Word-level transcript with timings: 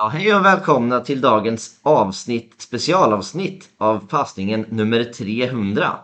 Ja, 0.00 0.08
hej 0.08 0.34
och 0.34 0.44
välkomna 0.44 1.00
till 1.00 1.20
dagens 1.20 1.80
avsnitt, 1.82 2.54
specialavsnitt 2.58 3.70
av 3.78 4.08
passningen 4.08 4.66
nummer 4.68 5.04
300. 5.04 5.98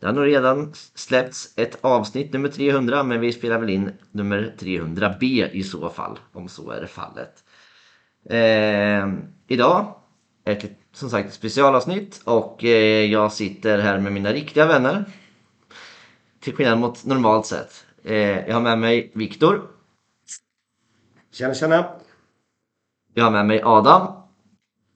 Det 0.00 0.06
har 0.06 0.12
nog 0.12 0.26
redan 0.26 0.72
släppts 0.94 1.52
ett 1.56 1.78
avsnitt 1.80 2.32
nummer 2.32 2.48
300 2.48 3.02
men 3.02 3.20
vi 3.20 3.32
spelar 3.32 3.58
väl 3.58 3.70
in 3.70 3.92
nummer 4.10 4.54
300B 4.58 5.50
i 5.52 5.62
så 5.62 5.90
fall, 5.90 6.18
om 6.32 6.48
så 6.48 6.70
är 6.70 6.86
fallet. 6.86 7.44
Eh, 8.30 9.08
idag 9.48 9.94
är 10.44 10.54
det 10.54 10.70
som 10.92 11.10
sagt 11.10 11.28
ett 11.28 11.34
specialavsnitt 11.34 12.20
och 12.24 12.64
eh, 12.64 13.04
jag 13.04 13.32
sitter 13.32 13.78
här 13.78 13.98
med 13.98 14.12
mina 14.12 14.32
riktiga 14.32 14.66
vänner. 14.66 15.04
Till 16.40 16.54
skillnad 16.54 16.78
mot 16.78 17.04
normalt 17.04 17.46
sett. 17.46 17.84
Eh, 18.04 18.48
jag 18.48 18.54
har 18.54 18.60
med 18.60 18.78
mig 18.78 19.10
Viktor. 19.14 19.62
Tjena 21.32 21.54
tjena! 21.54 21.84
Jag 23.18 23.24
har 23.24 23.30
med 23.30 23.46
mig 23.46 23.62
Adam. 23.64 24.06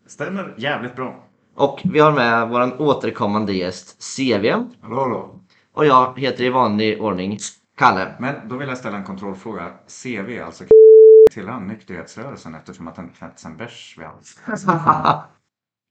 Stämmer 0.07 0.55
jävligt 0.57 0.97
bra. 0.97 1.25
Och 1.55 1.81
vi 1.85 1.99
har 1.99 2.13
med 2.13 2.49
våran 2.49 2.73
återkommande 2.79 3.53
gäst 3.53 4.17
CV. 4.17 4.47
Hallå, 4.47 5.01
hallå. 5.01 5.41
Och 5.73 5.87
jag 5.87 6.19
heter 6.19 6.45
i 6.45 6.49
vanlig 6.49 7.03
ordning 7.03 7.39
Kalle. 7.77 8.15
Men 8.19 8.49
då 8.49 8.57
vill 8.57 8.69
jag 8.69 8.79
ställa 8.79 8.97
en 8.97 9.05
kontrollfråga. 9.05 9.73
CV, 10.03 10.41
alltså 10.45 10.65
till 11.33 11.49
han 11.49 11.67
nykterhetsrörelsen 11.67 12.55
eftersom 12.55 12.89
att 12.89 12.97
han 12.97 13.09
knäppts 13.09 13.45
en 13.45 13.57
bärs 13.57 13.99
vid. 13.99 14.07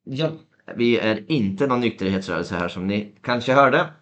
Ja. 0.04 0.32
Vi 0.76 1.00
är 1.00 1.32
inte 1.32 1.68
någon 1.68 1.80
nykterhetsrörelse 1.80 2.56
här 2.56 2.68
som 2.68 2.88
ni 2.88 3.16
kanske 3.22 3.54
hörde. 3.54 3.94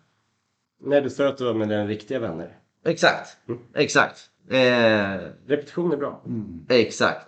Nej, 0.81 1.02
du 1.02 1.09
sa 1.09 1.27
att 1.27 1.38
du 1.38 1.45
var 1.45 1.53
med 1.53 1.69
dina 1.69 1.85
riktiga 1.85 2.19
vänner. 2.19 2.57
Exakt. 2.85 3.38
Exakt. 3.75 4.19
Eh, 4.49 5.17
Repetition 5.47 5.91
är 5.91 5.97
bra. 5.97 6.21
exakt. 6.69 7.27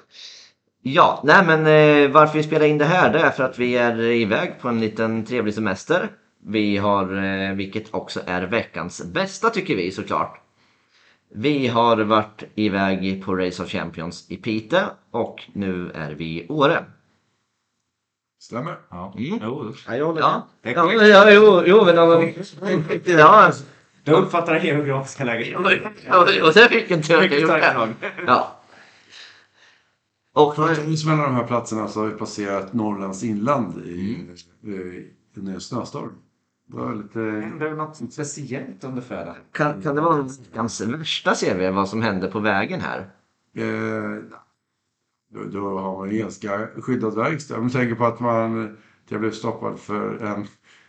Ja, 0.84 1.22
nej 1.24 1.46
men 1.46 1.60
eh, 1.60 2.12
varför 2.12 2.38
vi 2.38 2.44
spelar 2.44 2.66
in 2.66 2.78
det 2.78 2.86
här 2.86 3.14
det 3.14 3.20
är 3.20 3.30
för 3.30 3.44
att 3.44 3.60
vi 3.60 3.78
är 3.78 4.00
iväg 4.02 4.54
på 4.62 4.70
en 4.70 4.80
liten 4.80 5.26
trevlig 5.26 5.54
semester. 5.54 6.10
Vi 6.44 6.78
har, 6.78 7.24
eh, 7.24 7.56
vilket 7.56 7.94
också 7.94 8.20
är 8.26 8.42
veckans 8.42 9.04
bästa 9.06 9.50
tycker 9.50 9.76
vi 9.76 9.92
såklart. 9.92 10.42
Vi 11.34 11.68
har 11.68 11.98
varit 11.98 12.44
iväg 12.56 13.24
på 13.26 13.36
Race 13.36 13.64
of 13.64 13.70
Champions 13.70 14.32
i 14.32 14.38
Piteå 14.38 14.82
och 15.12 15.44
nu 15.54 15.92
är 15.96 16.12
vi 16.12 16.26
i 16.26 16.46
Åre. 16.50 16.86
Stämmer. 18.40 18.76
Ja. 18.90 19.14
Mm. 19.18 19.40
Jo, 19.44 19.74
Ja, 19.88 19.96
jag 19.96 20.06
håller 20.06 20.22
Ja, 20.22 20.48
det 20.62 20.70
är 20.70 20.76
ja, 20.76 21.08
ja 21.08 21.32
jo, 21.32 21.64
jo 21.66 21.86
men 21.86 21.98
om, 21.98 22.34
ja, 23.06 23.52
Du 24.04 24.12
uppfattar 24.12 24.54
det 24.54 24.64
geografiska 24.64 25.24
läget. 25.24 25.58
och 25.58 26.54
det 26.54 26.70
fick 26.70 26.90
gjort. 27.42 27.50
lag. 27.50 27.90
Ja. 28.28 28.61
Och 30.34 30.56
För 30.56 30.72
att 30.72 30.88
oss 30.88 31.06
mellan 31.06 31.24
de 31.24 31.36
här 31.36 31.48
platserna 31.48 31.88
så 31.88 32.00
har 32.00 32.08
vi 32.08 32.14
passerat 32.14 32.74
Norrlands 32.74 33.24
inland 33.24 33.86
i, 33.86 34.28
i, 34.62 35.08
under 35.36 35.54
en 35.54 35.62
snöstorm. 35.62 36.12
Det 36.68 36.78
var 36.78 36.96
lite... 36.96 37.20
Hände 37.20 37.70
det 37.70 37.76
något 37.76 38.14
speciellt 38.14 38.84
under 38.84 39.02
färden? 39.02 39.36
kan, 39.52 39.82
kan 39.82 39.96
det 39.96 40.02
vara 40.02 40.22
veckans 40.22 40.82
värsta 40.82 41.36
CV 41.36 41.70
vad 41.70 41.90
som 41.90 42.02
hände 42.02 42.28
på 42.28 42.40
vägen 42.40 42.82
här? 42.82 43.00
Eh, 43.56 44.24
då, 45.34 45.44
då 45.44 45.80
har 45.80 45.98
man 45.98 46.18
ganska 46.18 46.68
skyddad 46.82 47.16
verkstad. 47.16 47.58
Om 47.58 47.68
du 47.68 47.74
tänker 47.74 47.96
på 47.96 48.06
att 48.06 48.20
man 48.20 48.78
jag 49.12 49.22
blev 49.22 49.32
stoppad 49.32 49.80
för 49.80 50.24
en 50.24 50.48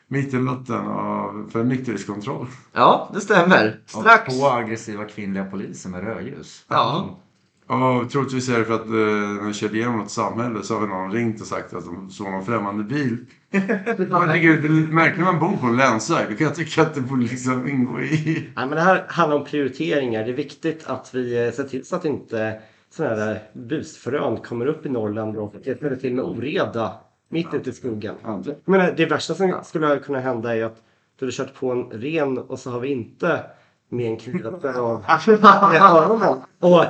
mitt 0.08 0.34
i 0.34 0.38
natten 0.38 0.86
av, 0.86 1.48
för 1.52 1.60
en 1.60 1.68
nykterhetskontroll. 1.68 2.46
Ja, 2.72 3.10
det 3.14 3.20
stämmer. 3.20 3.80
Strax. 3.86 4.34
Två 4.34 4.46
aggressiva 4.46 5.04
kvinnliga 5.04 5.44
poliser 5.44 5.90
med 5.90 6.04
rödljus. 6.04 6.64
Ja. 6.68 7.18
Och 7.66 8.10
troligtvis 8.10 8.48
är 8.48 8.58
det 8.58 8.64
för 8.64 8.74
att 8.74 8.86
eh, 8.86 9.44
när 9.44 9.52
körde 9.52 9.76
igenom 9.76 9.98
något 9.98 10.10
samhälle 10.10 10.62
så 10.62 10.78
har 10.78 10.86
någon 10.86 11.12
ringt 11.12 11.40
och 11.40 11.46
sagt 11.46 11.74
att 11.74 11.84
de 11.84 12.10
såg 12.10 12.30
någon 12.30 12.44
främmande 12.44 12.84
bil. 12.84 13.16
Jag 13.50 13.96
tycker 13.96 14.92
märkligt 14.92 15.24
man 15.24 15.38
bor 15.38 15.56
på 15.56 15.66
en 15.66 15.76
länsväg. 15.76 16.26
Då 16.30 16.36
kan 16.36 16.46
jag 16.46 16.56
tycka 16.56 16.82
att 16.82 16.94
det 16.94 17.00
borde 17.00 17.22
liksom 17.22 17.68
ingå 17.68 18.00
i... 18.00 18.50
Nej, 18.56 18.66
men 18.66 18.70
det 18.70 18.80
här 18.80 19.04
handlar 19.08 19.36
om 19.36 19.44
prioriteringar. 19.44 20.24
Det 20.24 20.30
är 20.30 20.36
viktigt 20.36 20.86
att 20.86 21.14
vi 21.14 21.46
eh, 21.46 21.52
ser 21.52 21.64
till 21.64 21.84
så 21.84 21.96
att 21.96 22.04
inte 22.04 22.60
sådana 22.90 23.16
här 23.16 23.42
busfrön 23.52 24.36
kommer 24.36 24.66
upp 24.66 24.86
i 24.86 24.88
Norrland 24.88 25.36
och 25.36 25.54
ställer 25.60 25.96
till 25.96 26.14
med 26.14 26.24
oreda 26.24 26.92
mitt 27.28 27.54
ute 27.54 27.70
i 27.70 27.72
skogen. 27.72 28.14
Ja. 28.22 28.42
Menar, 28.64 28.94
det 28.96 29.06
värsta 29.06 29.34
som 29.34 29.60
skulle 29.64 29.98
kunna 29.98 30.20
hända 30.20 30.56
är 30.56 30.64
att 30.64 30.82
du 31.18 31.24
hade 31.24 31.32
kört 31.32 31.54
på 31.54 31.70
en 31.72 31.90
ren 31.90 32.38
och 32.38 32.58
så 32.58 32.70
har 32.70 32.80
vi 32.80 32.88
inte 32.88 33.44
med 33.92 34.06
en 34.06 34.16
kryddare 34.16 34.78
av 34.80 35.04
öronen. 35.74 36.42
Och 36.60 36.84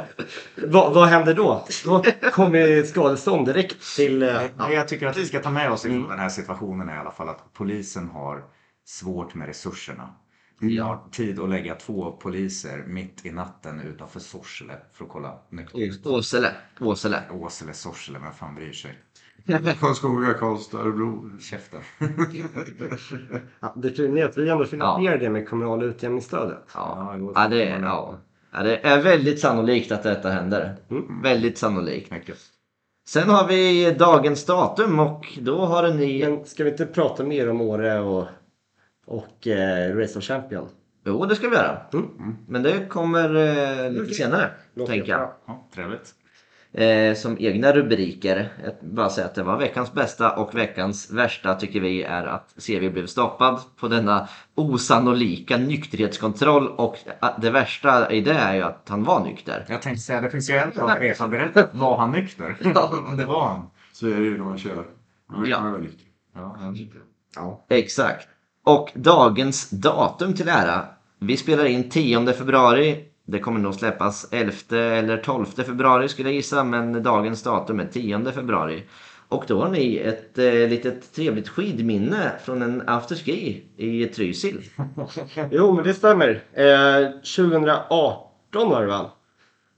vad, 0.69 0.95
vad 0.95 1.09
händer 1.09 1.35
då? 1.35 1.67
Då 1.85 2.03
kommer 2.33 2.83
skadestånd 2.83 3.47
direkt 3.47 3.97
till... 3.97 4.23
eh, 4.23 4.43
Ja, 4.59 4.73
jag 4.73 4.89
tycker 4.89 5.07
att 5.07 5.17
vi 5.17 5.27
ska 5.27 5.41
ta 5.41 5.51
med 5.51 5.71
oss 5.73 5.87
i 5.87 5.89
den 5.89 6.19
här 6.19 6.29
situationen 6.29 6.89
i 6.89 6.93
alla 6.93 7.11
fall 7.11 7.29
att 7.29 7.53
polisen 7.53 8.09
har 8.09 8.45
svårt 8.85 9.35
med 9.35 9.47
resurserna. 9.47 10.15
Vi 10.61 10.79
har 10.79 11.09
tid 11.11 11.41
att 11.41 11.51
lägga 11.51 11.75
två 11.75 12.13
poliser 12.13 12.85
mitt 12.87 13.27
i 13.27 13.31
natten 13.31 13.81
utanför 13.81 14.21
Sorsele 14.21 14.79
för 14.93 15.05
att 15.05 15.11
kolla 15.11 15.39
nykterhet. 15.51 16.07
Åsele. 16.07 16.51
Åsele. 16.81 17.23
Åsele, 17.31 17.75
Sorsele, 17.75 18.19
vem 18.19 18.33
fan 18.33 18.55
bryr 18.55 18.73
sig? 18.73 18.99
Karlskoga, 19.81 20.35
Karlstad, 20.35 20.79
Örebro. 20.79 21.31
Käften. 21.41 21.81
Ja, 23.61 23.73
det 23.77 23.99
är 23.99 24.25
att 24.25 24.39
vi 24.39 24.49
ändå 24.51 24.65
finansierar 24.65 25.19
det 25.19 25.31
med 25.31 25.49
kommunala 25.49 25.85
utjämningsstödet. 25.85 26.59
Ja. 26.75 27.17
Ja, 27.35 27.49
det, 27.49 27.65
är- 27.69 27.81
ja. 27.81 28.19
ja, 28.53 28.63
det 28.63 28.77
är 28.87 29.03
väldigt 29.03 29.41
sannolikt 29.41 29.93
att 29.93 30.03
detta 30.03 30.31
händer. 30.31 30.77
Väldigt 31.23 31.59
sannolikt. 31.59 32.11
Mycket. 32.11 32.37
Sen 33.07 33.29
har 33.29 33.49
vi 33.49 33.95
dagens 33.99 34.47
datum 34.47 35.01
och 35.01 35.39
då 35.41 35.65
har 35.67 35.89
ni... 35.95 36.25
Men 36.25 36.45
ska 36.45 36.65
vi 36.65 36.71
inte 36.71 36.87
prata 36.87 37.25
mer 37.25 37.51
om 37.51 37.61
Åre 37.61 38.01
och, 38.01 38.27
och 39.07 39.47
eh, 39.47 39.97
Race 39.97 40.19
of 40.19 40.25
Champion? 40.25 40.69
Jo, 41.05 41.27
det 41.27 41.35
ska 41.37 41.49
vi 41.49 41.57
göra. 41.57 41.79
Men 42.49 42.63
det 42.63 42.87
kommer 42.89 43.35
eh, 43.37 43.91
lite 43.91 44.15
senare, 44.15 44.51
Låter 44.75 44.93
tänker 44.93 45.13
jag. 45.13 45.33
Ja, 45.47 45.69
trevligt. 45.75 46.15
Eh, 46.75 47.15
som 47.15 47.37
egna 47.41 47.73
rubriker. 47.73 48.53
Jag 48.65 48.75
bara 48.91 49.11
säga 49.11 49.27
att 49.27 49.35
det 49.35 49.43
var 49.43 49.59
veckans 49.59 49.93
bästa 49.93 50.37
och 50.37 50.55
veckans 50.55 51.11
värsta 51.11 51.55
tycker 51.55 51.81
vi 51.81 52.03
är 52.03 52.27
att 52.27 52.55
CV 52.67 52.91
blev 52.93 53.07
stoppad 53.07 53.61
på 53.77 53.89
denna 53.89 54.29
osannolika 54.55 55.57
nykterhetskontroll 55.57 56.69
och 56.69 56.97
att 57.21 57.43
det 57.43 57.51
värsta 57.51 58.11
i 58.13 58.21
det 58.21 58.33
är 58.33 58.55
ju 58.55 58.63
att 58.63 58.87
han 58.89 59.05
var 59.05 59.25
nykter. 59.25 59.65
Jag 59.69 59.83
tänkte 59.83 60.03
säga, 60.03 60.21
det 60.21 60.31
finns 60.31 60.51
ju 60.51 60.55
en 60.55 60.73
sak 60.73 61.01
resan 61.01 61.31
berättat. 61.31 61.71
Var 61.73 61.97
han 61.97 62.13
nykter? 62.13 62.57
det 63.17 63.25
var 63.25 63.47
han. 63.47 63.71
Så 63.93 64.07
är 64.07 64.15
det 64.15 64.25
ju 64.25 64.39
när 64.39 64.45
man 64.45 64.59
kör. 64.59 64.85
Man 65.33 65.47
Ja. 65.47 65.61
man 65.61 65.81
nykter. 65.81 66.07
Ja, 66.35 66.57
Ja. 67.37 67.65
Exakt. 67.69 68.29
Och 68.65 68.93
dagens 68.95 69.71
datum 69.71 70.35
till 70.35 70.49
ära. 70.49 70.85
Vi 71.19 71.37
spelar 71.37 71.65
in 71.65 71.91
10 71.91 72.33
februari. 72.33 73.12
Det 73.25 73.39
kommer 73.39 73.61
nog 73.61 73.75
släppas 73.75 74.29
11 74.31 74.53
eller 74.77 75.17
12 75.17 75.45
februari 75.45 76.09
skulle 76.09 76.29
jag 76.29 76.37
gissa. 76.37 76.65
Men 76.65 77.03
dagens 77.03 77.43
datum 77.43 77.81
är 77.81 77.87
10 77.87 78.33
februari. 78.33 78.85
Och 79.29 79.45
då 79.49 79.63
har 79.63 79.71
ni 79.71 79.97
ett 79.97 80.39
eh, 80.39 80.69
litet 80.69 81.15
trevligt 81.15 81.49
skidminne 81.49 82.33
från 82.45 82.63
en 82.63 82.83
afterski 82.89 83.63
i 83.77 84.07
Trysil. 84.07 84.61
Jo, 85.51 85.75
men 85.75 85.85
det 85.85 85.95
stämmer. 85.95 86.43
Eh, 86.53 87.11
2018 87.37 88.69
var 88.69 88.81
det 88.81 88.87
väl? 88.87 89.07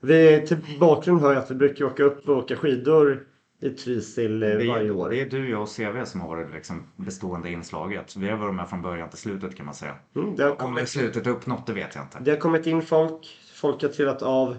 Vi, 0.00 0.46
till 0.46 0.56
bakgrund 0.80 1.20
hör 1.20 1.32
jag 1.32 1.42
att 1.42 1.50
vi 1.50 1.54
brukar 1.54 1.84
åka 1.84 2.02
upp 2.02 2.28
och 2.28 2.36
åka 2.36 2.56
skidor 2.56 3.26
i 3.64 3.70
Trysil 3.70 4.42
eh, 4.42 4.48
Det 4.48 4.68
varje 4.68 4.86
är, 4.86 4.90
år. 4.90 5.10
det 5.10 5.20
är 5.20 5.26
du, 5.26 5.50
jag 5.50 5.62
och 5.62 5.76
CV 5.76 6.04
som 6.04 6.20
har 6.20 6.28
varit 6.28 6.52
liksom 6.54 6.86
bestående 6.96 7.50
inslaget. 7.50 8.16
Vi 8.16 8.28
har 8.28 8.36
varit 8.36 8.54
med 8.54 8.68
från 8.68 8.82
början 8.82 9.08
till 9.08 9.18
slutet 9.18 9.56
kan 9.56 9.66
man 9.66 9.74
säga. 9.74 9.94
Mm, 10.16 10.36
det, 10.36 10.44
har 10.44 10.62
Om 10.62 10.74
det 10.74 10.80
är 10.80 10.86
slutet 10.86 11.26
uppnått, 11.26 11.66
det 11.66 11.72
vet 11.72 11.94
jag 11.94 12.04
inte. 12.04 12.18
det 12.20 12.30
har 12.30 12.38
kommit 12.38 12.66
in 12.66 12.82
folk, 12.82 13.38
folk 13.54 13.82
har 13.82 13.88
trillat 13.88 14.22
av. 14.22 14.56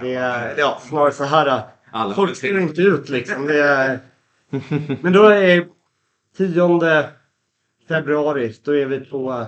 Det 0.00 0.14
är, 0.14 0.54
ja, 0.58 0.78
snarare 0.82 1.12
så 1.12 1.24
här. 1.24 1.62
Alla 1.90 2.14
Folk 2.14 2.36
ser 2.36 2.60
inte 2.60 2.82
ut 2.82 3.08
liksom. 3.08 3.46
Det 3.46 3.62
är, 3.62 3.98
men 5.02 5.12
då 5.12 5.24
är 5.24 5.66
10 6.36 7.08
februari, 7.88 8.54
då 8.64 8.76
är 8.76 8.86
vi 8.86 9.00
på 9.00 9.46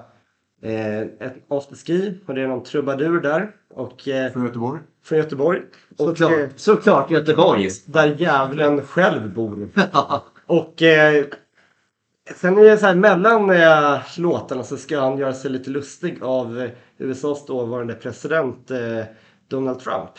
eh, 0.63 1.01
ett 1.01 1.35
afterski 1.49 2.15
och 2.27 2.35
det 2.35 2.43
är 2.43 2.47
någon 2.49 2.63
trubadur 2.65 3.21
där. 3.21 3.51
Och 3.75 4.09
eh, 4.09 4.33
Från 4.33 4.45
Göteborg. 4.47 4.81
från 5.05 5.19
Göteborg. 5.19 5.63
Och, 5.99 6.09
eh, 6.09 6.15
Såklart, 6.15 6.51
Såklart 6.57 7.11
Göteborg. 7.11 7.69
där 7.87 8.15
djävulen 8.19 8.83
själv 8.87 9.35
bor. 9.35 9.69
Och 10.47 10.83
eh, 10.83 11.25
sen 12.37 12.59
är 12.59 12.63
det 12.65 12.77
så 12.79 12.87
här 12.87 12.95
mellan 12.95 13.51
eh, 13.51 13.99
låtarna 14.19 14.63
så 14.65 14.77
ska 14.77 15.01
han 15.01 15.19
göra 15.19 15.33
sig 15.33 15.51
lite 15.51 15.71
lustig 15.71 16.19
av 16.23 16.61
eh, 16.61 16.71
USAs 16.99 17.47
dåvarande 17.47 17.95
president 17.95 18.71
eh, 18.71 19.05
Donald 19.49 19.81
Trump. 19.81 20.11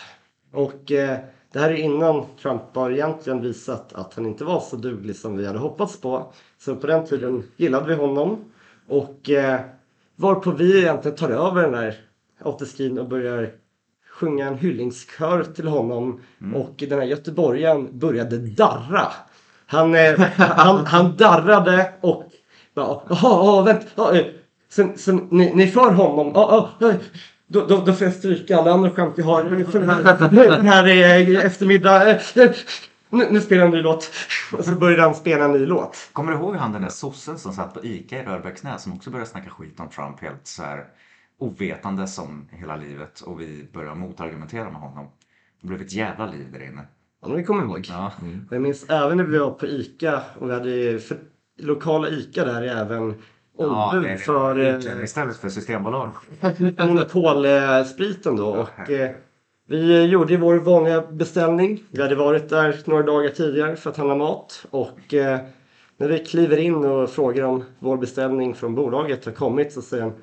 Och 0.54 0.92
eh, 0.92 1.18
det 1.52 1.60
här 1.60 1.70
är 1.70 1.76
innan 1.76 2.26
Trump 2.42 2.62
har 2.74 2.92
egentligen 2.92 3.42
visat 3.42 3.94
att 3.94 4.14
han 4.14 4.26
inte 4.26 4.44
var 4.44 4.60
så 4.60 4.76
duglig 4.76 5.16
som 5.16 5.38
vi 5.38 5.46
hade 5.48 5.60
hoppats 5.60 6.02
på. 6.02 6.34
Så 6.60 6.76
på 6.76 6.88
den 6.88 7.06
tiden 7.06 7.44
gillade 7.58 7.88
vi 7.88 7.94
honom. 7.96 8.52
Och 8.88 9.30
eh, 9.30 9.60
varpå 10.20 10.52
vi 10.52 10.80
egentligen 10.80 11.18
tar 11.18 11.30
över 11.30 11.62
den 11.62 11.74
här 11.74 11.96
afterskin 12.44 13.00
och 13.00 13.10
börjar 13.10 13.50
sjunga 14.12 14.48
en 14.48 14.58
hyllningskör 14.58 15.44
till 15.44 15.68
honom 15.68 16.22
och 16.56 16.76
den 16.90 17.00
här 17.00 17.06
göteborgaren 17.06 18.00
började 18.00 18.38
darra. 18.38 19.08
Han, 19.66 19.96
eh, 19.96 20.20
han, 20.38 20.86
han 20.86 21.18
darrade 21.18 21.92
och 22.02 22.24
bara, 22.76 23.02
jaha, 23.10 23.18
ja, 23.22 23.62
vänta, 23.62 23.86
ja, 23.96 24.16
eh, 24.16 24.26
sen, 24.70 24.98
sen, 24.98 25.28
ni, 25.32 25.56
ni 25.56 25.68
för 25.68 25.92
honom? 25.92 26.32
Ja, 26.36 26.70
ja, 26.80 26.88
ja. 26.88 26.94
Då, 27.48 27.66
då, 27.66 27.84
då 27.86 27.94
får 27.94 28.08
jag 28.08 28.14
stryka 28.14 28.58
alla 28.58 28.72
andra 28.72 28.92
skämt 28.92 29.14
jag 29.18 29.26
har 29.26 29.64
för 29.72 29.80
den 29.80 29.90
här, 29.90 30.50
den 30.50 30.68
här 30.68 30.88
eh, 30.88 31.46
eftermiddag. 31.46 32.10
Eh, 32.10 32.18
eh, 32.36 32.52
Nu, 33.10 33.28
nu 33.32 33.42
spelar 33.42 33.62
jag 33.62 33.68
en 33.72 33.78
ny 33.78 33.82
låt. 33.82 34.12
Och 34.58 34.66
så 34.66 34.72
började 34.76 35.02
han 35.04 35.16
spela 35.16 35.46
en 35.46 35.52
ny 35.52 35.66
låt. 35.66 36.10
Kommer 36.14 36.32
du 36.32 36.38
ihåg 36.38 36.56
han 36.56 36.72
den 36.72 36.82
där 36.82 36.90
sossen 36.90 37.38
som 37.40 37.54
satt 37.54 37.74
på 37.74 37.84
ICA 37.86 38.20
i 38.20 38.26
Rörbäcksnäs 38.26 38.84
som 38.84 38.94
också 38.94 39.10
började 39.10 39.30
snacka 39.30 39.50
skit 39.50 39.80
om 39.80 39.90
Trump 39.90 40.20
helt 40.22 40.48
så 40.48 40.64
här 40.64 40.86
ovetande 41.40 42.08
som 42.08 42.48
hela 42.52 42.76
livet 42.76 43.22
och 43.22 43.42
vi 43.42 43.70
började 43.74 43.96
motargumentera 43.96 44.64
med 44.72 44.82
honom. 44.82 45.08
Det 45.62 45.68
blev 45.68 45.82
ett 45.82 45.94
jävla 45.94 46.26
liv 46.26 46.48
där 46.54 46.64
inne. 46.68 46.82
Ja, 47.22 47.28
det 47.28 47.44
kommer 47.44 47.62
jag 47.62 47.70
ihåg. 47.70 47.86
Ja. 47.90 48.12
Och 48.48 48.54
jag 48.56 48.62
minns 48.62 48.90
även 48.90 49.18
när 49.18 49.24
vi 49.24 49.38
var 49.38 49.52
på 49.52 49.66
ICA 49.66 50.22
och 50.40 50.50
vi 50.50 50.54
hade 50.54 51.00
för 51.00 51.18
lokala 51.60 52.10
ICA 52.10 52.46
där 52.46 52.62
är 52.62 52.76
även 52.82 53.22
Ja, 53.58 53.92
ombud 53.96 54.12
är- 54.12 54.18
för 54.18 54.60
eh, 54.60 55.04
Istället 55.04 55.38
för 55.38 55.50
Systembolag. 55.50 56.10
monopolspriten 56.78 58.36
då. 58.36 58.48
Och, 58.48 58.70
vi 59.70 60.06
gjorde 60.06 60.38
vår 60.38 60.56
vanliga 60.56 61.02
beställning. 61.02 61.84
Vi 61.92 62.02
hade 62.02 62.16
varit 62.16 62.50
där 62.50 62.82
några 62.86 63.04
dagar 63.04 63.30
tidigare 63.30 63.76
för 63.76 63.90
att 63.90 63.98
handla 63.98 64.16
mat. 64.16 64.66
Och 64.70 65.14
eh, 65.14 65.40
när 65.98 66.08
vi 66.08 66.20
kliver 66.20 66.58
in 66.58 66.76
och 66.76 67.10
frågar 67.10 67.44
om 67.44 67.64
vår 67.80 67.98
beställning 67.98 68.56
från 68.56 68.76
bolaget 68.76 69.26
har 69.26 69.32
kommit 69.32 69.74
så 69.74 69.82
säger 69.82 70.04
han 70.04 70.14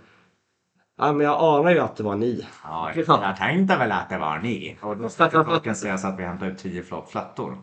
Ja 0.99 1.13
men 1.13 1.27
jag 1.27 1.41
anar 1.41 1.71
ju 1.71 1.79
att 1.79 1.97
det 1.97 2.03
var 2.03 2.17
ni. 2.17 2.47
Ja, 2.65 2.93
jag 2.95 3.37
tänkte 3.37 3.77
väl 3.77 3.93
att 3.93 4.09
det 4.09 4.19
var 4.19 4.39
ni. 4.39 4.77
Och 4.81 4.97
då 4.97 5.09
ska 5.09 5.29
klockan 5.29 5.77
säga 5.77 5.99
så 5.99 6.07
att 6.07 6.19
vi 6.19 6.23
hämtar 6.23 6.47
ut 6.47 6.59
tio 6.59 6.83
flak 6.83 7.11
flattor. 7.11 7.59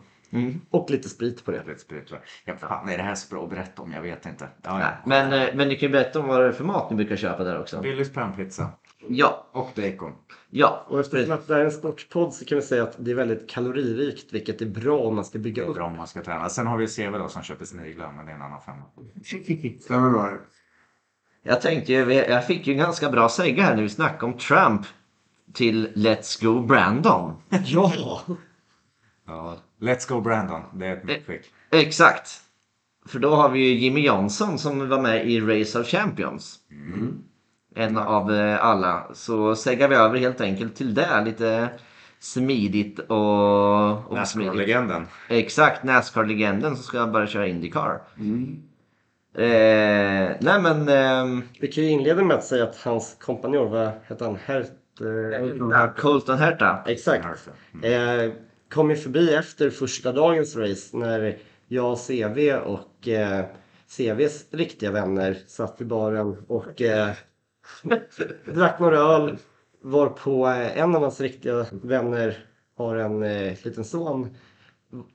Och 0.69 0.89
lite 0.89 1.09
sprit 1.09 1.45
på 1.45 1.51
det. 1.51 1.63
Lite 1.67 1.79
sprit? 1.79 2.13
Ja, 2.45 2.55
fan, 2.55 2.89
är 2.89 2.97
det 2.97 3.03
här 3.03 3.15
så 3.15 3.35
bra 3.35 3.43
att 3.43 3.49
berätta 3.49 3.81
om? 3.81 3.93
Jag 3.93 4.01
vet 4.01 4.25
inte. 4.25 4.47
Ja, 4.63 4.79
ja. 4.79 4.87
Men, 5.05 5.33
eh, 5.33 5.55
men 5.55 5.67
ni 5.67 5.75
kan 5.75 5.89
ju 5.89 5.93
berätta 5.93 6.19
om 6.19 6.27
vad 6.27 6.41
det 6.41 6.47
är 6.47 6.51
för 6.51 6.63
mat 6.63 6.89
ni 6.89 6.95
brukar 6.95 7.15
köpa 7.15 7.43
där 7.43 7.59
också. 7.59 7.81
Willys 7.81 8.13
pannpizza. 8.13 8.69
Ja, 9.09 9.47
Och 9.51 9.71
bacon. 9.75 10.11
ja. 10.49 10.85
Och 10.89 10.99
eftersom 10.99 11.31
att 11.31 11.47
det 11.47 11.53
här 11.53 11.61
är 11.61 11.65
en 11.65 11.71
sportpodd 11.71 12.33
så 12.33 12.45
kan 12.45 12.55
vi 12.57 12.61
säga 12.61 12.83
att 12.83 12.95
det 12.97 13.11
är 13.11 13.15
väldigt 13.15 13.49
kaloririkt 13.49 14.33
vilket 14.33 14.61
är 14.61 14.65
bra 14.65 14.99
om 14.99 15.15
man 15.15 15.25
ska 15.25 15.37
Det 15.37 15.41
bygga 15.43 15.63
är 15.63 15.67
upp. 15.67 15.75
bra 15.75 15.85
om 15.85 15.97
man 15.97 16.07
ska 16.07 16.23
träna. 16.23 16.49
Sen 16.49 16.67
har 16.67 16.77
vi 16.77 16.87
CV 16.87 17.17
då 17.17 17.29
som 17.29 17.41
köper 17.43 17.65
sniglar, 17.65 18.11
men 18.11 18.25
det 18.25 18.31
är 18.31 18.35
en 18.35 18.41
annan 18.41 18.61
femma. 18.61 18.83
Stämmer 19.81 20.09
bra. 20.09 20.37
Jag 21.43 21.61
tänkte 21.61 21.93
ju, 21.93 22.13
jag 22.13 22.47
fick 22.47 22.67
ju 22.67 22.73
en 22.73 22.79
ganska 22.79 23.09
bra 23.09 23.29
säga 23.29 23.63
här 23.63 23.75
när 23.75 23.83
vi 23.83 23.89
snackade 23.89 24.25
om 24.33 24.37
Trump 24.37 24.81
till 25.53 25.87
Let's 25.95 26.43
Go 26.45 26.61
Brandon. 26.61 27.33
Ja! 27.65 27.93
Ja. 29.27 29.57
Let's 29.79 30.09
go 30.09 30.21
Brandon. 30.21 30.61
Det 30.73 30.85
är 30.87 30.97
ett 30.97 31.03
medskick. 31.03 31.41
Exakt. 31.71 32.29
För 33.05 33.19
då 33.19 33.35
har 33.35 33.49
vi 33.49 33.59
ju 33.59 33.73
Jimmy 33.79 34.01
Johnson 34.05 34.59
som 34.59 34.89
var 34.89 35.01
med 35.01 35.29
i 35.29 35.39
Race 35.41 35.79
of 35.79 35.87
Champions. 35.87 36.59
En 37.75 37.97
av 37.97 38.31
eh, 38.33 38.65
alla. 38.65 39.03
Så 39.13 39.55
seggar 39.55 39.87
vi 39.87 39.95
över 39.95 40.17
helt 40.19 40.41
enkelt 40.41 40.75
till 40.75 40.93
det. 40.93 41.23
Lite 41.25 41.69
smidigt 42.19 42.99
och... 42.99 44.11
och 44.11 44.27
smidigt. 44.27 44.53
Nascar-legenden. 44.53 45.07
Exakt, 45.29 45.83
Nascar-legenden 45.83 46.75
som 46.75 46.83
ska 46.83 47.07
börja 47.07 47.27
köra 47.27 47.47
Indycar. 47.47 48.01
Eh, 49.35 50.35
nej 50.39 50.61
men... 50.61 50.89
ehm, 50.89 51.43
Vi 51.59 51.67
kan 51.67 51.83
ju 51.83 51.89
inleda 51.89 52.23
med 52.23 52.37
att 52.37 52.43
säga 52.43 52.63
att 52.63 52.75
hans 52.77 53.17
kompanjon, 53.21 53.71
vad 53.71 53.91
hette 54.07 54.23
han? 54.25 54.37
Hert, 54.45 54.71
eh, 55.01 55.93
Colton 55.97 56.37
Herta. 56.37 56.83
Exakt. 56.85 57.49
Eh, 57.83 58.31
kom 58.69 58.89
ju 58.89 58.95
förbi 58.95 59.33
efter 59.35 59.69
första 59.69 60.11
dagens 60.11 60.55
race 60.55 60.97
när 60.97 61.37
jag 61.67 61.91
och 61.91 61.99
CV 62.07 62.53
och 62.53 63.07
eh, 63.07 63.45
CVs 63.97 64.45
riktiga 64.51 64.91
vänner 64.91 65.37
satt 65.47 65.81
i 65.81 65.85
baren 65.85 66.37
och 66.47 66.81
eh, 66.81 67.09
drack 68.45 68.79
några 68.79 68.97
öl. 68.97 69.37
Varpå 69.81 70.47
eh, 70.47 70.77
en 70.77 70.95
av 70.95 71.01
hans 71.01 71.21
riktiga 71.21 71.65
vänner 71.71 72.45
har 72.77 72.95
en 72.95 73.23
eh, 73.23 73.57
liten 73.63 73.85
son. 73.85 74.27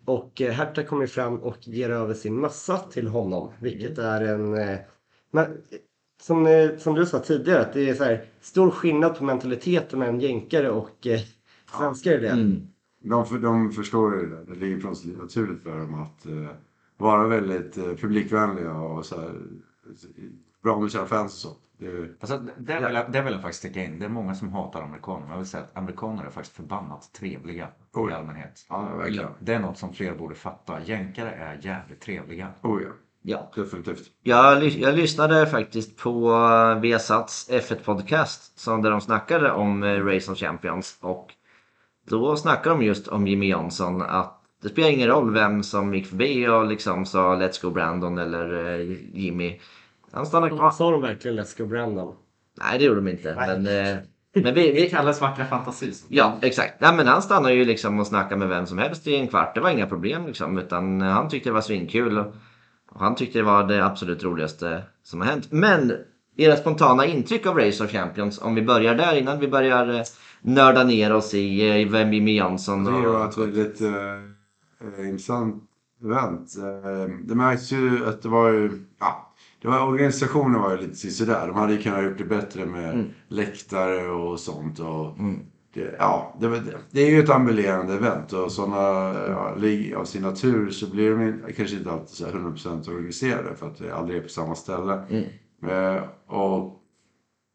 Och 0.05 0.41
eh, 0.41 0.53
Herta 0.53 0.83
kommer 0.83 1.07
fram 1.07 1.39
och 1.39 1.69
ger 1.69 1.91
över 1.91 2.15
sin 2.15 2.41
mössa 2.41 2.79
till 2.79 3.09
honom. 3.09 3.53
Vilket 3.61 3.99
är 3.99 4.21
en... 4.21 4.55
Eh, 4.55 4.79
men, 5.31 5.47
som, 6.23 6.47
eh, 6.47 6.77
som 6.77 6.95
du 6.95 7.07
sa 7.07 7.19
tidigare, 7.19 7.61
att 7.61 7.73
det 7.73 7.89
är 7.89 7.95
så 7.95 8.05
här, 8.05 8.25
stor 8.41 8.71
skillnad 8.71 9.19
på 9.19 9.25
mentaliteten 9.25 9.99
med 9.99 10.09
en 10.09 10.21
jänkare 10.21 10.71
och 10.71 11.07
eh, 11.07 11.21
svenskar 11.79 12.13
i 12.13 12.19
det. 12.19 12.29
Mm. 12.29 12.67
De, 13.01 13.27
för, 13.27 13.39
de 13.39 13.73
förstår 13.73 14.21
ju 14.21 14.27
det. 14.27 14.45
Det 14.45 14.55
ligger 14.55 14.77
naturligt 15.19 15.63
för 15.63 15.79
dem 15.79 15.95
att 15.95 16.27
eh, 16.27 16.49
vara 16.97 17.27
väldigt 17.27 17.79
eh, 17.79 17.95
publikvänliga 17.95 18.75
och 18.75 19.07
så 19.07 19.21
här, 19.21 19.35
bra 20.63 20.81
med 20.81 20.93
sina 20.93 21.07
fans 21.07 21.45
och 21.45 21.68
Det, 21.79 22.09
Alltså, 22.21 22.39
det, 22.59 22.75
vill 22.81 22.95
jag, 22.95 23.13
det 23.13 23.23
vill 23.23 23.33
jag 23.33 23.43
faktiskt 23.43 23.59
sticka 23.59 23.85
in. 23.85 23.99
Det 23.99 24.05
är 24.05 24.09
många 24.09 24.35
som 24.35 24.53
hatar 24.53 24.83
amerikaner. 24.83 25.21
Men 25.21 25.31
jag 25.31 25.39
vill 25.39 25.47
säga 25.47 25.63
att 25.63 25.77
amerikaner 25.77 26.25
är 26.25 26.31
faktiskt 26.31 26.57
förbannat 26.57 27.13
trevliga 27.13 27.69
Oh 27.93 28.09
i 28.09 28.13
ja. 28.13 28.19
allmänhet. 28.19 28.67
ja, 28.69 28.89
verkligen. 28.97 29.29
Det 29.41 29.55
är 29.55 29.59
något 29.59 29.79
som 29.79 29.93
fler 29.95 30.15
borde 30.15 30.35
fatta. 30.35 30.83
Jänkare 30.85 31.31
är 31.31 31.59
jävligt 31.63 32.01
trevliga. 32.01 32.49
Oh 32.63 32.83
ja, 32.83 32.89
Ja. 33.23 33.51
definitivt. 33.63 34.03
Jag, 34.23 34.65
jag 34.65 34.95
lyssnade 34.95 35.47
faktiskt 35.47 35.97
på 35.99 36.31
uh, 36.31 36.81
Viasats 36.81 37.51
F1-podcast 37.51 38.59
som 38.59 38.83
där 38.83 38.91
de 38.91 39.01
snackade 39.01 39.53
om 39.53 39.83
eh, 39.83 40.05
Race 40.05 40.33
of 40.33 40.39
Champions 40.39 40.99
och 41.01 41.35
då 42.09 42.37
snackade 42.37 42.75
de 42.77 42.83
just 42.85 43.09
om 43.09 43.27
Jimmy 43.27 43.47
Johnson 43.49 44.03
att 44.03 44.35
det 44.63 44.69
spelar 44.69 44.89
ingen 44.91 45.09
roll 45.09 45.35
vem 45.35 45.63
som 45.63 45.95
gick 45.95 46.07
förbi 46.07 46.49
och 46.49 46.67
liksom 46.67 47.07
sa 47.07 47.37
Let's 47.37 47.63
Go 47.63 47.71
Brandon 47.71 48.19
eller 48.19 48.75
eh, 48.81 48.97
Jimmy. 49.15 49.61
Han 50.13 50.27
stannade 50.27 50.57
kvar. 50.57 50.71
Sa 50.71 50.91
de 50.91 51.03
verkligen 51.03 51.41
Let's 51.41 51.59
Go 51.59 51.67
Brandon? 51.67 52.15
Nej 52.63 52.79
det 52.79 52.85
gjorde 52.85 53.01
de 53.01 53.09
inte. 53.09 53.35
Men, 53.35 53.67
eh, 53.67 53.97
men 54.43 54.55
vi, 54.55 54.73
vi, 54.73 54.91
kallas 54.91 55.21
vackra 55.21 55.45
fantasi. 55.45 55.93
Ja, 56.09 56.39
exakt. 56.43 56.81
Nej, 56.81 56.97
men 56.97 57.07
han 57.07 57.23
stannade 57.23 57.55
ju 57.55 57.65
liksom 57.65 58.01
och 58.01 58.07
snackade 58.07 58.37
med 58.37 58.49
vem 58.49 58.67
som 58.67 58.79
helst 58.79 59.07
i 59.07 59.17
en 59.17 59.29
kvart. 59.29 59.55
Det 59.55 59.61
var 59.61 59.71
inga 59.71 59.87
problem 59.87 60.27
liksom. 60.27 60.59
Utan 60.59 61.01
han 61.01 61.29
tyckte 61.29 61.49
det 61.49 61.55
var 61.55 61.61
svinkul. 61.61 62.19
Och 62.19 62.35
och 62.91 63.01
han 63.01 63.15
tyckte 63.15 63.39
det 63.39 63.43
var 63.43 63.65
det 63.65 63.87
absolut 63.87 64.25
roligaste 64.25 64.83
som 65.03 65.21
har 65.21 65.29
hänt. 65.29 65.53
Men 65.53 65.93
era 66.37 66.57
spontana 66.57 67.07
intryck 67.07 67.47
av 67.47 67.59
Race 67.59 67.85
of 67.85 67.91
Champions. 67.91 68.43
Om 68.43 68.55
vi 68.55 68.63
börjar 68.63 68.95
där 68.95 69.17
innan 69.17 69.41
vi 69.41 69.49
börjar 69.49 69.95
eh, 69.95 70.03
nörda 70.43 70.85
ner 70.85 71.15
oss 71.15 71.35
i 71.35 71.83
eh, 71.83 71.91
vem 71.91 72.13
Jimmy 72.13 72.39
Johnson 72.39 72.85
Det 72.85 72.91
och... 72.91 73.15
var 73.15 73.29
ett 73.29 73.39
väldigt 73.39 73.81
eh, 73.81 73.91
eh, 74.99 75.09
intressant 75.09 75.65
event. 76.05 76.57
Eh, 76.59 77.15
det 77.25 77.35
märks 77.35 77.73
ju 77.73 78.07
att 78.07 78.23
det 78.23 78.29
var 78.29 78.51
ju, 78.51 78.71
ja, 79.01 79.28
det 79.63 79.69
var, 79.69 79.87
organisationen 79.89 80.61
var 80.61 80.71
ju 80.71 80.77
lite 80.77 80.97
sådär. 81.11 81.47
De 81.47 81.57
hade 81.57 81.73
ju 81.73 81.83
kunnat 81.83 82.05
gjort 82.05 82.19
det 82.19 82.25
bättre 82.25 82.67
med 82.67 82.95
läktare 83.29 84.11
och 84.11 84.41
sånt. 84.41 84.79
Och 84.79 85.17
det, 85.75 85.95
ja, 85.99 86.37
det, 86.41 86.63
det 86.91 87.01
är 87.01 87.11
ju 87.11 87.21
ett 87.23 87.31
ambulerande 87.31 87.95
event 87.95 88.33
och 88.33 88.53
sådana, 88.53 88.77
ja, 89.29 89.55
av 89.97 90.05
sin 90.05 90.23
natur 90.23 90.71
så 90.71 90.91
blir 90.91 91.11
de 91.11 91.53
kanske 91.57 91.77
inte 91.77 91.91
alltid 91.91 92.09
så 92.09 92.27
här 92.27 92.33
100% 92.33 92.91
organiserade 92.91 93.55
för 93.57 93.67
att 93.67 93.79
det 93.79 93.95
aldrig 93.95 94.19
är 94.19 94.23
på 94.23 94.29
samma 94.29 94.55
ställe. 94.55 94.93
Eh, 95.67 96.03
och 96.37 96.83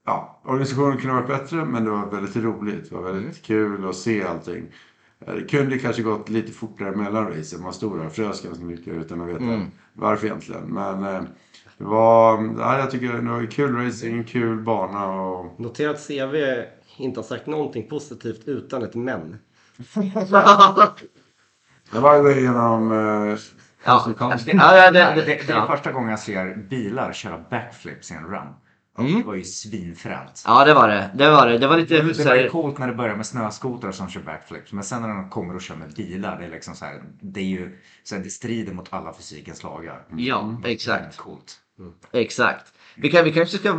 ja, 0.05 0.41
organisationen 0.45 0.97
kunde 0.97 1.13
ha 1.15 1.21
varit 1.21 1.39
bättre 1.41 1.65
men 1.65 1.83
det 1.83 1.89
var 1.91 2.11
väldigt 2.11 2.35
roligt. 2.35 2.89
Det 2.89 2.95
var 2.95 3.03
väldigt 3.13 3.41
kul 3.43 3.89
att 3.89 3.95
se 3.95 4.23
allting. 4.23 4.65
Eh, 5.25 5.33
Det 5.35 5.43
kunde 5.43 5.77
kanske 5.79 6.01
gått 6.01 6.29
lite 6.29 6.51
fortare 6.51 6.95
mellan 6.95 7.27
racen. 7.27 7.61
Man 7.61 7.73
stod 7.73 7.97
där 7.99 8.05
och 8.05 8.11
frös 8.13 8.41
ganska 8.43 8.65
mycket 8.65 8.93
utan 8.93 9.21
att 9.21 9.27
veta 9.27 9.43
varför 9.93 10.27
egentligen. 10.27 10.63
Men 10.73 11.03
eh, 11.03 11.21
det 11.77 11.83
var, 11.83 12.55
ja, 12.57 12.79
jag 12.79 12.91
tycker 12.91 13.13
det 13.13 13.31
var 13.31 13.51
kul 13.51 13.85
racing, 13.85 14.23
kul 14.27 14.59
bana 14.63 15.11
och 15.11 15.59
Notera 15.59 15.91
att 15.91 16.07
CV 16.07 16.35
inte 16.97 17.19
har 17.19 17.25
sagt 17.25 17.47
någonting 17.47 17.89
positivt 17.89 18.41
utan 18.45 18.83
ett 18.83 18.95
men. 18.95 19.39
det 21.91 21.99
var 21.99 22.29
ju 22.29 22.41
genom 22.41 22.91
eh, 22.91 23.37
Ja, 23.85 24.13
Det, 24.45 24.51
ja, 24.53 24.91
det, 24.91 24.99
det, 24.99 25.15
det, 25.15 25.25
det, 25.25 25.49
är 25.49 25.55
ja. 25.55 25.67
första 25.67 25.91
gången 25.91 26.09
jag 26.09 26.19
ser 26.19 26.55
bilar 26.55 27.13
köra 27.13 27.43
backflips 27.49 28.11
i 28.11 28.13
en 28.13 28.25
run. 28.25 28.47
Mm. 28.99 29.19
Det 29.19 29.27
var 29.27 29.35
ju 29.35 29.43
svinfränt. 29.43 30.43
ja, 30.45 30.65
det 30.65 30.73
var 30.73 30.87
det. 30.87 31.09
Det 31.13 31.29
var 31.29 31.47
det. 31.47 31.57
Det 31.57 31.67
var 31.67 31.77
lite... 31.77 32.01
Det 32.01 32.13
så 32.13 32.29
var 32.29 32.35
ju 32.35 32.49
coolt 32.49 32.77
när 32.77 32.87
det 32.87 32.93
börjar 32.93 33.15
med 33.15 33.25
snöskotrar 33.25 33.91
som 33.91 34.09
kör 34.09 34.21
backflips. 34.21 34.73
Men 34.73 34.83
sen 34.83 35.01
när 35.01 35.09
de 35.09 35.29
kommer 35.29 35.55
och 35.55 35.61
kör 35.61 35.75
med 35.75 35.93
bilar, 35.93 36.39
det 36.39 36.45
är 36.45 36.49
liksom 36.49 36.75
så 36.75 36.85
här, 36.85 37.03
det 37.21 37.39
är 37.39 37.45
ju, 37.45 37.79
så 38.03 38.15
här, 38.15 38.23
det 38.23 38.29
strider 38.29 38.73
mot 38.73 38.93
alla 38.93 39.13
fysikens 39.13 39.63
lagar. 39.63 40.05
Ja, 40.15 40.61
exakt. 40.65 41.17
Coolt. 41.17 41.59
Exakt. 42.11 42.73
Vi, 42.95 43.09
kan, 43.11 43.23
vi 43.23 43.31
kanske 43.33 43.57
ska 43.57 43.73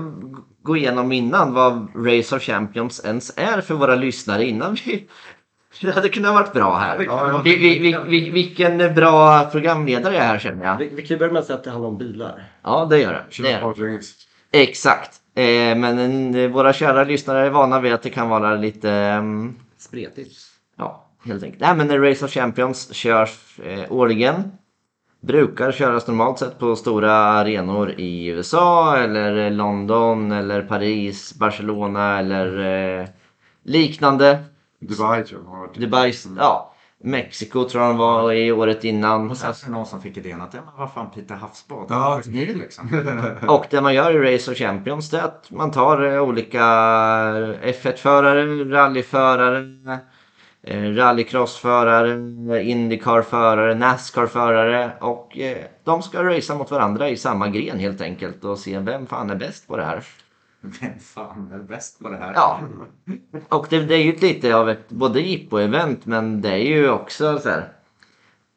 gå 0.63 0.77
igenom 0.77 1.13
innan 1.13 1.55
vad 1.55 1.89
Race 2.07 2.37
of 2.37 2.43
Champions 2.43 3.05
ens 3.05 3.33
är 3.37 3.61
för 3.61 3.75
våra 3.75 3.95
lyssnare 3.95 4.45
innan 4.45 4.75
vi... 4.75 5.09
Det 5.81 5.91
hade 5.93 6.09
kunnat 6.09 6.35
varit 6.35 6.53
bra 6.53 6.77
här. 6.79 7.05
Ja. 7.05 7.41
Vi, 7.45 7.57
vi, 7.57 7.79
vi, 7.79 7.97
vi, 8.09 8.31
vilken 8.31 8.95
bra 8.95 9.45
programledare 9.53 10.15
jag 10.15 10.23
är 10.23 10.29
här 10.29 10.39
känner 10.39 10.65
jag. 10.65 10.77
Vi, 10.77 10.89
vi 10.89 11.03
kan 11.03 11.15
ju 11.15 11.19
börja 11.19 11.33
med 11.33 11.41
att 11.41 11.47
säga 11.47 11.59
att 11.59 11.65
det 11.65 11.71
handlar 11.71 11.89
om 11.89 11.99
bilar. 11.99 12.45
Ja, 12.63 12.87
det 12.91 12.99
gör 12.99 13.13
det. 13.13 13.43
det, 13.43 13.51
gör 13.51 13.75
det. 14.51 14.61
Exakt. 14.63 15.11
Eh, 15.35 15.77
men 15.77 16.35
eh, 16.35 16.51
våra 16.51 16.73
kära 16.73 17.05
lyssnare 17.05 17.47
är 17.47 17.51
vana 17.51 17.81
vid 17.81 17.93
att 17.93 18.03
det 18.03 18.11
kan 18.11 18.29
vara 18.29 18.55
lite... 18.55 18.91
ehm, 18.91 19.55
Spretigt. 19.79 20.37
Ja, 20.77 21.11
helt 21.25 21.43
enkelt. 21.43 21.61
Nej, 21.61 21.77
men 21.77 22.03
Race 22.03 22.25
of 22.25 22.31
Champions 22.31 22.95
körs 22.95 23.59
eh, 23.65 23.93
årligen. 23.93 24.53
Brukar 25.27 25.73
köras 25.73 26.07
normalt 26.07 26.39
sett 26.39 26.59
på 26.59 26.77
stora 26.77 27.13
arenor 27.13 27.91
i 27.91 28.27
USA 28.27 28.97
eller 28.97 29.51
London 29.51 30.33
eller 30.33 30.63
Paris, 30.63 31.35
Barcelona 31.35 32.19
eller 32.19 32.59
eh, 33.01 33.07
liknande. 33.63 34.45
Dubai 34.81 35.25
tror 35.25 35.43
jag 35.45 35.59
varit. 35.59 35.75
Dubai, 35.75 36.13
ja. 36.39 36.75
Mexiko 37.05 37.69
tror 37.69 37.83
jag 37.83 37.91
de 37.91 37.99
var 37.99 38.33
i 38.33 38.53
året 38.53 38.85
innan. 38.85 39.31
Och 39.31 39.37
sen 39.37 39.55
så 39.55 39.67
är 39.67 39.71
det 39.71 39.77
någon 39.77 39.87
som 39.87 40.01
fick 40.01 40.17
idén 40.17 40.41
att, 40.41 40.55
ja 40.55 40.61
men 40.65 40.75
vad 40.79 40.93
fan 40.93 41.11
Peter 41.11 41.35
Havsbad. 41.35 41.87
Ja. 41.89 42.21
liksom. 42.27 42.89
Och 43.49 43.67
det 43.71 43.81
man 43.81 43.95
gör 43.95 44.25
i 44.25 44.35
Race 44.35 44.51
of 44.51 44.57
Champions 44.57 45.11
det 45.11 45.19
är 45.19 45.25
att 45.25 45.51
man 45.51 45.71
tar 45.71 46.13
eh, 46.13 46.23
olika 46.23 46.61
F1-förare, 47.63 48.65
rallyförare, 48.65 49.61
rallycrossförare, 50.67 52.63
Indycar-förare, 52.63 53.75
Nascar-förare 53.75 54.93
och 55.01 55.39
eh, 55.39 55.65
de 55.85 56.03
ska 56.03 56.25
racea 56.25 56.57
mot 56.57 56.71
varandra 56.71 57.09
i 57.09 57.17
samma 57.17 57.49
gren 57.49 57.79
helt 57.79 58.01
enkelt 58.01 58.45
och 58.45 58.59
se 58.59 58.79
vem 58.79 59.07
fan 59.07 59.31
är 59.31 59.35
bäst 59.35 59.69
på 59.69 59.77
det 59.77 59.85
här. 59.85 60.05
Vem 60.61 60.99
fan 61.01 61.51
är 61.53 61.59
bäst 61.59 61.99
på 61.99 62.09
det 62.09 62.17
här? 62.17 62.33
Ja, 62.35 62.61
och 63.49 63.67
det, 63.71 63.81
det 63.81 63.95
är 63.95 64.03
ju 64.03 64.17
lite 64.17 64.57
av 64.57 64.71
ett 64.71 64.89
både 64.89 65.21
jippo-event 65.21 66.01
men 66.05 66.41
det 66.41 66.53
är 66.53 66.57
ju 66.57 66.91
också 66.91 67.39
så 67.39 67.49
här. 67.49 67.69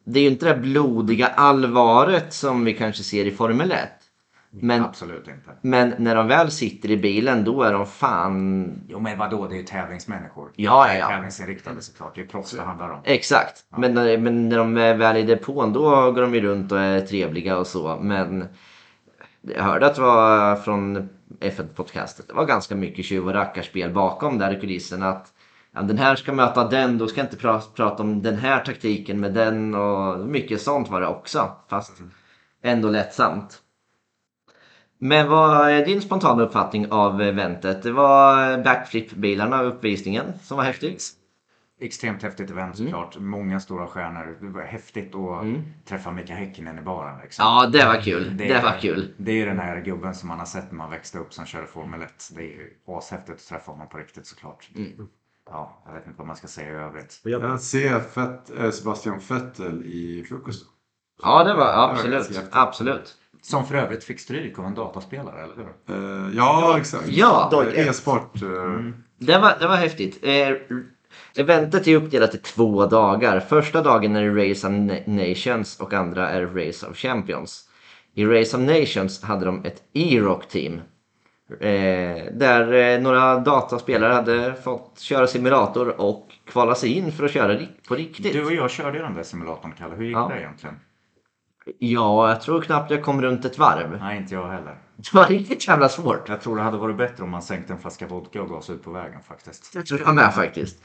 Det 0.04 0.20
är 0.20 0.24
ju 0.24 0.30
inte 0.30 0.54
det 0.54 0.60
blodiga 0.60 1.28
allvaret 1.28 2.34
som 2.34 2.66
vi 2.66 2.74
kanske 2.74 3.04
ser 3.04 3.26
i 3.26 3.32
Formel 3.32 3.72
1. 3.72 3.80
Men, 4.52 4.84
Absolut 4.86 5.28
inte. 5.28 5.52
men 5.62 5.94
när 5.98 6.16
de 6.16 6.28
väl 6.28 6.52
sitter 6.52 6.92
i 6.92 6.98
bilen 6.98 7.44
då 7.44 7.64
är 7.64 7.74
de 7.74 7.86
fan... 7.86 8.72
Jo 8.88 9.00
men 9.00 9.18
vadå, 9.18 9.48
det 9.48 9.56
är 9.56 9.58
ju 9.58 9.64
tävlingsmänniskor. 9.64 10.52
Ja, 10.56 10.88
ja, 10.88 10.94
ja. 11.00 11.08
Tävlingsinriktade 11.08 11.82
såklart. 11.82 12.16
Det 12.16 12.22
är 12.22 12.26
proffs 12.26 12.52
det 12.52 12.62
handlar 12.62 12.90
om. 12.90 13.00
Exakt. 13.04 13.64
Men, 13.78 13.94
när- 13.94 14.18
men 14.18 14.50
när 14.50 14.58
de 14.58 14.78
är 14.78 14.94
väl 14.96 15.18
i 15.18 15.24
depån 15.24 15.74
då 15.74 16.12
går 16.12 16.22
de 16.22 16.34
ju 16.36 16.42
runt 16.42 16.72
och 16.72 16.80
är 16.80 17.02
trevliga 17.02 17.58
och 17.58 17.68
så. 17.68 17.98
Men 18.02 18.46
jag 19.42 19.64
hörde 19.64 19.86
att 19.86 19.96
det 19.96 20.02
var 20.02 20.56
från 20.56 21.10
F1-podcastet. 21.40 22.28
Det 22.28 22.34
var 22.34 22.46
ganska 22.46 22.76
mycket 22.76 23.06
tjuv 23.06 23.28
och 23.28 23.34
rackarspel 23.34 23.94
bakom 23.94 24.38
där 24.38 24.58
i 24.58 24.60
kulisserna. 24.60 25.10
Att 25.10 25.28
ja, 25.74 25.82
den 25.82 25.98
här 25.98 26.16
ska 26.16 26.34
möta 26.34 26.68
den, 26.68 26.98
då 26.98 27.08
ska 27.08 27.20
jag 27.20 27.26
inte 27.26 27.38
pra 27.38 27.62
prata 27.76 28.04
om 28.04 28.22
den 28.22 28.36
här 28.38 28.60
taktiken 28.64 29.20
med 29.20 29.34
den 29.34 29.76
och 29.76 30.20
mycket 30.20 30.62
sånt 30.62 30.90
var 30.90 31.02
det 31.02 31.08
också. 31.08 31.52
Fast 31.70 31.94
ändå 32.64 32.90
lättsamt. 32.90 33.62
Men 35.00 35.30
vad 35.30 35.70
är 35.70 35.86
din 35.86 36.02
spontana 36.02 36.44
uppfattning 36.44 36.92
av 36.92 37.22
eventet? 37.22 37.84
Det 37.84 37.92
var 37.92 38.58
backflip-bilarna 38.64 39.62
och 39.62 39.68
uppvisningen 39.68 40.26
som 40.44 40.58
var 40.58 40.64
häftigt. 40.64 41.04
Extremt 41.80 42.24
häftigt 42.24 42.50
event 42.52 42.78
såklart. 42.78 43.18
Många 43.20 43.60
stora 43.60 43.88
stjärnor. 43.88 44.38
Det 44.42 44.48
var 44.50 44.62
häftigt 44.62 45.16
att 45.16 45.42
Mm. 45.44 45.62
träffa 45.86 46.12
Mika 46.12 46.34
Häkkinen 46.34 46.80
i 46.80 46.82
baren. 46.82 47.20
Liksom. 47.24 47.44
Ja, 47.46 47.68
det 47.68 47.86
var 47.86 48.02
kul. 48.02 48.38
Det, 48.38 48.52
är- 48.52 48.64
var 48.64 48.80
kul. 48.80 49.14
Det 49.18 49.32
är 49.32 49.36
ju 49.36 49.46
den 49.46 49.60
här 49.60 49.82
gubben 49.82 50.16
som 50.16 50.30
man 50.30 50.40
har 50.40 50.46
sett 50.46 50.72
när 50.72 50.78
man 50.78 50.90
växte 50.90 51.18
upp 51.20 51.34
som 51.34 51.46
körde 51.46 51.68
Formel 51.68 52.02
1. 52.02 52.30
Det 52.36 52.42
är 52.42 52.46
ju 52.46 52.74
ashäftigt 52.88 53.30
att 53.42 53.48
träffa 53.48 53.72
honom 53.72 53.88
på 53.90 53.98
riktigt 53.98 54.28
såklart. 54.28 54.70
Mm. 54.76 55.08
Ja, 55.50 55.84
jag 55.86 55.94
vet 55.94 56.08
inte 56.08 56.18
vad 56.18 56.28
man 56.28 56.36
ska 56.36 56.48
säga 56.48 56.70
i 56.72 56.74
övrigt. 56.76 57.22
Jag, 57.24 57.44
Jag 57.44 57.60
ser 57.62 58.00
Fett, 58.00 58.60
eh, 58.60 58.70
Sebastian 58.72 59.20
Vettel 59.30 59.84
i 59.86 60.26
frukost. 60.30 60.66
Ja, 61.24 61.44
det 61.44 61.54
var 61.54 61.66
Det 61.68 61.78
var 61.78 61.90
absolut. 61.92 62.42
Absolut. 62.52 63.14
Som 63.42 63.66
för 63.68 63.76
övrigt 63.76 64.04
fick 64.04 64.20
stryk 64.20 64.60
av 64.60 64.66
en 64.66 64.76
dataspelare, 64.76 65.44
eller 65.44 65.56
hur? 65.56 66.28
Eh, 66.28 66.36
ja, 66.38 66.78
exakt. 66.78 67.08
Ja. 67.08 67.64
Ett. 67.68 67.88
E-sport. 67.88 68.42
eh, 68.42 68.50
Det 69.20 69.38
var, 69.38 69.54
det 69.60 69.68
var 69.68 69.76
häftigt. 69.76 70.20
Eh, 70.26 70.50
eventet 71.38 71.88
är 71.88 71.96
uppdelat 71.96 72.36
i 72.36 72.38
två 72.38 72.86
dagar. 72.86 73.40
Första 73.40 73.82
dagen 73.82 74.16
är 74.16 74.22
det 74.30 74.50
Race 74.52 74.68
of 74.68 74.74
Na- 74.74 75.28
Nations 75.30 75.80
och 75.80 75.94
andra 75.94 76.30
är 76.30 76.46
Race 76.46 76.88
of 76.88 76.98
Champions. 76.98 77.64
I 78.14 78.26
Race 78.26 78.58
of 78.58 78.64
Nations 78.64 79.24
hade 79.24 79.46
de 79.46 79.66
ett 79.66 79.84
E-Rock 79.94 80.48
team. 80.48 80.82
Eh, 81.60 82.34
där 82.34 82.74
eh, 82.74 83.02
några 83.02 83.40
dataspelare 83.40 84.14
hade 84.14 84.54
fått 84.64 85.00
köra 85.00 85.28
simulator 85.28 86.02
och 86.02 86.28
kvala 86.46 86.76
sig 86.76 86.90
in 86.98 87.12
för 87.12 87.26
att 87.26 87.32
köra 87.32 87.54
ri- 87.54 87.68
på 87.88 87.96
riktigt. 87.96 88.34
Du 88.34 88.46
och 88.46 88.54
jag 88.54 88.72
körde 88.72 88.98
ju 88.98 89.04
den 89.04 89.16
där 89.16 89.24
simulatorn, 89.24 89.74
Kalle. 89.78 89.96
Hur 89.96 90.06
gick 90.06 90.16
Ja. 90.16 90.32
det 90.34 90.40
egentligen? 90.42 90.76
Ja, 91.80 92.30
jag 92.30 92.42
tror 92.42 92.62
knappt 92.62 92.92
jag 92.92 93.04
kom 93.04 93.22
runt 93.22 93.46
ett 93.46 93.58
varv. 93.58 93.98
Nej, 94.02 94.18
inte 94.18 94.36
jag 94.36 94.48
heller. 94.48 94.76
Det 94.96 95.14
var 95.14 95.26
riktigt 95.26 95.68
jävla 95.68 95.90
svårt. 95.90 96.30
Jag 96.30 96.42
tror 96.42 96.56
det 96.56 96.62
hade 96.62 96.78
varit 96.78 96.98
bättre 96.98 97.24
om 97.24 97.30
man 97.30 97.42
sänkte 97.42 97.74
en 97.74 97.80
flaska 97.80 98.08
vodka 98.08 98.42
och 98.42 98.50
gav 98.50 98.62
sig 98.62 98.76
ut 98.76 98.84
på 98.84 98.92
vägen 98.92 99.22
faktiskt. 99.24 99.76
Jag 99.76 99.86
tror 99.86 100.00
jag 100.00 100.16
med 100.16 100.34
faktiskt. 100.34 100.84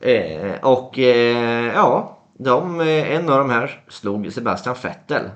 Eh, 0.00 0.64
och 0.64 0.98
eh, 0.98 1.74
ja, 1.74 2.18
de, 2.38 2.80
eh, 2.80 3.16
en 3.16 3.28
av 3.28 3.38
de 3.38 3.50
här 3.50 3.84
slog 3.88 4.32
Sebastian 4.32 4.76
Vettel. 4.82 5.30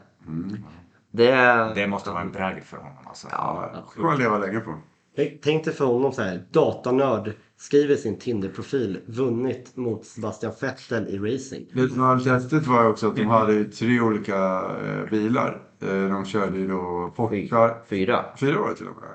Det, 1.11 1.33
Det 1.75 1.87
måste 1.87 2.11
vara 2.11 2.21
en 2.21 2.33
bragd 2.33 2.65
för 2.65 2.77
honom 2.77 3.07
alltså. 3.07 3.29
Ja. 3.31 3.71
Det 3.75 3.95
kommer 3.95 4.09
man 4.09 4.19
leva 4.19 4.39
länge 4.39 4.61
på. 4.61 4.75
Tänk- 5.43 5.65
dig 5.65 5.75
för 5.75 5.85
honom 5.85 6.13
så 6.13 6.23
här. 6.23 6.43
Datanörd. 6.51 7.33
Skriver 7.57 7.97
sin 7.97 8.19
Tinder-profil. 8.19 8.99
Vunnit 9.07 9.77
mot 9.77 10.05
Sebastian 10.05 10.53
Vettel 10.61 11.09
i 11.09 11.19
racing. 11.19 11.67
Det 11.73 11.89
som 11.89 12.01
var 12.03 12.33
häftigt 12.33 12.67
var 12.67 12.89
också 12.89 13.09
att 13.09 13.17
de 13.17 13.25
hade 13.25 13.65
tre 13.65 14.01
olika 14.01 14.37
eh, 14.87 15.11
bilar. 15.11 15.63
Eh, 15.83 15.89
de 15.89 16.25
körde 16.25 16.59
ju 16.59 16.69
då 16.69 17.13
Porsche. 17.17 17.75
fyra. 17.89 18.25
Fyra 18.37 18.59
var 18.61 18.69
det 18.69 18.75
till 18.75 18.87
och 18.89 18.97
med. 18.97 19.11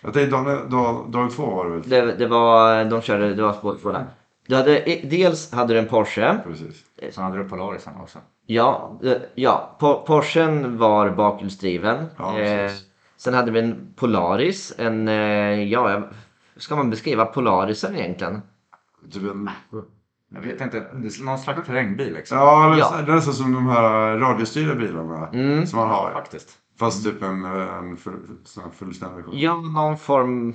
Jag 0.00 0.14
tänkte 0.14 0.36
dag, 0.36 0.70
dag, 0.70 1.10
dag 1.10 1.32
två 1.32 1.42
var 1.46 1.64
det 1.64 1.70
väl? 1.70 1.82
Det, 1.88 2.14
det 2.14 2.26
var, 2.26 2.84
de 2.84 3.00
körde, 3.02 3.34
det 3.34 3.42
var 3.42 3.52
spår 3.52 3.76
båda. 3.82 4.06
Du 4.46 4.56
hade, 4.56 4.78
eh, 4.78 5.08
dels 5.08 5.52
hade 5.52 5.74
du 5.74 5.78
en 5.78 5.88
Porsche. 5.88 6.38
Precis. 6.46 6.84
Sen 7.12 7.24
hade 7.24 7.38
du 7.38 7.48
Polarisen 7.48 7.92
också. 8.02 8.18
Ja, 8.46 9.00
eh, 9.04 9.12
ja 9.34 9.76
Po- 9.80 10.06
Porschen 10.06 10.78
var 10.78 11.10
bakhjulsdriven. 11.10 12.04
Ja, 12.18 12.38
eh, 12.38 12.44
precis. 12.66 12.84
Sen 13.24 13.34
hade 13.34 13.50
vi 13.50 13.60
en 13.60 13.94
Polaris. 13.96 14.72
En, 14.78 15.08
eh, 15.08 15.62
ja, 15.62 16.08
ska 16.56 16.76
man 16.76 16.90
beskriva 16.90 17.24
Polarisen 17.24 17.96
egentligen? 17.96 18.40
Typ 19.12 19.22
en, 19.22 19.50
Jag 20.34 20.40
vet 20.40 20.60
inte, 20.60 20.78
det 20.80 20.86
är 21.18 21.24
någon 21.24 21.38
slags 21.38 21.66
terrängbil 21.66 22.12
liksom. 22.14 22.38
ja, 22.38 22.68
det 22.68 22.74
är, 22.74 22.78
Ja. 22.78 23.02
det 23.06 23.12
är 23.12 23.20
som 23.20 23.52
de 23.52 23.66
här 23.66 24.18
radiostyrda 24.18 24.74
bilarna 24.74 25.28
Mm. 25.28 25.66
som 25.66 25.78
man 25.78 25.88
har. 25.88 26.12
Faktiskt. 26.12 26.48
Fast 26.78 27.04
typ 27.04 27.22
en, 27.22 27.44
en 27.44 27.96
fullständig 28.78 29.16
version. 29.16 29.38
Ja, 29.38 29.56
någon 29.56 29.98
form, 29.98 30.54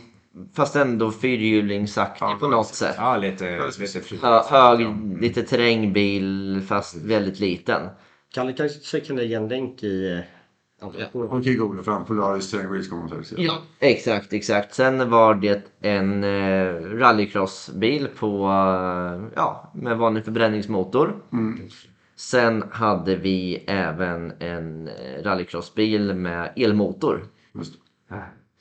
fast 0.56 0.76
ändå 0.76 1.12
fyrhjulingsaktig 1.12 2.26
Ja, 2.26 2.38
på 2.40 2.48
något 2.48 2.68
sätt. 2.68 2.96
Ja, 2.98 3.18
lite, 3.18 3.60
lite. 3.80 4.02
Hö, 4.22 4.42
hög, 4.50 4.88
lite 5.22 5.44
terrängbil 5.44 6.62
fast 6.68 6.96
väldigt 6.96 7.40
liten. 7.40 7.90
Kalle 8.34 8.54
kanske 8.54 9.00
kan 9.00 9.16
lägga 9.16 9.38
en 9.38 9.48
länk 9.48 9.84
i... 9.84 10.24
Man 11.14 11.30
kan 11.30 11.42
ju 11.42 11.58
googla 11.58 11.84
fram 11.84 12.06
Polaris 12.06 12.52
terrängbil 12.52 12.84
ska 12.84 12.96
man 12.96 13.24
säga. 13.24 13.42
Ja, 13.42 13.62
exakt, 13.80 14.34
exakt. 14.34 14.74
Sen 14.74 15.10
var 15.10 15.36
det 15.36 15.72
en 15.82 16.24
eh, 16.24 16.74
rallycrossbil 16.98 18.08
på, 18.20 18.44
eh, 18.46 19.30
ja, 19.36 19.72
med 19.74 19.98
vanlig 19.98 20.26
förbränningsmotor. 20.26 21.16
Mm. 21.34 21.60
Sen 22.16 22.64
hade 22.72 23.16
vi 23.16 23.64
även 23.68 24.34
en 24.40 24.88
eh, 24.88 25.24
rallycrossbil 25.24 26.14
med 26.14 26.54
elmotor. 26.56 27.24
Just. 27.54 27.74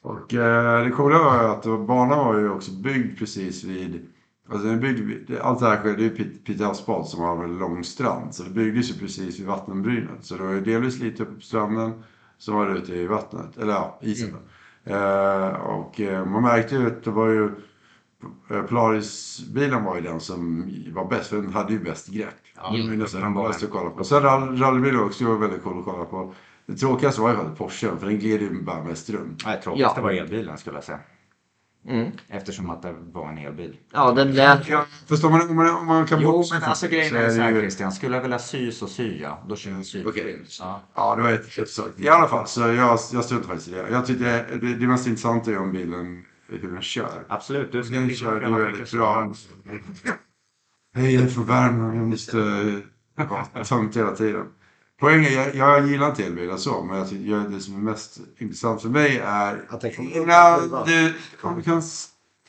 Och 0.03 0.35
eh, 0.35 0.85
det 0.85 0.91
coola 0.91 1.19
var 1.19 1.43
ju 1.43 1.49
att 1.49 1.87
banan 1.87 2.19
var 2.19 2.39
ju 2.39 2.51
också 2.51 2.71
byggd 2.71 3.19
precis 3.19 3.65
vid 3.65 4.07
Alltså 4.49 4.67
den 4.67 4.77
är 4.77 4.81
byggd, 4.81 5.01
vid- 5.01 5.39
allt 5.41 5.61
det 5.61 5.67
här 5.67 5.77
skedde 5.77 6.03
ju 6.03 6.09
i 6.09 6.17
Pit- 6.17 6.45
Pite 6.45 6.65
havsbad 6.65 7.07
som 7.07 7.21
har 7.21 7.45
en 7.45 7.59
lång 7.59 7.85
strand. 7.85 8.35
Så 8.35 8.43
det 8.43 8.51
byggdes 8.51 8.91
ju 8.91 8.95
precis 8.95 9.41
vid 9.41 9.47
vattenbrynet. 9.47 10.25
Så 10.25 10.37
det 10.37 10.43
var 10.43 10.53
ju 10.53 10.61
delvis 10.61 10.99
lite 10.99 11.23
uppe 11.23 11.35
på 11.35 11.41
stranden. 11.41 12.03
Så 12.39 12.53
var 12.53 12.77
ute 12.77 12.95
i 12.95 13.07
vattnet, 13.07 13.57
eller 13.59 13.73
ja, 13.73 13.99
isen. 14.03 14.35
Eh, 14.85 15.49
och 15.49 16.01
eh, 16.01 16.25
man 16.27 16.43
märkte 16.43 16.75
ju 16.77 16.87
att 16.87 17.05
det 17.05 17.11
var 17.11 17.29
ju 17.29 17.45
eh, 18.51 18.63
Polaris-bilen 18.63 19.85
var 19.85 19.97
ju 19.97 20.03
den 20.03 20.21
som 20.21 20.71
var 20.95 21.05
bäst, 21.09 21.27
för 21.31 21.37
den 21.37 21.53
hade 21.53 21.73
ju 21.73 21.79
bäst 21.81 22.09
grepp. 22.09 22.35
Ja, 22.57 22.73
det 22.73 22.83
var 22.89 22.97
nästan 22.97 23.35
roligast 23.35 23.65
att 23.65 23.71
kolla 23.71 23.91
på. 23.91 24.05
Sen 24.05 24.23
rall- 24.23 24.57
rallybilen 24.61 25.01
också 25.01 25.25
var 25.25 25.37
väldigt 25.39 25.63
cool 25.63 25.79
att 25.79 25.85
kolla 25.85 26.05
på. 26.05 26.35
Det 26.67 26.75
tråkigaste 26.75 27.21
var 27.21 27.31
ju 27.31 27.37
faktiskt 27.37 27.59
Porschen, 27.59 27.99
för 27.99 28.07
den 28.07 28.19
gled 28.19 28.43
ju 28.43 28.63
bara 28.63 28.85
mest 28.85 29.11
runt. 29.11 29.43
Nej, 29.47 29.61
tråkigaste 29.63 30.01
Ja. 30.01 30.03
var 30.05 30.11
elbilen 30.11 30.59
skulle 30.59 30.77
jag 30.77 30.85
säga. 30.85 30.99
Mm. 31.89 32.11
Eftersom 32.29 32.71
att 32.71 32.83
det 32.83 32.95
var 33.13 33.29
en 33.29 33.39
elbil. 33.39 33.77
Ja, 33.93 34.13
den 34.13 34.33
lät... 34.35 34.67
Fast 35.09 35.25
om 35.25 35.33
man, 35.33 35.51
om 35.51 35.57
man, 35.57 35.77
om 35.77 35.87
man 35.87 36.07
kan 36.07 36.21
Jo, 36.21 36.45
men 36.53 36.63
alltså 36.63 36.87
det, 36.87 36.93
grejen 36.93 37.11
så 37.11 37.17
är 37.17 37.31
så 37.31 37.41
här 37.41 37.53
ju- 37.53 37.61
Christian. 37.61 37.93
Skulle 37.93 38.17
jag 38.17 38.23
vilja 38.23 38.39
sy 38.39 38.73
så 38.73 38.87
syr 38.87 39.23
jag. 39.23 39.39
Då 39.49 39.57
kör 39.57 39.71
jag 39.71 39.87
sy. 39.87 40.05
Okej. 40.05 40.43
Ja. 40.61 40.81
Ja, 40.95 41.17
det 41.17 41.23
var 41.23 41.65
sak. 41.65 41.87
I 41.97 42.09
alla 42.09 42.29
fall, 42.29 42.47
så 42.47 42.61
jag, 42.61 42.99
jag 43.13 43.25
struntar 43.25 43.49
faktiskt 43.49 43.69
i 43.69 43.71
det. 43.71 43.89
Jag 43.91 44.07
tyckte 44.07 44.25
det, 44.57 44.75
det 44.75 44.87
mest 44.87 45.07
intressanta 45.07 45.51
är 45.51 45.59
om 45.59 45.73
bilen, 45.73 46.25
hur 46.49 46.73
den 46.73 46.83
kör. 46.83 47.25
Absolut, 47.29 47.73
du 47.73 47.85
ska 47.85 47.95
Den 47.95 48.11
kör 48.11 48.41
ju 48.41 48.65
väldigt 48.65 48.93
bra. 48.93 49.33
Hej, 50.95 51.15
jag 51.15 51.25
är 51.25 51.29
från 51.29 51.47
Värmland. 51.47 51.99
Jag 51.99 52.07
måste 52.07 52.37
vara 53.17 53.65
tömt 53.65 53.97
hela 53.97 54.11
tiden. 54.11 54.47
Poängen, 55.01 55.33
jag, 55.33 55.55
jag 55.55 55.87
gillar 55.87 56.07
inte 56.11 56.25
elbilar 56.25 56.57
så, 56.57 56.83
men 56.83 56.99
jag 56.99 57.09
tycker 57.09 57.31
jag, 57.31 57.51
det 57.53 57.61
som 57.61 57.75
är 57.75 57.79
mest 57.91 58.19
intressant 58.39 58.83
för 58.83 58.89
mig 58.89 59.19
är 59.25 59.65
Att 59.69 59.81
den 59.81 59.91
kan- 59.93 60.05
innan 60.13 60.61
du 60.87 61.13
om 61.43 61.57
du 61.57 61.63
kan 61.63 61.83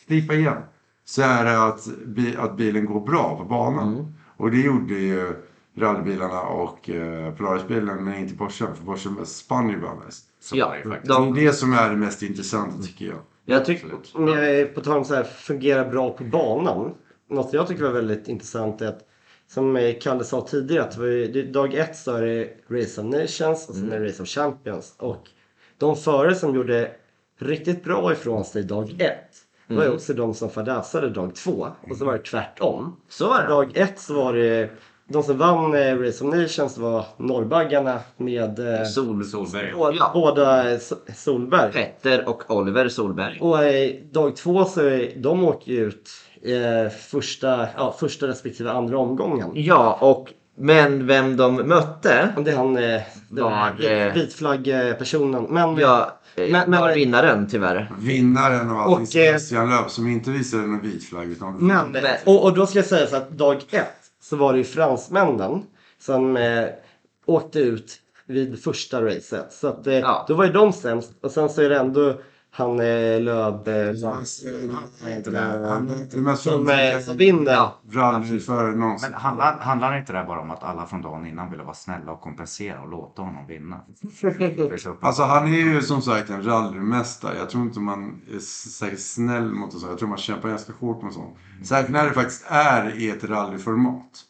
slipa 0.05 0.33
igen. 0.33 0.61
så 1.05 1.21
är 1.21 1.45
det 1.45 1.63
att, 1.65 1.85
bi, 2.05 2.35
att 2.37 2.57
bilen 2.57 2.85
går 2.85 2.99
bra 3.05 3.37
på 3.37 3.43
banan. 3.43 3.93
Mm. 3.93 4.05
Och 4.37 4.51
det 4.51 4.57
gjorde 4.57 4.93
ju 4.93 5.33
rallybilarna 5.77 6.41
och 6.41 6.89
eh, 6.89 7.33
Polarisbilen 7.33 8.03
men 8.03 8.15
inte 8.15 8.35
Porsche. 8.35 8.65
För 8.75 8.85
Porsche 8.85 9.25
spann 9.25 9.69
ju 9.69 9.81
bara 9.81 9.95
mest. 10.05 10.25
Ja, 10.53 10.73
det 10.83 10.89
Det 11.03 11.13
är 11.13 11.45
det 11.45 11.53
som 11.53 11.73
är 11.73 11.89
det 11.89 11.95
mest 11.95 12.23
intressanta 12.23 12.83
tycker 12.83 13.05
jag. 13.05 13.19
Jag 13.45 13.65
tycker... 13.65 13.91
Om 14.13 14.27
jag 14.27 14.49
är 14.59 14.65
på 14.65 14.81
tal 14.81 14.97
om 14.97 15.05
så 15.05 15.15
här, 15.15 15.23
fungerar 15.23 15.89
bra 15.89 16.09
på 16.09 16.23
banan. 16.23 16.93
Något 17.29 17.53
jag 17.53 17.67
tycker 17.67 17.83
var 17.83 17.91
väldigt 17.91 18.27
intressant 18.27 18.81
är 18.81 18.87
att 18.87 18.99
som 19.47 19.93
Kalle 20.01 20.23
sa 20.23 20.41
tidigare 20.41 20.83
att 20.83 20.97
var 20.97 21.05
det, 21.05 21.43
dag 21.43 21.73
ett 21.73 21.95
så 21.95 22.15
är 22.15 22.21
det 22.21 22.53
Race 22.69 23.01
of 23.01 23.07
Nations 23.07 23.69
och 23.69 23.75
sen 23.75 23.91
är 23.91 23.99
det 23.99 24.07
Race 24.07 24.23
of 24.23 24.29
Champions. 24.29 24.95
Och 24.97 25.29
de 25.77 25.95
förare 25.95 26.35
som 26.35 26.55
gjorde 26.55 26.91
riktigt 27.39 27.83
bra 27.83 28.11
ifrån 28.11 28.45
sig 28.45 28.63
dag 28.63 28.95
ett 29.01 29.47
var 29.67 29.83
ju 29.83 29.89
också 29.89 30.13
de 30.13 30.33
som 30.33 30.49
fadäsade 30.49 31.09
dag 31.09 31.35
två. 31.35 31.67
Och 31.89 31.97
så 31.97 32.05
var 32.05 32.13
det 32.13 32.23
tvärtom. 32.23 33.01
Så 33.09 33.27
var 33.27 33.41
det. 33.41 33.47
Dag 33.47 33.77
ett 33.77 33.99
så 33.99 34.13
var 34.13 34.33
det 34.33 34.69
de 35.09 35.23
som 35.23 35.37
vann 35.37 35.73
eh, 35.75 35.97
Race 35.99 36.23
of 36.23 36.33
Nations 36.35 36.77
var 36.77 37.05
norrbaggarna 37.17 37.99
med 38.17 38.59
eh, 38.79 38.83
Sol... 38.85 39.25
Solberg. 39.25 39.73
båda, 39.75 39.95
Ja. 39.97 40.11
båda 40.13 40.71
eh, 40.71 40.77
So- 40.77 41.13
Solberg. 41.15 41.71
Petter 41.73 42.29
och 42.29 42.51
Oliver 42.55 42.89
Solberg. 42.89 43.37
Och 43.41 43.63
eh, 43.63 43.91
dag 44.11 44.35
två 44.35 44.65
så 44.65 44.81
är, 44.81 45.11
de 45.17 45.43
åker 45.43 45.71
ju 45.71 45.85
ut 45.87 46.09
eh, 46.41 46.91
första, 46.91 47.67
ja, 47.77 47.95
första 47.99 48.27
respektive 48.27 48.71
andra 48.71 48.97
omgången. 48.97 49.51
Ja, 49.53 49.97
och 50.01 50.33
men 50.59 51.07
vem 51.07 51.37
de 51.37 51.55
mötte 51.55 52.33
Och 52.37 52.43
Det 52.43 52.51
är 52.51 52.55
han 52.55 52.77
eh, 52.77 53.01
den 53.29 53.43
Var, 53.43 53.91
eh, 53.91 54.13
vitflagg-personen. 54.13 55.43
Men 55.49 55.77
ja, 55.77 56.11
Men- 56.35 56.51
men, 56.51 56.69
men- 56.69 56.81
var 56.81 56.93
vinnaren 56.93 57.47
tyvärr. 57.51 57.91
Vinnaren 57.99 58.69
av 58.69 58.77
allting 58.77 58.93
Och, 58.95 59.01
eh, 59.01 59.05
Sebastian 59.05 59.69
Löf 59.69 59.89
som 59.91 60.07
inte 60.07 60.31
visade 60.31 60.63
någon 60.67 60.81
vit 60.81 61.09
flagg. 61.09 61.31
Utan 61.31 61.53
Men, 61.57 61.91
Men- 61.91 62.03
och, 62.25 62.43
och 62.43 62.53
då 62.53 62.65
ska 62.65 62.79
jag 62.79 62.85
säga 62.85 63.07
så 63.07 63.15
att 63.15 63.29
dag 63.31 63.57
ett 63.71 63.93
så 64.29 64.35
var 64.35 64.53
det 64.53 64.57
ju 64.59 64.65
fransmännen 64.65 65.63
som 65.99 66.37
eh, 66.37 66.65
åkte 67.25 67.59
ut 67.59 67.99
vid 68.25 68.63
första 68.63 69.05
racet. 69.05 69.53
Så 69.53 69.67
att, 69.67 69.87
eh, 69.87 69.93
Ja. 69.93 70.25
då 70.27 70.33
var 70.33 70.45
ju 70.45 70.51
de 70.51 70.73
sämst. 70.73 71.11
Och 71.21 71.31
sen 71.31 71.49
så 71.49 71.61
är 71.61 71.69
det 71.69 71.77
ändå 71.77 72.13
han 72.57 72.79
eh, 72.79 73.21
Löb 73.21 73.67
eh, 73.67 73.73
Han 75.69 75.89
är 75.89 76.01
inte 76.01 76.17
mest 76.17 76.43
som, 76.43 76.69
eh, 76.69 76.99
som 76.99 77.17
vinner. 77.17 77.69
någonsin. 78.75 79.09
Men 79.11 79.19
handlar, 79.19 79.57
handlar 79.57 79.97
inte 79.97 80.13
det 80.13 80.23
bara 80.27 80.41
om 80.41 80.51
att 80.51 80.63
alla 80.63 80.85
från 80.85 81.01
dagen 81.01 81.25
innan 81.25 81.51
ville 81.51 81.63
vara 81.63 81.73
snälla 81.73 82.11
och 82.11 82.21
kompensera 82.21 82.81
och 82.81 82.89
låta 82.89 83.21
honom 83.21 83.47
vinna? 83.47 83.81
Är 84.23 84.77
så. 84.77 84.97
Alltså 85.01 85.23
han 85.23 85.53
är 85.53 85.57
ju 85.57 85.81
som 85.81 86.01
sagt 86.01 86.29
en 86.29 86.43
rallymästare. 86.43 87.37
Jag 87.37 87.49
tror 87.49 87.63
inte 87.63 87.79
man 87.79 88.21
är 88.33 88.39
särskilt 88.39 89.01
snäll 89.01 89.51
mot 89.53 89.73
en 89.73 89.79
sån. 89.79 89.89
Jag 89.89 89.99
tror 89.99 90.09
man 90.09 90.17
kämpar 90.17 90.49
ganska 90.49 90.73
hårt 90.79 91.03
med 91.03 91.13
sånt. 91.13 91.35
Särskilt 91.63 91.89
när 91.91 92.05
det 92.05 92.13
faktiskt 92.13 92.45
är 92.47 92.97
i 93.01 93.09
ett 93.09 93.23
rallyformat. 93.23 94.23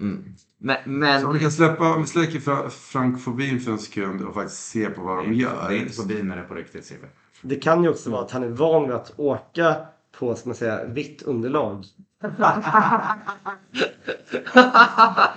Mm. 0.00 0.24
Men, 0.58 0.76
Så 0.84 0.90
men 0.90 1.26
om 1.26 1.32
vi 1.32 1.38
kan 1.40 1.50
släppa, 1.52 2.06
släcker 2.06 2.40
fra- 2.40 2.70
frankfobin 2.70 3.60
för 3.60 3.72
en 3.72 3.78
sekund 3.78 4.22
och 4.22 4.34
faktiskt 4.34 4.66
se 4.66 4.90
på 4.90 5.02
vad 5.02 5.16
de 5.24 5.32
gör. 5.34 5.68
Det 5.68 5.76
är 5.76 5.80
inte 5.80 6.06
bin 6.06 6.28
när 6.28 6.36
det 6.36 6.42
är 6.42 6.46
på 6.46 6.54
riktigt 6.54 6.84
Sibbe. 6.84 7.06
Det 7.46 7.56
kan 7.56 7.82
ju 7.82 7.88
också 7.88 8.10
vara 8.10 8.22
att 8.22 8.30
han 8.30 8.42
är 8.42 8.48
van 8.48 8.86
vid 8.86 8.96
att 8.96 9.12
åka 9.16 9.76
på 10.18 10.34
ska 10.34 10.48
man 10.48 10.56
säga, 10.56 10.84
vitt 10.84 11.22
underlag. 11.22 11.84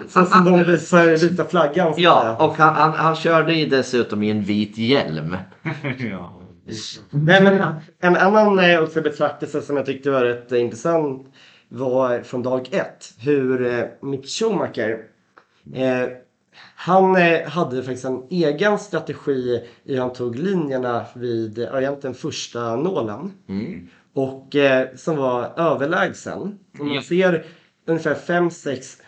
Så 0.08 0.26
som 0.26 0.46
de 0.46 0.64
visar 0.64 1.30
vita 1.30 1.46
flaggan. 1.46 1.94
så 1.94 2.02
ja, 2.02 2.46
och 2.46 2.54
han, 2.58 2.76
han, 2.76 2.94
han 2.94 3.16
körde 3.16 3.54
ju 3.54 3.70
dessutom 3.70 4.24
i 4.24 4.32
en 4.32 4.42
vit 4.44 4.78
hjälm. 4.78 5.38
ja. 6.12 6.42
Nej, 7.10 7.44
men 7.44 7.64
en 8.00 8.16
annan 8.18 8.60
eh, 8.60 8.84
också 8.84 9.02
betraktelse 9.02 9.62
som 9.62 9.78
jag 9.78 9.86
tyckte 9.86 10.10
var 10.10 10.24
rätt 10.24 10.52
eh, 10.52 10.62
intressant 10.62 11.34
var 11.70 12.22
från 12.22 12.44
dag 12.44 12.70
ett. 12.72 13.14
Hur 13.20 13.66
eh, 13.66 13.86
Mick 14.02 14.28
Schumacher 14.28 15.00
eh, 15.74 16.04
han 16.76 17.16
eh, 17.16 17.48
hade 17.50 17.84
faktiskt 17.84 18.06
en 18.06 18.24
egen 18.30 18.80
strategi 18.80 19.62
i 19.84 19.94
hur 19.94 20.00
han 20.00 20.14
tog 20.14 20.36
linjerna 20.36 21.06
vid 21.16 21.60
egentligen 21.60 22.14
första 22.14 22.76
nålen. 22.76 23.32
Mm. 23.50 23.88
Och 24.14 24.56
eh, 24.56 24.88
som 24.96 25.18
var 25.18 25.54
överlägsen. 25.58 26.60
Om 26.80 26.90
man 26.90 27.04
ser 27.04 27.46
ungefär 27.86 28.16
5-6 28.16 29.02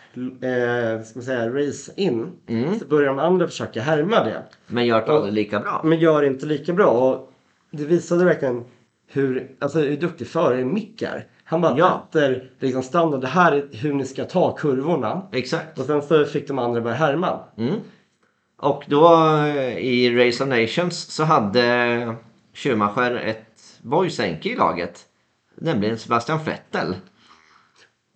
eh, 0.44 1.04
ska 1.04 1.18
man 1.18 1.24
säga, 1.24 1.50
race 1.50 1.92
in 1.96 2.32
Mm. 2.46 2.78
så 2.78 2.84
börjar 2.86 3.08
de 3.08 3.18
andra 3.18 3.46
försöka 3.46 3.80
härma 3.82 4.24
det. 4.24 4.42
Men 4.66 4.86
gör 4.86 5.06
det 5.06 5.12
aldrig 5.12 5.34
lika 5.34 5.60
bra. 5.60 5.80
Men 5.84 5.98
gör 5.98 6.22
inte 6.22 6.46
lika 6.46 6.72
bra. 6.72 6.86
Och 6.90 7.32
det 7.70 7.84
visade 7.84 8.24
verkligen 8.24 8.64
hur, 9.06 9.56
alltså, 9.58 9.78
hur 9.80 9.96
duktig 9.96 10.26
förare 10.26 10.64
Mick 10.64 11.02
är. 11.02 11.26
Han 11.50 11.60
bara 11.60 11.78
Ja. 11.78 12.06
sätter 12.12 12.50
liksom 12.58 12.82
standard. 12.82 13.20
Det 13.20 13.26
här 13.26 13.52
är 13.52 13.68
hur 13.72 13.92
ni 13.92 14.04
ska 14.04 14.24
ta 14.24 14.52
kurvorna. 14.56 15.22
Exakt. 15.32 15.78
Och 15.78 15.84
sen 15.84 16.02
så 16.02 16.24
fick 16.24 16.48
de 16.48 16.58
andra 16.58 16.80
börja 16.80 16.96
härma. 16.96 17.40
Mm. 17.56 17.74
Och 18.58 18.84
då 18.86 19.14
eh, 19.36 19.78
i 19.78 20.16
Race 20.28 20.44
of 20.44 20.48
Nations 20.50 20.98
så 20.98 21.24
hade 21.24 22.14
Schumacher 22.54 23.16
ett 23.16 23.46
Boysenke 23.82 24.48
i 24.48 24.56
laget. 24.56 25.00
Nämligen 25.54 25.98
Sebastian 25.98 26.44
Vettel. 26.44 26.94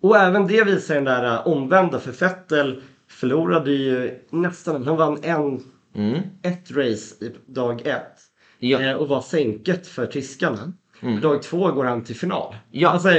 Och 0.01 0.17
även 0.17 0.47
det 0.47 0.63
visar 0.63 0.95
den 0.95 1.03
där 1.03 1.33
äh, 1.35 1.47
omvända. 1.47 1.99
För 1.99 2.11
Vettel 2.11 2.81
förlorade 3.09 3.71
ju 3.71 4.19
nästan, 4.29 4.83
han 4.87 4.97
vann 4.97 5.19
en, 5.23 5.63
Mm. 5.95 6.19
ett 6.41 6.71
race 6.71 7.25
i 7.25 7.35
dag 7.45 7.81
ett. 7.87 8.11
Ja. 8.59 8.81
Eh, 8.81 8.93
och 8.93 9.07
var 9.07 9.21
sänket 9.21 9.87
för 9.87 10.05
tyskarna. 10.05 10.73
Mm. 11.01 11.21
Dag 11.21 11.41
två 11.41 11.71
går 11.71 11.83
han 11.85 12.03
till 12.03 12.15
final. 12.15 12.55
Ja. 12.71 12.89
Alltså, 12.89 13.09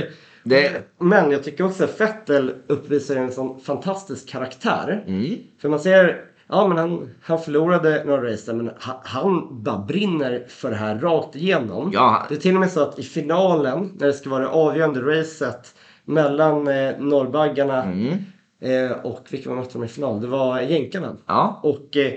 Det- 0.45 0.83
Men 0.99 1.31
jag 1.31 1.45
tycker 1.45 1.65
också 1.65 1.85
att 1.85 2.01
Vettel 2.01 2.55
uppvisar 2.67 3.17
en 3.17 3.33
sån 3.33 3.61
fantastisk 3.61 4.29
karaktär. 4.29 5.05
Mm. 5.07 5.37
För 5.61 5.69
man 5.69 5.81
ser, 5.81 6.21
ja 6.49 6.69
men 6.69 6.79
han, 6.79 7.11
han 7.23 7.39
förlorade 7.39 8.05
några 8.05 8.33
race 8.33 8.53
där, 8.53 8.59
men 8.59 8.71
han, 8.79 8.97
han 9.05 9.63
bara 9.63 9.79
brinner 9.79 10.45
för 10.49 10.71
det 10.71 10.77
här 10.77 10.99
rakt 10.99 11.37
igenom. 11.37 11.91
Ja. 11.95 12.27
Det 12.29 12.35
är 12.35 12.39
till 12.39 12.55
och 12.55 12.61
med 12.61 12.71
så 12.71 12.81
att 12.83 12.99
i 12.99 13.03
finalen, 13.03 13.93
när 13.99 14.07
det 14.07 14.13
ska 14.13 14.31
vara 14.31 14.41
det 14.43 14.49
avgörande 14.49 15.01
racet 15.01 15.75
mellan 16.05 16.69
eh, 16.69 16.99
norrbaggarna 16.99 17.83
Mm. 17.83 18.09
eh, 18.61 18.93
och 19.05 19.27
vilka 19.31 19.49
var 19.51 19.57
mötte 19.57 19.79
i 19.85 19.89
final? 19.89 20.21
Det 20.21 20.27
var 20.27 20.61
jänkarna. 20.61 21.17
Ja. 21.27 21.61
Och 21.63 21.97
eh, 21.97 22.13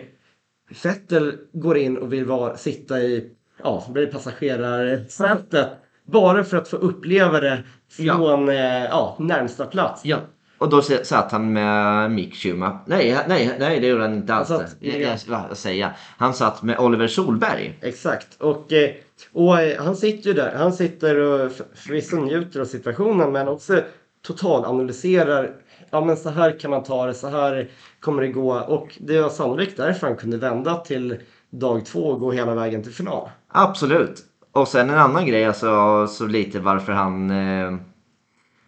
Vettel 0.83 1.33
går 1.53 1.77
in 1.77 1.97
och 1.97 2.13
vill 2.13 2.25
vara, 2.25 2.57
sitta 2.57 2.99
i 3.01 3.29
ja, 3.63 3.83
blir 3.89 4.07
passagerarsätet 4.07 5.67
bara 6.05 6.43
för 6.43 6.57
att 6.57 6.67
få 6.67 6.77
uppleva 6.77 7.39
det 7.39 7.63
Ja. 7.97 8.15
från 8.15 8.49
eh, 8.49 8.83
ja, 8.85 9.15
närmsta 9.19 9.65
plats. 9.65 10.01
ja. 10.05 10.17
Och 10.57 10.69
då 10.69 10.81
satt 10.81 11.31
han 11.31 11.53
med 11.53 12.11
Mick 12.11 12.35
Schumacher. 12.35 12.79
Nej, 12.85 13.17
nej, 13.27 13.55
nej 13.59 13.79
det 13.79 13.87
gjorde 13.87 14.01
han 14.01 14.13
inte 14.13 14.33
alls. 14.33 14.49
Han 14.49 14.59
satt- 14.59 14.75
Jag, 14.79 15.19
jag, 15.27 15.57
säga. 15.57 15.91
Han 16.17 16.33
satt 16.33 16.63
med 16.63 16.79
Oliver 16.79 17.07
Solberg. 17.07 17.77
Exakt. 17.81 18.41
Och, 18.41 18.73
eh, 18.73 18.89
och 19.33 19.59
eh, 19.61 19.83
han 19.83 19.95
sitter 19.95 20.27
ju 20.27 20.33
där. 20.33 20.55
Han 20.55 20.73
sitter 20.73 21.15
och 21.19 21.51
förvisso 21.75 22.15
njuter 22.15 22.59
av 22.59 22.65
situationen 22.65 23.31
men 23.31 23.47
också 23.47 23.81
totalanalyserar. 24.27 25.51
Ja 25.89 26.05
men 26.05 26.17
så 26.17 26.29
här 26.29 26.59
kan 26.59 26.71
man 26.71 26.83
ta 26.83 27.05
det, 27.05 27.13
så 27.13 27.27
här 27.27 27.69
kommer 27.99 28.21
det 28.21 28.27
gå. 28.27 28.53
Och 28.59 28.97
det 28.99 29.21
var 29.21 29.29
sannolikt 29.29 29.77
därför 29.77 30.07
han 30.07 30.15
kunde 30.15 30.37
vända 30.37 30.75
till 30.77 31.17
dag 31.49 31.85
två 31.85 31.99
och 31.99 32.19
gå 32.19 32.31
hela 32.31 32.55
vägen 32.55 32.83
till 32.83 32.93
final. 32.93 33.29
Absolut. 33.51 34.23
Och 34.51 34.67
sen 34.67 34.89
en 34.89 34.97
annan 34.97 35.25
grej, 35.25 35.45
alltså 35.45 36.07
så 36.07 36.27
lite 36.27 36.59
varför 36.59 36.93
han... 36.93 37.31
Eh, 37.31 37.75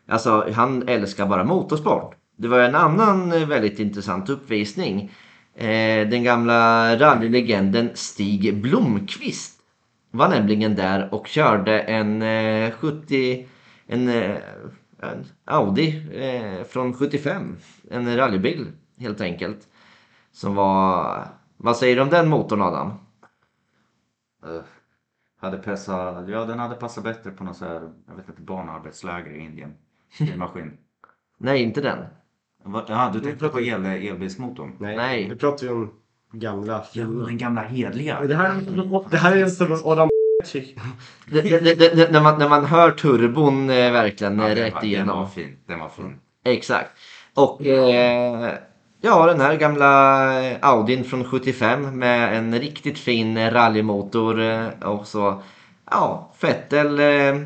alltså 0.08 0.52
han 0.54 0.88
älskar 0.88 1.26
bara 1.26 1.44
motorsport. 1.44 2.16
Det 2.38 2.48
var 2.48 2.60
en 2.60 2.76
annan 2.76 3.32
eh, 3.32 3.48
väldigt 3.48 3.80
intressant 3.80 4.30
uppvisning. 4.30 5.12
Eh, 5.56 6.08
den 6.08 6.24
gamla 6.24 6.96
rallylegenden 7.00 7.90
Stig 7.94 8.62
Blomqvist 8.62 9.62
var 10.12 10.30
nämligen 10.30 10.76
där 10.76 11.14
och 11.14 11.28
körde 11.28 11.80
en 11.80 12.22
eh, 12.22 12.72
70... 12.72 13.48
En, 13.88 14.10
eh, 14.10 14.38
en 15.02 15.26
Audi 15.46 16.04
eh, 16.14 16.64
från 16.64 16.94
75. 16.94 17.58
En 17.90 18.18
rallybil 18.18 18.68
helt 19.00 19.22
enkelt. 19.22 19.68
Som 20.32 20.56
var... 20.56 21.28
Vad 21.58 21.78
säger 21.78 21.96
du 21.96 22.02
om 22.02 22.10
den 22.10 22.30
motorn 22.30 22.62
Adam? 22.62 22.94
Uh 24.48 24.62
hade 25.42 25.58
passat, 25.58 26.30
ja, 26.30 26.46
den 26.46 26.60
hade 26.60 26.76
passat 26.76 27.04
bättre 27.04 27.32
på 27.32 27.44
något 27.44 27.58
så 27.58 27.66
här, 27.66 27.82
jag 28.08 28.16
vet 28.16 28.30
inte, 28.30 28.42
barnarbetsläger 28.42 29.32
i 29.32 29.40
Indien. 29.40 29.74
Maskin. 30.38 30.78
Nej, 31.38 31.62
inte 31.64 31.82
den. 31.82 31.98
Vad- 32.64 32.86
Ja, 32.88 33.10
du 33.14 33.20
tänkte 33.20 33.50
på 33.50 33.62
el, 33.62 33.86
elbilsmotorn? 33.86 34.76
Nej. 34.80 35.28
Nu 35.30 35.36
pratar 35.36 35.68
vi 35.68 35.74
om 35.74 35.92
gamla 36.32 36.84
Ja, 36.94 37.04
den 37.06 37.38
gamla 37.38 37.62
hedliga. 37.62 38.22
Det 38.22 38.36
här, 38.36 38.62
det 39.12 39.18
här 39.18 39.32
är 39.32 39.38
ju 39.38 39.50
som 39.50 39.82
Adam. 39.86 40.10
Det, 41.32 41.42
det, 41.42 41.60
det, 41.60 41.96
det, 41.96 42.12
när, 42.12 42.22
man, 42.22 42.40
när 42.40 42.50
man 42.50 42.66
hör 42.66 42.92
turbon 42.92 43.70
eh, 43.70 43.92
verkligen 43.92 44.40
Ja, 44.40 44.50
eh, 44.50 44.56
den, 44.56 44.64
rätt 44.64 44.74
var, 44.74 44.82
den 44.82 44.90
igenom. 44.90 45.20
var 45.20 45.28
fin. 45.28 45.58
Den 45.68 45.80
var 45.80 45.90
fin. 45.90 46.20
Exakt. 46.44 46.90
Och 47.36 47.66
eh, 47.66 48.54
ja, 49.02 49.26
den 49.26 49.42
här 49.42 49.56
gamla 49.56 50.44
eh, 50.52 50.58
Audin 50.62 51.04
från 51.04 51.24
75 51.24 52.00
med 52.00 52.38
en 52.38 52.60
riktigt 52.60 53.00
fin 53.00 53.38
eh, 53.38 53.52
rallymotor. 53.52 54.42
Eh, 54.42 54.68
och 54.84 55.08
så, 55.08 55.42
ja, 55.92 56.32
Vettel. 56.42 57.00
Eh, 57.00 57.42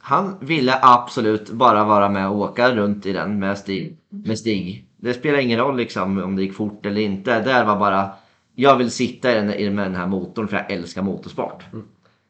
Han 0.00 0.36
ville 0.40 0.78
absolut 0.82 1.50
bara 1.50 1.84
vara 1.84 2.08
med 2.08 2.28
och 2.28 2.36
åka 2.40 2.74
runt 2.74 3.06
i 3.06 3.12
den 3.12 3.38
med 3.38 3.58
Stig. 3.58 3.96
Med 4.08 4.38
Stig. 4.38 4.86
Det 4.96 5.14
spelar 5.14 5.38
ingen 5.38 5.58
roll 5.58 5.76
liksom 5.76 6.22
om 6.22 6.36
det 6.36 6.42
gick 6.42 6.54
fort 6.54 6.86
eller 6.86 7.00
inte. 7.00 7.40
Det 7.40 7.64
var 7.64 7.76
bara 7.76 8.10
jag 8.54 8.76
vill 8.76 8.90
sitta 8.90 9.32
i 9.32 9.34
den, 9.34 9.74
med 9.74 9.86
den 9.86 9.94
här 9.94 10.06
motorn 10.06 10.48
för 10.48 10.56
jag 10.56 10.70
älskar 10.70 11.02
motorsport. 11.02 11.64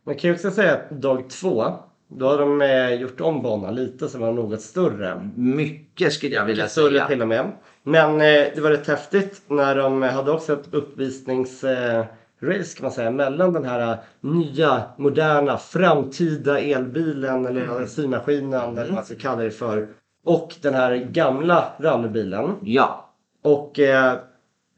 Man 0.06 0.14
kan 0.14 0.30
ju 0.30 0.34
också 0.34 0.50
säga 0.50 0.72
att 0.74 0.90
dag 0.90 1.30
två, 1.30 1.64
då 2.08 2.28
har 2.28 2.38
de 2.38 2.62
eh, 2.62 2.94
gjort 3.00 3.20
om 3.20 3.42
banan 3.42 3.74
lite 3.74 4.08
så 4.08 4.18
den 4.18 4.26
var 4.26 4.32
något 4.34 4.60
större. 4.60 5.30
Mycket 5.36 6.12
skulle 6.12 6.34
jag 6.34 6.44
vilja 6.44 6.68
Större 6.68 6.92
säga. 6.92 7.06
till 7.06 7.22
och 7.22 7.28
med. 7.28 7.50
Men 7.82 8.14
eh, 8.14 8.46
det 8.54 8.60
var 8.60 8.70
rätt 8.70 8.88
häftigt 8.88 9.42
när 9.48 9.76
de 9.76 10.02
hade 10.02 10.30
också 10.30 10.52
ett 10.52 10.74
uppvisningsrace 10.74 11.96
eh, 11.98 12.04
race, 12.48 12.76
kan 12.76 12.84
man 12.84 12.92
säga 12.92 13.10
mellan 13.10 13.52
den 13.52 13.64
här 13.64 13.92
eh, 13.92 13.98
nya, 14.20 14.82
moderna, 14.96 15.58
framtida 15.58 16.60
elbilen 16.60 17.46
eller 17.46 17.86
symaskinen 17.86 18.52
eller 18.52 18.84
vad 18.84 18.94
man 18.94 19.04
ska 19.04 19.14
kalla 19.14 19.42
det 19.42 19.50
för 19.50 19.88
och 20.24 20.54
den 20.62 20.74
här 20.74 20.96
gamla 20.96 21.72
rallybilen. 21.78 22.56
Ja, 22.62 23.14
Och 23.42 23.78
eh, 23.78 24.14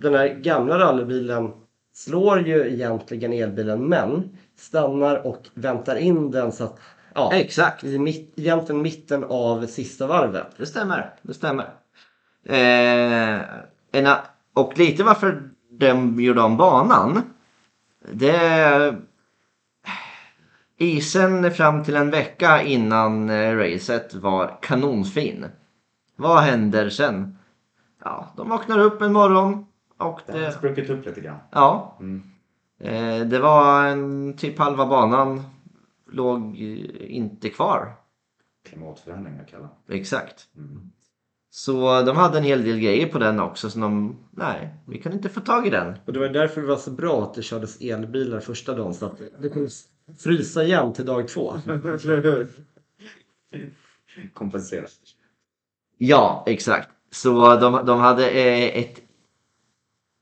den 0.02 0.14
här 0.14 0.28
gamla 0.28 0.78
rallybilen 0.78 1.52
slår 1.94 2.40
ju 2.40 2.72
egentligen 2.72 3.32
elbilen 3.32 3.88
men 3.88 4.38
stannar 4.56 5.26
och 5.26 5.48
väntar 5.54 5.96
in 5.96 6.30
den 6.30 6.52
så 6.52 6.64
att 6.64 6.78
ja, 7.14 7.32
exakt. 7.32 7.84
i 7.84 7.98
mitt, 7.98 8.38
egentligen 8.38 8.82
mitten 8.82 9.24
av 9.24 9.66
sista 9.66 10.06
varvet. 10.06 10.46
Det 10.56 10.66
stämmer. 10.66 11.14
Det 11.22 11.34
stämmer. 11.34 11.66
Eh, 12.44 13.40
en, 13.92 14.14
och 14.54 14.78
lite 14.78 15.04
varför 15.04 15.50
de 15.70 16.20
gjorde 16.20 16.42
om 16.42 16.56
banan. 16.56 17.22
Det... 18.12 18.96
Isen 20.76 21.50
fram 21.50 21.84
till 21.84 21.96
en 21.96 22.10
vecka 22.10 22.62
innan 22.62 23.30
eh, 23.30 23.56
racet 23.56 24.14
var 24.14 24.58
kanonfin. 24.62 25.46
Vad 26.16 26.40
händer 26.40 26.90
sen? 26.90 27.38
Ja, 28.04 28.32
de 28.36 28.48
vaknar 28.48 28.78
upp 28.78 29.02
en 29.02 29.12
morgon 29.12 29.66
och 29.98 30.20
Det 30.26 30.32
har 30.32 30.40
det... 30.40 30.52
spruckit 30.52 30.90
upp 30.90 31.06
lite 31.06 31.20
grann. 31.20 31.38
Ja. 31.50 31.96
Mm. 32.00 32.22
Eh, 32.80 33.26
det 33.26 33.38
var 33.38 33.86
en, 33.86 34.36
typ 34.36 34.58
halva 34.58 34.86
banan 34.86 35.42
låg 36.06 36.40
eh, 36.60 37.16
inte 37.16 37.50
kvar. 37.50 37.92
Klimatförändringar 38.68 39.44
kallar 39.44 39.68
Exakt. 39.88 40.46
mm. 40.56 40.90
Så 41.56 42.02
de 42.02 42.16
hade 42.16 42.38
en 42.38 42.44
hel 42.44 42.64
del 42.64 42.78
grejer 42.78 43.06
på 43.08 43.18
den 43.18 43.40
också 43.40 43.70
som 43.70 43.80
de, 43.80 44.16
nej, 44.30 44.74
vi 44.86 44.98
kan 44.98 45.12
inte 45.12 45.28
få 45.28 45.40
tag 45.40 45.66
i 45.66 45.70
den. 45.70 45.94
Och 46.04 46.12
det 46.12 46.18
var 46.18 46.28
därför 46.28 46.60
det 46.60 46.66
var 46.66 46.76
så 46.76 46.90
bra 46.90 47.22
att 47.22 47.34
det 47.34 47.42
kördes 47.42 47.80
elbilar 47.80 48.40
första 48.40 48.74
dagen 48.74 48.94
så 48.94 49.06
att 49.06 49.20
det 49.42 49.48
kunde 49.48 49.70
frysa 50.18 50.64
igen 50.64 50.92
till 50.92 51.06
dag 51.06 51.28
två. 51.28 51.54
Kompensera. 54.34 54.86
Ja, 55.98 56.44
exakt. 56.46 56.88
Så 57.10 57.56
de, 57.56 57.86
de 57.86 58.00
hade 58.00 58.30
eh, 58.30 58.78
ett, 58.78 59.02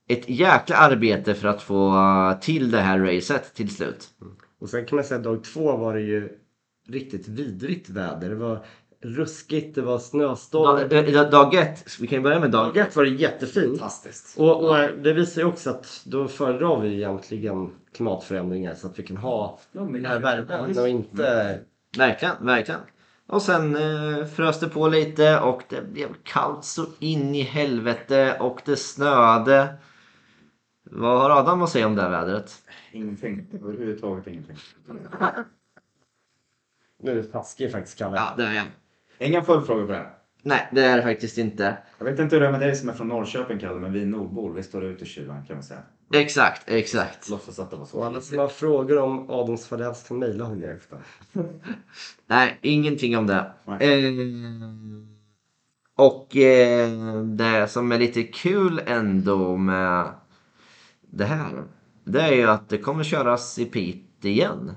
ett 0.08 0.28
jäkla 0.28 0.76
arbete 0.76 1.34
för 1.34 1.48
att 1.48 1.62
få 1.62 1.94
till 2.40 2.70
det 2.70 2.80
här 2.80 2.98
racet 2.98 3.54
till 3.54 3.74
slut. 3.76 4.08
Och 4.58 4.68
sen 4.68 4.86
kan 4.86 4.96
man 4.96 5.04
säga 5.04 5.18
att 5.18 5.24
dag 5.24 5.44
två 5.44 5.76
var 5.76 5.94
det 5.94 6.02
ju 6.02 6.38
riktigt 6.88 7.28
vidrigt 7.28 7.88
väder. 7.88 8.28
Det 8.28 8.36
var 8.36 8.64
ruskigt, 9.02 9.74
det 9.74 9.82
var 9.82 9.98
snöstorm. 9.98 10.88
Dag, 10.88 11.14
eh, 11.14 11.30
dag 11.30 11.54
ett, 11.54 11.84
vi 12.00 12.06
kan 12.06 12.18
ju 12.18 12.22
börja 12.22 12.40
med 12.40 12.50
dag 12.50 12.74
Dag 12.74 12.76
ett 12.76 12.96
var 12.96 13.04
det 13.04 13.10
jättefint. 13.10 13.78
Fantastiskt. 13.78 14.38
Och, 14.38 14.64
och 14.64 14.76
det 15.02 15.12
visar 15.12 15.42
ju 15.42 15.48
också 15.48 15.70
att 15.70 16.02
då 16.04 16.28
föredrar 16.28 16.80
vi 16.80 16.94
egentligen 16.94 17.70
klimatförändringar 17.94 18.74
så 18.74 18.86
att 18.86 18.98
vi 18.98 19.02
kan 19.02 19.16
ha 19.16 19.58
den 19.72 20.04
här 20.04 20.18
värmen 20.18 20.78
och 20.78 20.88
inte... 20.88 21.58
Verkligen, 21.96 22.34
verkligen. 22.40 22.80
Och 23.26 23.42
sen 23.42 23.76
eh, 23.76 24.26
frös 24.26 24.60
det 24.60 24.68
på 24.68 24.88
lite 24.88 25.40
och 25.40 25.62
det 25.68 25.82
blev 25.92 26.08
kallt 26.22 26.64
så 26.64 26.86
in 26.98 27.34
i 27.34 27.42
helvete 27.42 28.36
och 28.40 28.60
det 28.64 28.76
snöade. 28.76 29.74
Vad 30.84 31.22
har 31.22 31.30
Adam 31.30 31.62
att 31.62 31.70
säga 31.70 31.86
om 31.86 31.96
det 31.96 32.02
här 32.02 32.10
vädret? 32.10 32.52
Ingenting. 32.92 33.46
Överhuvudtaget 33.54 34.26
ingenting. 34.26 34.56
Nu 37.02 37.10
är 37.10 37.14
det 37.14 37.22
taskig 37.22 37.72
faktiskt 37.72 37.98
Kalle. 37.98 38.16
Ja, 38.16 38.34
det 38.36 38.44
är 38.44 38.52
jag. 38.52 38.64
Inga 39.22 39.42
följdfrågor 39.42 39.86
på 39.86 39.92
det 39.92 39.98
här. 39.98 40.14
Nej, 40.42 40.68
det 40.72 40.82
är 40.84 40.96
det 40.96 41.02
faktiskt 41.02 41.38
inte. 41.38 41.78
Jag 41.98 42.04
vet 42.04 42.18
inte 42.18 42.36
hur 42.36 42.40
det 42.40 42.46
är 42.48 42.52
med 42.52 42.60
dig 42.60 42.76
som 42.76 42.88
är 42.88 42.92
från 42.92 43.08
Norrköping 43.08 43.58
Kalle, 43.58 43.80
men 43.80 43.92
vi 43.92 44.04
nordbor, 44.06 44.52
vi 44.52 44.62
står 44.62 44.84
ute 44.84 45.04
i 45.04 45.06
kylan 45.06 45.44
kan 45.46 45.56
man 45.56 45.62
säga. 45.62 45.80
Exakt, 46.14 46.62
exakt. 46.68 47.28
Låtsas 47.28 47.58
att 47.58 47.70
det 47.70 47.76
var 47.76 47.82
Och 47.82 47.88
så. 47.88 48.04
alla 48.04 48.20
som 48.20 48.38
har 48.38 48.48
frågor 48.48 48.98
om 48.98 49.30
Adams 49.30 49.66
fadäs 49.66 50.08
kan 50.08 50.18
mejla 50.18 50.44
honom 50.44 50.64
efter. 50.64 50.98
Nej, 52.26 52.58
ingenting 52.62 53.16
om 53.18 53.26
det. 53.26 53.52
Eh, 53.66 54.12
och 55.96 56.36
eh, 56.36 57.22
det 57.22 57.68
som 57.68 57.92
är 57.92 57.98
lite 57.98 58.22
kul 58.22 58.80
ändå 58.86 59.56
med 59.56 60.10
det 61.10 61.24
här. 61.24 61.64
Det 62.04 62.20
är 62.20 62.32
ju 62.32 62.46
att 62.50 62.68
det 62.68 62.78
kommer 62.78 63.04
köras 63.04 63.58
i 63.58 63.64
Piteå 63.64 64.30
igen. 64.30 64.72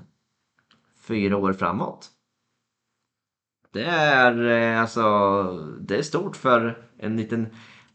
Fyra 1.00 1.36
år 1.36 1.52
framåt. 1.52 2.08
Det 3.76 3.84
är 3.84 4.48
eh, 4.50 4.80
alltså, 4.80 5.02
det 5.80 5.96
är 5.96 6.02
stort 6.02 6.36
för 6.36 6.78
en 6.98 7.16
liten 7.16 7.46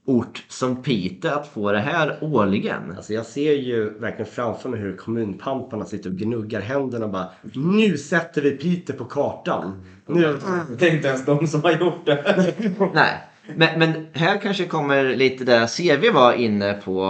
ort 0.06 0.44
som 0.48 0.84
Piteå 0.84 1.32
att 1.32 1.48
få 1.48 1.72
det 1.72 1.80
här 1.80 2.18
årligen. 2.22 2.94
Alltså 2.98 3.14
jag 3.14 3.26
ser 3.26 3.54
ju 3.54 3.90
verkligen 4.00 4.32
framför 4.32 4.70
mig 4.70 4.80
hur 4.80 4.98
kommunpamparna 4.98 5.86
sitter 5.86 6.10
och 6.10 6.16
gnuggar 6.16 6.62
händerna 6.62 7.06
och 7.06 7.12
bara 7.12 7.30
Nu 7.54 7.98
sätter 7.98 8.42
vi 8.42 8.52
Piteå 8.52 8.96
på 8.96 9.06
kartan. 9.06 9.84
Nu... 10.08 10.38
Det 10.80 10.88
är 10.88 10.96
inte 10.96 11.08
ens 11.08 11.26
de 11.26 11.48
som 11.48 11.64
har 11.64 11.72
gjort 11.72 12.06
det. 12.06 12.46
Nej, 12.94 13.28
men, 13.56 13.80
men 13.80 14.08
här 14.14 14.38
kanske 14.38 14.66
kommer 14.66 15.16
lite 15.16 15.44
det 15.44 15.68
CV 15.68 16.14
var 16.14 16.34
inne 16.34 16.74
på 16.74 17.08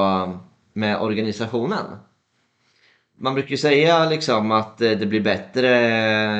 med 0.73 1.01
organisationen. 1.01 1.85
Man 3.21 3.33
brukar 3.33 3.49
ju 3.51 3.57
säga 3.57 4.09
liksom 4.09 4.51
att 4.51 4.81
eh, 4.81 4.91
det 4.91 5.05
blir 5.05 5.21
bättre, 5.21 5.61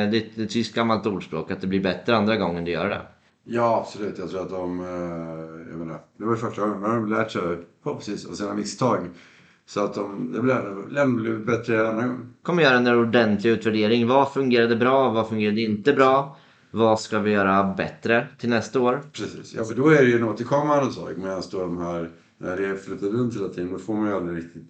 det 0.05 0.17
är 0.37 0.43
ett 0.43 0.49
tyskt 0.49 0.75
gammalt 0.75 1.05
ordspråk, 1.05 1.51
att 1.51 1.61
det 1.61 1.67
blir 1.67 1.83
bättre 1.83 2.15
andra 2.15 2.37
gången 2.37 2.65
du 2.65 2.71
gör 2.71 2.89
det. 2.89 3.01
Ja, 3.43 3.85
absolut. 3.85 4.17
Jag 4.17 4.29
tror 4.29 4.41
att 4.41 4.49
de... 4.49 4.79
eh, 4.79 5.69
Jag 5.71 5.79
menar, 5.79 5.99
det 6.17 6.25
var 6.25 6.31
ju 6.31 6.37
första 6.37 6.61
gången. 6.61 6.79
Men 6.79 6.89
de 6.91 7.09
lärt 7.09 7.31
sig 7.31 7.41
förhoppningsvis 7.83 8.29
av 8.29 8.33
sina 8.33 8.53
misstag. 8.53 9.09
Så 9.65 9.83
att 9.83 9.93
de, 9.93 10.31
det 10.33 10.41
blir 10.41 11.05
bli 11.05 11.45
bättre 11.45 11.87
andra 11.89 12.01
gången. 12.01 12.33
Kommer 12.43 12.63
göra 12.63 12.77
en 12.77 12.87
ordentlig 12.87 13.51
utvärdering. 13.51 14.07
Vad 14.07 14.33
fungerade 14.33 14.75
bra? 14.75 15.09
Vad 15.09 15.29
fungerade 15.29 15.61
inte 15.61 15.93
bra? 15.93 16.37
Vad 16.71 16.99
ska 16.99 17.19
vi 17.19 17.31
göra 17.31 17.73
bättre 17.77 18.27
till 18.39 18.49
nästa 18.49 18.79
år? 18.79 19.01
Precis. 19.13 19.53
Ja, 19.57 19.63
för 19.63 19.75
då 19.75 19.89
är 19.89 20.01
det 20.01 20.09
ju 20.09 20.15
en 20.17 20.23
återkommande 20.23 20.91
sak. 20.93 21.11
Medan 21.17 21.43
de 21.51 21.77
här, 21.77 22.09
när 22.37 22.57
det 22.57 22.77
flyttar 22.77 23.07
runt 23.07 23.35
hela 23.35 23.49
tiden, 23.49 23.71
då 23.71 23.79
får 23.79 23.93
man 23.93 24.07
ju 24.07 24.15
aldrig 24.15 24.37
riktigt 24.37 24.63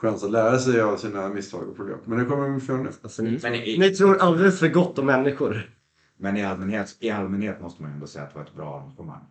chans 0.00 0.24
att 0.24 0.30
lära 0.30 0.58
sig 0.58 0.80
av 0.80 0.96
sina 0.96 1.28
misstag 1.28 1.68
och 1.68 1.76
problem. 1.76 1.98
Men 2.04 2.18
det 2.18 2.24
kommer 2.24 2.48
vi 2.48 2.60
få 2.60 2.72
göra 2.72 2.82
nu. 2.82 2.90
Alltså, 3.02 3.22
ni, 3.22 3.38
Men 3.42 3.54
i, 3.54 3.78
ni 3.78 3.90
tror 3.90 4.18
alldeles 4.18 4.58
för 4.60 4.68
gott 4.68 4.98
om 4.98 5.06
människor. 5.06 5.70
men 6.16 6.36
i, 6.36 6.44
allmänhet, 6.44 6.96
i 7.00 7.10
allmänhet 7.10 7.60
måste 7.60 7.82
man 7.82 7.90
ju 7.90 7.94
ändå 7.94 8.06
säga 8.06 8.24
att 8.24 8.32
det 8.32 8.38
var 8.38 8.46
ett 8.46 8.54
bra 8.54 8.76
arrangemang. 8.80 9.24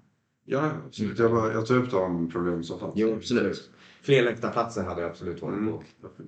Ja, 0.46 0.72
absolut. 0.88 1.20
Jag, 1.20 1.32
bara, 1.32 1.54
jag 1.54 1.66
tar 1.66 1.76
upp 1.76 1.92
de 1.92 2.32
problem 2.32 2.64
som 2.64 2.80
fanns. 2.80 3.02
absolut. 3.18 3.70
Fler 4.02 4.24
läktarplatser 4.24 4.84
hade 4.84 5.02
jag 5.02 5.10
absolut 5.10 5.42
varit 5.42 5.58
Mm. 5.58 5.74
på. 5.74 5.84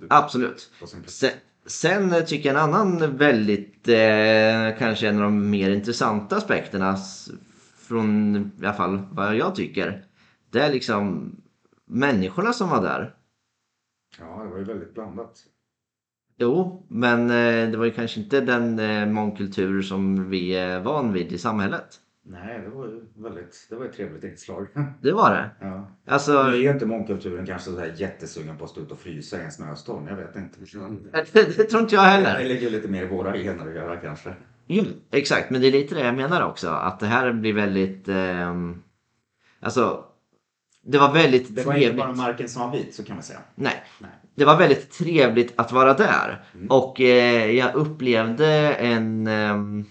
Absolut. 0.10 0.72
Sen, 1.06 1.30
sen 1.66 2.26
tycker 2.26 2.54
jag 2.54 2.64
en 2.64 2.70
annan 2.74 3.18
väldigt, 3.18 3.88
eh, 3.88 4.78
kanske 4.80 5.08
en 5.08 5.16
av 5.16 5.22
de 5.22 5.50
mer 5.50 5.70
intressanta 5.70 6.38
aspekterna 6.38 6.98
från 7.78 8.36
i 8.62 8.66
alla 8.66 8.74
fall 8.74 9.02
vad 9.12 9.36
jag 9.36 9.56
tycker. 9.56 10.06
Det 10.52 10.60
är 10.60 10.72
liksom 10.72 11.36
människorna 11.86 12.54
som 12.54 12.70
var 12.70 12.82
där. 12.82 13.16
Ja, 14.20 14.44
det 14.44 14.50
var 14.50 14.58
ju 14.58 14.64
väldigt 14.64 14.94
blandat. 14.94 15.40
Jo, 16.38 16.86
men 16.90 17.22
eh, 17.30 17.72
det 17.72 17.78
var 17.78 17.86
ju 17.86 17.92
kanske 17.92 18.20
inte 18.20 18.42
den 18.42 18.80
eh, 18.80 19.06
mångkultur 19.06 19.82
som 19.82 20.30
vi 20.30 20.56
är 20.56 20.80
van 20.80 21.14
vid 21.14 21.32
i 21.32 21.38
samhället. 21.38 21.86
Nej, 22.26 22.60
det 22.64 22.70
var 22.70 22.86
ju 22.86 23.06
väldigt, 23.16 23.68
det 23.70 23.76
var 23.76 23.86
ett 23.86 23.94
trevligt 23.94 24.24
inslag. 24.24 24.68
Det 25.02 25.12
var 25.12 25.32
det. 25.32 25.50
Ja. 25.68 25.88
Alltså, 26.08 26.44
Nu 26.44 26.50
är 26.50 26.56
ju 26.62 26.70
inte 26.72 26.86
mångkulturen 26.86 27.46
kanske 27.46 27.72
så 27.72 27.80
här 27.80 27.94
jättesugen 27.98 28.58
på 28.58 28.64
att 28.64 28.70
stå 28.70 28.82
ut 28.82 28.92
och 28.92 29.00
frysa 29.00 29.42
i 29.42 29.44
en 29.46 29.52
snöstorm. 29.52 30.08
Jag 30.08 30.16
vet 30.16 30.36
inte. 30.36 30.60
det, 31.34 31.58
det 31.58 31.64
tror 31.64 31.82
inte 31.82 31.96
jag 31.96 32.04
Det 32.06 32.10
heller. 32.10 32.48
ligger 32.48 32.62
ju 32.62 32.70
lite 32.70 32.88
mer 32.88 33.04
i 33.04 33.08
våra 33.08 33.34
gener 33.38 33.68
att 33.68 33.76
göra 33.76 33.98
kanske. 33.98 34.34
Jo, 34.68 34.84
exakt, 35.12 35.50
men 35.50 35.62
det 35.62 35.68
är 35.68 35.72
lite 35.72 35.96
det 35.96 36.02
jag 36.06 36.16
menar 36.16 36.46
också. 36.46 36.70
Att 36.70 37.00
det 37.00 37.06
här 37.06 37.34
blir 37.34 37.54
väldigt... 37.54 38.08
ehm, 38.08 38.82
alltså, 39.60 40.04
det 40.92 40.98
var 40.98 41.14
väldigt 41.14 41.56
Det 41.56 41.66
var 41.66 41.74
inte 41.74 41.86
trevligt. 41.86 41.98
bara 42.06 42.14
marken 42.14 42.50
som 42.50 42.62
var 42.62 42.78
vit, 42.78 42.96
så 42.96 43.04
kan 43.04 43.16
man 43.16 43.24
säga. 43.24 43.40
Nej. 43.56 43.84
Nej. 44.00 44.12
Det 44.36 44.46
var 44.46 44.58
väldigt 44.58 44.92
trevligt 44.92 45.54
att 45.56 45.72
vara 45.72 45.94
där. 45.94 46.44
Mm. 46.56 46.68
Och 46.68 47.02
eh, 47.02 47.52
jag 47.52 47.76
upplevde 47.76 48.74
en... 48.74 49.28
ehm, 49.28 49.86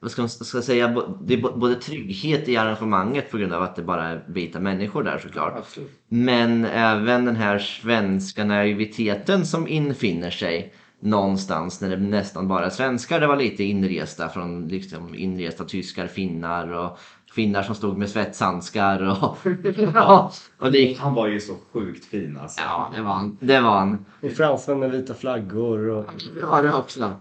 vad 0.00 0.10
ska 0.10 0.22
man 0.22 0.28
ska 0.28 0.56
jag 0.58 0.64
säga? 0.64 1.02
Det 1.22 1.34
är 1.34 1.58
både 1.58 1.74
trygghet 1.74 2.48
i 2.48 2.56
arrangemanget 2.56 3.30
på 3.30 3.38
grund 3.38 3.52
av 3.52 3.62
att 3.62 3.76
det 3.76 3.82
bara 3.82 4.04
är 4.04 4.24
vita 4.28 4.60
människor 4.60 5.02
där 5.02 5.18
såklart. 5.18 5.54
Absolut. 5.56 5.90
Men 6.08 6.64
även 6.64 7.24
den 7.24 7.36
här 7.36 7.58
svenska 7.58 8.44
naiviteten 8.44 9.46
som 9.46 9.68
infinner 9.68 10.30
sig 10.30 10.74
någonstans 11.00 11.80
när 11.80 11.90
det 11.90 11.96
nästan 11.96 12.48
bara 12.48 12.66
är 12.66 12.70
svenskar. 12.70 13.20
Det 13.20 13.26
var 13.26 13.36
lite 13.36 13.64
inresta 13.64 14.28
från 14.28 14.68
liksom 14.68 15.14
inresta 15.14 15.64
tyskar, 15.64 16.06
finnar 16.06 16.68
och 16.72 16.98
finnar 17.36 17.62
som 17.62 17.74
stod 17.74 17.98
med 17.98 18.10
svetshandskar 18.10 19.02
och, 19.10 19.36
ja, 19.94 20.32
och 20.58 20.70
lik. 20.70 20.98
Han 20.98 21.14
var 21.14 21.26
ju 21.26 21.40
så 21.40 21.54
sjukt 21.72 22.04
fin 22.04 22.38
alltså. 22.42 22.60
Ja, 22.60 22.92
det 22.96 23.02
var 23.02 23.12
han. 23.12 23.38
Det 23.40 23.60
var 23.60 23.78
han. 23.78 24.04
Och 24.22 24.30
fransmän 24.30 24.78
med 24.78 24.90
vita 24.90 25.14
flaggor. 25.14 25.88
Och... 25.88 26.04
Var 26.42 26.62
det 26.62 26.72
också. 26.72 27.12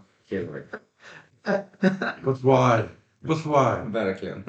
But 2.24 2.44
why? 2.44 2.84
But 3.20 3.46
why? 3.46 3.92
Verkligen. 3.92 4.44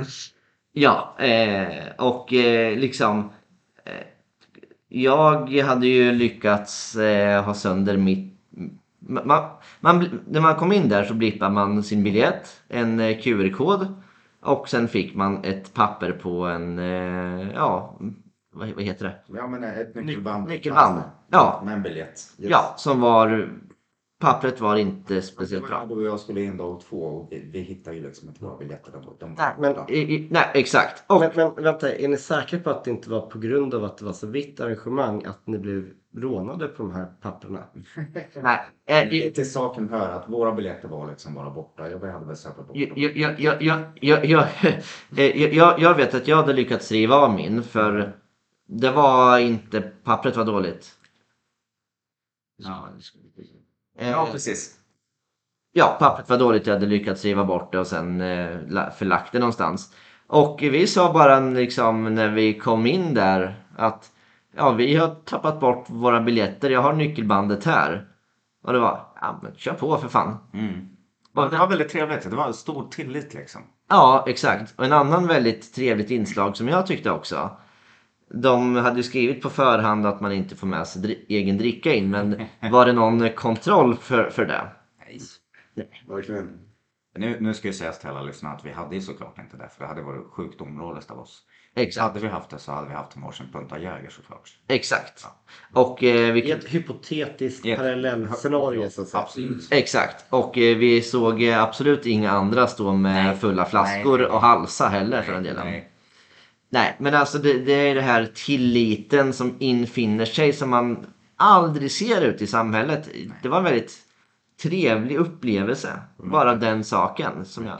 Ja, 0.72 1.16
eh, 1.18 1.84
och 1.98 2.32
eh, 2.32 2.78
liksom 2.78 3.30
eh, 3.84 4.06
jag 4.88 5.50
hade 5.50 5.86
ju 5.86 6.12
lyckats 6.12 6.96
eh, 6.96 7.44
ha 7.44 7.54
sönder 7.54 7.96
mitt... 7.96 8.32
Man, 9.08 9.50
man, 9.80 10.20
när 10.28 10.40
man 10.40 10.54
kom 10.54 10.72
in 10.72 10.88
där 10.88 11.04
så 11.04 11.14
blippade 11.14 11.50
man 11.50 11.82
sin 11.82 12.04
biljett, 12.04 12.62
en 12.68 13.00
eh, 13.00 13.20
QR-kod 13.20 13.94
och 14.46 14.68
sen 14.68 14.88
fick 14.88 15.14
man 15.14 15.44
ett 15.44 15.74
papper 15.74 16.12
på 16.12 16.46
en, 16.46 16.78
eh, 16.78 17.50
ja, 17.54 17.98
vad, 18.52 18.68
vad 18.68 18.84
heter 18.84 19.04
det? 19.04 19.36
Ja 19.38 19.46
men 19.46 19.64
ett 19.64 19.94
nyckelband. 19.94 20.48
Nyckelband. 20.48 21.00
Ja. 21.30 21.62
Med 21.64 21.74
en 21.74 21.82
biljett. 21.82 22.20
Ja, 22.36 22.74
som 22.76 23.00
var, 23.00 23.50
pappret 24.18 24.60
var 24.60 24.76
inte 24.76 25.22
speciellt 25.22 25.66
bra. 25.66 25.86
Du 25.88 25.94
och 25.94 26.02
jag 26.02 26.20
skulle 26.20 26.42
in 26.42 26.56
dag 26.56 26.80
två 26.80 27.02
och 27.02 27.28
vi, 27.30 27.50
vi 27.52 27.60
hittade 27.60 27.96
ju 27.96 28.02
liksom 28.02 28.28
inte 28.28 28.44
våra 28.44 28.56
biljetter. 28.56 28.92
De, 28.92 29.16
de 29.20 29.34
nej, 29.34 29.54
men, 29.58 29.90
i, 29.90 30.28
nej, 30.30 30.50
exakt. 30.54 31.04
Och, 31.06 31.20
men, 31.20 31.30
men, 31.34 31.64
vänta, 31.64 31.92
är 31.92 32.08
ni 32.08 32.16
säkra 32.16 32.58
på 32.58 32.70
att 32.70 32.84
det 32.84 32.90
inte 32.90 33.10
var 33.10 33.20
på 33.20 33.38
grund 33.38 33.74
av 33.74 33.84
att 33.84 33.98
det 33.98 34.04
var 34.04 34.12
så 34.12 34.26
vitt 34.26 34.60
arrangemang 34.60 35.24
att 35.24 35.46
ni 35.46 35.58
blev 35.58 35.90
rånade 36.16 36.68
på 36.68 36.82
de 36.82 36.92
här 36.92 37.06
papperna? 37.20 37.62
nej. 38.42 38.60
Eh, 38.86 38.98
äh, 38.98 39.32
till 39.32 39.50
saken 39.50 39.88
hör 39.88 40.08
att 40.08 40.28
våra 40.28 40.52
biljetter 40.52 40.88
var 40.88 41.08
liksom 41.08 41.34
bara 41.34 41.50
borta. 41.50 41.90
Jag 41.90 41.98
hade 41.98 42.26
väl 42.26 42.36
sökt 42.36 42.56
bort. 42.56 42.76
Jag, 42.76 43.16
jag, 43.16 43.40
jag, 43.40 43.62
jag, 43.62 43.80
eh, 45.16 45.42
jag, 45.42 45.54
jag, 45.54 45.80
jag 45.80 45.94
vet 45.94 46.14
att 46.14 46.28
jag 46.28 46.36
hade 46.36 46.52
lyckats 46.52 46.92
riva 46.92 47.16
av 47.16 47.34
min 47.34 47.62
för 47.62 48.16
det 48.66 48.90
var 48.90 49.38
inte, 49.38 49.80
pappret 49.80 50.36
var 50.36 50.44
dåligt. 50.44 50.92
Ja, 52.56 52.88
det 52.96 53.02
skulle 53.02 53.25
Ja 53.98 54.28
precis. 54.32 54.74
ja, 55.72 55.96
pappret 56.00 56.28
var 56.30 56.38
dåligt. 56.38 56.66
Jag 56.66 56.74
hade 56.74 56.86
lyckats 56.86 57.24
riva 57.24 57.44
bort 57.44 57.72
det 57.72 57.78
och 57.78 57.86
sen 57.86 58.20
eh, 58.20 58.56
la- 58.68 58.90
förlagt 58.90 59.32
det 59.32 59.38
någonstans. 59.38 59.94
Och 60.26 60.58
vi 60.62 60.86
sa 60.86 61.12
bara 61.12 61.40
liksom 61.40 62.14
när 62.14 62.28
vi 62.28 62.58
kom 62.58 62.86
in 62.86 63.14
där 63.14 63.64
att 63.76 64.10
ja, 64.56 64.70
vi 64.72 64.96
har 64.96 65.08
tappat 65.08 65.60
bort 65.60 65.84
våra 65.88 66.20
biljetter. 66.20 66.70
Jag 66.70 66.82
har 66.82 66.92
nyckelbandet 66.92 67.64
här. 67.64 68.08
Och 68.64 68.72
det 68.72 68.78
var, 68.78 69.06
ja 69.20 69.40
men 69.42 69.52
kör 69.56 69.72
på 69.72 69.96
för 69.98 70.08
fan. 70.08 70.36
Mm. 70.54 70.88
Det 71.50 71.56
var 71.58 71.66
väldigt 71.68 71.88
trevligt. 71.88 72.30
Det 72.30 72.36
var 72.36 72.52
stor 72.52 72.88
tillit 72.90 73.34
liksom. 73.34 73.60
Ja, 73.88 74.24
exakt. 74.28 74.74
Och 74.78 74.84
en 74.84 74.92
annan 74.92 75.26
väldigt 75.26 75.74
trevligt 75.74 76.10
inslag 76.10 76.56
som 76.56 76.68
jag 76.68 76.86
tyckte 76.86 77.10
också. 77.10 77.50
De 78.34 78.76
hade 78.76 78.96
ju 78.96 79.02
skrivit 79.02 79.42
på 79.42 79.50
förhand 79.50 80.06
att 80.06 80.20
man 80.20 80.32
inte 80.32 80.56
får 80.56 80.66
med 80.66 80.86
sig 80.86 81.02
dri- 81.02 81.24
egen 81.28 81.58
dricka 81.58 81.94
in, 81.94 82.10
men 82.10 82.42
var 82.72 82.86
det 82.86 82.92
någon 82.92 83.30
kontroll 83.30 83.96
för, 83.96 84.30
för 84.30 84.46
det? 84.46 84.68
Nej. 85.06 85.20
Verkligen. 86.08 86.58
Nu, 87.18 87.36
nu 87.40 87.54
ska 87.54 87.68
jag 87.68 87.74
säga 87.74 87.92
till 87.92 88.08
alla 88.08 88.22
lyssnare 88.22 88.54
att 88.54 88.64
vi 88.64 88.72
hade 88.72 88.94
ju 88.94 89.00
såklart 89.00 89.38
inte 89.38 89.56
det. 89.56 89.68
För 89.68 89.80
det 89.84 89.88
hade 89.88 90.02
varit 90.02 90.26
sjukt 90.32 90.60
områdeskt 90.60 91.10
av 91.10 91.18
oss. 91.18 91.42
Exakt. 91.76 92.02
Hade 92.02 92.20
vi 92.20 92.28
haft 92.28 92.50
det 92.50 92.58
så 92.58 92.72
hade 92.72 92.88
vi 92.88 92.94
haft 92.94 93.16
en 93.16 93.22
varsin 93.22 93.46
punta 93.52 93.78
Jäger 93.78 94.10
såklart. 94.10 94.50
Exakt. 94.68 95.26
Och, 95.72 96.02
eh, 96.04 96.28
I 96.28 96.30
vilket, 96.32 96.64
ett 96.64 96.70
hypotetiskt 96.70 97.64
Ja. 97.64 97.76
parallellscenario 97.76 98.90
så 98.90 99.02
att 99.02 99.08
säga. 99.08 99.22
Absolut. 99.22 99.68
exakt. 99.70 100.24
Och 100.30 100.58
eh, 100.58 100.76
vi 100.76 101.02
såg 101.02 101.42
eh, 101.42 101.62
absolut 101.62 102.06
inga 102.06 102.30
andra 102.30 102.66
stå 102.66 102.92
med 102.92 103.24
Nej. 103.24 103.36
fulla 103.36 103.64
flaskor 103.64 104.18
Nej, 104.18 104.26
nej, 104.26 104.34
och 104.36 104.40
halsa 104.40 104.88
heller 104.88 105.22
för 105.22 105.32
den 105.32 105.42
delen. 105.42 105.82
Nej. 106.76 106.84
Nej, 106.84 106.96
men 106.98 107.14
alltså 107.14 107.38
det, 107.38 107.58
det 107.58 107.72
är 107.72 107.94
det 107.94 108.02
här 108.02 108.30
tilliten 108.34 109.32
som 109.32 109.56
infinner 109.58 110.24
sig 110.24 110.52
som 110.52 110.70
man 110.70 111.06
aldrig 111.36 111.90
ser 111.90 112.20
ut 112.20 112.42
i 112.42 112.46
samhället. 112.46 113.08
Det 113.42 113.48
var 113.48 113.58
en 113.58 113.64
väldigt 113.64 113.92
trevlig 114.62 115.16
upplevelse. 115.16 116.00
Bara 116.16 116.54
den 116.54 116.84
saken 116.84 117.44
som 117.44 117.66
jag 117.66 117.78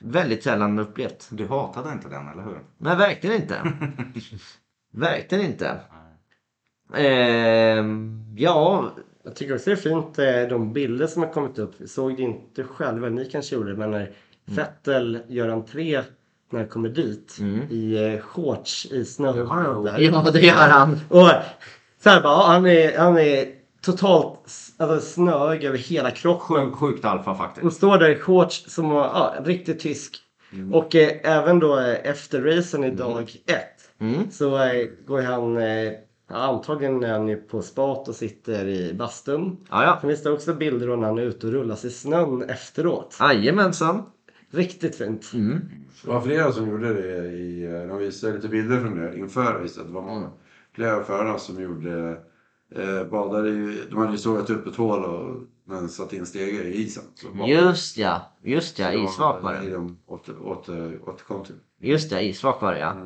väldigt 0.00 0.42
sällan 0.42 0.78
upplevt. 0.78 1.28
Du 1.30 1.46
hatade 1.46 1.92
inte 1.92 2.08
den, 2.08 2.28
eller 2.28 2.42
hur? 2.42 2.60
Men 2.78 2.98
verkligen 2.98 3.36
inte. 3.42 3.60
verkligen 4.92 5.44
inte. 5.44 5.80
Ehm, 6.94 8.34
ja, 8.38 8.90
Jag 9.24 9.36
tycker 9.36 9.54
också 9.54 9.70
det 9.70 9.74
är 9.74 9.76
fint 9.76 10.18
eh, 10.18 10.58
de 10.58 10.72
bilder 10.72 11.06
som 11.06 11.22
har 11.22 11.32
kommit 11.32 11.58
upp. 11.58 11.74
Vi 11.78 11.88
såg 11.88 12.16
det 12.16 12.22
inte 12.22 12.64
själva, 12.64 13.08
ni 13.08 13.24
kanske 13.24 13.54
gjorde 13.54 13.70
det, 13.70 13.78
men 13.78 13.90
när 13.90 14.12
Vettel 14.44 15.22
gör 15.28 15.48
entré 15.48 16.02
när 16.50 16.60
han 16.60 16.68
kommer 16.68 16.88
dit 16.88 17.36
i 17.70 18.12
eh, 18.14 18.20
shorts 18.20 18.86
i 18.86 19.04
snö. 19.04 19.32
där. 19.32 19.98
ja 19.98 20.30
det 20.32 20.40
gör 20.40 20.54
han. 20.54 21.00
Och 21.08 21.28
så 22.02 22.10
här 22.10 22.22
bara, 22.22 22.46
han 22.46 22.66
är, 22.66 22.98
han 22.98 23.18
är 23.18 23.46
totalt 23.82 24.38
alltså, 24.76 25.00
snöig 25.12 25.64
över 25.64 25.78
hela 25.78 26.10
kroppen. 26.10 26.72
Sjukt, 26.72 27.04
alfa 27.04 27.30
Och 27.30 27.36
faktiskt. 27.36 27.76
står 27.76 27.98
där 27.98 28.08
i 28.10 28.16
shorts 28.16 28.64
som 28.74 28.90
ja, 28.90 29.34
riktigt 29.44 29.80
tysk. 29.80 30.16
Och 30.72 30.94
eh, 30.94 31.10
även 31.22 31.58
då 31.58 31.78
eh, 31.78 31.96
efter 32.10 32.42
racen 32.42 32.84
i 32.84 32.90
dag 32.90 33.22
ett 33.46 33.76
Mm. 34.00 34.30
så 34.30 34.56
eh, 34.62 34.86
går 35.06 35.22
han, 35.22 35.56
eh, 35.56 35.92
ja, 36.30 36.36
antagligen 36.36 37.04
är 37.04 37.12
han 37.12 37.28
ju 37.28 37.36
på 37.36 37.62
spat 37.62 38.08
och 38.08 38.14
sitter 38.14 38.66
i 38.66 38.92
bastun. 38.94 39.56
Ja, 39.70 39.84
ja. 39.84 39.98
Sen 40.00 40.10
finns 40.10 40.22
det 40.22 40.30
också 40.30 40.54
bilder 40.54 40.96
när 40.96 41.06
han 41.06 41.18
är 41.18 41.22
ute 41.22 41.46
och 41.46 41.52
rullas 41.52 41.84
i 41.84 41.90
snön 41.90 42.42
efteråt. 42.42 43.16
Jajamensan. 43.20 44.02
Riktigt 44.50 44.96
fint. 44.96 45.30
Mm. 45.34 45.60
Det 46.02 46.08
var 46.10 46.20
flera 46.20 46.52
som 46.52 46.70
gjorde 46.70 46.94
det 46.94 47.28
i, 47.32 47.64
eh, 47.64 47.86
de 47.88 47.98
visade 47.98 48.32
lite 48.34 48.48
bilder 48.48 48.80
från 48.80 48.98
det 49.00 49.18
inför 49.18 49.42
racet. 49.62 49.86
Det 49.86 49.92
var 49.92 50.02
många, 50.02 50.30
flera 50.74 50.96
av 50.96 51.02
förarna 51.02 51.38
som 51.38 51.62
gjorde, 51.62 52.16
eh, 52.74 53.04
badade 53.10 53.48
i, 53.48 53.82
de 53.90 53.98
hade 53.98 54.12
ju 54.12 54.18
sågat 54.18 54.50
upp 54.50 54.66
ett 54.66 54.76
hål 54.76 55.04
och 55.04 55.42
men 55.64 55.88
satt 55.88 56.12
in 56.12 56.26
stegar 56.26 56.64
i 56.64 56.74
isen. 56.74 57.02
Just 57.46 57.96
ja, 57.98 58.22
just 58.42 58.78
ja, 58.78 58.90
det 58.90 58.96
var- 59.42 59.62
i 59.62 59.66
det. 59.66 59.72
de 59.72 59.98
åter, 60.06 60.34
åter, 60.46 60.98
återkom 61.08 61.44
till. 61.44 61.54
Just 61.80 62.10
det, 62.10 62.22
isvak 62.24 62.62
var 62.62 62.72
det 62.72 62.78
ja. 62.78 62.96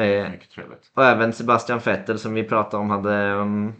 Eh, 0.00 0.30
Mycket 0.30 0.50
trevligt. 0.50 0.90
Och 0.94 1.04
även 1.04 1.32
Sebastian 1.32 1.78
Vettel 1.84 2.18
som 2.18 2.34
vi 2.34 2.44
pratade 2.44 2.80
om 2.82 2.90
hade 2.90 3.32
um, 3.32 3.72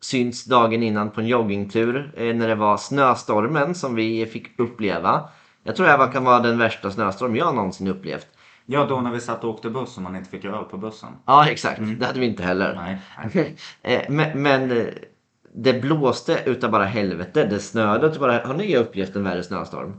synts 0.00 0.44
dagen 0.44 0.82
innan 0.82 1.10
på 1.10 1.20
en 1.20 1.26
joggingtur 1.26 2.12
eh, 2.16 2.36
när 2.36 2.48
det 2.48 2.54
var 2.54 2.76
snöstormen 2.76 3.74
som 3.74 3.94
vi 3.94 4.26
fick 4.26 4.60
uppleva. 4.60 5.28
Jag 5.68 5.76
tror 5.76 5.86
det 5.86 5.92
här 5.92 6.12
kan 6.12 6.24
vara 6.24 6.40
den 6.40 6.58
värsta 6.58 6.90
snöstorm 6.90 7.36
jag 7.36 7.54
någonsin 7.54 7.88
upplevt. 7.88 8.26
Ja, 8.66 8.86
då 8.86 9.00
när 9.00 9.10
vi 9.10 9.20
satt 9.20 9.44
och 9.44 9.50
åkte 9.50 9.70
buss 9.70 9.96
och 9.96 10.02
man 10.02 10.16
inte 10.16 10.30
fick 10.30 10.44
öl 10.44 10.64
på 10.64 10.78
bussen. 10.78 11.08
Ja 11.24 11.50
exakt, 11.50 11.80
det 11.98 12.06
hade 12.06 12.20
vi 12.20 12.26
inte 12.26 12.42
heller. 12.42 12.74
Nej. 12.74 12.98
nej. 13.34 13.56
Eh, 13.82 14.10
men, 14.10 14.42
men 14.42 14.70
eh, 14.70 14.86
det 15.54 15.80
blåste 15.80 16.42
utav 16.46 16.70
bara 16.70 16.84
helvete. 16.84 17.46
Det 17.50 17.60
snöade 17.60 18.06
utav 18.06 18.20
bara... 18.20 18.46
Har 18.46 18.54
ni 18.54 18.76
upplevt 18.76 19.16
en 19.16 19.24
värre 19.24 19.42
snöstorm? 19.42 19.96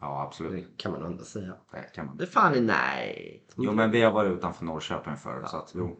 Ja, 0.00 0.22
absolut. 0.26 0.52
Det 0.52 0.82
kan 0.82 0.92
man 0.92 1.04
ändå 1.04 1.24
säga. 1.24 1.52
Det 1.72 1.94
kan 1.94 2.06
man. 2.06 2.16
Det 2.16 2.26
fan 2.26 2.66
nej. 2.66 3.42
Jo, 3.56 3.72
men 3.72 3.90
vi 3.90 4.02
har 4.02 4.12
varit 4.12 4.32
utanför 4.32 4.64
Norrköping 4.64 5.16
förr. 5.16 5.44
Så 5.46 5.56
att, 5.56 5.70
jo. 5.74 5.96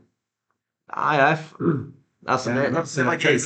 Ah, 0.93 1.17
jag 1.17 1.29
är 1.31 1.39
Alltså 2.27 2.51
det... 2.51 2.71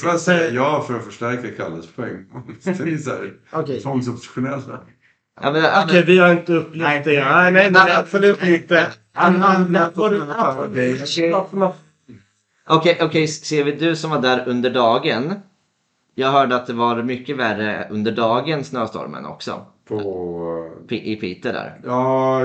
Vad 0.04 0.20
säger 0.20 0.52
jag 0.52 0.86
för 0.86 0.96
att 0.96 1.04
förstärka 1.04 1.56
Kalles 1.56 1.92
poäng? 1.92 2.26
Det 2.64 2.70
är 2.70 3.80
tvångsoptionella. 3.80 4.80
Ja, 5.40 5.52
men, 5.52 5.64
Okej, 5.84 6.04
vi 6.04 6.18
har 6.18 6.32
inte 6.32 6.52
upplevt 6.52 6.82
Nej. 6.82 7.02
det. 7.04 7.24
Nej, 7.24 7.52
nej, 7.52 7.70
nej, 7.70 7.92
absolut 7.96 8.42
inte. 8.42 8.86
Okej, 12.66 12.98
okej, 13.02 13.28
ser 13.28 13.64
vi 13.64 13.72
du 13.72 13.96
som 13.96 14.10
var 14.10 14.20
där 14.20 14.48
under 14.48 14.70
dagen. 14.70 15.34
Jag 16.14 16.30
hörde 16.30 16.56
att 16.56 16.66
det 16.66 16.72
var 16.72 17.02
mycket 17.02 17.36
värre 17.36 17.88
under 17.90 18.12
dagen 18.12 18.64
snöstormen 18.64 19.26
också. 19.26 19.66
På... 19.88 20.70
I 20.88 21.16
Piteå 21.16 21.52
där. 21.52 21.80
Ja, 21.84 22.40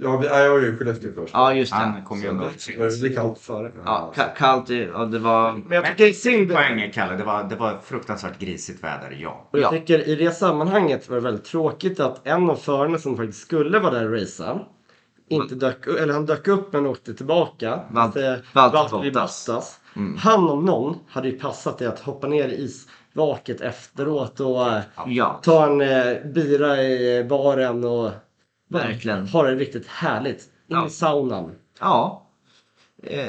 ja 0.00 0.16
vi, 0.16 0.26
jag 0.26 0.50
var 0.50 0.58
ju 0.58 0.74
i 0.74 0.76
Skellefteå 0.76 1.10
först. 1.14 1.30
Ja, 1.34 1.52
just 1.54 1.72
det. 1.72 1.76
Han 1.78 2.04
kom 2.04 2.20
ju 2.22 2.28
undan. 2.28 2.48
Det 2.66 2.78
var 2.78 3.14
kallt 3.14 3.38
före. 3.38 3.72
Ja, 3.84 4.12
ka- 4.16 4.36
kallt 4.36 4.70
och 4.94 5.08
det 5.08 5.18
var... 5.18 5.52
Men 5.52 5.64
jag 5.72 5.84
tycker 5.84 6.04
det 6.04 6.10
är 6.10 6.12
synd. 6.12 6.52
Poängen 6.52 6.90
Kalle, 6.92 7.16
det 7.16 7.24
var, 7.24 7.44
det 7.44 7.56
var 7.56 7.78
fruktansvärt 7.84 8.38
grisigt 8.38 8.84
väder, 8.84 9.16
ja. 9.20 9.48
Och 9.52 9.58
jag 9.58 9.64
Ja. 9.64 9.70
tycker 9.70 10.08
i 10.08 10.14
det 10.14 10.30
sammanhanget 10.30 11.08
var 11.08 11.16
det 11.16 11.22
väldigt 11.22 11.44
tråkigt 11.44 12.00
att 12.00 12.26
en 12.26 12.50
av 12.50 12.56
förarna 12.56 12.98
som 12.98 13.16
faktiskt 13.16 13.40
skulle 13.40 13.78
vara 13.78 13.92
där 13.94 14.04
och 14.12 14.20
racea 14.20 14.58
inte 15.28 15.54
dök 15.54 15.86
upp, 15.86 16.00
eller 16.00 16.12
han 16.14 16.26
dök 16.26 16.48
upp 16.48 16.72
men 16.72 16.86
åkte 16.86 17.14
tillbaka. 17.14 17.70
Är 17.70 18.44
Valtteri. 18.54 19.10
Bottas. 19.10 19.80
Mm. 19.96 20.16
Han 20.16 20.48
om 20.48 20.64
någon 20.64 20.96
hade 21.08 21.28
ju 21.28 21.38
passat 21.38 21.82
i 21.82 21.86
att 21.86 22.00
hoppa 22.00 22.26
ner 22.26 22.48
i 22.48 22.54
isvaket 23.14 23.60
efteråt 23.60 24.40
och 24.40 24.68
eh, 24.68 24.80
Ja, 25.06 25.40
ta 25.42 25.66
en 25.66 25.80
eh, 25.80 26.16
bira 26.34 26.82
i 26.82 27.24
baren 27.28 27.84
och 27.84 28.10
verkligen. 28.68 29.26
ha 29.28 29.42
det 29.42 29.54
riktigt 29.54 29.86
härligt. 29.86 30.40
In 30.42 30.76
Ja. 30.76 30.86
i 30.86 30.90
saunan. 30.90 31.52
Ja. 31.80 32.22
Eh, 33.02 33.26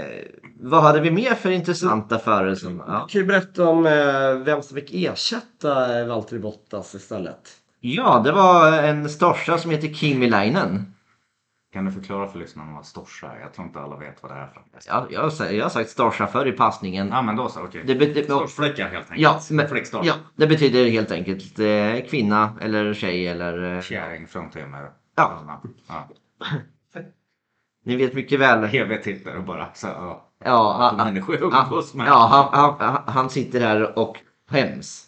vad 0.59 0.83
hade 0.83 1.01
vi 1.01 1.11
mer 1.11 1.33
för 1.35 1.49
intressanta? 1.51 2.19
Som, 2.55 2.83
ja. 2.87 3.07
Kan 3.09 3.21
du 3.21 3.25
berätta 3.27 3.67
om 3.67 3.85
eh, 3.85 4.33
vem 4.45 4.61
som 4.61 4.75
fick 4.75 4.89
ersätta 4.93 5.99
eh, 5.99 6.07
Valtteri 6.07 6.39
Bottas 6.39 6.95
istället? 6.95 7.49
ja, 7.79 8.21
det 8.25 8.31
var 8.31 8.83
en 8.83 9.09
Storsa 9.09 9.57
som 9.57 9.71
heter 9.71 9.87
Kimi 9.93 10.29
Lainen. 10.29 10.93
Kan 11.73 11.85
du 11.85 11.91
förklara 11.91 12.27
för 12.27 12.39
lyssnarna 12.39 12.73
vad 12.73 12.85
storsa 12.85 13.27
är? 13.31 13.39
Jag 13.39 13.53
tror 13.53 13.67
inte 13.67 13.79
alla 13.79 13.95
vet 13.97 14.23
vad 14.23 14.31
det 14.31 14.35
är 14.37 14.47
för. 14.47 14.61
Ja, 14.87 15.07
jag, 15.09 15.21
har, 15.21 15.29
sagt- 15.29 15.51
jag 15.51 15.65
har 15.65 15.69
sagt 15.69 15.89
Storsa 15.89 16.27
förr 16.27 16.45
i 16.45 16.51
passningen. 16.51 17.07
Ja 17.09 17.21
men 17.21 17.35
då 17.35 17.49
så, 17.49 17.61
okej. 17.63 17.83
Det 17.85 17.95
bet- 17.95 18.23
Storsfläckar 18.25 18.89
helt 18.89 19.11
enkelt. 19.11 19.21
Ja, 19.21 19.39
men, 19.49 19.67
ja, 20.03 20.13
det 20.35 20.47
betyder 20.47 20.85
helt 20.89 21.11
enkelt 21.11 21.59
eh, 21.59 22.09
kvinna 22.09 22.51
eller 22.61 22.93
tjej 22.93 23.27
eller... 23.27 23.75
Eh, 23.75 23.81
Käring, 23.81 24.27
fruntimmer. 24.27 24.89
Ja. 25.17 25.59
ja. 25.87 26.07
ni 27.83 27.95
vet 27.95 28.13
mycket 28.13 28.39
väl. 28.39 28.63
HV-titlar 28.67 29.35
och 29.35 29.43
bara 29.43 29.73
så, 29.73 29.87
ja. 29.87 30.23
Ja, 30.43 30.75
han, 30.97 31.07
människor 31.07 31.37
han, 31.51 31.65
umgås 31.65 31.93
med. 31.93 32.07
ja, 32.07 32.49
han, 32.51 32.75
han, 32.79 33.03
han 33.07 33.29
sitter 33.29 33.59
här 33.59 33.99
och 33.99 34.17
skäms. 34.49 35.03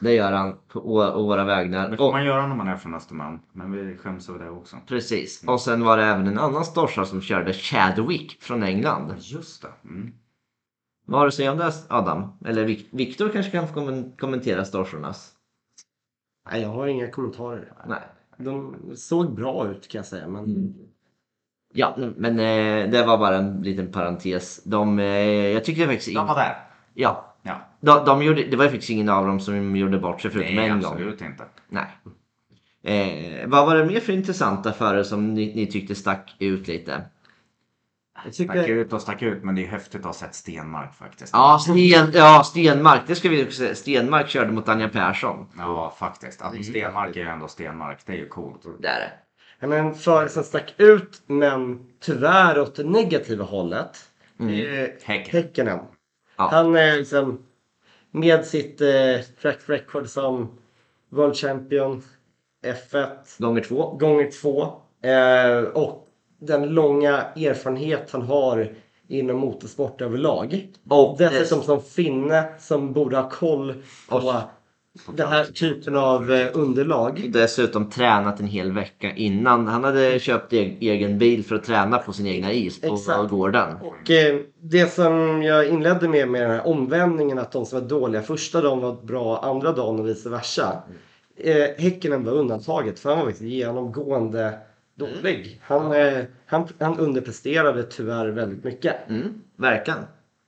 Det 0.00 0.12
gör 0.14 0.32
han 0.32 0.58
på 0.68 0.80
å- 0.94 1.12
å 1.12 1.22
våra 1.26 1.40
Det 1.40 1.46
vägnar. 1.46 1.96
får 1.96 2.06
Och, 2.06 2.12
man 2.12 2.24
göra 2.24 2.46
när 2.46 2.54
man 2.56 2.68
är 2.68 2.76
från 2.76 2.94
Östermalm. 2.94 3.38
Men 3.52 3.72
vi 3.72 3.96
skäms 3.96 4.28
över 4.28 4.38
det 4.44 4.50
också. 4.50 4.76
precis. 4.86 5.44
Och 5.46 5.60
sen 5.60 5.84
var 5.84 5.96
det 5.96 6.04
även 6.04 6.26
en 6.26 6.38
annan 6.38 6.64
storsa 6.64 7.04
som 7.04 7.20
körde 7.20 7.52
Chadwick 7.52 8.42
från 8.42 8.62
England. 8.62 9.14
Just 9.18 9.62
det. 9.62 9.72
Mm. 9.84 10.12
Vad 11.06 11.18
har 11.20 11.24
du 11.26 11.28
att 11.28 11.34
säga 11.34 11.52
om 11.52 11.58
det 11.58 11.72
Adam? 11.88 12.32
Eller 12.44 12.64
Vik- 12.68 12.88
Viktor 12.90 13.28
kanske 13.28 13.50
kan 13.52 14.12
kommentera 14.18 14.64
storsornas? 14.64 15.32
Nej, 16.50 16.62
jag 16.62 16.68
har 16.68 16.86
inga 16.86 17.10
kommentarer. 17.10 17.72
Nej. 17.86 18.02
De 18.38 18.76
såg 18.96 19.34
bra 19.34 19.70
ut 19.70 19.88
kan 19.88 19.98
jag 19.98 20.06
säga. 20.06 20.28
Men 20.28 20.74
Ja, 21.72 21.96
men 22.16 22.38
eh, 22.38 22.90
det 22.90 23.06
var 23.06 23.18
bara 23.18 23.36
en 23.36 23.62
liten 23.62 23.92
parentes. 23.92 24.64
De, 24.64 24.98
eh, 24.98 25.06
jag 25.46 25.64
tyckte 25.64 25.86
faktiskt... 25.86 26.14
De 26.14 26.26
var 26.26 26.34
där. 26.34 26.56
Ja. 26.94 27.34
Ja. 27.42 27.60
De, 27.80 28.04
de 28.04 28.22
gjorde, 28.22 28.44
det 28.44 28.56
var 28.56 28.64
faktiskt 28.64 28.90
ingen 28.90 29.08
av 29.08 29.26
dem 29.26 29.40
som 29.40 29.76
gjorde 29.76 29.98
bort 29.98 30.20
sig 30.20 30.30
förutom 30.30 30.54
Nej, 30.54 30.68
en 30.68 30.80
gång. 30.80 30.92
absolut 30.92 31.20
inte. 31.20 31.44
Nej. 31.68 31.86
Eh, 32.82 33.48
vad 33.48 33.66
var 33.66 33.76
det 33.76 33.84
mer 33.84 34.00
för 34.00 34.12
intressanta 34.12 34.72
förare 34.72 35.04
som 35.04 35.34
ni, 35.34 35.54
ni 35.54 35.66
tyckte 35.66 35.94
stack 35.94 36.36
ut 36.38 36.68
lite? 36.68 37.02
Jag 38.28 38.46
Stack 38.48 38.56
tycker... 38.56 38.74
ut 38.74 38.92
och 38.92 39.02
stack 39.02 39.22
ut 39.22 39.44
men 39.44 39.54
det 39.54 39.64
är 39.64 39.68
häftigt 39.68 40.00
att 40.00 40.06
ha 40.06 40.12
sett 40.12 40.34
Stenmark 40.34 40.94
faktiskt. 40.94 41.30
Ja, 41.32 41.58
Sten, 41.58 42.10
ja 42.14 42.42
Stenmark. 42.44 43.00
Det 43.06 43.14
ska 43.14 43.28
vi 43.28 43.44
också 43.44 43.58
säga. 43.58 43.74
Stenmark 43.74 44.28
körde 44.28 44.52
mot 44.52 44.68
Anja 44.68 44.88
Persson. 44.88 45.46
Ja, 45.58 45.94
faktiskt. 45.98 46.42
Alltså, 46.42 46.62
Stenmark 46.62 47.16
är 47.16 47.20
ju 47.20 47.28
ändå 47.28 47.48
Stenmark. 47.48 47.98
Det 48.06 48.12
är 48.12 48.16
ju 48.16 48.28
coolt. 48.28 48.62
Det 48.80 48.88
är 48.88 49.00
det. 49.00 49.10
Ja, 49.60 49.66
men 49.66 49.94
förare 49.94 50.28
som 50.28 50.42
stack 50.42 50.74
ut 50.76 51.22
men 51.26 51.86
tyvärr 52.00 52.60
åt 52.60 52.76
det 52.76 52.84
negativa 52.84 53.44
hållet. 53.44 53.98
Mm. 54.40 54.90
Häcken. 55.02 55.42
Häckenen. 55.42 55.78
Ja. 56.36 56.48
Han 56.52 56.76
är 56.76 56.96
liksom 56.96 57.42
med 58.10 58.44
sitt 58.44 58.80
eh, 58.80 59.20
track 59.42 59.58
record 59.66 60.08
som 60.08 60.58
World 61.10 61.36
Champion 61.36 62.02
F1 62.64 63.08
Gånger 63.38 63.60
två. 63.60 63.96
gånger 63.96 64.30
två. 64.30 64.62
Eh, 65.02 65.62
och 65.62 66.07
den 66.40 66.68
långa 66.74 67.22
erfarenhet 67.36 68.10
han 68.10 68.22
har 68.22 68.72
inom 69.08 69.36
motorsport 69.38 70.00
överlag. 70.00 70.68
Och 70.88 71.16
Dessutom 71.18 71.62
som 71.62 71.82
finne 71.82 72.44
som 72.58 72.92
borde 72.92 73.16
ha 73.16 73.30
koll 73.30 73.74
på 74.08 74.32
den 75.12 75.28
här 75.28 75.44
typen 75.44 75.96
av 75.96 76.32
eh, 76.32 76.46
underlag. 76.54 77.30
dessutom 77.32 77.90
tränat 77.90 78.40
en 78.40 78.46
hel 78.46 78.72
vecka 78.72 79.14
innan. 79.14 79.66
Han 79.68 79.84
hade 79.84 80.18
köpt 80.18 80.52
e- 80.52 80.76
egen 80.80 81.18
bil 81.18 81.44
för 81.44 81.54
att 81.56 81.64
träna 81.64 81.98
på 81.98 82.12
sin 82.12 82.26
egna 82.26 82.52
is 82.52 82.80
på 82.80 82.94
Exakt. 82.94 83.30
gården. 83.30 83.76
Och 83.82 84.10
eh, 84.10 84.40
det 84.62 84.92
som 84.92 85.42
jag 85.42 85.68
inledde 85.68 86.08
med 86.08 86.28
med 86.28 86.42
den 86.42 86.50
här 86.50 86.66
omvändningen 86.66 87.38
att 87.38 87.52
de 87.52 87.66
som 87.66 87.80
var 87.80 87.88
dåliga 87.88 88.22
första 88.22 88.60
dagen 88.60 88.80
var 88.80 88.92
bra 89.02 89.38
andra 89.38 89.72
dagen 89.72 90.00
och 90.00 90.08
vice 90.08 90.28
versa. 90.28 90.82
Eh, 91.36 91.66
Häckenen 91.78 92.24
var 92.24 92.32
undantaget 92.32 92.98
för 92.98 93.14
han 93.16 93.24
var 93.24 93.32
genomgående 93.42 94.58
dålig. 94.98 95.60
Han, 95.62 95.92
eh, 95.92 96.24
han, 96.46 96.68
han 96.80 96.98
underpresterade 96.98 97.82
tyvärr 97.82 98.28
väldigt 98.28 98.64
mycket. 98.64 99.08
Mm, 99.08 99.42
verkligen. 99.56 100.00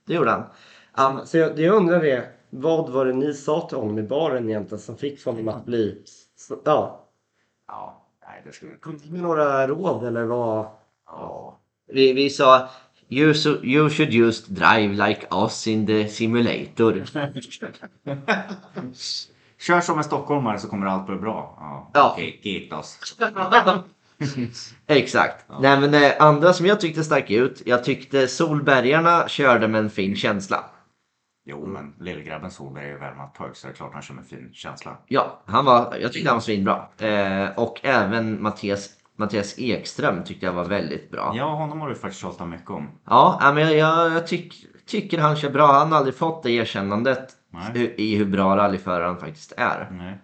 Det 0.07 0.15
gjorde 0.15 0.31
han. 0.31 0.45
Um, 1.17 1.27
Så 1.27 1.39
jag, 1.39 1.57
det 1.57 1.63
jag 1.63 1.77
undrar 1.77 2.05
är, 2.05 2.29
vad 2.51 2.91
var 2.91 3.07
det 3.07 3.13
ni 3.13 3.35
sa 3.35 3.69
till 3.69 3.79
honom 3.79 3.99
i 3.99 4.03
baren 4.03 4.49
egentligen 4.49 4.81
som 4.81 4.97
fick 4.97 5.25
honom 5.25 5.49
att 5.49 5.65
bli... 5.65 6.03
Så, 6.37 6.59
ja, 6.65 7.07
Ja, 7.71 8.03
nej 8.27 8.43
det 8.45 8.53
skulle 8.53 8.77
kom 8.77 9.01
ni 9.05 9.11
med 9.11 9.21
några 9.21 9.67
råd 9.67 10.07
eller 10.07 10.25
vad? 10.25 10.67
Ja. 11.07 11.59
vi, 11.87 12.13
vi 12.13 12.31
sa 12.31 12.69
you, 13.09 13.35
so, 13.35 13.65
you 13.65 13.91
should 13.91 14.13
just 14.13 14.49
drive 14.49 15.09
like 15.09 15.27
us 15.31 15.67
in 15.67 15.87
the 15.87 16.09
simulator. 16.09 17.05
Kör 19.59 19.81
som 19.81 19.99
en 19.99 20.05
stockholmare 20.05 20.59
så 20.59 20.69
kommer 20.69 20.87
allt 20.87 21.07
bli 21.07 21.17
bra. 21.17 21.57
Ja. 21.61 21.91
Ja. 21.95 22.13
Okej, 22.13 22.41
Gitas. 22.43 23.17
Exakt. 24.87 25.45
Nej, 25.61 25.81
men 25.81 25.95
eh, 25.95 26.13
andra 26.19 26.53
som 26.53 26.67
jag 26.67 26.81
tyckte 26.81 27.05
stack 27.05 27.31
ut. 27.31 27.63
Jag 27.67 27.85
tyckte 27.85 28.29
Solbergarna 28.29 29.29
körde 29.29 29.69
med 29.69 29.79
en 29.79 29.91
fin 29.91 30.17
känsla. 30.17 30.65
Jo, 31.45 31.67
men 31.67 31.95
lillgrabben 32.01 32.51
Solberg 32.51 32.85
är 32.85 32.89
ju 32.89 32.99
värmat 32.99 33.35
pojk 33.35 33.57
så 33.57 33.67
det 33.67 33.73
är 33.73 33.75
klart 33.77 33.93
han 33.93 34.03
kör 34.03 34.15
med 34.15 34.27
fin 34.27 34.51
känsla. 34.53 34.97
Ja, 35.07 35.43
han 35.47 35.65
var, 35.65 35.97
jag 36.01 36.13
tyckte 36.13 36.29
han 36.29 36.37
var 36.37 36.43
svinbra. 36.43 36.89
Eh, 36.99 37.49
och 37.57 37.81
även 37.83 38.43
Mattias, 38.43 38.91
Mattias 39.17 39.55
Ekström 39.59 40.25
tyckte 40.25 40.47
jag 40.47 40.53
var 40.53 40.65
väldigt 40.65 41.11
bra. 41.11 41.33
Ja, 41.37 41.45
honom 41.45 41.81
har 41.81 41.89
du 41.89 41.95
faktiskt 41.95 42.23
tjatat 42.23 42.49
mycket 42.49 42.71
om. 42.71 42.89
Ja, 43.05 43.39
ja, 43.41 43.53
men 43.53 43.63
jag, 43.63 43.77
jag, 43.77 44.13
jag 44.13 44.27
tyck, 44.27 44.67
tycker 44.87 45.19
han 45.19 45.37
kör 45.37 45.51
bra. 45.51 45.67
Han 45.67 45.93
har 45.93 45.99
aldrig 45.99 46.15
fått 46.15 46.43
det 46.43 46.51
erkännandet 46.51 47.29
Nej. 47.51 47.95
i, 47.97 48.17
hur 48.17 48.25
bra 48.25 48.57
rallyförare 48.57 49.07
han 49.07 49.19
faktiskt 49.19 49.53
är. 49.57 49.89
Nej. 49.91 50.19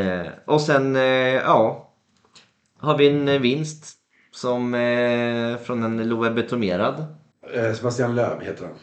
Eh, 0.00 0.26
och 0.46 0.60
sen, 0.60 0.96
eh, 0.96 1.02
ja, 1.34 1.89
har 2.80 2.98
vi 2.98 3.08
en 3.08 3.28
eh, 3.28 3.40
vinst 3.40 3.94
som 4.32 4.74
eh, 4.74 5.56
från 5.58 5.82
en 5.82 6.08
Loe 6.08 6.30
Betomerad. 6.30 7.04
Eh, 7.54 7.72
Sebastian 7.72 8.14
Löv 8.14 8.40
heter 8.40 8.64
han. 8.64 8.74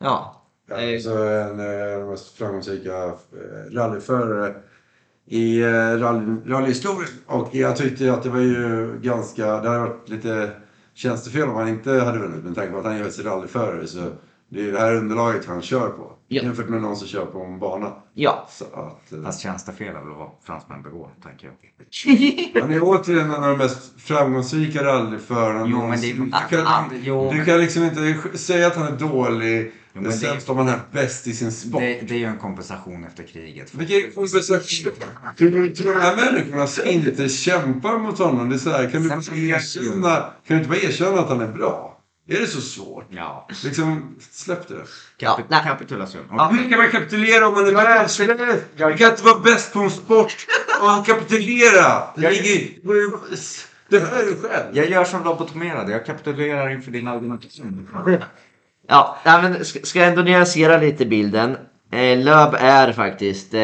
Ja, 0.00 0.38
Ja, 0.68 0.80
Eh. 0.80 1.00
så 1.00 1.22
en 1.24 1.60
eh, 1.60 1.94
av 1.94 2.00
de 2.00 2.10
mest 2.10 2.38
framgångsrika 2.38 3.04
eh, 3.04 3.72
rallyförare 3.74 4.54
i 5.26 5.62
rally, 5.64 6.36
rallyhistorien. 6.46 7.10
Och 7.26 7.54
jag 7.54 7.76
tyckte 7.76 8.12
att 8.12 8.22
det 8.22 8.28
var 8.28 8.40
ju 8.40 8.98
ganska... 9.02 9.46
Det 9.46 9.68
hade 9.68 9.80
varit 9.80 10.08
lite 10.08 10.50
tjänstefel 10.94 11.48
om 11.48 11.54
han 11.54 11.68
inte 11.68 11.90
hade 11.92 12.18
vunnit. 12.18 12.44
Men 12.44 12.54
tanke 12.54 12.72
på 12.72 12.78
att 12.78 12.84
han 12.84 12.98
gör 12.98 13.08
sig 13.10 13.24
rallyförare 13.24 13.86
så 13.86 13.98
det 14.48 14.60
är 14.60 14.64
ju 14.64 14.72
det 14.72 14.78
här 14.78 14.96
underlaget 14.96 15.46
han 15.46 15.62
kör 15.62 15.88
på. 15.88 16.11
Ja. 16.32 16.42
Jämfört 16.42 16.68
med 16.68 16.82
någon 16.82 16.96
som 16.96 17.08
kör 17.08 17.26
på 17.26 17.40
en 17.40 17.58
bana. 17.58 17.92
ja. 18.14 18.48
Så 18.50 18.64
att, 18.64 19.12
eh, 19.12 19.22
Fast 19.24 19.40
tjänstefel 19.40 19.86
är 19.88 19.92
väl 19.92 20.14
vad 20.18 20.30
fransmän 20.46 20.82
begår, 20.82 21.10
tänker 21.22 21.46
jag. 21.46 21.54
Han 22.62 22.72
är 22.72 22.80
återigen 22.82 23.30
en 23.30 23.44
av 23.44 23.48
de 23.50 23.58
mest 23.58 24.00
framgångsrika 24.00 24.84
rallyförarna 24.84 25.66
Jo, 25.70 25.86
men 25.88 26.00
det 26.00 26.12
du, 26.12 26.30
kan, 26.50 26.66
Ah, 26.66 26.84
jo, 27.02 27.30
du 27.30 27.36
men- 27.36 27.46
kan 27.46 27.58
liksom 27.58 27.82
inte 27.84 28.38
säga 28.38 28.66
att 28.66 28.76
han 28.76 28.86
är 28.86 28.98
dålig. 28.98 29.72
Jo, 29.94 30.00
det 30.02 30.08
men 30.08 30.18
sämst 30.18 30.48
om 30.50 30.56
han 30.56 30.68
är 30.68 30.80
bäst 30.92 31.26
i 31.26 31.32
sin 31.32 31.52
sport. 31.52 31.80
Det, 31.80 32.00
det 32.08 32.14
är 32.14 32.18
ju 32.18 32.24
en 32.24 32.38
kompensation 32.38 33.04
efter 33.04 33.22
kriget. 33.24 33.74
Vilken 33.74 34.12
kompensation? 34.12 34.92
De 35.38 36.00
här 36.00 36.16
människorna 36.16 36.66
som 36.66 36.88
inte 36.88 37.28
kämpar 37.28 37.98
mot 37.98 38.18
honom? 38.18 38.48
Det 38.48 38.56
är 38.56 38.58
så 38.58 38.70
här, 38.70 38.90
kan, 38.90 39.02
du 39.02 39.48
erkänna, 39.48 40.16
kan 40.16 40.32
du 40.46 40.56
inte 40.56 40.68
bara 40.68 40.78
erkänna 40.78 41.20
att 41.20 41.28
han 41.28 41.40
är 41.40 41.48
bra? 41.52 41.91
Är 42.36 42.40
det 42.40 42.46
så 42.46 42.60
svårt? 42.60 43.06
Ja. 43.10 43.48
Liksom, 43.64 44.16
släpp 44.30 44.68
det. 44.68 44.74
Ja, 45.18 45.38
kapitulation. 45.64 46.22
Ja. 46.30 46.48
Hur 46.52 46.70
kan 46.70 46.78
man 46.78 46.90
kapitulera 46.90 47.48
om 47.48 47.54
man 47.54 47.66
är 47.66 47.72
världsmästare? 47.72 48.56
Man 48.78 48.96
kan 48.98 49.10
inte 49.10 49.22
vara 49.22 49.38
bäst 49.40 49.72
på 49.72 49.78
en 49.78 49.90
sport 49.90 50.46
och 50.80 51.06
kapitulera. 51.06 52.02
Det 52.16 52.30
ligger... 52.30 53.62
Det 53.88 53.98
hör 53.98 54.22
du 54.22 54.36
själv. 54.48 54.76
Jag 54.76 54.90
gör 54.90 55.04
som 55.04 55.24
lobotomerad. 55.24 55.90
Jag 55.90 56.06
kapitulerar 56.06 56.70
inför 56.70 56.90
din 56.90 57.08
argumentation. 57.08 57.88
Ja, 58.88 59.18
men 59.24 59.64
ska, 59.64 59.98
jag 59.98 60.08
ändå 60.08 60.22
nyansera 60.22 60.76
lite 60.78 61.06
bilden. 61.06 61.56
Eh, 61.92 62.18
Löb 62.18 62.54
är 62.58 62.92
faktiskt 62.92 63.54
eh, 63.54 63.60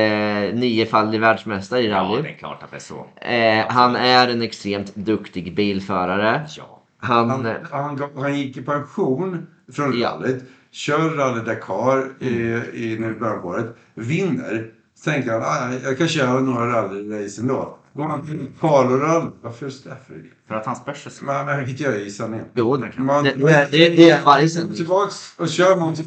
niofaldig 0.59 1.21
världsmästare 1.21 1.81
i 1.81 1.87
Ja, 1.89 1.97
rally. 1.97 2.23
det 2.23 2.29
är 2.29 2.35
klart 2.39 2.63
att 2.63 2.71
det 2.71 2.77
är 2.77 2.81
så. 2.81 3.07
Eh, 3.21 3.67
han 3.69 3.97
är 3.97 4.29
en 4.29 4.43
extremt 4.43 4.95
duktig 4.95 5.55
bilförare. 5.55 6.47
Ja. 6.57 6.78
Han, 7.01 7.31
Han, 7.31 7.47
han, 7.71 8.01
han 8.17 8.39
gick 8.39 8.57
i 8.57 8.63
pension 8.63 9.47
från 9.73 9.99
Ja. 10.01 10.09
rallyt. 10.11 10.45
Kör 10.71 11.11
Rally 11.11 11.45
Dakar 11.45 12.11
i, 12.21 12.29
i 12.73 13.15
början 13.21 13.43
på 13.43 13.49
året. 13.49 13.77
Vinner. 13.95 14.71
Så 14.95 15.11
tänker 15.11 15.33
han 15.33 15.43
ah, 15.43 15.73
jag 15.85 15.99
kan 15.99 16.09
köra 16.09 16.41
några 16.41 16.67
rallyrace 16.73 17.41
ändå. 17.41 17.79
Går 17.93 18.05
han 18.05 18.27
till 18.27 18.47
Falurally. 18.61 19.31
Varför 19.43 19.67
just 19.67 19.85
därför? 19.85 20.25
För 20.49 20.55
att 20.55 20.67
han 20.67 20.77
spörs 20.77 21.21
Man, 21.23 21.47
man 21.47 21.55
kan 21.61 21.69
inte 21.69 21.83
göra 21.83 21.95
det 21.95 22.01
i 22.05 22.11
sanningen. 22.11 22.47
jo, 22.55 22.77
det, 22.77 22.93
Man, 22.99 23.25
det, 23.25 23.35
det, 23.71 23.89
det 23.89 24.11
är 24.11 24.25
varje 24.25 24.49
sändning. 24.49 24.77
Tillbaks 24.77 25.35
och 25.39 25.49
kör 25.49 25.77
mot 25.77 25.99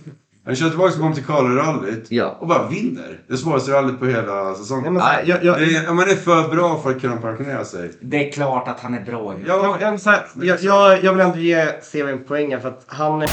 Han 0.46 0.56
kör 0.56 0.70
tillbaka 0.70 0.92
till 0.92 1.02
Monte 1.02 1.22
Carlo-rallyt 1.22 2.06
Ja. 2.10 2.38
och 2.40 2.48
bara 2.48 2.68
vinner. 2.68 3.20
Det 3.28 3.38
svåraste 3.38 3.72
rallyt 3.72 4.00
på 4.00 4.06
hela 4.06 4.44
Nej, 4.44 4.56
säsongen. 4.56 4.94
men 4.94 5.02
så 5.02 5.08
här, 5.08 5.24
jag, 5.26 5.44
jag, 5.44 5.60
Det 5.60 5.76
är, 5.76 5.94
man 5.94 6.10
är 6.10 6.16
för 6.16 6.50
bra 6.56 6.82
för 6.82 6.90
att 6.92 7.02
kunna 7.02 7.18
pensionera 7.18 7.66
sig. 7.66 7.92
Det 8.02 8.28
är 8.28 8.32
klart 8.32 8.68
att 8.68 8.80
han 8.80 8.94
är 8.94 9.02
bra. 9.02 9.36
Ja, 9.48 9.78
jag, 9.82 9.98
här, 10.06 10.26
jag, 10.42 10.60
jag, 10.62 11.04
jag 11.04 11.12
vill 11.14 11.22
ändå 11.22 11.38
ge 11.38 11.66
CV 11.92 12.10
en 12.10 12.24
poäng 12.24 12.52
här 12.54 12.60
för 12.60 12.70
att 12.70 12.86
han... 12.88 13.26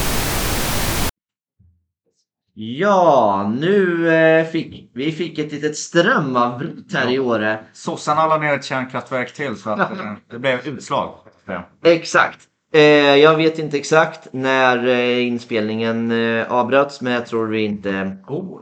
Ja, 2.55 3.53
nu 3.61 4.09
eh, 4.15 4.47
fick 4.47 4.91
vi 4.95 5.13
fick 5.13 5.39
ett 5.39 5.53
litet 5.53 5.77
strömavbrott 5.77 6.93
här 6.93 7.11
i 7.11 7.19
Åre. 7.19 7.59
Sossarna 7.73 8.27
la 8.27 8.39
ner 8.39 8.55
ett 8.55 8.65
kärnkraftverk 8.65 9.35
till 9.35 9.57
så 9.57 9.71
att 9.71 9.81
eh, 9.91 10.13
det 10.31 10.39
blev 10.39 10.67
utslag. 10.67 11.15
Ja. 11.47 11.69
Exakt. 11.85 12.39
Eh, 12.73 13.17
jag 13.17 13.37
vet 13.37 13.59
inte 13.59 13.79
exakt 13.79 14.33
när 14.33 14.87
eh, 14.87 15.27
inspelningen 15.27 16.11
eh, 16.11 16.53
avbröts, 16.53 17.01
men 17.01 17.13
jag 17.13 17.27
tror 17.27 17.47
vi 17.47 17.65
inte... 17.65 18.17
Oh, 18.27 18.61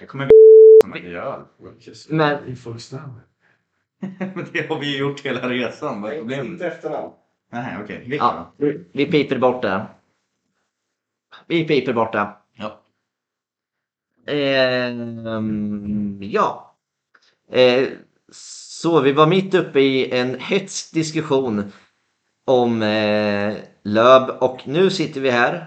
det 0.00 0.06
kommer 0.06 0.28
som 0.82 0.92
en 0.94 1.06
öl. 1.06 1.40
Men 1.58 1.74
Men 4.34 4.46
det 4.52 4.68
har 4.68 4.80
vi 4.80 4.92
ju 4.92 4.98
gjort 4.98 5.20
hela 5.20 5.48
resan. 5.48 6.02
Vad 6.02 6.12
är 6.12 6.18
problemet? 6.18 6.60
efternamn. 6.60 7.12
Nej, 7.52 7.78
okej. 7.82 8.04
Vilka 8.06 8.24
ja, 8.24 8.52
vi 8.92 9.06
piper 9.06 9.38
bort 9.38 9.62
det. 9.62 9.86
Vi 11.46 11.64
piper 11.64 11.92
bort 11.92 12.12
det. 12.12 12.28
Ja. 12.52 12.80
Ehm, 14.26 16.18
ja. 16.22 16.76
Eh, 17.52 17.88
så 18.32 19.00
vi 19.00 19.12
var 19.12 19.26
mitt 19.26 19.54
uppe 19.54 19.80
i 19.80 20.10
en 20.18 20.38
hetsk 20.38 20.94
diskussion 20.94 21.72
om 22.46 22.82
eh, 22.82 23.54
Löb 23.82 24.30
och 24.40 24.68
nu 24.68 24.90
sitter 24.90 25.20
vi 25.20 25.30
här 25.30 25.66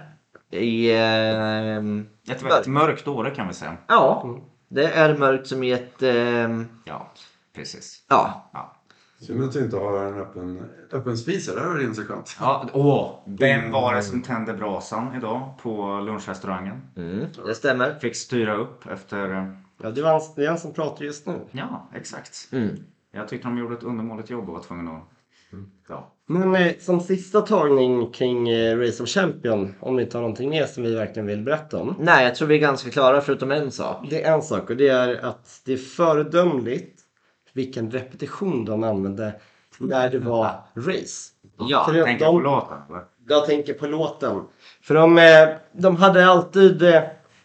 i... 0.50 0.92
ehm, 0.96 2.06
Ett 2.28 2.42
väldigt 2.42 2.66
mörkt 2.66 3.08
Åre 3.08 3.30
kan 3.30 3.48
vi 3.48 3.54
säga. 3.54 3.76
ja, 3.86 4.36
det 4.68 4.84
är 4.84 5.18
mörkt 5.18 5.46
som 5.46 5.62
i 5.62 5.70
ett... 5.72 6.02
ehm, 6.02 6.68
Ja, 6.84 7.12
precis. 7.54 8.04
ja, 8.08 8.50
Ja. 8.52 8.76
Synd 9.20 9.44
att 9.44 9.52
du 9.52 9.64
inte 9.64 9.76
har 9.76 10.04
en 10.06 10.18
öppen, 10.18 10.62
öppen 10.92 11.18
spis. 11.18 11.46
Det 11.54 11.60
här 11.60 11.68
var 11.68 11.80
inte 11.82 11.94
så 11.94 12.02
skönt. 12.04 12.36
Ja, 12.40 12.68
åh, 12.72 13.14
vem 13.26 13.70
var 13.70 13.94
det 13.94 14.02
som 14.02 14.22
tände 14.22 14.52
brasan 14.54 15.14
idag 15.16 15.50
på 15.62 16.00
lunchrestaurangen? 16.00 16.82
mm, 16.96 17.26
det 17.46 17.54
stämmer. 17.54 17.94
Fick 17.94 18.16
styra 18.16 18.54
upp 18.54 18.86
efter... 18.86 19.30
eh, 19.34 19.52
Ja, 19.82 19.90
det, 19.90 20.02
var 20.02 20.46
han, 20.48 20.58
som 20.58 20.72
pratar 20.72 21.04
just 21.04 21.26
nu. 21.26 21.40
Ja, 21.50 21.88
exakt. 21.94 22.48
Mm. 22.52 22.76
Jag 23.12 23.28
tyckte 23.28 23.48
de 23.48 23.58
gjorde 23.58 23.74
ett 23.74 23.82
undermåligt 23.82 24.30
jobb 24.30 24.48
och 24.48 24.54
var 24.54 24.62
tvungen 24.62 24.88
att... 24.88 25.02
Ja. 25.88 26.12
Men 26.26 26.54
eh, 26.54 26.72
som 26.80 27.00
sista 27.00 27.40
tagning 27.40 28.10
kring 28.12 28.48
eh, 28.48 28.78
Race 28.78 29.02
of 29.02 29.08
Champion, 29.08 29.74
om 29.80 29.96
ni 29.96 30.08
har 30.12 30.20
någonting 30.20 30.50
mer 30.50 30.64
som 30.66 30.82
vi 30.82 30.94
verkligen 30.94 31.26
vill 31.26 31.42
berätta 31.42 31.78
om. 31.80 31.94
Nej, 31.98 32.24
jag 32.24 32.34
tror 32.34 32.48
vi 32.48 32.54
är 32.54 32.58
ganska 32.58 32.90
klara 32.90 33.20
förutom 33.20 33.50
en 33.50 33.70
sak. 33.70 34.06
Det 34.10 34.22
är 34.22 34.32
en 34.34 34.42
sak 34.42 34.70
och 34.70 34.76
det 34.76 34.88
är 34.88 35.24
att 35.24 35.60
det 35.64 35.72
är 35.72 35.76
föredömligt 35.76 37.00
vilken 37.52 37.90
repetition 37.90 38.64
de 38.64 38.82
använde 38.84 39.32
när 39.78 40.10
det 40.10 40.18
var 40.18 40.50
race. 40.74 41.32
Ja, 41.58 41.84
För 41.88 42.04
Tänker 42.04 42.24
de- 42.24 42.32
på 42.34 42.40
låten. 42.40 42.78
eller? 42.88 43.02
Jag 43.28 43.46
tänker 43.46 43.74
på 43.74 43.86
låten. 43.86 44.42
För 44.82 44.94
de, 44.94 45.18
eh, 45.18 45.48
de 45.72 45.96
hade 45.96 46.26
alltid, 46.26 46.82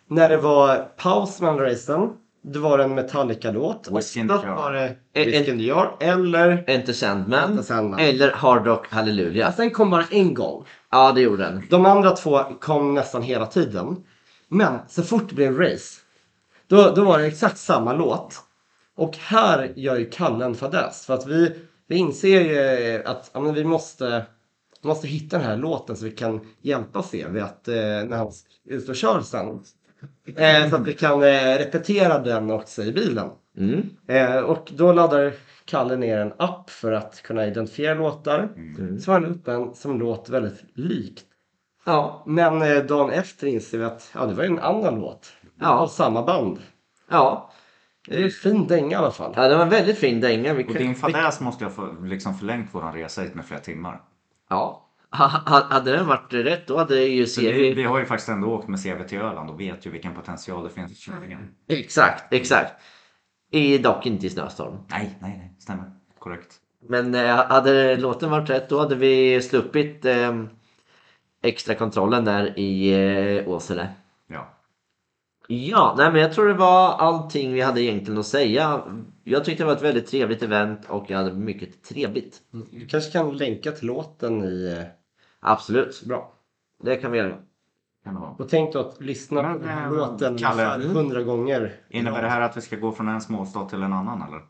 när 0.08 0.30
det 0.30 0.38
var 0.38 0.78
paus 0.98 1.42
mellan 1.42 1.60
racen, 1.60 2.10
det 2.48 2.60
var 2.60 2.80
en 2.80 2.96
Metallica-låt. 2.96 3.88
Jar. 4.16 4.56
var 4.56 4.74
det 4.74 4.96
Whiskey 5.14 5.68
Jar 5.68 5.98
eller... 6.00 6.64
Enter 6.68 6.94
Sandman. 6.94 7.52
Enter 7.52 7.64
Sandman. 7.64 8.00
Eller 8.00 8.32
Hard 8.32 8.66
Rock 8.66 8.88
Hallelujah. 8.90 9.56
Den 9.58 9.72
kom 9.72 9.90
bara 9.90 10.06
en 10.12 10.34
gång. 10.34 10.66
Ja, 10.92 11.12
det 11.12 11.22
gjorde 11.22 11.44
den. 11.44 11.64
De 11.70 11.86
andra 11.86 12.12
två 12.12 12.44
kom 12.62 12.94
nästan 12.94 13.22
hela 13.22 13.46
tiden. 13.46 14.04
Men 14.48 14.80
så 14.88 15.04
fort 15.04 15.30
det 15.30 15.36
blev 15.36 15.60
race, 15.60 16.02
då, 16.68 16.92
då 16.96 17.04
var 17.04 17.20
det 17.20 17.26
exakt 17.26 17.58
samma 17.58 17.94
låt. 17.94 18.40
Och 18.96 19.18
här 19.18 19.74
gör 19.76 19.96
ju 19.96 20.10
Kalle 20.10 20.46
en 20.46 20.56
fadäs. 20.56 21.06
För 21.06 21.14
att 21.14 21.28
vi, 21.28 21.56
vi 21.88 21.96
inser 21.96 22.42
ju 22.42 23.04
att 23.06 23.30
ja, 23.34 23.40
vi 23.40 23.64
måste, 23.64 24.26
måste 24.82 25.08
hitta 25.08 25.38
den 25.38 25.46
här 25.46 25.58
låten 25.58 25.96
så 25.96 26.06
vi 26.06 26.12
kan 26.12 26.48
hjälpa 26.62 27.04
CV 27.04 27.40
att, 27.40 27.68
eh, 27.68 27.76
när 27.76 28.18
han 28.18 28.32
ute 28.66 28.92
och 28.92 28.98
kör 28.98 29.22
sen. 29.22 29.64
Eh, 30.36 30.70
så 30.70 30.76
att 30.76 30.88
vi 30.88 30.94
kan 30.94 31.24
eh, 31.24 31.58
repetera 31.58 32.20
den 32.20 32.52
också 32.52 32.84
i 32.84 32.92
bilen. 32.92 33.30
Mm. 33.58 33.90
Eh, 34.08 34.38
och 34.40 34.72
då 34.76 34.94
laddar 34.94 35.34
Kalle 35.66 35.96
ner 35.96 36.18
en 36.18 36.34
app 36.38 36.70
för 36.70 36.92
att 36.92 37.22
kunna 37.22 37.46
identifiera 37.48 37.94
låtar. 37.94 38.50
Mm. 38.56 39.00
Så 39.00 39.12
var 39.12 39.20
han 39.22 39.32
upp 39.32 39.48
en 39.48 39.76
som 39.76 40.00
låter 40.00 40.32
väldigt 40.32 40.64
likt 40.74 41.26
Ja, 41.86 42.24
men 42.26 42.62
eh, 42.62 42.78
dagen 42.84 43.10
efter 43.12 43.48
inser 43.48 43.78
vi 43.78 43.84
att 43.84 44.12
ja, 44.14 44.26
det 44.26 44.34
var 44.34 44.44
ju 44.44 44.50
en 44.50 44.60
annan 44.60 45.00
låt. 45.00 45.28
Ja. 45.60 45.68
Av 45.70 45.88
samma 45.88 46.24
band. 46.24 46.60
ja. 47.10 47.52
Det 48.08 48.16
är 48.20 48.24
en 48.24 48.30
fin 48.32 48.68
dänga 48.68 48.92
i 48.92 48.96
alla 48.96 49.12
fall. 49.12 49.34
Ja, 49.36 49.48
det 49.48 49.56
var 49.56 49.64
en 49.64 49.70
väldigt 49.70 49.98
fin 49.98 50.22
dänga. 50.22 50.54
Vi 50.54 50.64
Och 50.64 50.68
kan- 50.68 50.76
din 50.78 50.96
fadäs 50.96 51.40
måste 51.40 51.64
jag 51.64 51.74
få 51.74 51.96
liksom 52.04 52.34
förlängt 52.34 52.76
våran 52.76 52.94
resa 52.94 53.22
hit 53.22 53.36
med 53.36 53.46
flera 53.46 53.60
timmar. 53.60 54.02
Ja. 54.50 54.85
Ha- 55.18 55.42
ha- 55.46 55.68
Hade 55.70 55.92
den 55.92 56.08
varit 56.08 56.34
rätt 56.34 56.68
då 56.68 56.78
hade 56.78 57.02
ju 57.04 57.28
Så 57.28 57.42
vi, 57.42 57.52
vi 57.52 57.74
CV... 57.84 57.88
har 57.88 58.00
ju 58.00 58.06
faktiskt 58.06 58.30
ändå 58.30 58.48
åkt 58.48 58.68
med 58.68 58.84
CV 58.84 59.04
till 59.08 59.18
Öland 59.18 59.50
och 59.50 59.60
vet 59.60 59.86
ju 59.86 59.90
vilken 59.92 60.14
potential 60.16 60.64
det 60.64 60.70
finns 60.70 60.92
i 60.92 60.96
körningen. 60.96 61.40
Exakt, 61.68 62.34
exakt. 62.34 62.74
I, 63.52 63.78
dock 63.78 64.06
inte 64.06 64.26
i 64.28 64.30
snöstorm. 64.30 64.78
Nej, 64.88 65.18
nej, 65.22 65.36
nej. 65.38 65.54
Stämmer. 65.60 65.84
Korrekt. 66.20 66.56
Men 66.88 67.16
eh, 67.16 67.36
hade 67.48 67.98
låten 67.98 68.30
varit 68.30 68.50
rätt 68.50 68.70
då 68.70 68.80
hade 68.80 68.96
vi 68.96 69.42
sluppit 69.42 70.06
eh, 70.06 70.44
extra 71.44 71.76
kontrollen 71.76 72.26
där 72.26 72.60
i 72.60 72.94
eh, 73.40 73.48
Åsele. 73.50 73.88
Ja. 74.28 74.52
Ja, 75.48 75.96
nej 75.98 76.12
men 76.12 76.22
jag 76.22 76.34
tror 76.34 76.48
det 76.48 76.54
var 76.54 76.94
allting 76.94 77.54
vi 77.54 77.62
hade 77.62 77.82
egentligen 77.82 78.20
att 78.20 78.26
säga. 78.26 78.82
Jag 79.24 79.46
tyckte 79.46 79.64
det 79.64 79.68
var 79.68 79.76
ett 79.76 79.82
väldigt 79.82 80.08
trevligt 80.08 80.44
event 80.44 80.86
och 80.90 81.06
jag 81.10 81.18
hade 81.18 81.34
mycket 81.34 81.84
trevligt. 81.84 82.42
Du 82.72 82.88
kanske 82.88 83.12
kan 83.12 83.38
länka 83.38 83.72
till 83.72 83.88
låten 83.88 84.44
i... 84.44 84.86
Absolut, 85.48 86.04
Bra. 86.06 86.32
det 86.84 86.96
kan 86.96 87.12
vi 87.12 87.18
göra. 87.18 87.36
Kan 88.04 88.14
det 88.14 88.20
vara. 88.20 88.32
Och 88.32 88.50
tänk 88.50 88.74
då 88.74 88.80
att 88.80 89.02
lyssna 89.02 89.42
Men, 89.42 89.60
på 89.60 89.68
eh, 89.68 89.92
låten 89.94 90.38
Kalle. 90.38 90.76
ungefär 90.76 90.94
hundra 90.94 91.24
gånger. 91.24 91.74
Innebär 91.90 92.22
det 92.22 92.30
här 92.30 92.42
att 92.42 92.58
vi 92.58 92.62
ska 92.62 92.76
gå 92.76 92.92
från 92.92 93.08
en 93.08 93.22
småstad 93.22 93.66
till 93.66 93.84
en 93.84 93.94
annan 93.94 94.22
eller? 94.28 94.42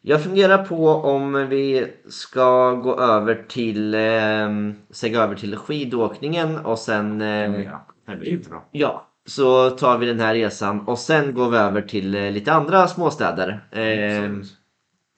Jag 0.00 0.22
funderar 0.24 0.64
på 0.64 0.88
om 0.88 1.32
vi 1.48 1.92
ska 2.08 2.72
gå 2.74 3.00
över 3.00 3.44
till, 3.48 3.94
eh, 3.94 4.80
segga 4.90 5.20
över 5.22 5.34
till 5.34 5.56
skidåkningen 5.56 6.58
och 6.58 6.78
sen 6.78 7.20
eh, 7.20 7.62
Ja, 7.62 7.86
det 8.06 8.16
blir 8.16 8.32
jättebra. 8.32 8.60
Ja, 8.70 9.06
så 9.26 9.70
tar 9.70 9.98
vi 9.98 10.06
den 10.06 10.20
här 10.20 10.34
resan 10.34 10.80
och 10.88 10.98
sen 10.98 11.34
går 11.34 11.50
vi 11.50 11.56
över 11.56 11.82
till 11.82 12.14
eh, 12.14 12.30
lite 12.30 12.52
andra 12.52 12.88
småstäder. 12.88 13.64
Eh, 13.70 14.30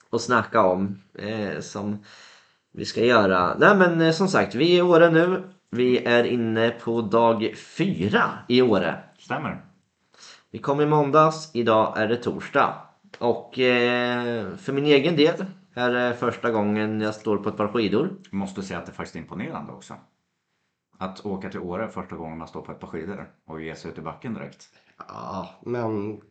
och 0.09 0.21
snacka 0.21 0.63
om 0.63 0.99
eh, 1.19 1.59
som 1.59 2.03
vi 2.75 2.85
ska 2.85 3.05
göra. 3.05 3.57
Nej 3.57 3.75
men 3.77 4.01
eh, 4.01 4.11
som 4.11 4.27
sagt, 4.27 4.55
vi 4.55 4.73
är 4.73 4.77
i 4.77 4.81
Åre 4.81 5.09
nu. 5.09 5.43
Vi 5.69 6.05
är 6.05 6.23
inne 6.23 6.69
på 6.69 7.01
dag 7.01 7.53
fyra 7.55 8.23
i 8.47 8.61
Åre. 8.61 9.03
Stämmer. 9.19 9.65
Vi 10.51 10.59
kom 10.59 10.81
i 10.81 10.85
måndags, 10.85 11.51
idag 11.53 11.97
är 11.97 12.07
det 12.07 12.15
torsdag. 12.15 12.73
Och 13.19 13.59
eh, 13.59 14.55
för 14.55 14.73
min 14.73 14.85
egen 14.85 15.15
del 15.15 15.45
är 15.73 15.91
det 15.91 16.15
första 16.19 16.51
gången 16.51 17.01
jag 17.01 17.15
står 17.15 17.37
på 17.37 17.49
ett 17.49 17.57
par 17.57 17.67
skidor. 17.67 18.09
Jag 18.23 18.33
måste 18.33 18.63
säga 18.63 18.79
att 18.79 18.85
det 18.85 18.91
är 18.91 18.93
faktiskt 18.93 19.15
imponerande 19.15 19.73
också. 19.73 19.93
Att 20.97 21.25
åka 21.25 21.49
till 21.49 21.59
Åre 21.59 21.87
första 21.87 22.15
gången 22.15 22.37
man 22.37 22.47
står 22.47 22.61
på 22.61 22.71
ett 22.71 22.79
par 22.79 22.87
skidor 22.87 23.29
och 23.45 23.61
ge 23.61 23.75
sig 23.75 23.91
ut 23.91 23.97
i 23.97 24.01
backen 24.01 24.33
direkt. 24.33 24.69
Ja, 25.07 25.49
men 25.65 26.21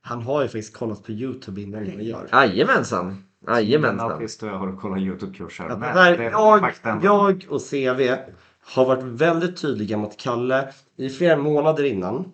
han 0.00 0.22
har 0.22 0.42
ju 0.42 0.48
faktiskt 0.48 0.76
kollat 0.76 1.04
på 1.04 1.12
Youtube 1.12 1.60
innan 1.60 1.86
han 1.86 2.04
gör. 2.04 2.28
Jajamensan! 2.32 3.24
Jajamensan! 3.46 4.12
artist 4.12 4.42
och 4.42 4.48
jag 4.48 4.58
har 4.58 4.68
att 4.68 4.80
kolla 4.80 4.98
Youtube-kurser. 4.98 5.64
Att 5.64 5.70
det 5.70 5.76
Men 5.76 5.96
där, 5.96 6.18
det 6.18 6.24
är 6.24 6.30
jag, 6.30 7.04
jag 7.04 7.44
och 7.48 7.62
CV 7.70 8.16
har 8.64 8.84
varit 8.84 9.02
väldigt 9.04 9.56
tydliga 9.56 9.96
mot 9.96 10.16
Kalle 10.16 10.68
i 10.96 11.08
flera 11.08 11.36
månader 11.36 11.84
innan. 11.84 12.32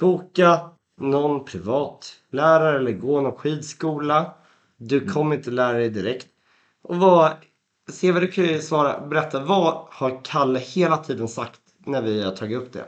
Boka 0.00 0.60
någon 1.00 1.44
privat 1.44 2.12
lärare 2.30 2.78
eller 2.78 2.92
gå 2.92 3.20
någon 3.20 3.32
skidskola. 3.32 4.34
Du 4.76 5.08
kommer 5.08 5.36
inte 5.36 5.50
lära 5.50 5.78
dig 5.78 5.90
direkt. 5.90 6.26
Och 6.82 6.96
vad, 6.96 7.32
CV 8.00 8.20
du 8.20 8.26
kan 8.26 8.44
ju 8.44 8.60
svara, 8.60 9.06
berätta 9.06 9.44
vad 9.44 9.86
har 9.90 10.24
Kalle 10.24 10.58
hela 10.58 10.96
tiden 10.96 11.28
sagt 11.28 11.60
när 11.86 12.02
vi 12.02 12.24
har 12.24 12.32
tagit 12.32 12.58
upp 12.58 12.72
det? 12.72 12.84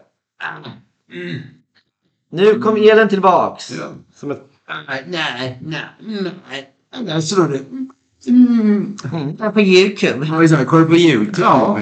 Nu 2.31 2.61
kom 2.61 2.77
elen 2.77 3.09
tillbaks! 3.09 3.71
Ja. 3.71 3.89
Som 4.15 4.31
ett, 4.31 4.43
Nej, 4.89 5.05
nej, 5.09 5.59
nej, 5.63 6.72
nej. 6.93 7.15
Jag 7.15 7.25
slår 7.25 7.49
det. 7.49 7.61
Mm. 8.29 8.97
På 9.55 9.61
Youtube. 9.61 10.27
Ja, 10.27 10.45
exakt. 10.45 10.67
Kolla 10.67 10.87
på 10.87 10.97
Youtube. 10.97 11.41
Ja. 11.41 11.81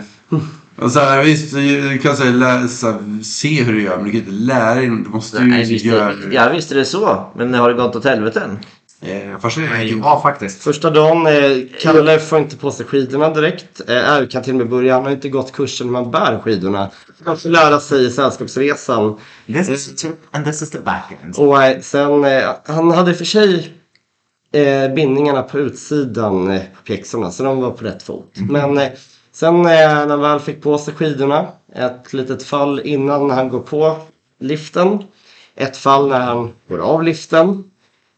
Och 0.76 0.92
så 0.92 1.00
här, 1.00 1.24
visst, 1.24 1.52
du 1.54 1.98
kan 1.98 2.16
säga 2.16 2.30
läsa, 2.30 2.98
se 3.22 3.62
hur 3.62 3.72
du 3.72 3.82
gör, 3.82 3.96
men 3.96 4.04
du 4.04 4.10
kan 4.10 4.20
inte 4.20 4.32
lära 4.32 4.74
dig. 4.74 4.86
Du 4.86 5.08
måste 5.08 5.38
ju 5.38 5.44
Nej, 5.44 5.64
visst, 5.64 5.84
göra 5.84 6.14
ja, 6.30 6.48
visst 6.48 6.72
är 6.72 6.76
det 6.76 6.84
så. 6.84 7.32
Men 7.36 7.54
har 7.54 7.68
det 7.68 7.74
gått 7.74 7.96
åt 7.96 8.04
helvete 8.04 8.40
än? 8.40 8.58
Eh, 9.02 9.38
första 9.38 9.60
Ja, 9.82 10.20
faktiskt. 10.22 10.62
Första 10.62 10.90
dagen, 10.90 11.26
eh, 11.26 11.32
Kalle 11.80 12.18
får 12.18 12.38
inte 12.38 12.56
på 12.56 12.70
sig 12.70 12.86
skidorna 12.86 13.34
direkt. 13.34 13.80
Eh, 13.88 14.26
kan 14.30 14.42
till 14.42 14.52
och 14.52 14.58
med 14.58 14.68
börja, 14.68 14.94
han 14.94 15.04
har 15.04 15.10
inte 15.10 15.28
gått 15.28 15.52
kursen 15.52 15.90
man 15.90 16.10
bär 16.10 16.38
skidorna. 16.38 16.90
Han 17.24 17.36
får 17.36 17.48
lära 17.48 17.80
sig 17.80 18.06
i 18.06 18.10
sällskapsresan. 18.10 19.16
This 19.46 19.68
is 19.68 19.88
the 19.88 20.08
tip 20.08 20.16
and 20.30 20.44
this 20.44 20.62
is 20.62 20.70
the 20.70 20.80
back 20.80 21.18
end. 21.22 21.34
Och 21.36 21.62
eh, 21.62 21.80
sen, 21.80 22.24
eh, 22.24 22.50
han 22.66 22.90
hade 22.90 23.14
för 23.14 23.24
sig 23.24 23.72
eh, 24.52 24.94
bindningarna 24.94 25.42
på 25.42 25.58
utsidan 25.58 26.50
eh, 26.50 26.60
på 26.60 26.82
pjäxorna 26.84 27.30
så 27.30 27.42
de 27.42 27.60
var 27.60 27.70
på 27.70 27.84
rätt 27.84 28.02
fot. 28.02 28.32
Men 28.34 28.78
eh, 28.78 28.88
sen 29.32 29.56
eh, 29.56 29.62
när 29.62 30.08
han 30.08 30.20
väl 30.20 30.40
fick 30.40 30.62
på 30.62 30.78
sig 30.78 30.94
skidorna, 30.94 31.46
ett 31.74 32.12
litet 32.12 32.42
fall 32.42 32.80
innan 32.84 33.30
han 33.30 33.48
går 33.48 33.60
på 33.60 33.96
liften. 34.40 34.98
Ett 35.56 35.76
fall 35.76 36.08
när 36.08 36.20
han 36.20 36.52
går 36.68 36.78
av 36.78 37.02
liften. 37.02 37.64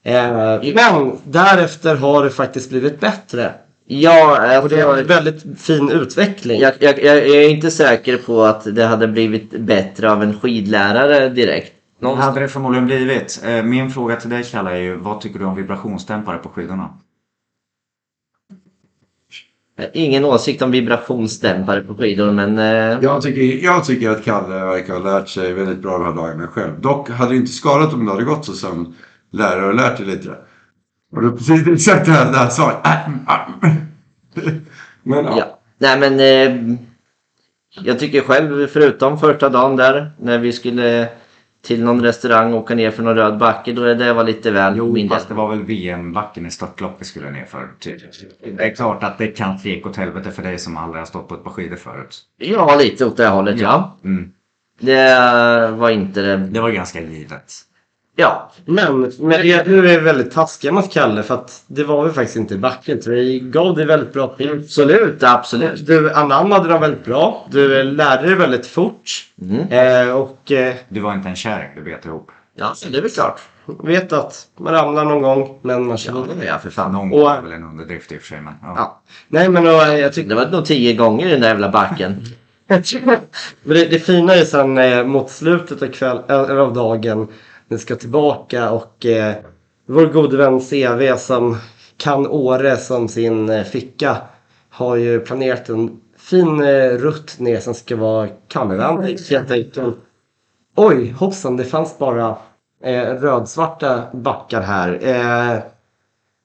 Eh, 0.04 0.60
men 0.74 1.18
därefter 1.24 1.96
har 1.96 2.24
det 2.24 2.30
faktiskt 2.30 2.70
blivit 2.70 3.00
bättre. 3.00 3.54
Ja, 3.86 4.60
Och 4.62 4.68
det 4.68 4.80
är 4.80 4.98
en 4.98 5.06
väldigt 5.06 5.60
fin 5.60 5.90
utveckling. 5.90 6.60
jag, 6.60 6.72
jag, 6.80 7.04
jag 7.04 7.16
är 7.18 7.48
inte 7.48 7.70
säker 7.70 8.16
på 8.16 8.42
att 8.42 8.74
det 8.74 8.84
hade 8.84 9.08
blivit 9.08 9.50
bättre 9.50 10.12
av 10.12 10.22
en 10.22 10.40
skidlärare 10.40 11.28
direkt. 11.28 11.72
Någon 12.02 12.18
hade 12.18 12.40
det 12.40 12.48
förmodligen 12.48 12.86
blivit. 12.86 13.42
Eh, 13.44 13.62
Min 13.62 13.90
fråga 13.90 14.16
till 14.16 14.30
dig 14.30 14.44
Kalle 14.44 14.70
är 14.70 14.76
ju, 14.76 14.96
vad 14.96 15.20
tycker 15.20 15.38
du 15.38 15.44
om 15.44 15.54
vibrationsdämpare 15.54 16.38
på 16.38 16.48
skidorna? 16.48 16.98
Ingen 19.92 20.24
åsikt 20.24 20.62
om 20.62 20.70
vibrationsdämpare 20.70 21.80
på 21.80 21.94
skidor 21.94 22.32
men... 22.32 22.58
Eh, 22.58 22.98
Jag 23.02 23.22
tycker, 23.22 23.64
jag 23.64 23.84
tycker 23.84 24.10
att 24.10 24.24
Kalle 24.24 24.64
verkar 24.64 24.92
ha 24.92 25.18
lärt 25.18 25.28
sig 25.28 25.52
väldigt 25.52 25.78
bra 25.78 25.98
de 25.98 26.04
här 26.04 26.12
dagarna 26.12 26.46
själv. 26.46 26.80
Dock 26.80 27.10
hade 27.10 27.30
det 27.30 27.36
inte 27.36 27.52
skadat 27.52 27.92
om 27.94 28.04
det 28.06 28.12
hade 28.12 28.24
gått 28.24 28.44
så 28.44 28.52
som 28.52 28.94
lärare 29.30 29.66
och 29.66 29.74
lärt 29.74 29.96
dig 29.96 30.06
lite. 30.06 30.36
Och 31.12 31.22
det 31.22 31.28
är 31.28 31.32
precis 31.32 31.66
exakt 31.68 32.06
det 32.06 32.12
här, 32.12 32.32
det 32.32 32.38
här 32.38 32.48
sa. 32.48 32.82
Men 35.02 35.24
ja. 35.24 35.34
Ja. 35.38 35.58
Nej 35.78 35.98
men 35.98 36.20
eh, 36.20 36.76
jag 37.84 37.98
tycker 37.98 38.20
själv 38.20 38.66
förutom 38.66 39.18
första 39.18 39.48
dagen 39.48 39.76
där 39.76 40.10
när 40.20 40.38
vi 40.38 40.52
skulle 40.52 41.08
till 41.62 41.84
någon 41.84 42.02
restaurang 42.02 42.52
och 42.52 42.60
åka 42.60 42.74
ner 42.74 42.90
för 42.90 43.02
någon 43.02 43.14
röd 43.14 43.38
backe 43.38 43.72
då 43.72 43.94
det 43.94 44.12
var 44.12 44.24
lite 44.24 44.50
väl 44.50 44.76
Jo, 44.76 44.92
mindre. 44.92 45.16
fast 45.16 45.28
det 45.28 45.34
var 45.34 45.48
väl 45.48 45.62
VM-backen 45.64 46.46
i 46.46 46.50
störtlopp 46.50 46.96
vi 46.98 47.04
skulle 47.04 47.30
ner 47.30 47.44
för. 47.44 47.68
Typ. 47.78 48.02
Det 48.56 48.64
är 48.64 48.74
klart 48.74 49.02
att 49.02 49.18
det 49.18 49.26
kanske 49.26 49.68
gick 49.68 49.86
åt 49.86 49.96
helvete 49.96 50.30
för 50.30 50.42
dig 50.42 50.58
som 50.58 50.76
aldrig 50.76 51.00
har 51.00 51.06
stått 51.06 51.28
på 51.28 51.34
ett 51.34 51.44
par 51.44 51.50
skidor 51.50 51.76
förut. 51.76 52.18
Ja, 52.36 52.76
lite 52.76 53.06
åt 53.06 53.16
det 53.16 53.28
hållet 53.28 53.60
ja. 53.60 53.96
Mm. 54.04 54.32
Det 54.80 55.70
var 55.70 55.90
inte 55.90 56.22
det. 56.22 56.36
Det 56.36 56.60
var 56.60 56.70
ganska 56.70 57.00
givet. 57.00 57.52
Ja, 58.16 58.50
Men, 58.64 59.00
men 59.18 59.30
det, 59.30 59.66
nu 59.66 59.78
är 59.78 59.82
vi 59.82 59.96
väldigt 59.96 60.30
taskiga 60.32 60.72
mot 60.72 60.92
Kalle 60.92 61.22
för 61.22 61.34
att 61.34 61.62
det 61.66 61.84
var 61.84 62.04
vi 62.04 62.10
faktiskt 62.12 62.36
inte 62.36 62.54
i 62.54 62.58
backen. 62.58 63.00
Vi 63.06 63.40
gav 63.40 63.76
det 63.76 63.84
väldigt 63.84 64.12
bra 64.12 64.28
pris. 64.28 64.48
absolut, 64.50 65.22
absolut. 65.22 65.86
Du 65.86 66.12
anammade 66.12 66.68
dem 66.68 66.80
väldigt 66.80 67.04
bra. 67.04 67.46
Du 67.50 67.82
lärde 67.82 68.26
dig 68.26 68.34
väldigt 68.34 68.66
fort. 68.66 69.10
Mm. 69.42 70.08
Eh, 70.08 70.16
och 70.16 70.52
eh, 70.52 70.74
Du 70.88 71.00
var 71.00 71.14
inte 71.14 71.28
en 71.28 71.36
kärring, 71.36 71.70
du 71.76 71.82
bet 71.82 72.04
ihop. 72.04 72.30
Ja, 72.54 72.74
det 72.90 72.98
är 72.98 73.02
väl 73.02 73.10
klart. 73.10 73.40
vet 73.66 74.12
att 74.12 74.46
man 74.58 74.72
ramlar 74.74 75.04
någon 75.04 75.22
gång 75.22 75.58
men 75.62 75.86
man 75.86 75.98
kör 75.98 76.12
Ja, 76.12 76.20
vidare. 76.22 76.36
det 76.40 76.46
är 76.46 76.50
jag 76.50 76.62
för 76.62 76.70
fan. 76.70 76.92
Någon 76.92 77.10
gång 77.10 77.20
var 77.20 77.40
väl 77.42 77.52
en 77.52 77.64
underdrift 77.64 78.12
i 78.12 78.16
och 78.16 78.20
för 78.20 78.26
sig, 78.28 78.40
men 78.40 78.54
ja. 78.62 78.74
Ja. 78.76 79.02
Nej 79.28 79.48
men 79.48 79.66
och, 79.66 79.82
eh, 79.82 79.98
jag 79.98 80.12
tycker 80.12 80.28
Det 80.28 80.34
var 80.34 80.46
nog 80.46 80.64
tio 80.64 80.94
gånger 80.94 81.26
i 81.26 81.30
den 81.30 81.40
där 81.40 81.48
jävla 81.48 81.68
backen. 81.68 82.24
Men 82.66 82.82
det, 83.76 83.84
det 83.84 83.98
fina 83.98 84.34
är 84.34 84.44
sen 84.44 84.78
eh, 84.78 85.04
mot 85.04 85.30
slutet 85.30 85.82
av, 85.82 85.86
kväll, 85.86 86.20
eller 86.28 86.56
av 86.56 86.74
dagen 86.74 87.28
ni 87.68 87.78
ska 87.78 87.96
tillbaka 87.96 88.70
och 88.70 89.06
eh, 89.06 89.34
vår 89.86 90.06
gode 90.06 90.36
vän 90.36 90.60
CV 90.60 91.16
som 91.16 91.56
kan 91.96 92.26
Åre 92.26 92.76
som 92.76 93.08
sin 93.08 93.48
eh, 93.48 93.64
ficka 93.64 94.16
har 94.70 94.96
ju 94.96 95.20
planerat 95.20 95.68
en 95.68 96.00
fin 96.16 96.62
eh, 96.62 96.88
rutt 96.88 97.38
ner 97.38 97.60
som 97.60 97.74
ska 97.74 97.96
vara 97.96 98.28
helt 99.30 99.50
enkelt. 99.50 99.96
Oj 100.76 101.14
hoppsan 101.18 101.56
det 101.56 101.64
fanns 101.64 101.98
bara 101.98 102.36
eh, 102.84 103.02
rödsvarta 103.02 104.02
backar 104.12 104.60
här. 104.60 104.98
Eh, 105.02 105.62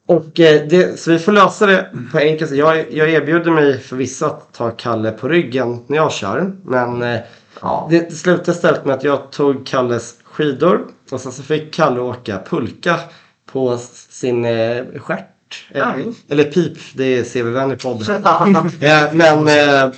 och 0.07 0.39
eh, 0.39 0.67
det, 0.69 0.99
så 0.99 1.11
vi 1.11 1.19
får 1.19 1.31
lösa 1.31 1.65
det 1.65 1.89
på 2.11 2.17
enkelt 2.17 2.49
sätt. 2.49 2.59
Jag, 2.59 2.91
jag 2.93 3.09
erbjuder 3.09 3.51
mig 3.51 3.79
förvisso 3.79 4.25
att 4.25 4.53
ta 4.53 4.71
Kalle 4.71 5.11
på 5.11 5.27
ryggen 5.27 5.83
när 5.87 5.97
jag 5.97 6.11
kör. 6.11 6.51
Men 6.63 7.01
eh, 7.01 7.19
Ja. 7.61 7.87
det, 7.89 7.99
det 8.09 8.15
slutade 8.15 8.51
istället 8.51 8.85
med 8.85 8.95
att 8.95 9.03
jag 9.03 9.31
tog 9.31 9.65
Kalles 9.67 10.15
skidor. 10.37 10.87
Och 11.11 11.21
sen 11.21 11.31
så 11.31 11.43
fick 11.43 11.73
Kalle 11.73 11.99
åka 11.99 12.39
pulka 12.45 12.99
på 13.45 13.77
sin 14.09 14.45
eh, 14.45 14.85
stjärt. 14.97 15.65
Eh. 15.71 15.95
Eller 16.29 16.43
pip, 16.43 16.77
det 16.93 17.03
är 17.03 17.23
CV-vän 17.23 17.71
i 17.71 17.75
podden. 17.75 18.23
Eh, 18.81 19.13
men 19.13 19.47
eh, 19.47 19.91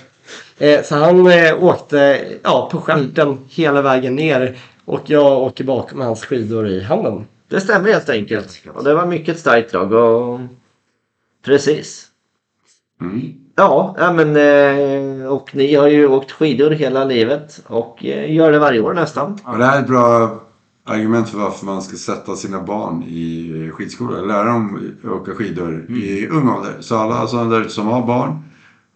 eh, 0.57 0.83
så 0.83 0.95
han 0.95 1.27
eh, 1.27 1.63
åkte 1.63 2.27
ja, 2.43 2.69
på 2.71 2.81
stjärten 2.81 3.37
hela 3.49 3.81
vägen 3.81 4.15
ner. 4.15 4.57
Och 4.85 5.01
jag 5.05 5.41
åker 5.41 5.63
bakom 5.63 5.97
med 5.97 6.07
hans 6.07 6.25
skidor 6.25 6.67
i 6.67 6.83
handen. 6.83 7.27
Det 7.47 7.61
stämmer 7.61 7.93
helt 7.93 8.09
enkelt. 8.09 8.61
Och 8.73 8.83
det 8.83 8.93
var 8.93 9.05
mycket 9.05 9.39
starkt 9.39 9.71
drag 9.71 9.93
och... 9.93 10.39
Precis. 11.45 12.07
Mm. 13.01 13.48
Ja, 13.59 13.95
ja 13.97 14.13
men 14.13 14.35
eh, 14.35 15.27
och 15.27 15.55
ni 15.55 15.75
har 15.75 15.87
ju 15.87 16.07
åkt 16.07 16.31
skidor 16.31 16.71
hela 16.71 17.05
livet 17.05 17.63
och 17.67 18.05
eh, 18.05 18.33
gör 18.35 18.51
det 18.51 18.59
varje 18.59 18.81
år 18.81 18.93
nästan. 18.93 19.37
Och 19.45 19.57
det 19.57 19.65
här 19.65 19.77
är 19.77 19.81
ett 19.81 19.87
bra 19.87 20.39
argument 20.85 21.29
för 21.29 21.37
varför 21.37 21.65
man 21.65 21.81
ska 21.81 21.97
sätta 21.97 22.35
sina 22.35 22.61
barn 22.61 23.03
i 23.03 23.71
skidskola. 23.73 24.21
Lära 24.21 24.43
dem 24.43 24.91
åka 25.03 25.31
skidor 25.31 25.85
i 25.89 26.27
ung 26.27 26.49
ålder. 26.49 26.71
Så 26.79 26.97
alla 26.97 27.27
sådana 27.27 27.55
där 27.55 27.63
som 27.63 27.87
har 27.87 28.07
barn 28.07 28.43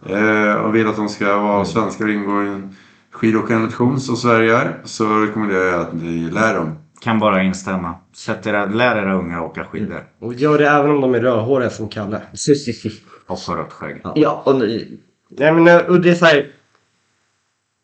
eh, 0.05 0.55
och 0.55 0.75
vill 0.75 0.87
att 0.87 0.95
de 0.95 1.09
ska 1.09 1.37
vara 1.37 1.65
svenskar 1.65 2.05
och 2.05 2.11
ingå 2.11 2.43
i 2.43 2.47
en 2.47 2.75
skidåkarnation 3.11 3.99
som 3.99 4.15
Sverige 4.15 4.57
är. 4.57 4.81
Så 4.83 5.19
rekommenderar 5.19 5.65
jag 5.65 5.81
att 5.81 5.93
ni 5.93 6.29
lär 6.31 6.55
dem. 6.55 6.75
Kan 7.01 7.19
bara 7.19 7.43
instämma. 7.43 7.95
Sätt 8.15 8.47
era, 8.47 8.65
lär 8.65 8.95
era 8.95 9.13
unga 9.13 9.41
åka 9.41 9.63
skidor. 9.63 10.03
Och 10.19 10.33
gör 10.33 10.57
det 10.57 10.69
även 10.69 10.91
om 10.91 11.01
de 11.01 11.15
är 11.15 11.21
rödhåriga 11.21 11.69
som 11.69 11.89
Kalle. 11.89 12.21
Och 13.27 13.39
så 13.39 13.55
rött 13.55 13.73
skägg. 13.73 14.01
Ja, 14.15 14.43
och 14.45 14.55
ni, 14.55 14.99
Nej, 15.37 15.51
men, 15.51 15.67
eh, 15.67 15.85
och 15.85 16.01
det 16.01 16.09
är 16.09 16.15
så 16.15 16.25
här, 16.25 16.51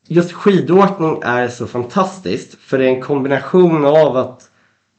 just 0.08 0.32
skidåkning 0.32 1.20
är 1.24 1.48
så 1.48 1.68
fantastiskt. 1.68 2.56
För 2.60 2.78
det 2.78 2.86
är 2.86 2.90
en 2.90 3.02
kombination 3.02 3.86
av 3.86 4.18
att 4.18 4.52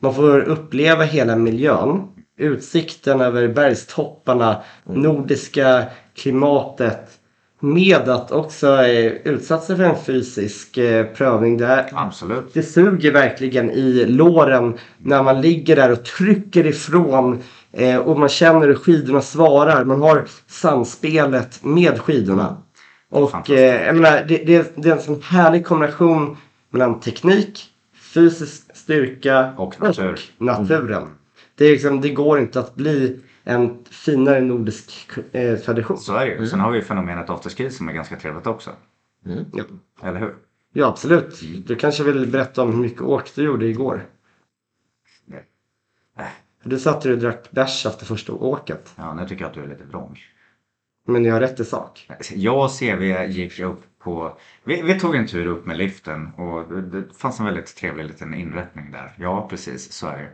man 0.03 0.15
får 0.15 0.41
uppleva 0.41 1.05
hela 1.05 1.37
miljön. 1.37 2.09
Utsikten 2.39 3.21
över 3.21 3.49
bergstopparna, 3.49 4.63
nordiska 4.85 5.85
klimatet. 6.15 7.17
Med 7.63 8.09
att 8.09 8.33
också 8.33 8.83
eh, 8.83 9.13
utsätta 9.13 9.61
sig 9.61 9.77
för 9.77 9.85
en 9.85 10.05
fysisk 10.05 10.77
eh, 10.77 11.07
prövning. 11.07 11.57
Där 11.59 11.91
Absolut. 11.93 12.55
det 12.55 12.63
suger 12.63 13.13
verkligen 13.13 13.71
i 13.71 14.07
låren 14.07 14.79
när 14.99 15.23
man 15.23 15.41
ligger 15.41 15.77
där 15.77 15.93
och 15.93 16.05
trycker 16.05 16.67
ifrån 16.67 17.43
eh, 17.73 17.97
och 17.99 18.19
man 18.19 18.29
känner 18.29 18.67
hur 18.67 18.75
skidorna 18.75 19.21
svarar. 19.21 19.85
Man 19.85 20.03
har 20.03 20.25
samspelet 20.47 21.65
med 21.65 22.01
skidorna. 22.01 22.63
Och 23.11 23.51
eh, 23.51 23.87
jag 23.87 23.97
menar, 23.97 24.25
det, 24.29 24.37
det, 24.45 24.73
det 24.77 24.89
är 24.89 24.93
en 24.93 25.01
sån 25.03 25.23
härlig 25.23 25.67
kombination 25.67 26.37
mellan 26.71 27.01
teknik, 27.01 27.67
fysisk 28.15 28.77
styrka 28.77 29.53
Och 29.57 29.81
natur. 29.81 30.21
naturen. 30.39 31.09
Det, 31.55 31.65
är 31.65 31.71
liksom, 31.71 32.01
det 32.01 32.11
går 32.11 32.39
inte 32.39 32.61
att 32.61 32.75
bli 32.75 33.21
en 33.45 33.85
finare 33.91 34.41
nordisk 34.41 35.09
eh, 35.33 35.57
tradition. 35.59 35.99
Så 35.99 36.15
är 36.15 36.27
det 36.27 36.33
ju. 36.33 36.47
Sen 36.47 36.61
har 36.61 36.71
vi 36.71 36.79
ju 36.79 36.85
fenomenet 36.85 37.31
afterski 37.31 37.71
som 37.71 37.89
är 37.89 37.93
ganska 37.93 38.17
trevligt 38.17 38.47
också. 38.47 38.71
Ja. 39.53 39.65
Eller 40.03 40.21
hur? 40.21 40.35
ja, 40.73 40.87
absolut. 40.87 41.41
Du 41.67 41.77
kanske 41.77 42.03
vill 42.03 42.27
berätta 42.27 42.63
om 42.63 42.73
hur 42.73 42.83
mycket 42.83 43.03
åk 43.03 43.35
du 43.35 43.43
gjorde 43.43 43.67
igår? 43.67 44.07
Du 46.63 46.79
satt 46.79 47.07
och 47.07 47.19
drack 47.19 47.51
bärs 47.51 47.87
efter 47.87 48.07
första 48.07 48.33
åket. 48.33 48.93
Ja, 48.97 49.15
nu 49.15 49.29
tycker 49.29 49.43
jag 49.43 49.49
att 49.49 49.55
du 49.55 49.63
är 49.63 49.69
lite 49.69 49.85
vrång. 49.85 50.19
Men 51.07 51.25
jag 51.25 51.33
har 51.35 51.41
rätt 51.41 51.61
i 51.61 51.65
sak. 51.65 52.09
Jag 52.35 52.65
och 52.65 52.71
CV 52.79 53.25
gick 53.29 53.61
upp 53.61 53.83
på... 53.99 54.39
Vi, 54.65 54.83
vi 54.83 55.01
tog 55.01 55.15
en 55.17 55.27
tur 55.27 55.47
upp 55.47 55.67
med 55.67 55.79
liften 55.79 56.27
och 56.35 56.69
det, 56.75 56.83
det 56.83 57.05
fanns 57.17 57.41
en 57.41 57.47
väldigt 57.47 57.77
trevlig 57.77 58.05
liten 58.05 58.35
inrättning 58.35 58.91
där. 58.93 59.15
Ja, 59.19 59.47
precis. 59.51 59.93
Så 59.93 60.07
är 60.07 60.17
det. 60.19 60.31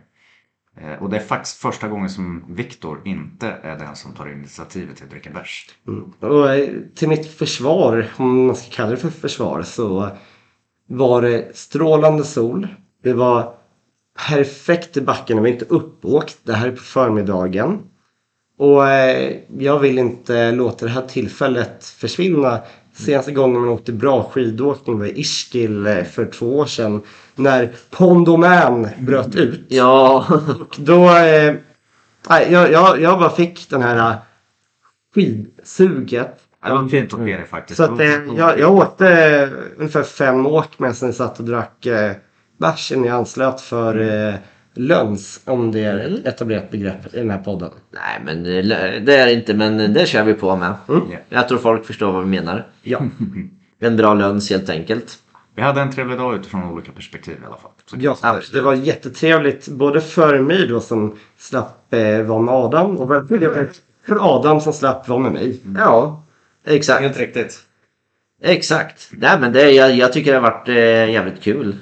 Eh, 0.87 1.03
Och 1.03 1.11
det 1.11 1.17
är 1.17 1.21
faktiskt 1.21 1.57
första 1.57 1.89
gången 1.89 2.11
som 2.11 2.45
Viktor 2.55 3.01
inte 3.05 3.49
är 3.63 3.79
den 3.79 3.97
som 3.97 4.13
tar 4.13 4.27
initiativet 4.33 4.97
till 4.97 5.05
att 5.05 5.11
dricka 5.11 5.31
bärs. 5.31 5.71
Mm. 5.89 6.13
Och 6.21 6.51
eh, 6.55 6.69
till 6.95 7.09
mitt 7.09 7.27
försvar, 7.27 8.07
om 8.17 8.47
man 8.47 8.57
ska 8.57 8.71
kalla 8.71 8.91
det 8.91 8.97
för 8.97 9.11
försvar, 9.11 9.63
så 9.63 10.11
var 10.87 11.23
det 11.23 11.57
strålande 11.57 12.25
sol. 12.25 12.69
Det 13.03 13.13
var 13.13 13.55
perfekt 14.29 14.97
i 14.97 15.01
backen. 15.01 15.37
Det 15.37 15.41
var 15.43 15.49
inte 15.49 15.65
uppåkt. 15.65 16.39
Det 16.43 16.53
här 16.53 16.67
är 16.67 16.71
på 16.71 16.83
förmiddagen. 16.83 17.79
Och 18.59 18.89
eh, 18.89 19.37
jag 19.59 19.79
vill 19.79 19.99
inte 19.99 20.53
låta 20.53 20.85
det 20.85 20.91
här 20.91 21.03
tillfället 21.03 21.85
försvinna. 21.85 22.61
Senaste 22.95 23.33
gången 23.33 23.61
man 23.61 23.69
åkte 23.69 23.93
bra 23.93 24.31
skidåkning 24.33 24.99
var 24.99 25.07
i 25.07 25.21
Ischgl 25.21 25.87
eh, 25.87 26.05
för 26.05 26.27
två 26.27 26.59
år 26.59 26.67
sedan. 26.67 27.03
När 27.35 27.73
Pondoman 27.91 28.89
bröt 28.99 29.35
ut. 29.35 29.67
ja, 29.69 30.27
Och 30.61 30.77
då 30.79 31.17
eh, 31.17 31.55
jag, 32.29 32.73
jag, 32.73 33.01
jag 33.01 33.19
bara 33.19 33.31
fick 33.31 33.71
den 33.71 33.83
här 33.83 34.11
äh, 34.11 34.17
skidsuget. 35.15 36.41
Det 36.65 36.73
var 36.73 36.89
fint 36.89 37.13
att 37.15 37.19
se 37.19 37.37
dig 37.37 37.47
faktiskt. 37.47 37.77
Så 37.77 37.83
att, 37.83 38.01
eh, 38.01 38.35
jag, 38.37 38.59
jag 38.59 38.75
åkte 38.75 39.09
eh, 39.09 39.49
ungefär 39.77 40.03
fem 40.03 40.47
åk 40.47 40.79
med 40.79 40.97
sen 40.97 41.13
satt 41.13 41.39
och 41.39 41.45
drack 41.45 41.87
eh, 41.87 42.13
innan 42.91 43.05
jag 43.05 43.17
anslöt 43.17 43.61
för 43.61 44.01
eh, 44.29 44.35
löns 44.75 45.41
om 45.45 45.73
det 45.73 45.81
är 45.81 45.99
ett 45.99 46.27
etablerat 46.27 46.71
begrepp 46.71 47.15
i 47.15 47.19
den 47.19 47.31
här 47.31 47.39
podden. 47.39 47.71
Nej, 47.91 48.21
men 48.25 48.47
eh, 48.47 49.03
det 49.05 49.17
är 49.17 49.27
det 49.27 49.33
inte, 49.33 49.55
men 49.55 49.93
det 49.93 50.07
kör 50.07 50.25
vi 50.25 50.35
på 50.35 50.57
med. 50.57 50.75
Mm. 50.89 51.03
Ja. 51.11 51.19
Jag 51.29 51.49
tror 51.49 51.59
folk 51.59 51.87
förstår 51.87 52.13
vad 52.13 52.25
vi 52.25 52.31
menar. 52.31 52.67
Ja. 52.83 53.01
En 53.79 53.97
bra 53.97 54.15
löns 54.15 54.51
helt 54.51 54.71
enkelt. 54.71 55.19
Vi 55.55 55.63
hade 55.63 55.81
en 55.81 55.93
trevlig 55.93 56.19
dag 56.19 56.35
utifrån 56.35 56.65
olika 56.65 56.93
perspektiv 56.93 57.37
i 57.43 57.47
alla 57.47 57.57
fall. 57.57 57.71
Så 57.87 57.97
Ja, 58.01 58.41
det 58.53 58.61
var 58.61 58.75
jättetrevligt 58.75 59.69
både 59.69 60.01
för 60.01 60.39
mig 60.39 60.67
då 60.69 60.81
som 60.81 61.19
slapp 61.39 61.95
eh, 61.95 62.23
vara 62.23 62.43
med 62.43 62.55
Adam 62.55 62.97
och 62.97 63.09
för 64.07 64.37
Adam 64.37 64.61
som 64.61 64.73
slapp 64.73 65.09
vara 65.09 65.19
med 65.19 65.33
mig. 65.33 65.61
Ja, 65.79 66.25
exakt. 66.67 67.01
Helt 67.01 67.19
riktigt. 67.19 67.59
Exakt. 68.43 69.09
Nej, 69.11 69.41
men 69.41 69.53
det, 69.53 69.71
jag, 69.71 69.97
jag 69.97 70.13
tycker 70.13 70.33
det 70.33 70.39
har 70.39 70.51
varit 70.51 70.69
eh, 70.69 71.11
jävligt 71.11 71.43
kul 71.43 71.77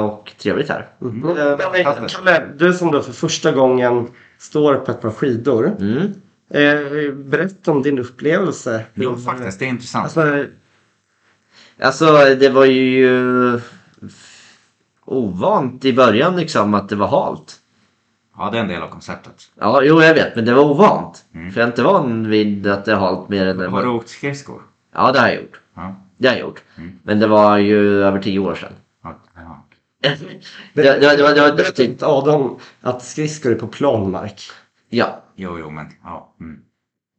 och 0.00 0.32
trevligt 0.38 0.68
här. 0.68 0.86
Mm. 1.00 1.28
Eh, 1.28 2.06
Kalle, 2.08 2.46
du 2.56 2.72
som 2.72 2.90
då 2.90 3.02
för 3.02 3.12
första 3.12 3.52
gången 3.52 4.08
står 4.38 4.74
på 4.74 4.90
ett 4.90 5.00
par 5.00 5.10
skidor. 5.10 5.76
Mm. 5.80 6.12
Eh, 6.50 7.12
berätta 7.14 7.70
om 7.70 7.82
din 7.82 7.98
upplevelse. 7.98 8.84
Jo, 8.94 9.16
faktiskt. 9.16 9.58
Det 9.58 9.64
är 9.64 9.68
intressant. 9.68 10.04
Alltså, 10.04 10.44
Alltså, 11.80 12.34
det 12.34 12.48
var 12.48 12.64
ju 12.64 13.60
ovant 15.04 15.84
i 15.84 15.92
början 15.92 16.36
liksom 16.36 16.74
att 16.74 16.88
det 16.88 16.96
var 16.96 17.08
halt. 17.08 17.56
Ja, 18.36 18.50
det 18.50 18.58
är 18.58 18.62
en 18.62 18.68
del 18.68 18.82
av 18.82 18.88
konceptet. 18.88 19.50
Ja, 19.60 19.82
jo 19.82 20.02
jag 20.02 20.14
vet, 20.14 20.36
men 20.36 20.44
det 20.44 20.54
var 20.54 20.64
ovant. 20.64 21.24
Mm. 21.34 21.52
För 21.52 21.60
jag 21.60 21.66
är 21.66 21.70
inte 21.70 21.82
van 21.82 22.30
vid 22.30 22.66
att 22.66 22.84
det 22.84 22.92
är 22.92 22.96
halt 22.96 23.28
mer 23.28 23.46
än... 23.46 23.72
Har 23.72 23.82
du 23.82 23.88
åkt 23.88 24.08
skridskor? 24.08 24.62
Ja, 24.94 25.12
det 25.12 25.20
har 25.20 25.28
jag 25.28 25.36
gjort. 25.36 25.60
Ja. 25.74 25.94
Det 26.16 26.28
har 26.28 26.34
jag 26.34 26.40
gjort. 26.40 26.62
Mm. 26.76 26.98
Men 27.02 27.20
det 27.20 27.26
var 27.26 27.56
ju 27.58 28.04
över 28.04 28.20
tio 28.20 28.38
år 28.38 28.54
sedan. 28.54 28.72
Det, 30.00 30.18
det, 30.74 31.00
det, 31.00 31.56
det, 31.56 31.72
det, 31.76 31.84
inte 31.84 32.06
Adam 32.06 32.58
att 32.80 33.02
skridskor 33.02 33.52
är 33.52 33.56
på 33.56 33.66
planmark. 33.66 34.42
ja. 34.88 35.24
Jo, 35.36 35.58
jo, 35.58 35.70
men 35.70 35.86
ja. 36.04 36.34
Mm. 36.40 36.60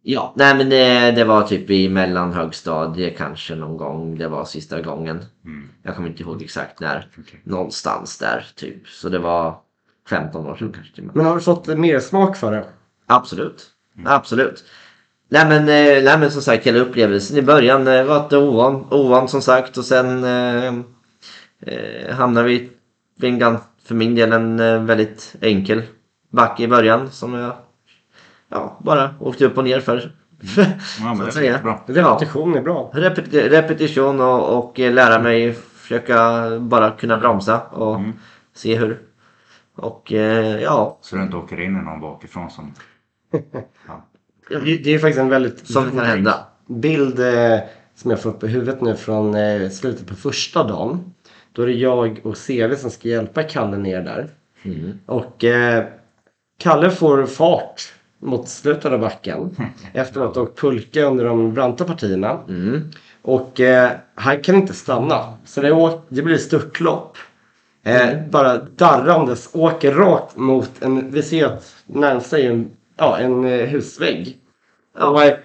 Ja, 0.01 0.33
nej 0.35 0.55
men 0.55 0.69
det, 0.69 1.11
det 1.11 1.23
var 1.23 1.41
typ 1.43 1.69
i 1.69 1.89
mellanhögstadie 1.89 3.09
kanske 3.09 3.55
någon 3.55 3.77
gång. 3.77 4.17
Det 4.17 4.27
var 4.27 4.45
sista 4.45 4.81
gången. 4.81 5.25
Mm. 5.45 5.69
Jag 5.83 5.95
kommer 5.95 6.09
inte 6.09 6.23
ihåg 6.23 6.41
exakt 6.41 6.79
när. 6.79 7.07
Okej. 7.19 7.41
Någonstans 7.43 8.17
där 8.17 8.47
typ. 8.55 8.87
Så 8.87 9.09
det 9.09 9.19
var 9.19 9.57
15 10.09 10.47
år 10.47 10.55
sedan 10.55 10.73
kanske. 10.73 11.01
Men 11.13 11.25
har 11.25 11.35
du 11.35 11.41
fått 11.41 11.67
mer 11.67 11.99
smak 11.99 12.37
för 12.37 12.51
det? 12.51 12.65
Absolut. 13.05 13.67
Absolut. 14.05 14.63
Nej 15.29 15.45
men, 15.47 15.61
eh, 15.61 16.03
nej 16.03 16.19
men 16.19 16.31
som 16.31 16.41
sagt 16.41 16.67
hela 16.67 16.79
upplevelsen 16.79 17.37
i 17.37 17.41
början 17.41 17.87
eh, 17.87 18.03
var 18.03 18.29
det 18.29 18.37
ovan, 18.37 18.85
ovan 18.89 19.27
som 19.27 19.41
sagt 19.41 19.77
och 19.77 19.85
sen 19.85 20.23
eh, 20.23 20.73
eh, 21.61 22.15
hamnade 22.15 22.47
vi 22.47 22.69
vid 23.19 23.43
en, 23.43 23.57
för 23.85 23.95
min 23.95 24.15
del 24.15 24.31
en 24.33 24.59
eh, 24.59 24.83
väldigt 24.83 25.35
enkel 25.41 25.83
backe 26.31 26.63
i 26.63 26.67
början 26.67 27.09
som 27.11 27.33
jag 27.33 27.53
ja, 28.49 28.77
bara 28.83 29.15
åkte 29.19 29.45
upp 29.45 29.57
och 29.57 29.63
ner 29.63 29.79
för. 29.79 30.11
Ja, 30.57 30.65
Så 30.79 31.01
men 31.03 31.11
att 31.11 31.17
det 31.19 31.25
är 31.27 31.31
säga. 31.31 31.59
bra. 31.63 31.83
Repetition 31.87 32.55
är 32.55 32.61
bra. 32.61 32.91
Repeti- 32.93 33.49
repetition 33.49 34.19
och, 34.21 34.57
och 34.57 34.79
eh, 34.79 34.93
lära 34.93 35.21
mig 35.21 35.53
försöka 35.53 36.49
bara 36.59 36.91
kunna 36.91 37.17
bromsa 37.17 37.61
och 37.61 37.95
Mm. 37.95 38.13
se 38.53 38.75
hur. 38.77 38.99
Och 39.75 40.13
eh, 40.13 40.61
ja, 40.61 40.97
Så 41.01 41.15
du 41.15 41.21
inte 41.21 41.37
åker 41.37 41.61
in 41.61 41.75
i 41.77 41.81
någon 41.81 41.99
bakifrån 42.01 42.49
som... 42.49 42.73
Ja. 43.87 44.05
Det 44.49 44.77
det 44.77 44.93
är 44.93 44.99
faktiskt 44.99 45.19
en 45.19 45.29
väldigt 45.29 45.67
som 45.67 45.91
kan 45.91 46.05
hända. 46.05 46.45
bild 46.67 47.19
eh, 47.19 47.59
som 47.95 48.11
jag 48.11 48.21
får 48.21 48.29
upp 48.29 48.43
i 48.43 48.47
huvudet 48.47 48.81
nu 48.81 48.95
från 48.95 49.35
eh, 49.35 49.69
slutet 49.69 50.07
på 50.07 50.15
första 50.15 50.63
dagen. 50.63 51.13
Då 51.51 51.61
är 51.61 51.67
det 51.67 51.73
jag 51.73 52.19
och 52.23 52.37
CV 52.47 52.75
som 52.75 52.91
ska 52.91 53.07
hjälpa 53.07 53.43
Kalle 53.43 53.77
ner 53.77 54.01
där. 54.01 54.27
Mm. 54.63 54.99
Och 55.05 55.43
eh, 55.43 55.85
Kalle 56.59 56.89
får 56.89 57.25
fart 57.25 57.93
mot 58.19 58.49
slutet 58.49 58.85
av 58.85 58.99
backen 58.99 59.55
efter 59.93 60.21
att 60.21 60.35
ha 60.35 60.43
åkt 60.43 60.59
pulka 60.59 61.03
under 61.03 61.25
de 61.25 61.53
branta 61.53 61.85
partierna. 61.85 62.39
Mm. 62.47 62.81
Och 63.21 63.59
eh, 63.59 63.91
han 64.15 64.41
kan 64.41 64.55
inte 64.55 64.73
stanna. 64.73 65.37
Så 65.45 65.61
det, 65.61 65.99
det 66.09 66.21
blir 66.21 66.37
störtlopp. 66.37 67.17
Eh, 67.83 68.17
bara 68.29 68.57
darrandes 68.57 69.49
åker 69.53 69.91
rakt 69.91 70.37
mot 70.37 70.71
en, 70.81 71.11
vi 71.11 71.23
ser 71.23 71.45
att 71.45 71.75
närmsta 71.85 72.39
är 72.39 72.49
en, 72.49 72.71
ja, 72.97 73.17
en 73.17 73.45
eh, 73.45 73.65
husvägg. 73.65 74.37
Och, 74.99 75.23
eh, 75.23 75.37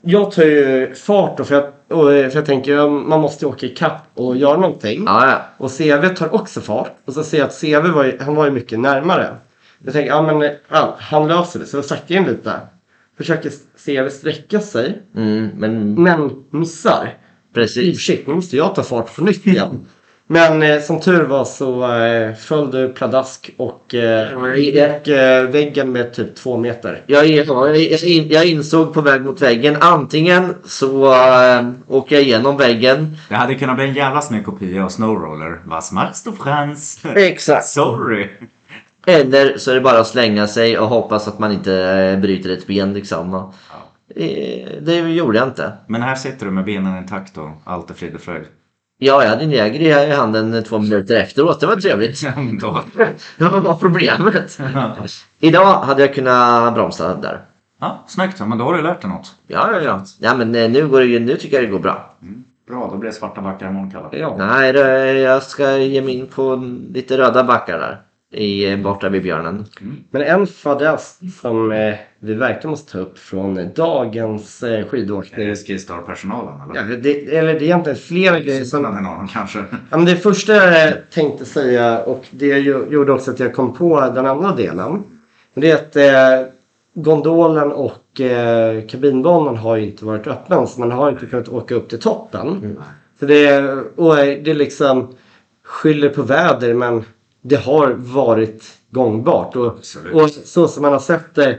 jag 0.00 0.32
tar 0.32 0.42
ju 0.42 0.94
fart 0.94 1.38
då 1.38 1.44
för 1.44 1.54
jag, 1.54 1.72
och, 1.88 2.12
eh, 2.12 2.28
för 2.30 2.36
jag 2.38 2.46
tänker 2.46 2.88
man 2.88 3.20
måste 3.20 3.46
åka 3.46 3.66
ikapp 3.66 4.02
och 4.14 4.36
göra 4.36 4.56
någonting. 4.56 5.02
Ja, 5.06 5.26
ja. 5.26 5.42
Och 5.58 5.70
CV 5.78 6.08
tar 6.16 6.34
också 6.34 6.60
fart. 6.60 6.96
Och 7.04 7.12
så 7.12 7.22
ser 7.24 7.38
jag 7.38 7.46
att 7.46 7.60
CV 7.60 7.88
var 7.94 8.04
ju, 8.04 8.18
han 8.20 8.34
var 8.34 8.44
ju 8.44 8.50
mycket 8.50 8.78
närmare. 8.80 9.36
Jag 9.84 9.92
tänker, 9.92 10.10
ja 10.10 10.22
men 10.22 10.50
ja, 10.68 10.96
han 10.98 11.28
löser 11.28 11.60
det. 11.60 11.66
Så 11.66 11.76
jag 11.76 11.84
saktar 11.84 12.14
in 12.14 12.24
lite. 12.24 12.52
Försöker 13.18 13.50
CV 13.84 14.10
sträcka 14.10 14.60
sig. 14.60 15.02
Mm, 15.16 15.48
men 15.54 16.02
Men 16.02 16.44
missar. 16.50 17.14
precis. 17.54 18.00
Shit, 18.00 18.26
nu 18.26 18.34
måste 18.34 18.56
jag 18.56 18.74
ta 18.74 18.82
fart 18.82 19.16
på 19.16 19.24
nytt 19.24 19.46
igen. 19.46 19.86
Men 20.30 20.62
eh, 20.62 20.80
som 20.80 21.00
tur 21.00 21.24
var 21.24 21.44
så 21.44 21.96
eh, 21.96 22.34
föll 22.34 22.70
du 22.70 22.88
pladask 22.88 23.50
och 23.56 23.94
eh, 23.94 24.54
gick 24.56 25.08
eh, 25.08 25.42
väggen 25.42 25.92
med 25.92 26.14
typ 26.14 26.36
två 26.36 26.56
meter. 26.56 27.02
Jag, 27.06 27.26
jag, 27.26 27.46
jag, 27.76 28.06
jag 28.06 28.46
insåg 28.46 28.94
på 28.94 29.00
väg 29.00 29.22
mot 29.22 29.42
väggen 29.42 29.76
antingen 29.80 30.54
så 30.64 31.12
äh, 31.12 31.68
åker 31.86 32.16
jag 32.16 32.24
igenom 32.24 32.56
väggen. 32.56 33.16
Det 33.28 33.34
hade 33.34 33.54
kunnat 33.54 33.76
bli 33.76 33.88
en 33.88 33.94
jävla 33.94 34.20
snygg 34.20 34.44
kopia 34.44 34.84
av 34.84 34.88
Snowroller. 34.88 35.60
Was 35.64 35.92
machst 35.92 36.24
du 36.24 36.32
Frans? 36.32 37.00
Exakt. 37.14 37.66
Sorry. 37.66 38.28
Eller 39.06 39.58
så 39.58 39.70
är 39.70 39.74
det 39.74 39.80
bara 39.80 39.98
att 39.98 40.06
slänga 40.06 40.46
sig 40.46 40.78
och 40.78 40.88
hoppas 40.88 41.28
att 41.28 41.38
man 41.38 41.52
inte 41.52 41.74
äh, 41.74 42.20
bryter 42.20 42.50
ett 42.50 42.66
ben 42.66 42.92
liksom. 42.94 43.32
Ja. 43.32 43.52
eh, 44.16 44.68
det 44.80 44.98
gjorde 44.98 45.38
jag 45.38 45.48
inte. 45.48 45.72
Men 45.86 46.02
här 46.02 46.14
sitter 46.14 46.46
du 46.46 46.52
med 46.52 46.64
benen 46.64 46.98
intakt 46.98 47.38
och 47.38 47.50
allt 47.64 47.90
är 47.90 47.94
frid 47.94 48.14
och 48.14 48.20
fröjd. 48.20 48.44
Ja, 49.00 49.22
jag 49.22 49.30
hade 49.30 49.42
en 49.42 49.50
jäger 49.50 50.08
i 50.08 50.14
handen 50.14 50.64
två 50.64 50.78
minuter 50.78 51.16
efteråt. 51.16 51.60
Det 51.60 51.66
var 51.66 51.76
trevligt. 51.76 52.22
Ja, 52.22 52.32
men 52.36 52.58
då. 52.58 52.80
Ja, 53.36 53.48
vad 53.50 53.62
var 53.62 53.74
problemet? 53.74 54.58
Idag 55.40 55.80
hade 55.82 56.02
jag 56.02 56.14
kunnat 56.14 56.74
bromsa 56.74 57.14
där. 57.14 57.40
Ja, 57.80 58.04
snyggt. 58.06 58.40
Men 58.40 58.58
då 58.58 58.64
har 58.64 58.74
du 58.74 58.82
lärt 58.82 59.02
dig 59.02 59.10
något. 59.10 59.34
Ja, 59.46 59.70
ja, 59.72 59.80
ja. 59.80 60.04
ja 60.18 60.34
men 60.34 60.54
eh, 60.54 60.70
nu, 60.70 60.88
går 60.88 61.00
det, 61.00 61.18
nu 61.18 61.36
tycker 61.36 61.56
jag 61.56 61.64
det 61.64 61.72
går 61.72 61.78
bra. 61.78 62.14
Bra, 62.68 62.88
då 62.90 62.96
blir 62.96 63.10
det 63.10 63.16
svarta 63.16 63.40
backar 63.40 63.68
imorgon 63.68 63.90
Kalle. 63.90 64.08
Ja. 64.12 64.34
Nej, 64.38 64.72
det, 64.72 65.12
jag 65.12 65.42
ska 65.42 65.76
ge 65.76 66.02
mig 66.02 66.14
in 66.14 66.26
på 66.26 66.56
lite 66.92 67.18
röda 67.18 67.44
backar 67.44 67.78
där. 67.78 68.00
I, 68.32 68.70
eh, 68.72 68.78
borta 68.78 69.08
vid 69.08 69.22
björnen. 69.22 69.64
Men 70.10 70.22
en 70.22 70.46
fadäs 70.46 71.18
som 71.40 71.72
eh, 71.72 71.94
vi 72.20 72.34
verkligen 72.34 72.70
måste 72.70 72.92
ta 72.92 72.98
upp 72.98 73.18
från 73.18 73.68
dagens 73.76 74.62
eh, 74.62 74.72
Är 74.80 74.84
skidåkning. 74.84 75.48
det 75.48 75.56
Skistar-personalen 75.56 76.70
eller? 76.70 76.90
Ja, 76.90 76.96
det, 76.96 77.36
eller 77.36 77.52
det 77.54 77.58
är 77.60 77.62
egentligen 77.62 77.98
flera 77.98 78.40
grejer 78.40 78.64
som... 78.64 78.82
Den 78.82 79.02
någon 79.02 79.28
kanske. 79.28 79.58
Ja, 79.90 79.96
men 79.96 80.04
det 80.04 80.16
första 80.16 80.52
jag 80.54 80.92
tänkte 81.10 81.44
säga 81.44 82.02
och 82.04 82.24
det 82.30 82.46
ju- 82.46 82.86
gjorde 82.90 83.12
också 83.12 83.30
att 83.30 83.40
jag 83.40 83.54
kom 83.54 83.74
på 83.74 84.00
den 84.00 84.26
andra 84.26 84.54
delen. 84.54 85.02
Det 85.54 85.70
är 85.70 85.74
att 85.74 85.96
eh, 85.96 86.52
gondolen 86.94 87.72
och 87.72 88.20
eh, 88.20 88.86
kabinbanan 88.86 89.56
har 89.56 89.76
ju 89.76 89.84
inte 89.86 90.04
varit 90.04 90.26
öppen 90.26 90.66
så 90.66 90.80
man 90.80 90.90
har 90.92 91.10
inte 91.10 91.26
kunnat 91.26 91.48
åka 91.48 91.74
upp 91.74 91.88
till 91.88 92.00
toppen. 92.00 92.76
Så 93.20 93.26
det, 93.26 93.46
är- 93.46 94.00
och 94.00 94.16
det 94.16 94.50
är 94.50 94.54
liksom 94.54 95.14
skyller 95.64 96.08
på 96.08 96.22
väder 96.22 96.74
men 96.74 97.04
det 97.48 97.56
har 97.56 97.90
varit 97.90 98.64
gångbart. 98.90 99.56
Och, 99.56 99.66
och 100.12 100.30
så 100.30 100.68
som 100.68 100.82
man 100.82 100.92
har 100.92 101.00
sett 101.00 101.34
det, 101.34 101.58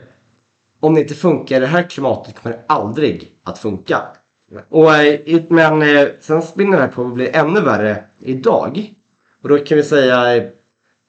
om 0.79 0.95
det 0.95 1.01
inte 1.01 1.13
funkar 1.13 1.57
i 1.57 1.59
det 1.59 1.67
här 1.67 1.83
klimatet 1.83 2.35
kommer 2.35 2.55
det 2.55 2.63
aldrig 2.67 3.31
att 3.43 3.59
funka. 3.59 4.01
Och, 4.69 4.95
eh, 4.95 5.41
men 5.47 5.81
eh, 5.81 6.07
sen 6.19 6.41
spinner 6.41 6.77
det 6.77 6.83
här 6.83 6.89
på 6.89 7.05
att 7.05 7.13
bli 7.13 7.29
ännu 7.29 7.61
värre 7.61 8.03
idag. 8.19 8.93
Och 9.43 9.49
då 9.49 9.57
kan 9.57 9.77
vi 9.77 9.83
säga 9.83 10.35
eh, 10.35 10.43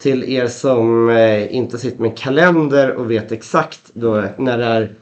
till 0.03 0.25
er 0.25 0.47
som 0.47 1.11
inte 1.51 1.79
sitter 1.79 2.01
med 2.03 2.11
en 2.11 2.17
kalender 2.17 2.91
och 2.91 3.11
vet 3.11 3.33
exakt 3.33 3.81
då, 3.93 4.25
när 4.37 4.59
det 4.59 4.65
är 4.65 4.95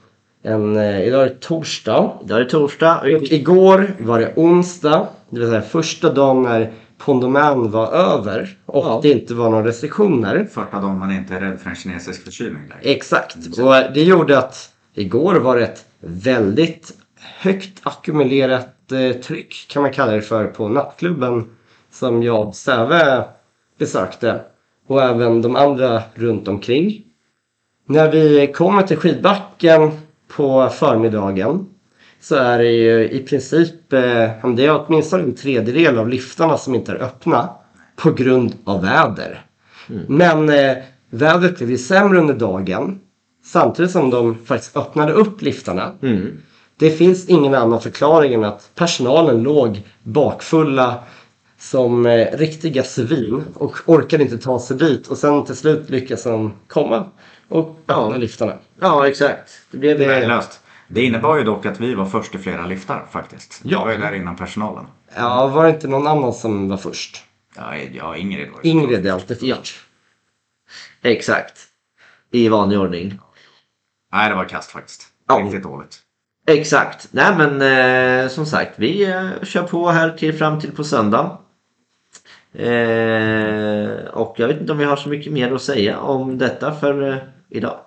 en, 0.43 0.76
idag 0.76 1.22
är 1.22 1.29
det 1.29 1.41
torsdag. 1.41 2.12
Idag 2.24 2.41
är 2.41 2.45
det 2.45 2.51
torsdag. 2.51 3.01
Och 3.01 3.09
igår 3.09 3.95
var 3.99 4.18
det 4.18 4.33
onsdag. 4.37 5.07
Det 5.31 5.41
vill 5.41 5.49
säga 5.49 5.62
första 5.62 6.12
dagen 6.12 6.43
när 6.43 6.72
Pondoman 6.99 7.70
var 7.70 7.92
över 7.92 8.57
och 8.66 8.84
Ja. 8.86 9.01
det 9.03 9.11
inte 9.11 9.34
var 9.34 9.51
några 9.51 9.64
restriktioner. 9.66 10.49
Första 10.53 10.80
dagen 10.80 10.99
man 10.99 11.12
inte 11.12 11.34
är 11.34 11.40
rädd 11.40 11.61
för 11.61 11.70
en 11.70 11.76
kinesisk 11.76 12.24
förkylning. 12.24 12.62
längre. 12.62 12.80
Exakt. 12.82 13.36
Och 13.36 13.92
det 13.94 14.03
gjorde 14.03 14.38
att 14.38 14.72
igår 14.94 15.34
var 15.34 15.57
det 15.57 15.64
ett 15.64 15.84
väldigt 16.01 16.92
högt 17.40 17.80
ackumulerat 17.82 18.92
eh, 18.92 19.20
tryck 19.20 19.66
kan 19.70 19.82
man 19.82 19.92
kalla 19.92 20.12
det 20.12 20.22
för 20.22 20.46
på 20.46 20.68
nattklubben 20.68 21.51
som 21.90 22.22
jag 22.22 22.49
och 22.49 22.55
Säve 22.55 23.24
besökte. 23.78 24.40
Och 24.86 25.03
även 25.03 25.42
de 25.42 25.57
andra 25.57 26.03
runt 26.14 26.49
omkring. 26.49 27.05
När 27.86 28.11
vi 28.12 28.53
kommer 28.53 28.82
till 28.82 28.96
skidbacken 28.96 29.90
på 30.36 30.68
förmiddagen 30.68 31.66
så 32.21 32.37
är 32.37 32.59
det 32.59 32.71
ju 32.71 33.11
i 33.11 33.19
princip 33.19 33.93
eh, 33.93 34.51
det 34.57 34.66
är 34.66 34.85
åtminstone 34.87 35.23
en 35.23 35.35
tredjedel 35.35 35.99
av 35.99 36.09
liftarna 36.09 36.59
som 36.59 36.75
inte 36.75 36.93
är 36.93 37.03
öppna 37.03 37.51
på 37.97 38.11
grund 38.11 38.55
av 38.64 38.83
väder. 38.83 39.45
Men 40.09 40.49
eh, 40.49 40.77
vädret 41.11 41.57
blev 41.57 41.71
ju 41.71 41.79
sämre 41.79 42.19
under 42.19 42.35
dagen 42.35 43.01
samtidigt 43.45 43.91
som 43.91 44.11
de 44.11 44.39
faktiskt 44.45 44.77
öppnade 44.77 45.12
upp 45.12 45.43
liftarna. 45.43 45.93
Det 46.77 46.91
finns 46.91 47.29
ingen 47.29 47.55
annan 47.55 47.81
förklaring 47.81 48.35
än 48.35 48.45
att 48.45 48.71
personalen 48.75 49.43
låg 49.43 49.83
bakfulla 50.03 50.95
som 51.59 52.07
eh, 52.07 52.27
riktiga 52.39 52.83
svin 52.83 53.45
och 53.55 53.77
orkade 53.87 54.23
inte 54.23 54.39
ta 54.39 54.59
sig 54.59 54.77
dit 54.77 55.07
och 55.07 55.19
sen 55.19 55.45
till 55.45 55.57
slut 55.57 55.91
lyckas 55.91 56.25
de 56.25 56.53
komma 56.66 57.05
och 57.49 57.79
öppna 57.89 58.16
liftarna. 58.16 58.53
Ja, 58.81 59.09
exakt. 59.09 59.51
Det 59.71 59.79
blev 59.79 59.99
Värdelöst. 59.99 60.61
Det 60.89 61.05
innebar 61.05 61.36
ju 61.36 61.45
dock 61.45 61.66
att 61.66 61.80
vi 61.80 61.95
var 61.95 62.07
först 62.07 62.34
i 62.34 62.39
flera 62.39 62.66
liftar 62.66 63.07
faktiskt. 63.11 63.61
Ja. 63.64 63.70
Jag 63.70 63.84
var 63.84 63.93
ju 63.93 63.99
där 63.99 64.12
innan 64.12 64.36
personalen. 64.36 64.86
Ja, 65.16 65.47
var 65.47 65.64
det 65.64 65.70
inte 65.70 65.89
någon 65.89 66.07
annan 66.07 66.32
som 66.32 66.68
var 66.68 66.76
först? 66.76 67.24
Ja, 67.57 67.76
ja 67.76 68.16
Ingrid 68.16 68.51
var 68.51 68.61
ju 68.62 68.70
Ingrid 68.70 69.07
är 69.07 69.12
alltid 69.12 69.39
först. 69.39 69.74
Exakt. 71.03 71.59
I 72.30 72.49
vanlig 72.49 72.80
ordning. 72.80 73.18
Nej, 74.12 74.28
det 74.28 74.34
var 74.34 74.45
kast 74.45 74.70
faktiskt. 74.70 75.07
Ja. 75.28 75.34
Riktigt 75.34 75.62
dåligt. 75.62 75.99
Exakt. 76.47 77.09
Nej 77.11 77.34
men 77.36 77.62
eh, 78.22 78.28
som 78.28 78.47
sagt, 78.47 78.74
vi 78.76 79.05
eh, 79.05 79.30
kör 79.43 79.62
på 79.62 79.91
här 79.91 80.11
till 80.11 80.39
fram 80.39 80.61
till 80.61 80.72
på 80.72 80.84
söndag. 80.84 81.39
Eh, 82.53 84.09
och 84.12 84.34
jag 84.36 84.49
vet 84.49 84.61
inte 84.61 84.72
om 84.72 84.78
vi 84.78 84.84
har 84.84 84.97
så 84.97 85.09
mycket 85.09 85.32
mer 85.32 85.53
att 85.53 85.62
säga 85.62 86.01
om 86.01 86.39
detta 86.39 86.74
för 86.74 87.12
eh, 87.12 87.16
idag. 87.49 87.80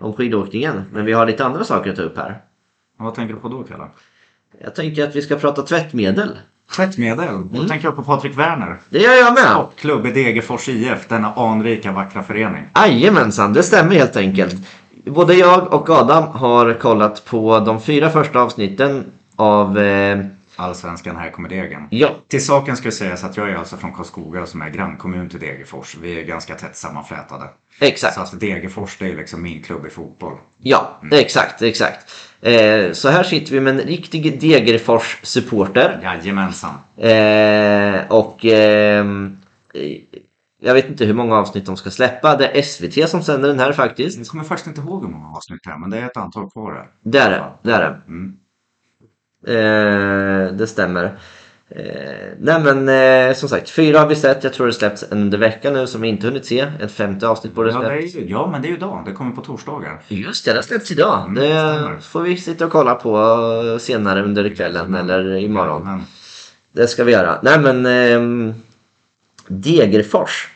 Om 0.00 0.12
skidåkningen. 0.12 0.82
Men 0.92 1.04
vi 1.04 1.12
har 1.12 1.26
lite 1.26 1.44
andra 1.44 1.64
saker 1.64 1.90
att 1.90 1.96
ta 1.96 2.02
upp 2.02 2.18
här. 2.18 2.40
Vad 2.98 3.14
tänker 3.14 3.34
du 3.34 3.40
på 3.40 3.48
då, 3.48 3.62
Kalle? 3.62 3.84
Jag 4.64 4.74
tänker 4.74 5.04
att 5.04 5.16
vi 5.16 5.22
ska 5.22 5.36
prata 5.36 5.62
tvättmedel. 5.62 6.38
Tvättmedel. 6.76 7.28
Mm. 7.28 7.48
Då 7.52 7.64
tänker 7.64 7.86
jag 7.86 7.96
på 7.96 8.02
Patrik 8.02 8.38
Werner. 8.38 8.78
Det 8.90 8.98
gör 8.98 9.12
jag 9.12 9.34
med! 9.34 9.52
Sportklubb 9.52 10.06
i 10.06 10.10
Degerfors 10.10 10.68
IF, 10.68 11.08
denna 11.08 11.32
anrika 11.34 11.92
vackra 11.92 12.22
förening. 12.22 12.64
Jajamensan, 12.74 13.52
det 13.52 13.62
stämmer 13.62 13.94
helt 13.94 14.16
enkelt. 14.16 14.56
Både 15.04 15.34
jag 15.34 15.74
och 15.74 15.90
Adam 15.90 16.24
har 16.24 16.72
kollat 16.72 17.24
på 17.24 17.60
de 17.60 17.80
fyra 17.80 18.10
första 18.10 18.40
avsnitten 18.40 19.04
av... 19.36 19.78
Eh, 19.78 20.18
Allsvenskan, 20.58 21.16
här 21.16 21.30
kommer 21.30 21.48
degen. 21.48 21.82
ja, 21.90 22.16
Till 22.28 22.44
saken 22.44 22.76
ska 22.76 22.90
sägas 22.90 23.24
att 23.24 23.36
jag 23.36 23.50
är 23.50 23.54
alltså 23.54 23.76
från 23.76 23.92
Karlskoga 23.92 24.46
som 24.46 24.62
är 24.62 24.70
grannkommun 24.70 25.28
till 25.28 25.40
Degerfors. 25.40 25.96
Vi 26.02 26.20
är 26.20 26.24
ganska 26.24 26.54
tätt 26.54 26.76
sammanflätade. 26.76 27.44
exakt. 27.80 28.14
Så 28.14 28.20
att 28.20 28.40
Degerfors 28.40 28.96
det 28.98 29.10
är 29.10 29.16
liksom 29.16 29.42
min 29.42 29.62
klubb 29.62 29.86
i 29.86 29.90
fotboll. 29.90 30.36
Ja, 30.58 31.00
exakt, 31.12 31.62
exakt. 31.62 32.12
Eh, 32.40 32.92
så 32.92 33.08
här 33.08 33.22
sitter 33.22 33.52
vi 33.52 33.60
med 33.60 33.80
en 33.80 33.86
riktig 33.86 34.40
Degerfors-supporter. 34.40 36.00
Jajamensan. 36.02 36.74
Eh, 36.96 38.12
och 38.12 38.44
eh, 38.44 39.06
jag 40.60 40.74
vet 40.74 40.88
inte 40.88 41.04
hur 41.04 41.14
många 41.14 41.36
avsnitt 41.36 41.66
de 41.66 41.76
ska 41.76 41.90
släppa. 41.90 42.36
Det 42.36 42.58
är 42.58 42.62
SVT 42.62 43.08
som 43.10 43.22
sänder 43.22 43.48
den 43.48 43.58
här 43.58 43.72
faktiskt. 43.72 44.18
Jag 44.18 44.26
kommer 44.26 44.44
faktiskt 44.44 44.66
inte 44.66 44.80
ihåg 44.80 45.02
hur 45.04 45.10
många 45.10 45.36
avsnitt 45.36 45.60
det 45.64 45.70
är, 45.70 45.78
men 45.78 45.90
det 45.90 45.98
är 45.98 46.06
ett 46.06 46.16
antal 46.16 46.50
kvar 46.50 46.72
där. 46.72 46.88
Det 47.02 47.18
är 47.18 47.30
det. 47.30 47.44
Det, 47.62 47.72
är 47.72 47.80
det. 47.80 48.00
Mm. 48.08 48.36
Eh, 49.46 50.52
det 50.52 50.66
stämmer. 50.68 51.04
Eh, 51.70 52.28
nej 52.40 52.60
men 52.62 52.88
eh, 53.28 53.34
som 53.36 53.48
sagt, 53.48 53.70
fyra 53.70 53.98
har 54.00 54.06
vi 54.06 54.14
sett. 54.16 54.44
Jag 54.44 54.52
tror 54.52 54.66
det 54.66 54.72
släpps 54.72 55.02
under 55.10 55.38
veckan 55.38 55.72
nu 55.72 55.86
som 55.86 56.00
vi 56.00 56.08
inte 56.08 56.26
hunnit 56.26 56.46
se. 56.46 56.66
Ett 56.80 56.92
femte 56.92 57.28
avsnitt 57.28 57.54
borde 57.54 57.70
Ja, 57.70 57.82
är, 57.90 57.96
ju- 57.96 58.26
ja, 58.28 58.48
men 58.52 58.62
det 58.62 58.68
är 58.68 58.70
ju 58.70 58.76
idag. 58.76 59.02
Det 59.06 59.12
kommer 59.12 59.32
på 59.32 59.40
torsdagar. 59.42 60.02
Just 60.08 60.44
det, 60.44 60.52
det 60.52 60.62
släpps 60.62 60.90
idag. 60.90 61.20
Mm, 61.22 61.34
det 61.34 61.40
stämmer. 61.48 61.98
får 62.00 62.20
vi 62.22 62.36
sitta 62.36 62.64
och 62.66 62.72
kolla 62.72 62.94
på 62.94 63.78
senare 63.80 64.22
under 64.22 64.54
kvällen 64.54 64.94
eller 64.94 65.36
imorgon. 65.36 65.84
Men, 65.84 66.02
Det 66.72 66.86
ska 66.86 67.04
vi 67.04 67.12
göra. 67.12 67.38
Nej 67.42 67.58
men 67.60 67.86
ehm, 67.86 68.54
Degerfors. 69.48 70.48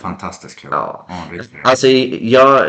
fantastisk 0.00 0.58
klubb. 0.58 0.72
Ja. 0.72 1.06
Alltså 1.62 1.86
jag, 1.86 2.66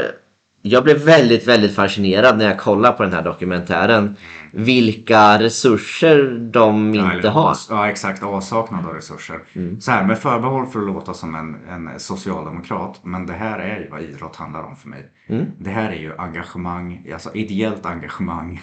jag 0.62 0.84
blev 0.84 0.98
väldigt, 0.98 1.48
väldigt 1.48 1.76
fascinerad 1.76 2.38
när 2.38 2.46
jag 2.46 2.60
kollade 2.60 2.98
på 2.98 3.04
den 3.04 3.14
här 3.14 3.22
dokumentären. 3.24 4.16
Vilka 4.52 5.40
resurser 5.40 6.50
de 6.52 6.94
Ja, 6.96 7.04
inte 7.04 7.18
eller 7.20 7.30
har. 7.30 7.56
Ja, 7.70 7.90
exakt. 7.90 8.24
Avsaknad 8.24 8.86
av 8.86 8.94
resurser. 8.94 9.40
Mm. 9.54 9.82
Så 9.82 9.92
här, 9.92 10.04
med 10.04 10.20
förbehåll 10.20 10.66
för 10.68 10.80
att 10.80 10.86
låta 10.88 11.14
som 11.14 11.36
en, 11.36 11.56
en 11.70 12.00
socialdemokrat. 12.00 13.00
Men 13.04 13.26
det 13.26 13.34
här 13.34 13.60
är 13.60 13.80
ju 13.80 13.90
vad 13.90 14.02
idrott 14.02 14.36
handlar 14.36 14.64
om 14.64 14.76
för 14.76 14.90
mig. 14.90 15.06
Mm. 15.28 15.46
Det 15.58 15.70
här 15.70 15.90
är 15.92 15.96
ju 16.00 16.18
engagemang, 16.18 17.08
alltså 17.14 17.34
ideellt 17.34 17.86
engagemang. 17.86 18.62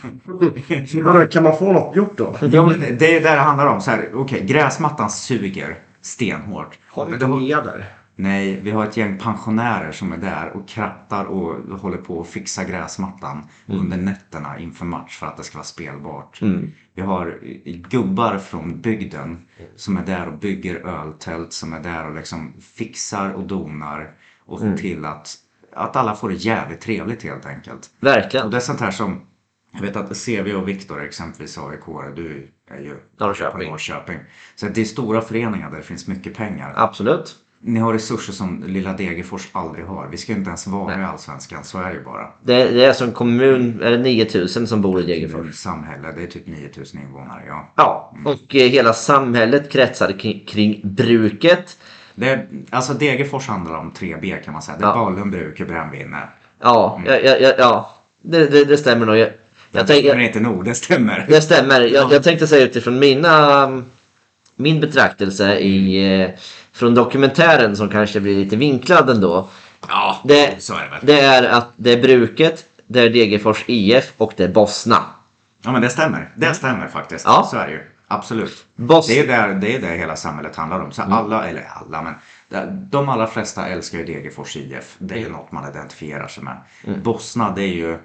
Kan 1.30 1.42
man 1.42 1.56
få 1.58 1.72
något 1.72 1.96
gjort 1.96 2.16
då? 2.18 2.34
ja, 2.40 2.66
men 2.66 2.80
det 2.98 3.16
är 3.16 3.20
där 3.20 3.36
det 3.36 3.42
handlar 3.42 3.66
om. 3.66 3.80
Så 3.80 3.90
här, 3.90 4.10
okej, 4.14 4.44
gräsmattan 4.46 5.10
suger 5.10 5.76
stenhårt. 6.02 6.78
Har 6.88 7.06
vi 7.06 7.12
inte 7.12 7.26
det- 7.26 7.36
nya 7.36 7.60
där? 7.60 7.84
Nej, 8.18 8.60
vi 8.60 8.70
har 8.70 8.84
ett 8.86 8.96
gäng 8.96 9.18
pensionärer 9.18 9.92
som 9.92 10.12
är 10.12 10.16
där 10.16 10.50
och 10.50 10.68
krattar 10.68 11.24
och 11.24 11.78
håller 11.80 11.98
på 11.98 12.20
att 12.20 12.26
fixa 12.26 12.64
gräsmattan 12.64 13.48
under 13.66 13.96
nätterna 13.96 14.58
inför 14.58 14.84
match 14.84 15.18
för 15.18 15.26
att 15.26 15.36
det 15.36 15.42
ska 15.42 15.58
vara 15.58 15.64
spelbart. 15.64 16.42
Mm. 16.42 16.72
Vi 16.94 17.02
har 17.02 17.38
eh, 17.42 17.74
gubbar 17.74 18.38
från 18.38 18.80
bygden 18.80 19.46
som 19.76 19.96
är 19.96 20.06
där 20.06 20.28
och 20.28 20.38
bygger 20.38 20.74
öltält, 20.74 21.52
som 21.52 21.72
är 21.72 21.80
där 21.80 22.06
och 22.08 22.14
liksom 22.14 22.52
fixar 22.60 23.30
och 23.30 23.46
donar 23.46 24.10
och 24.46 24.60
ser 24.60 24.76
till 24.76 25.04
att, 25.04 25.34
att 25.72 25.96
alla 25.96 26.14
får 26.14 26.28
det 26.28 26.34
jävligt 26.34 26.80
trevligt 26.80 27.22
helt 27.22 27.46
enkelt. 27.46 27.90
Och 28.00 28.06
Verkligen. 28.06 28.50
det 28.50 28.56
är 28.56 28.60
sånt 28.60 28.80
här 28.80 28.90
som, 28.90 29.26
jag 29.72 29.80
vet 29.80 29.96
att 29.96 30.24
CV 30.24 30.54
och 30.54 30.68
Viktor 30.68 31.04
exempelvis 31.04 31.58
AIK, 31.58 32.14
du 32.16 32.52
är 32.70 32.80
ju 32.80 32.96
Norrköping. 33.20 33.70
Norrköping. 33.70 34.18
Så 34.54 34.68
det 34.68 34.80
är 34.80 34.84
stora 34.84 35.20
föreningar 35.20 35.70
där 35.70 35.76
det 35.76 35.82
finns 35.82 36.06
mycket 36.06 36.34
pengar. 36.34 36.72
Absolut. 36.76 37.42
Ni 37.66 37.80
har 37.80 37.92
resurser 37.92 38.32
som 38.32 38.64
lilla 38.66 38.92
Degerfors 38.92 39.48
aldrig 39.52 39.84
har. 39.84 40.08
Vi 40.10 40.16
ska 40.16 40.32
inte 40.32 40.48
ens 40.48 40.66
vara 40.66 41.00
i 41.00 41.04
Allsvenskan, 41.04 41.64
så 41.64 41.78
är 41.78 41.88
det 41.88 41.94
ju 41.94 42.04
bara. 42.04 42.28
Det, 42.42 42.70
det 42.70 42.84
är 42.84 42.92
som 42.92 43.12
kommun, 43.12 43.82
är 43.82 43.90
det 43.90 43.98
9000 43.98 44.66
som 44.66 44.82
bor 44.82 45.00
i 45.00 45.06
Degerfors? 45.06 45.54
Samhälle, 45.54 46.12
det 46.16 46.22
är 46.22 46.26
typ 46.26 46.46
9000 46.46 47.00
invånare, 47.00 47.42
ja. 47.48 47.72
Ja, 47.76 48.12
och 48.24 48.56
eh, 48.56 48.68
hela 48.68 48.92
samhället 48.92 49.70
kretsar 49.72 50.18
kring, 50.18 50.44
kring 50.46 50.80
bruket. 50.84 51.78
Det 52.14 52.28
är, 52.28 52.46
alltså 52.70 52.92
Degerfors 52.94 53.46
handlar 53.48 53.76
om 53.76 53.92
3B 53.92 54.42
kan 54.44 54.52
man 54.52 54.62
säga. 54.62 54.78
Det 54.78 54.84
är 54.84 54.88
Ja. 54.88 54.94
Ballen, 54.94 55.30
Bruke, 55.30 55.64
Brännvin. 55.64 56.16
Ja, 56.62 57.00
ja, 57.06 57.18
ja, 57.24 57.36
ja, 57.40 57.52
ja. 57.58 57.94
Det, 58.22 58.46
det, 58.46 58.64
det 58.64 58.76
stämmer 58.76 59.06
nog. 59.06 59.16
Jag, 59.16 59.28
jag 59.72 59.86
Det 59.86 59.94
tänker, 59.94 60.14
är 60.14 60.18
inte 60.18 60.40
nog, 60.40 60.64
det 60.64 60.74
stämmer. 60.74 61.26
Det 61.28 61.40
stämmer. 61.40 61.80
Jag, 61.80 62.12
jag 62.12 62.22
tänkte 62.22 62.46
säga 62.46 62.64
utifrån 62.64 62.98
mina, 62.98 63.66
min 64.56 64.80
betraktelse 64.80 65.58
i, 65.58 66.04
eh, 66.22 66.30
från 66.76 66.94
dokumentären 66.94 67.76
som 67.76 67.88
kanske 67.88 68.20
blir 68.20 68.36
lite 68.36 68.56
vinklad 68.56 69.10
ändå. 69.10 69.48
Ja, 69.88 70.20
Det, 70.24 70.62
så 70.62 70.74
är 70.74 70.82
det 70.84 70.90
väl. 70.90 71.00
det 71.02 71.20
är 71.20 71.42
att 71.42 71.72
det 71.76 71.92
är 71.92 72.02
bruket, 72.02 72.64
det 72.86 73.00
är 73.00 73.10
Degerfors 73.10 73.64
IF 73.66 74.12
och 74.16 74.32
det 74.36 74.44
är 74.44 74.48
Bosna. 74.48 74.98
Ja 75.64 75.72
men 75.72 75.82
det 75.82 75.88
stämmer. 75.90 76.30
Det 76.36 76.54
stämmer 76.54 76.88
faktiskt. 76.88 77.24
Ja. 77.24 77.48
Så 77.50 77.56
är 77.56 77.66
det 77.66 77.72
ju. 77.72 77.80
Absolut. 78.08 78.64
Bos- 78.76 79.06
Det 79.08 79.18
är 79.20 79.26
där 79.26 79.54
det, 79.54 79.74
är 79.76 79.80
där 79.80 79.96
hela 79.96 80.16
samhället 80.16 80.56
handlar 80.56 80.80
om. 80.80 80.92
Så 80.92 81.02
alla, 81.02 81.48
eller 81.48 81.68
alla, 81.74 82.02
men 82.02 82.14
det- 82.48 82.76
de 82.90 83.08
allra 83.08 83.26
flesta 83.26 83.66
älskar 83.68 83.98
ju 83.98 84.04
Degerfors 84.04 84.56
IF. 84.56 84.94
Det 84.98 85.14
är 85.14 85.18
ju 85.18 85.28
något 85.30 85.52
man 85.52 85.70
identifierar 85.70 86.28
sig 86.28 86.44
med. 86.44 86.56
Bosna, 87.02 87.50
det 87.50 87.62
är 87.62 87.74
ju 87.74 87.98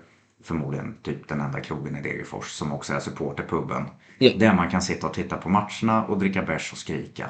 förmodligen 0.43 0.95
typ 1.03 1.27
den 1.27 1.41
enda 1.41 1.59
krogen 1.59 1.95
i 1.95 2.01
Degerfors 2.01 2.45
som 2.45 2.73
också 2.73 2.93
är 2.93 2.99
supporterpubben. 2.99 3.85
Ja. 4.17 4.31
Där 4.37 4.53
man 4.53 4.69
kan 4.69 4.81
sitta 4.81 5.07
och 5.07 5.13
titta 5.13 5.37
på 5.37 5.49
matcherna 5.49 6.05
och 6.07 6.19
dricka 6.19 6.41
bärs 6.41 6.71
och 6.71 6.77
skrika. 6.77 7.25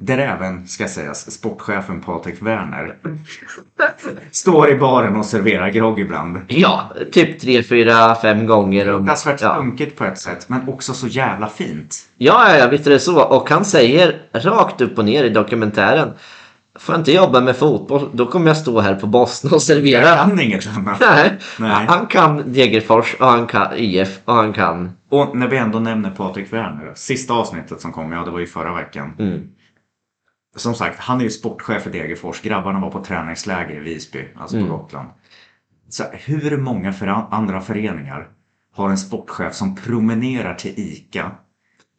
Där 0.00 0.18
även, 0.18 0.68
ska 0.68 0.88
sägas, 0.88 1.30
sportchefen 1.30 2.00
Patrik 2.00 2.42
Werner 2.42 2.96
står 4.30 4.70
i 4.70 4.74
baren 4.74 5.16
och 5.16 5.26
serverar 5.26 5.70
grogg 5.70 6.00
ibland. 6.00 6.38
Ja, 6.48 6.92
typ 7.12 7.40
tre, 7.40 7.62
fyra, 7.62 8.14
fem 8.14 8.46
gånger. 8.46 8.84
Fruktansvärt 8.84 9.40
ja. 9.40 9.56
sunkigt 9.56 9.98
på 9.98 10.04
ett 10.04 10.18
sätt, 10.18 10.48
men 10.48 10.68
också 10.68 10.94
så 10.94 11.06
jävla 11.06 11.48
fint. 11.48 11.96
Ja, 12.16 12.48
ja, 12.48 12.56
ja, 12.56 12.68
visst 12.68 12.86
är 12.86 12.90
det 12.90 13.00
så. 13.00 13.22
Och 13.24 13.50
han 13.50 13.64
säger 13.64 14.22
rakt 14.32 14.80
upp 14.80 14.98
och 14.98 15.04
ner 15.04 15.24
i 15.24 15.30
dokumentären. 15.30 16.12
Får 16.78 16.92
jag 16.94 17.00
inte 17.00 17.12
jobba 17.12 17.40
med 17.40 17.56
fotboll, 17.56 18.10
då 18.12 18.26
kommer 18.26 18.46
jag 18.46 18.56
stå 18.56 18.80
här 18.80 18.94
på 18.94 19.06
Bosna 19.06 19.48
och 19.50 19.54
Jag 19.54 19.62
servera. 19.62 20.16
kan 20.16 20.40
inget 20.40 20.66
annat. 20.76 21.00
Nej. 21.00 21.38
Nej. 21.58 21.86
Han 21.88 22.06
kan 22.06 22.52
Degerfors 22.52 23.14
och 23.20 23.26
han 23.26 23.46
kan 23.46 23.72
IF 23.76 24.20
och 24.24 24.34
han 24.34 24.52
kan... 24.52 24.92
Och 25.10 25.36
när 25.36 25.48
vi 25.48 25.56
ändå 25.56 25.78
nämner 25.78 26.10
Patrik 26.10 26.52
Werner, 26.52 26.92
sista 26.94 27.34
avsnittet 27.34 27.80
som 27.80 27.92
kom, 27.92 28.12
ja 28.12 28.24
det 28.24 28.30
var 28.30 28.38
ju 28.38 28.46
förra 28.46 28.74
veckan. 28.74 29.12
Mm. 29.18 29.40
Som 30.56 30.74
sagt, 30.74 30.98
han 31.00 31.20
är 31.20 31.24
ju 31.24 31.30
sportchef 31.30 31.86
i 31.86 31.90
Degerfors. 31.90 32.40
Grabbarna 32.40 32.80
var 32.80 32.90
på 32.90 33.04
träningsläger 33.04 33.76
i 33.76 33.80
Visby, 33.80 34.24
alltså 34.36 34.56
Mm. 34.56 34.68
på 34.68 34.76
Gotland. 34.76 35.08
Så 35.88 36.04
hur 36.12 36.56
många 36.56 36.92
för 36.92 37.06
andra 37.30 37.60
föreningar 37.60 38.28
har 38.74 38.90
en 38.90 38.98
sportchef 38.98 39.54
som 39.54 39.76
promenerar 39.76 40.54
till 40.54 40.74
ICA 40.76 41.30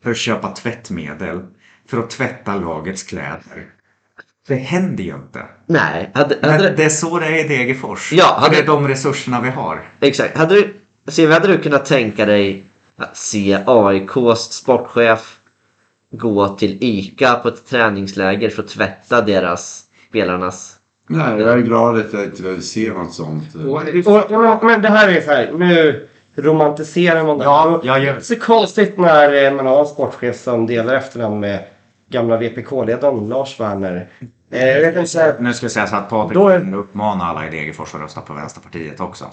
för 0.03 0.11
att 0.11 0.17
köpa 0.17 0.51
tvättmedel, 0.51 1.45
för 1.88 1.99
att 1.99 2.09
tvätta 2.09 2.55
lagets 2.55 3.03
kläder? 3.03 3.65
Det 4.48 4.56
händer 4.56 5.04
ju 5.04 5.16
inte. 5.16 5.41
Nej, 5.66 6.12
hade, 6.14 6.38
Men 6.41 6.50
hade, 6.50 6.70
det 6.70 6.84
är 6.84 6.89
så 6.89 7.20
det 7.20 7.26
är 7.26 7.46
i 7.46 7.48
Degerfors. 7.48 8.14
Ja, 8.14 8.38
hade- 8.39 8.56
det 8.56 8.62
är 8.62 8.66
de 8.68 8.88
resurserna 8.88 9.41
vi 9.41 9.50
har. 9.50 9.82
exakt. 10.02 10.38
Hade 10.38 10.56
du, 10.56 10.74
Siv, 11.08 11.32
hade 11.32 11.48
du 11.48 11.58
kunnat 11.58 11.86
tänka 11.86 12.26
dig 12.26 12.64
att 12.98 13.18
se 13.18 13.60
AIKs 13.66 14.39
sportchef 14.52 15.38
gå 16.12 16.48
till 16.48 16.78
ICA 16.82 17.34
på 17.36 17.48
ett 17.48 17.66
träningsläger 17.68 18.50
för 18.50 18.64
att 18.64 18.70
tvätta 18.70 19.22
deras 19.22 19.84
spelarnas... 20.10 20.76
Nej, 21.10 21.39
jag 21.41 21.54
är 21.54 21.58
glad 21.58 21.98
att 21.98 22.14
jag 22.14 22.24
inte 22.24 22.41
behöver 22.41 22.62
se 22.62 22.93
något 22.93 23.14
sånt. 23.14 23.56
Och, 23.56 24.16
och, 24.56 24.64
men 24.64 24.82
det 24.82 24.89
här 24.89 25.10
är 25.10 25.22
så 25.22 25.32
här, 25.32 25.52
nu 25.58 26.08
romantiserar 26.36 27.24
man 27.24 27.38
det. 27.38 27.43
Ja, 27.43 27.66
Och 27.66 27.86
jag 27.86 28.04
gör- 28.04 28.14
Det 28.14 28.20
är 28.20 28.22
så 28.22 28.36
konstigt 28.36 28.98
när 28.98 29.46
eh, 29.46 29.54
man 29.54 29.66
har 29.66 29.80
en 29.80 29.86
sportchef 29.86 30.36
som 30.43 30.68
delar 30.68 30.93
efternamn 30.96 31.39
med 31.39 31.64
gamla 32.10 32.38
VPK-ledaren 32.38 33.28
Lars 33.30 33.60
Werner. 33.60 34.10
Eh, 34.51 34.68
jag 34.68 34.80
vet 34.82 34.95
inte, 34.95 35.08
så 35.10 35.20
här, 35.20 35.36
Nu 35.39 35.53
ska 35.53 35.64
jag 35.64 35.72
säga 35.72 35.88
så 35.88 35.95
att 35.95 36.10
Patrik 36.10 36.34
Då 36.34 36.47
är- 36.49 36.76
uppmanar 36.76 37.26
alla 37.26 37.47
i 37.47 37.49
Degerfors 37.49 37.95
att 37.95 38.01
rösta 38.01 38.22
på 38.22 38.34
Vänsterpartiet 38.34 38.99
också. 38.99 39.26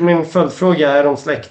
min 0.00 0.24
följdfråga, 0.24 0.90
är 0.90 1.04
de 1.04 1.16
släkt? 1.16 1.50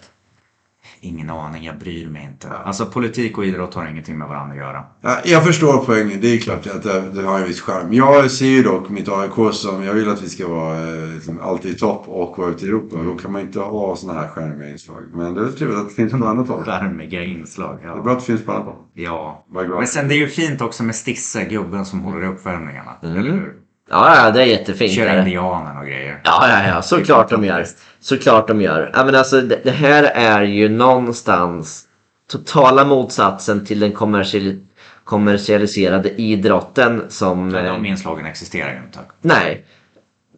Ingen 1.01 1.29
aning, 1.29 1.63
jag 1.63 1.77
bryr 1.79 2.07
mig 2.09 2.23
inte. 2.23 2.49
Alltså 2.49 2.85
politik 2.85 3.37
och 3.37 3.45
idrott 3.45 3.73
har 3.73 3.85
ingenting 3.87 4.17
med 4.17 4.27
varandra 4.27 4.51
att 4.53 4.59
göra. 4.59 4.83
Ja, 5.01 5.17
jag 5.25 5.45
förstår 5.45 5.77
poängen. 5.85 6.17
Det 6.21 6.27
är 6.33 6.37
klart 6.37 6.67
att 6.67 6.83
det, 6.83 7.01
det 7.13 7.21
har 7.21 7.39
en 7.39 7.47
viss 7.47 7.61
charm. 7.61 7.93
Jag 7.93 8.31
ser 8.31 8.45
ju 8.45 8.63
dock 8.63 8.89
mitt 8.89 9.09
AIK 9.09 9.53
som, 9.53 9.83
jag 9.83 9.93
vill 9.93 10.09
att 10.09 10.21
vi 10.23 10.29
ska 10.29 10.47
vara 10.47 10.77
eh, 10.77 11.13
liksom, 11.13 11.39
alltid 11.41 11.71
i 11.71 11.75
topp 11.77 12.03
och 12.07 12.37
vara 12.37 12.49
ute 12.49 12.65
i 12.65 12.67
Europa. 12.67 12.95
Då 13.03 13.15
kan 13.15 13.31
man 13.31 13.41
inte 13.41 13.59
ha 13.59 13.95
sådana 13.95 14.19
här 14.21 14.27
skärmiga 14.27 14.69
inslag. 14.69 15.03
Men 15.13 15.33
det 15.33 15.41
är 15.41 15.47
trevligt 15.51 15.77
att 15.79 15.89
det 15.89 15.95
finns 15.95 16.11
på 16.11 16.25
annat 16.27 16.47
håll. 16.47 16.63
Värmiga 16.65 17.23
inslag. 17.23 17.77
Det 17.81 17.87
är 17.87 17.95
Ja. 17.95 18.01
bra 18.01 18.13
att 18.13 18.19
det 18.19 18.25
finns 18.25 18.45
på 18.45 18.51
annat 18.51 18.65
håll. 18.65 18.75
ja. 18.93 19.45
Men 19.53 19.87
sen 19.87 20.07
det 20.07 20.15
är 20.15 20.19
ju 20.19 20.27
fint 20.27 20.61
också 20.61 20.83
med 20.83 20.95
Stisse, 20.95 21.45
gubben 21.45 21.85
som 21.85 21.99
håller 22.01 22.23
i 22.23 22.27
uppvärmningarna. 22.27 22.91
Mm. 23.03 23.17
Eller 23.17 23.31
hur? 23.31 23.53
Ja, 23.89 24.15
ja, 24.15 24.31
det 24.31 24.41
är 24.41 24.45
jättefint. 24.45 24.93
Kör 24.93 25.19
indianen 25.19 25.77
och 25.77 25.85
grejer. 25.85 26.21
Ja, 26.23 26.49
ja, 26.49 26.67
ja, 26.67 26.81
såklart 26.81 27.29
de 27.29 27.45
gör. 27.45 27.65
Såklart 27.99 28.47
de 28.47 28.61
gör. 28.61 28.91
Ja, 28.93 29.05
men 29.05 29.15
alltså, 29.15 29.41
det, 29.41 29.59
det 29.63 29.71
här 29.71 30.03
är 30.03 30.41
ju 30.41 30.69
någonstans 30.69 31.83
totala 32.31 32.85
motsatsen 32.85 33.65
till 33.65 33.79
den 33.79 33.91
kommersiell, 33.91 34.59
kommersialiserade 35.03 36.21
idrotten 36.21 37.03
som... 37.09 37.55
Eh, 37.55 37.63
de 37.63 37.85
inslagen 37.85 38.25
existerar 38.25 38.71
ju 38.73 38.77
inte. 38.77 38.99
Nej. 39.21 39.65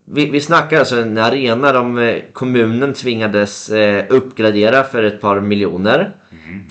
Vi, 0.06 0.30
vi 0.30 0.42
snackar 0.42 0.80
alltså 0.80 1.02
en 1.02 1.18
arena 1.18 1.72
de 1.72 1.98
eh, 1.98 2.22
kommunen 2.34 2.94
tvingades 2.94 3.70
eh, 3.70 4.06
uppgradera 4.10 4.84
för 4.84 5.04
ett 5.04 5.22
par 5.22 5.40
miljoner. 5.40 6.16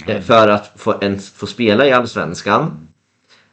Eh, 0.07 0.21
för 0.21 0.49
att 0.49 0.73
få, 0.77 0.95
en, 1.01 1.19
få 1.19 1.47
spela 1.47 1.87
i 1.87 1.93
Allsvenskan. 1.93 2.88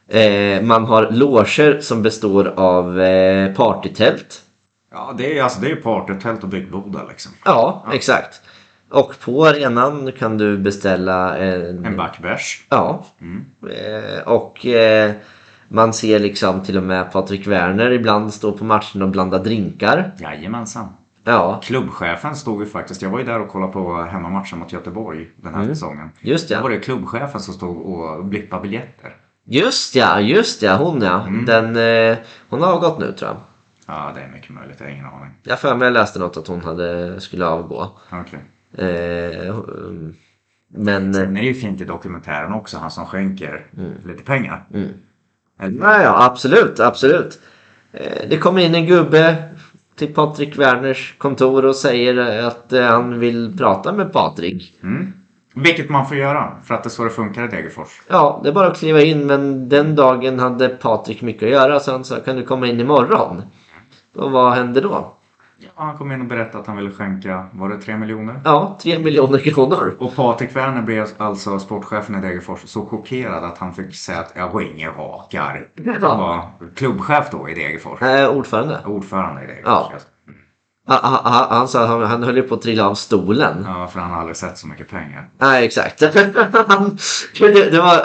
Eh, 0.08 0.62
man 0.62 0.84
har 0.84 1.10
loger 1.10 1.80
som 1.80 2.02
består 2.02 2.52
av 2.56 3.00
eh, 3.00 3.54
partytält. 3.54 4.42
Ja, 4.92 5.14
det 5.18 5.38
är, 5.38 5.42
alltså, 5.42 5.60
det 5.60 5.66
är 5.66 5.70
ju 5.70 5.76
partytält 5.76 6.42
och 6.42 6.48
byggboda 6.48 7.04
liksom. 7.08 7.32
Ja, 7.44 7.86
exakt. 7.92 8.40
Och 8.90 9.14
på 9.24 9.46
arenan 9.46 10.12
kan 10.12 10.38
du 10.38 10.58
beställa 10.58 11.38
en... 11.38 11.84
En 11.84 11.96
backbärs. 11.96 12.66
Ja. 12.68 13.04
Eh, 13.62 14.28
och 14.28 14.66
eh, 14.66 15.12
man 15.68 15.92
ser 15.92 16.18
liksom 16.18 16.62
till 16.62 16.76
och 16.76 16.82
med 16.82 17.12
Patrik 17.12 17.46
Werner 17.46 17.90
ibland 17.90 18.34
stå 18.34 18.52
på 18.52 18.64
matchen 18.64 19.02
och 19.02 19.08
blanda 19.08 19.38
drinkar. 19.38 20.12
Jajamensan. 20.18 20.88
Ja, 21.24 21.60
Klubbchefen 21.62 22.36
stod 22.36 22.60
ju 22.60 22.66
faktiskt, 22.66 23.02
jag 23.02 23.10
var 23.10 23.18
ju 23.18 23.24
där 23.24 23.40
och 23.40 23.48
kollade 23.48 23.72
på 23.72 24.02
hemmamatchen 24.02 24.58
mot 24.58 24.72
Göteborg 24.72 25.28
den 25.36 25.54
här 25.54 25.64
säsongen. 25.64 26.10
just 26.20 26.48
Då 26.48 26.54
ja. 26.54 26.62
var 26.62 26.70
det 26.70 26.78
klubbchefen 26.78 27.40
som 27.40 27.54
stod 27.54 27.76
och 27.76 28.24
blippade 28.24 28.62
biljetter. 28.62 29.16
Just 29.48 29.94
ja, 29.94 30.20
just 30.20 30.62
ja. 30.62 30.76
Hon 30.76 31.02
ja. 31.02 31.26
Den, 31.46 31.76
eh, 31.76 32.16
hon 32.48 32.62
har 32.62 32.72
avgått 32.72 32.98
nu 32.98 33.12
tror 33.12 33.30
jag. 33.30 33.36
Ja, 33.86 34.12
det 34.14 34.20
är 34.20 34.28
mycket 34.28 34.50
möjligt, 34.50 34.76
jag 34.78 34.86
har 34.86 34.92
ingen 34.92 35.06
aning. 35.06 35.30
Jag 35.42 35.60
för 35.60 35.74
mig 35.74 35.86
jag 35.86 35.92
läste 35.92 36.18
något 36.18 36.36
att 36.36 36.46
hon 36.46 36.60
hade, 36.62 37.20
skulle 37.20 37.46
avgå. 37.46 37.90
Okej. 38.12 38.40
Eh, 38.88 39.54
men... 40.74 41.06
eh, 41.08 41.12
Sen 41.20 41.36
är 41.36 41.40
det 41.40 41.46
ju 41.46 41.54
fint 41.54 41.80
i 41.80 41.84
dokumentären 41.84 42.52
också, 42.52 42.78
han 42.78 42.90
som 42.90 43.06
skänker 43.06 43.66
lite 44.06 44.22
pengar. 44.22 44.64
Eller- 45.60 45.80
Ja, 45.80 46.02
ja, 46.02 46.24
absolut, 46.24 46.80
absolut. 46.80 47.40
Eh, 47.92 48.28
Det 48.28 48.38
kommer 48.38 48.60
in 48.62 48.74
en 48.74 48.86
gubbe 48.86 49.48
till 49.96 50.14
Patrik 50.14 50.58
Werners 50.58 51.14
kontor 51.18 51.64
och 51.64 51.76
säger 51.76 52.42
att 52.42 52.72
eh, 52.72 52.84
han 52.84 53.18
vill 53.18 53.58
prata 53.58 53.92
med 53.92 54.12
Patrik. 54.12 54.74
Mm. 54.82 55.12
Vilket 55.58 55.90
man 55.90 56.06
får 56.06 56.16
göra, 56.16 56.52
för 56.64 56.74
att 56.74 56.82
det 56.82 56.86
är 56.86 56.90
så 56.90 57.04
det 57.04 57.10
funkar 57.10 57.44
i 57.44 57.48
Degerfors. 57.48 58.02
Ja, 58.08 58.40
det 58.42 58.48
är 58.48 58.52
bara 58.52 58.66
att 58.66 58.78
kliva 58.78 59.00
in 59.00 59.26
men 59.26 59.68
den 59.68 59.96
dagen 59.96 60.38
hade 60.38 60.68
Patrik 60.68 61.22
mycket 61.22 61.42
att 61.42 61.50
göra 61.50 61.80
så 61.80 61.92
han 61.92 62.04
sa 62.04 62.16
kan 62.16 62.36
du 62.36 62.42
komma 62.42 62.66
in 62.66 62.80
imorgon? 62.80 63.42
Och 64.16 64.30
vad 64.30 64.52
hände 64.52 64.80
då? 64.80 65.12
Ja, 65.58 65.68
han 65.76 65.98
kom 65.98 66.12
in 66.12 66.20
och 66.20 66.26
berättade 66.26 66.58
att 66.58 66.66
han 66.66 66.76
ville 66.76 66.90
skänka, 66.90 67.46
var 67.52 67.68
det 67.68 67.80
3 67.80 67.96
miljoner? 67.96 68.40
Ja, 68.44 68.78
tre 68.82 68.98
miljoner 68.98 69.38
kronor. 69.38 69.96
Och 69.98 70.16
Patrik 70.16 70.56
Werner 70.56 70.82
blev 70.82 71.06
alltså 71.16 71.58
sportchefen 71.58 72.14
i 72.14 72.20
Degerfors 72.20 72.60
så 72.64 72.86
chockerad 72.86 73.44
att 73.44 73.58
han 73.58 73.74
fick 73.74 73.94
säga 73.94 74.18
att 74.18 74.32
jag 74.36 74.60
ringer 74.60 74.90
hakar. 74.90 75.68
Han 76.00 76.18
var 76.18 76.42
klubbchef 76.74 77.30
då 77.30 77.48
i 77.48 77.54
Degerfors. 77.54 78.02
Eh, 78.02 78.36
ordförande. 78.36 78.78
Ordförande 78.86 79.42
i 79.42 79.46
Degerfors. 79.46 79.92
Ja. 79.92 79.98
Han, 80.86 80.98
han, 81.02 81.46
han 81.50 81.68
sa 81.68 81.82
att 81.82 81.88
han, 81.88 82.02
han 82.02 82.22
höll 82.22 82.42
på 82.42 82.54
att 82.54 82.62
trilla 82.62 82.88
av 82.88 82.94
stolen. 82.94 83.64
Ja, 83.66 83.88
för 83.88 84.00
han 84.00 84.10
har 84.10 84.18
aldrig 84.18 84.36
sett 84.36 84.58
så 84.58 84.66
mycket 84.66 84.88
pengar. 84.90 85.28
Nej, 85.38 85.64
exakt. 85.64 86.00
han, 86.68 86.98
det, 87.38 87.70
det 87.70 87.80
var, 87.80 87.96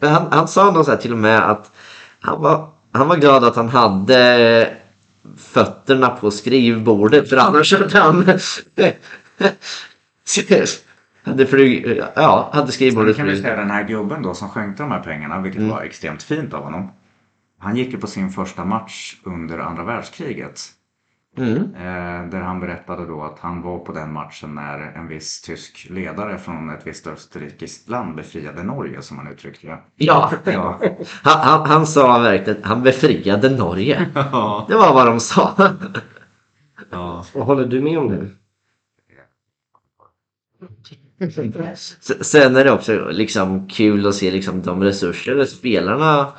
eh, 0.00 0.10
han, 0.10 0.26
han 0.30 0.48
sa 0.48 0.70
nog 0.70 0.84
så 0.84 0.90
här 0.90 0.98
till 0.98 1.12
och 1.12 1.18
med 1.18 1.50
att 1.50 1.72
han 2.20 2.42
var, 2.42 2.68
han 2.92 3.08
var 3.08 3.16
glad 3.16 3.44
att 3.44 3.56
han 3.56 3.68
hade 3.68 4.70
fötterna 5.38 6.08
på 6.08 6.30
skrivbordet 6.30 7.28
för 7.28 7.36
annars 7.36 7.72
hade 7.72 7.98
han 7.98 8.24
hade 11.24 11.46
flyg, 11.46 12.02
ja, 12.14 12.50
hade 12.52 12.66
Sen 12.66 12.72
skrivbordet 12.72 13.16
kan 13.16 13.26
vi 13.26 13.42
säga 13.42 13.56
den 13.56 13.70
här 13.70 13.84
gubben 13.84 14.22
då 14.22 14.34
som 14.34 14.48
skänkte 14.48 14.82
de 14.82 14.92
här 14.92 15.00
pengarna, 15.00 15.40
vilket 15.40 15.60
Mm. 15.60 15.70
var 15.74 15.82
extremt 15.82 16.22
fint 16.22 16.54
av 16.54 16.62
honom. 16.64 16.90
Han 17.58 17.76
gick 17.76 17.92
ju 17.92 17.98
på 17.98 18.06
sin 18.06 18.30
första 18.30 18.64
match 18.64 19.16
under 19.24 19.58
andra 19.58 19.84
världskriget. 19.84 20.60
Mm. 21.36 21.74
Eh, 21.74 22.30
där 22.30 22.40
han 22.40 22.60
berättade 22.60 23.06
då 23.06 23.22
att 23.22 23.38
han 23.38 23.62
var 23.62 23.78
på 23.78 23.92
den 23.92 24.12
matchen 24.12 24.54
när 24.54 24.78
en 24.78 25.08
viss 25.08 25.40
tysk 25.42 25.86
ledare 25.90 26.38
från 26.38 26.70
ett 26.70 26.86
visst 26.86 27.06
österrikiskt 27.06 27.88
land 27.88 28.16
befriade 28.16 28.62
Norge 28.62 29.02
som 29.02 29.18
han 29.18 29.32
uttryckte 29.32 29.66
det. 29.66 29.78
Ja, 29.96 30.32
Ja. 30.44 30.80
han, 31.22 31.40
han, 31.40 31.70
han 31.70 31.86
sa 31.86 32.18
verkligen 32.18 32.64
han 32.64 32.82
befriade 32.82 33.50
Norge. 33.50 34.10
ja. 34.14 34.66
Det 34.68 34.74
var 34.74 34.94
vad 34.94 35.06
de 35.06 35.20
sa. 35.20 35.54
ja. 36.90 37.24
Och 37.34 37.46
håller 37.46 37.66
du 37.66 37.80
med 37.80 37.98
om 37.98 38.08
det? 38.08 38.30
Sen 42.20 42.56
är 42.56 42.64
det 42.64 42.72
också 42.72 43.08
liksom 43.10 43.68
kul 43.68 44.06
att 44.06 44.14
se 44.14 44.30
liksom 44.30 44.62
de 44.62 44.82
resurser 44.82 45.44
spelarna 45.44 46.32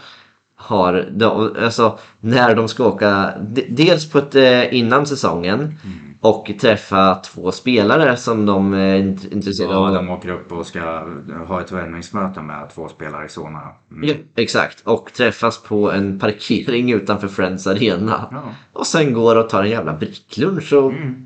har. 0.55 1.07
De, 1.11 1.55
alltså, 1.63 1.99
när 2.19 2.55
de 2.55 2.67
ska 2.67 2.87
åka 2.87 3.33
dels 3.69 4.11
på 4.11 4.17
ett, 4.17 4.35
eh, 4.35 4.75
innan 4.75 5.05
säsongen 5.05 5.73
och 6.21 6.51
träffa 6.61 7.15
två 7.15 7.51
spelare 7.51 8.17
som 8.17 8.45
de 8.45 8.73
är 8.73 8.97
int- 8.97 9.33
intresserade 9.33 9.73
Ja, 9.73 9.87
av. 9.87 9.93
de 9.93 10.09
åker 10.09 10.29
upp 10.29 10.51
och 10.51 10.67
ska 10.67 11.07
ha 11.47 11.61
ett 11.61 11.71
värvningsmöte 11.71 12.41
med 12.41 12.69
två 12.75 12.87
spelare 12.89 13.25
i 13.25 13.29
Solna. 13.29 13.61
Mm. 13.91 14.09
Ja, 14.09 14.13
exakt. 14.35 14.81
Och 14.87 15.13
träffas 15.13 15.63
på 15.63 15.91
en 15.91 16.19
parkering 16.19 16.91
utanför 16.93 17.27
Friends 17.27 17.67
Arena. 17.67 18.27
Ja. 18.31 18.43
Och 18.73 18.87
sen 18.87 19.13
går 19.13 19.35
och 19.35 19.49
tar 19.49 19.63
en 19.63 19.69
jävla 19.69 19.93
bricklunch 19.93 20.73
och, 20.73 20.91
Mm. 20.91 21.25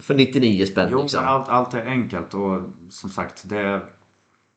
för 0.00 0.14
99 0.14 0.66
spänn. 0.66 0.88
Jo, 0.92 1.02
liksom. 1.02 1.24
allt, 1.26 1.48
allt 1.48 1.74
är 1.74 1.86
enkelt 1.86 2.34
och 2.34 2.60
som 2.90 3.10
sagt, 3.10 3.42
det, 3.48 3.82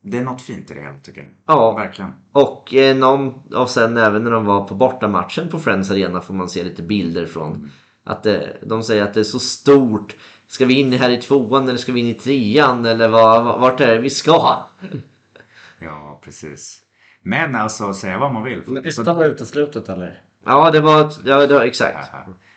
det 0.03 0.17
är 0.17 0.23
något 0.23 0.41
fint 0.41 0.71
i 0.71 0.73
det 0.73 0.81
hela 0.81 0.97
tycker 1.03 1.21
jag. 1.21 1.29
Ja. 1.45 1.71
Verkligen. 1.75 2.11
Och, 2.31 2.73
eh, 2.73 2.95
någon, 2.97 3.33
och 3.55 3.69
sen 3.69 3.97
även 3.97 4.23
när 4.23 4.31
de 4.31 4.45
var 4.45 4.67
på 4.67 4.75
bortamatchen 4.75 5.49
på 5.49 5.59
Friends 5.59 5.91
Arena 5.91 6.21
får 6.21 6.33
man 6.33 6.49
se 6.49 6.63
lite 6.63 6.81
bilder 6.83 7.25
från. 7.25 7.71
Att 8.03 8.23
det, 8.23 8.57
de 8.61 8.83
säger 8.83 9.03
att 9.03 9.13
det 9.13 9.19
är 9.19 9.23
så 9.23 9.39
stort. 9.39 10.15
Ska 10.47 10.65
vi 10.65 10.79
in 10.79 10.93
här 10.93 11.09
i 11.09 11.21
tvåan 11.21 11.67
eller 11.69 11.77
ska 11.77 11.91
vi 11.91 11.99
in 11.99 12.07
i 12.07 12.13
trean 12.13 12.85
eller 12.85 13.07
vad, 13.07 13.43
vart 13.59 13.79
är 13.81 13.87
det 13.95 14.01
vi 14.01 14.09
ska? 14.09 14.57
Ja, 15.79 16.19
precis. 16.23 16.81
Men 17.21 17.55
alltså, 17.55 17.93
säga 17.93 18.17
vad 18.17 18.33
man 18.33 18.43
vill. 18.43 18.63
Men 18.67 18.91
Så- 18.91 19.01
Ettan 19.01 19.15
var 19.15 19.25
uteslutet 19.25 19.89
eller? 19.89 20.21
Ja, 20.45 20.71
det 20.71 20.79
var, 20.81 21.11
ja, 21.25 21.47
det 21.47 21.53
var 21.53 21.61
exakt. 21.61 22.09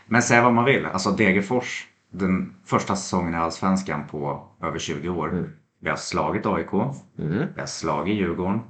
Men 0.07 0.23
säga 0.23 0.43
vad 0.43 0.53
man 0.53 0.65
vill. 0.65 0.87
Alltså 0.93 1.11
Degerfors, 1.11 1.85
den 2.13 2.55
första 2.67 2.97
säsongen 2.97 3.35
i 3.35 3.37
Allsvenskan 3.37 4.05
på 4.11 4.43
över 4.63 4.79
20 4.79 5.09
år. 5.09 5.51
Vi 5.83 5.89
har 5.91 5.97
slagit 5.97 6.47
AIK. 6.47 6.73
Mm. 7.19 7.47
Vi 7.55 7.61
har 7.61 7.67
slagit 7.67 8.17
Djurgården. 8.17 8.61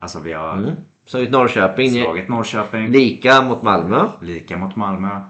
Alltså 0.00 0.20
vi 0.20 0.32
har 0.32 0.52
Mm. 0.52 0.74
I 1.26 1.30
Norrköping, 1.30 1.90
slagit 1.90 2.28
Norrköping. 2.28 2.90
lika 2.90 3.42
mot 3.42 3.62
Malmö. 3.62 4.08
Lika 4.22 4.56
mot 4.58 4.76
Malmö. 4.76 5.20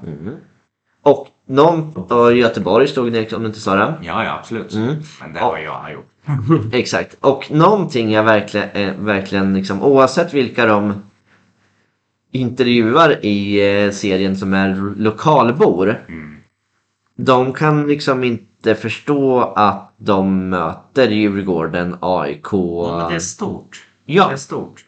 Och 1.02 1.28
någon, 1.46 1.96
och 1.96 2.34
Göteborg 2.36 2.88
stod 2.88 3.12
det 3.12 3.32
om 3.32 3.42
du 3.42 3.46
inte 3.46 3.60
sa 3.60 3.74
det. 3.74 3.94
Ja, 4.02 4.24
ja 4.24 4.38
absolut. 4.38 4.74
Mm. 4.74 4.94
Men 5.20 5.32
det 5.32 5.40
har 5.40 5.58
jag 5.58 5.92
gjort. 5.92 6.10
Exakt. 6.72 7.16
Och 7.20 7.50
någonting 7.50 8.12
jag 8.12 8.24
verkligen, 8.24 8.70
eh, 8.70 8.94
verkligen 8.94 9.54
liksom, 9.54 9.82
oavsett 9.82 10.34
vilka 10.34 10.66
de 10.66 11.02
intervjuar 12.32 13.24
i 13.24 13.60
eh, 13.84 13.90
serien 13.90 14.36
som 14.36 14.54
är 14.54 14.94
lokalbor. 14.96 16.04
Mm. 16.08 16.36
De 17.16 17.52
kan 17.52 17.86
liksom 17.86 18.24
inte 18.24 18.44
förstå 18.74 19.40
att 19.56 19.92
de 19.96 20.48
möter 20.48 21.08
Djurgården, 21.08 21.96
AIK. 22.00 22.46
Ja, 22.52 22.96
men 22.98 23.08
det 23.10 23.14
är 23.14 23.18
stort. 23.18 23.86
Ja. 24.04 24.26
Det 24.28 24.32
är 24.32 24.36
stort. 24.36 24.84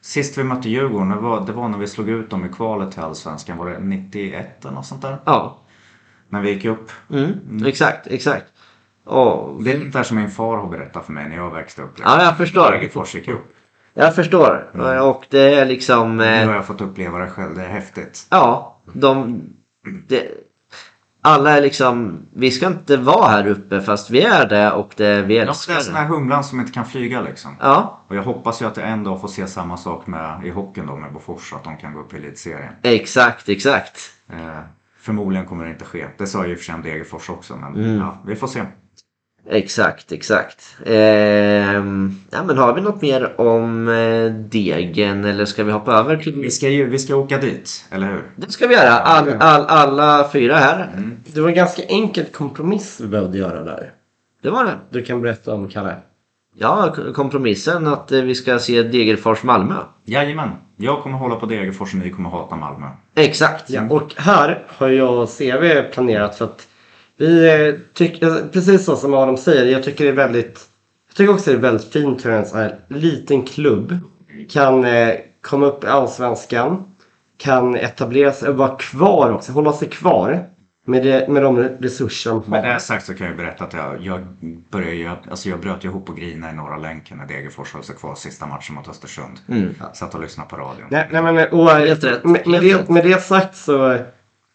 Sist 0.00 0.38
vi 0.38 0.44
mötte 0.44 0.68
Djurgården, 0.68 1.08
det 1.08 1.16
var, 1.16 1.40
det 1.46 1.52
var 1.52 1.68
när 1.68 1.78
vi 1.78 1.86
slog 1.86 2.08
ut 2.08 2.30
dem 2.30 2.44
i 2.44 2.48
kvalet 2.48 2.92
till 2.92 3.02
Allsvenskan. 3.02 3.58
Var 3.58 3.70
det 3.70 3.78
91 3.78 4.46
eller 4.64 4.74
något 4.74 4.86
sånt 4.86 5.02
där? 5.02 5.16
Ja, 5.24 5.58
När 6.28 6.40
vi 6.40 6.50
gick 6.52 6.64
upp. 6.64 6.90
mm. 7.10 7.66
exakt, 7.66 8.06
exakt. 8.06 8.44
Och, 9.04 9.62
Det 9.64 9.72
är 9.72 9.78
lite 9.78 9.98
där 9.98 10.02
som 10.02 10.16
min 10.16 10.30
far 10.30 10.56
har 10.56 10.68
berättat 10.68 11.06
för 11.06 11.12
mig 11.12 11.28
när 11.28 11.36
jag 11.36 11.50
växte 11.54 11.82
upp. 11.82 11.98
Ja, 12.02 12.22
jag 12.24 12.36
förstår. 12.36 12.70
Degerfors 12.72 13.14
gick 13.14 13.28
upp. 13.28 13.54
jag 13.94 14.14
förstår. 14.14 14.70
Och 15.02 15.24
det 15.30 15.54
är 15.54 15.66
liksom... 15.66 16.16
Nu 16.16 16.24
Eh, 16.24 16.46
har 16.48 16.54
jag 16.54 16.66
fått 16.66 16.80
uppleva 16.80 17.18
det 17.18 17.30
själv. 17.30 17.54
Det 17.54 17.62
är 17.62 17.68
häftigt. 17.68 18.26
Ja, 18.30 18.78
de... 18.92 19.40
Det, 20.08 20.30
alla 21.24 21.56
är 21.56 21.62
liksom... 21.62 22.22
Vi 22.34 22.50
ska 22.50 22.66
inte 22.66 22.96
vara 22.96 23.28
här 23.28 23.46
uppe 23.46 23.80
fast 23.80 24.10
vi 24.10 24.22
är 24.22 24.48
det 24.48 24.72
och 24.72 24.92
det, 24.96 25.22
vi 25.22 25.36
Ja, 25.36 25.42
det 25.44 25.48
älskar 25.48 25.74
är 25.74 25.84
det. 25.92 25.98
här 25.98 26.06
humlan 26.06 26.44
som 26.44 26.60
inte 26.60 26.72
kan 26.72 26.84
flyga 26.84 27.20
liksom. 27.20 27.56
Ja, 27.60 28.00
Och 28.08 28.16
jag 28.16 28.22
hoppas 28.22 28.62
ju 28.62 28.66
att 28.66 28.76
jag 28.76 28.88
en 28.88 29.04
dag 29.04 29.20
får 29.20 29.28
se 29.28 29.46
samma 29.46 29.76
sak 29.76 30.06
med, 30.06 30.40
i 30.46 30.50
hockeyn 30.50 30.86
då 30.86 30.96
med 30.96 31.12
Bofors. 31.12 31.52
Att 31.52 31.64
de 31.64 31.76
kan 31.76 31.94
gå 31.94 32.00
upp 32.00 32.14
i 32.14 32.16
elitserien. 32.16 32.72
exakt, 32.82 33.48
exakt. 33.48 33.98
Eh, 34.32 34.58
förmodligen 35.00 35.46
kommer 35.46 35.64
det 35.64 35.70
inte 35.70 35.84
ske. 35.84 36.06
Det 36.18 36.26
sa 36.26 36.46
ju 36.46 36.52
i 36.52 36.54
och 36.54 36.58
för 36.58 36.64
sig 36.64 36.74
om 36.74 36.82
Degerfors 36.82 37.30
också. 37.30 37.56
Men 37.56 37.74
Mm. 37.74 37.96
ja, 37.98 38.18
vi 38.26 38.36
får 38.36 38.46
se. 38.46 38.62
Exakt, 39.48 40.12
exakt. 40.12 40.76
Ehm, 40.86 42.20
ja, 42.30 42.42
men 42.44 42.58
har 42.58 42.74
vi 42.74 42.80
något 42.80 43.02
mer 43.02 43.40
om 43.40 43.88
eh, 43.88 44.32
Degen 44.32 45.24
eller 45.24 45.44
ska 45.44 45.64
vi 45.64 45.72
hoppa 45.72 45.92
över 45.92 46.16
till... 46.16 46.34
Vi 46.34 46.50
ska 46.50 46.68
ju 46.68 46.88
vi 46.88 46.98
ska 46.98 47.16
åka 47.16 47.38
dit, 47.38 47.84
eller 47.90 48.06
hur? 48.06 48.30
Det 48.36 48.52
ska 48.52 48.66
vi 48.66 48.74
göra. 48.74 48.90
All, 48.90 49.28
all, 49.38 49.64
alla 49.66 50.28
fyra 50.32 50.56
här. 50.56 50.88
Det 51.34 51.40
var 51.40 51.48
en 51.48 51.54
ganska 51.54 51.82
enkel 51.82 52.24
kompromiss 52.24 53.00
vi 53.00 53.08
behövde 53.08 53.38
göra 53.38 53.64
där. 53.64 53.92
Det 54.42 54.50
var 54.50 54.64
det. 54.64 54.78
Du 54.90 55.02
kan 55.02 55.22
berätta 55.22 55.54
om 55.54 55.68
Kalle. 55.68 55.96
Ja, 56.54 56.94
kompromissen 57.14 57.86
att 57.86 58.12
eh, 58.12 58.20
vi 58.20 58.34
ska 58.34 58.58
se 58.58 58.82
Degerfors-Malmö. 58.82 59.74
Jajamän. 60.04 60.50
Jag 60.76 61.02
kommer 61.02 61.18
hålla 61.18 61.36
på 61.36 61.46
Degerfors 61.46 61.94
och 61.94 62.00
ni 62.00 62.10
kommer 62.10 62.30
hata 62.30 62.56
Malmö. 62.56 62.86
Exakt. 63.14 63.70
Ja, 63.70 63.82
och 63.90 64.14
här 64.16 64.64
har 64.68 64.88
jag 64.88 65.18
och 65.18 65.28
CV 65.38 65.82
planerat 65.92 66.38
för 66.38 66.44
att 66.44 66.68
vi 67.22 67.66
eh, 67.68 67.74
tycker, 67.94 68.48
precis 68.52 68.84
så 68.84 68.96
som 68.96 69.14
Adam 69.14 69.36
säger, 69.36 69.72
jag 69.72 69.82
tycker 69.82 70.04
det 70.04 70.10
är 70.10 70.14
väldigt 70.14 70.68
jag 71.08 71.16
tycker 71.16 71.32
också 71.32 71.50
det 71.50 71.56
är 71.56 71.60
väldigt 71.60 71.92
fint 71.92 72.26
hur 72.26 72.30
en 72.30 72.46
sån 72.46 72.58
här 72.58 72.78
liten 72.88 73.42
klubb 73.42 73.98
kan 74.50 74.84
eh, 74.84 75.14
komma 75.40 75.66
upp 75.66 75.84
i 75.84 75.86
Allsvenskan, 75.86 76.84
kan 77.36 77.76
etablera 77.76 78.32
sig 78.32 78.48
och 78.48 78.56
vara 78.56 78.76
kvar 78.76 79.32
också, 79.32 79.52
hålla 79.52 79.72
sig 79.72 79.88
kvar 79.88 80.48
med, 80.86 81.04
det, 81.04 81.28
med 81.28 81.42
de 81.42 81.58
resurser 81.58 82.30
de 82.30 82.42
Med 82.46 82.64
det 82.64 82.72
har. 82.72 82.78
sagt 82.78 83.06
så 83.06 83.14
kan 83.14 83.26
jag 83.26 83.36
berätta 83.36 83.64
att 83.64 83.72
jag, 83.72 84.02
jag 84.02 84.20
började 84.70 84.94
ju, 84.94 85.08
alltså 85.30 85.48
jag 85.48 85.60
bröt 85.60 85.84
ihop 85.84 86.08
och 86.08 86.16
grina 86.16 86.50
i 86.50 86.54
norra 86.54 86.76
länken 86.76 87.18
när 87.18 87.26
Degerfors 87.26 87.74
höll 87.74 87.82
sig 87.82 87.96
kvar 87.96 88.14
sista 88.14 88.46
matchen 88.46 88.74
mot 88.74 88.88
Östersund. 88.88 89.40
Mm. 89.48 89.74
Satt 89.94 90.14
och 90.14 90.20
lyssnade 90.20 90.50
på 90.50 90.56
radion. 90.56 90.86
Nej, 90.90 91.08
nej, 91.12 91.22
men, 91.22 91.48
och, 91.48 91.70
Helt 91.70 92.04
rätt. 92.04 92.24
Med, 92.24 92.46
med, 92.46 92.62
det, 92.62 92.88
med 92.88 93.04
det 93.04 93.22
sagt 93.22 93.56
så 93.56 93.98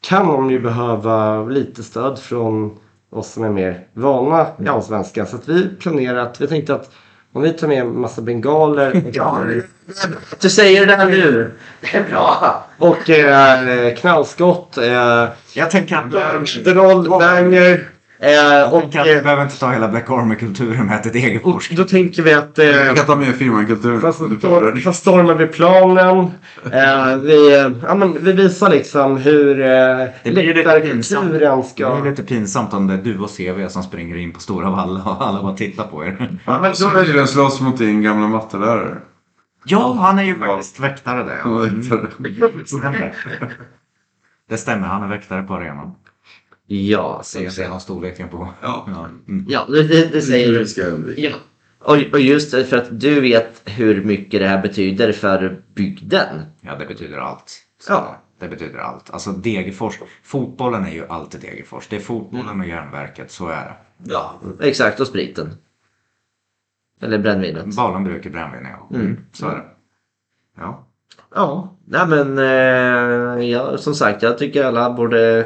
kan 0.08 0.28
de 0.28 0.52
ju 0.52 0.60
behöva 0.60 1.44
lite 1.44 1.84
stöd 1.84 2.20
från 2.20 2.80
oss 3.12 3.34
som 3.34 3.44
är 3.44 3.50
mer 3.50 3.88
vana 3.94 4.48
i 4.66 4.68
Allsvenskan. 4.68 5.28
Så 5.28 5.36
att 5.36 5.50
vi 5.50 5.70
planerar 5.80 6.18
att 6.18 6.42
vi 6.42 6.48
tänkte 6.48 6.76
att 6.76 6.92
om 7.34 7.42
vi 7.42 7.54
tar 7.54 7.68
med 7.68 7.80
en 7.82 8.02
massa 8.02 8.22
bengaler 8.22 9.02
Du 10.42 10.50
säger 10.50 10.86
det 10.86 10.96
här 10.96 11.06
nu. 11.06 11.52
Det 11.82 11.98
är 11.98 12.04
bra. 12.10 12.64
och 12.78 13.10
eh, 13.10 13.96
knallskott, 13.96 14.78
eh, 14.78 15.26
Jag 15.54 15.72
tänker 15.72 15.96
att 15.96 16.68
rollbanger 16.68 17.90
eh, 18.20 18.74
och, 18.74 18.84
att 18.96 19.08
vi 19.08 19.16
eh, 19.18 19.24
behöver 19.24 19.44
inte 19.44 19.60
ta 19.60 19.72
hela 19.72 19.88
Black 19.88 20.10
Army-kulturen 20.10 20.86
med 20.86 21.04
till 21.04 21.12
och 21.12 21.12
Degerfors. 21.12 21.70
då 21.70 21.84
tänker 21.84 22.24
vi 22.24 22.34
att 22.34 22.60
eh, 22.60 22.66
Jag 22.66 22.96
kan 22.96 23.06
ta 23.06 23.16
med. 23.16 23.28
Fast 24.02 24.18
stor- 24.18 24.80
fast 24.82 25.00
stormar 25.02 25.34
vi 25.34 25.48
planen. 25.48 26.18
Eh, 26.72 27.18
vi, 27.18 27.56
eh, 27.60 27.72
ja, 27.88 27.96
men 27.96 28.24
vi 28.24 28.32
visar 28.32 28.70
liksom 28.70 29.18
hur 29.18 29.62
eh, 29.62 29.66
Det 30.24 30.32
blir 30.32 30.54
lite 30.54 30.80
pinsamt. 30.80 31.32
läktarkulturen 31.32 31.58
Det 31.62 31.64
ska... 31.68 31.98
är 31.98 32.10
lite 32.10 32.24
pinsamt 32.24 32.74
om 32.74 32.88
det 32.88 32.94
är 32.94 32.98
du 32.98 33.20
och 33.20 33.38
CV 33.38 33.68
som 33.68 33.84
springer 33.84 34.16
in 34.18 34.32
på 34.34 34.40
Stora 34.40 34.70
Valla 34.70 35.04
och 35.04 35.28
alla 35.28 35.42
bara 35.44 35.54
tittar 35.56 35.84
på 35.84 36.06
er. 36.06 36.40
Ja, 36.46 36.60
men 36.62 36.76
Så 36.76 36.90
då, 36.90 37.02
det 37.02 37.28
slåss 37.28 37.62
mot 37.62 37.78
din 37.78 38.02
gamla 38.02 38.28
mattelärare. 38.28 38.98
Ja, 39.66 39.98
han 40.00 40.20
är 40.20 40.24
ju 40.24 40.40
faktiskt 40.40 40.80
väktare 40.80 41.24
där. 41.24 41.38
Ja. 41.44 41.66
Stämmer. 42.66 43.14
Det 44.50 44.58
stämmer, 44.58 44.88
han 44.88 45.04
är 45.04 45.08
väktare 45.08 45.44
på 45.44 45.54
arenan. 45.54 45.92
Ja, 46.68 47.22
Se, 47.24 47.52
se 47.52 47.64
har 47.64 47.80
storleken 47.80 48.30
på. 48.30 48.54
Ja. 48.62 48.86
Mm. 49.28 49.46
ja 49.50 49.66
det, 49.70 49.84
det, 49.84 50.06
det 50.12 50.22
säger 50.22 50.60
du. 50.60 50.66
ska 50.66 50.84
undvika. 50.84 51.22
Ja. 51.22 51.36
Och, 51.80 51.98
och 52.14 52.20
just 52.20 52.52
det, 52.52 52.66
för 52.66 52.78
att 52.78 53.00
du 53.00 53.22
vet 53.22 53.62
hur 53.66 54.04
mycket 54.04 54.40
det 54.40 54.48
här 54.48 54.62
betyder 54.62 55.12
för 55.12 55.62
bygden. 55.74 56.46
Ja, 56.62 56.76
det 56.76 56.86
betyder 56.86 57.18
allt. 57.18 57.62
Så 57.82 57.92
Ja. 57.94 58.24
Det 58.40 58.48
betyder 58.48 58.80
allt. 58.80 59.10
Alltså 59.10 59.32
Degerfors, 59.32 60.00
fotbollen 60.24 60.86
är 60.86 60.92
ju 60.92 61.08
alltid 61.08 61.42
Degerfors. 61.42 61.88
Det 61.88 61.96
är 61.96 62.00
fotbollen 62.00 62.60
och 62.60 62.68
järnverket, 62.68 63.32
så 63.32 63.48
är 63.48 63.66
det. 63.66 63.76
Ja, 64.12 64.40
exakt. 64.62 65.00
Och 65.00 65.08
spriten. 65.08 65.54
Eller 67.02 67.20
brännvinet. 67.20 67.76
Balenbruk 67.76 68.26
i 68.26 68.30
brännvin, 68.30 68.68
ja. 68.72 68.98
Mm. 68.98 69.18
Så 69.34 69.48
är 69.48 69.56
det. 69.56 69.66
Ja. 70.58 70.88
Ja, 71.36 71.78
nej 71.86 72.08
men 72.08 72.38
eh, 72.38 73.50
ja, 73.50 73.78
som 73.78 73.96
sagt 73.96 74.24
jag 74.24 74.38
tycker 74.38 74.64
alla 74.64 74.94
borde 74.94 75.46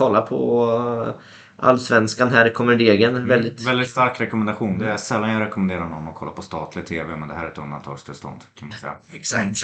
kolla 0.00 0.20
på 0.22 1.14
Allsvenskan. 1.56 2.28
Här 2.28 2.48
kommer 2.48 2.76
degen. 2.76 3.28
Väldigt... 3.28 3.66
Väldigt 3.68 3.90
stark 3.90 4.20
rekommendation. 4.20 4.78
Det 4.78 4.90
är 4.90 4.96
sällan 4.96 5.30
jag 5.30 5.42
rekommenderar 5.42 5.88
någon 5.88 6.08
att 6.08 6.14
kolla 6.14 6.30
på 6.30 6.42
statlig 6.42 6.86
TV, 6.86 7.16
men 7.16 7.28
det 7.28 7.34
här 7.34 7.44
är 7.46 7.50
ett 7.50 7.58
undantagstillstånd 7.58 8.40
kan 8.54 8.68
man 8.68 8.78
säga. 8.78 8.94
Exakt. 9.12 9.62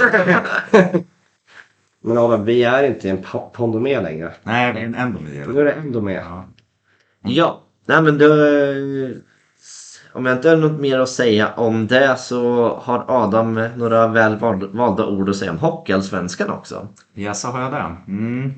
men 2.05 2.19
Adam, 2.19 2.45
vi 2.45 2.63
är 2.65 2.83
inte 2.85 3.09
i 3.09 3.11
en 3.11 3.25
Pondomé 3.53 4.01
längre. 4.01 4.33
Nej, 4.43 4.75
men 4.75 4.95
ändå 4.95 5.19
Nu 5.21 5.47
mer. 5.47 5.61
är 5.61 5.65
det 5.65 5.73
ändå 5.73 6.01
med. 6.01 6.23
Ja. 6.31 6.45
Ja, 7.23 7.61
nej 7.87 8.03
men 8.03 8.19
då... 8.19 8.27
Om 10.13 10.27
jag 10.27 10.37
inte 10.37 10.49
har 10.49 10.57
något 10.57 10.81
mer 10.81 10.99
att 10.99 11.09
säga 11.09 11.53
om 11.53 11.87
det 11.87 12.17
så 12.19 12.69
har 12.83 13.05
Adam 13.09 13.55
några 13.77 14.07
väl 14.09 14.37
val- 14.39 14.71
valda 14.73 15.07
ord 15.07 15.29
att 15.29 15.37
säga 15.37 15.51
om 15.51 15.59
Hockeyallsvenskan 15.59 16.51
också. 16.51 16.89
Ja, 17.15 17.35
så 17.35 17.49
har 17.49 17.61
jag 17.63 17.73
det. 17.73 17.97
Mm. 18.09 18.55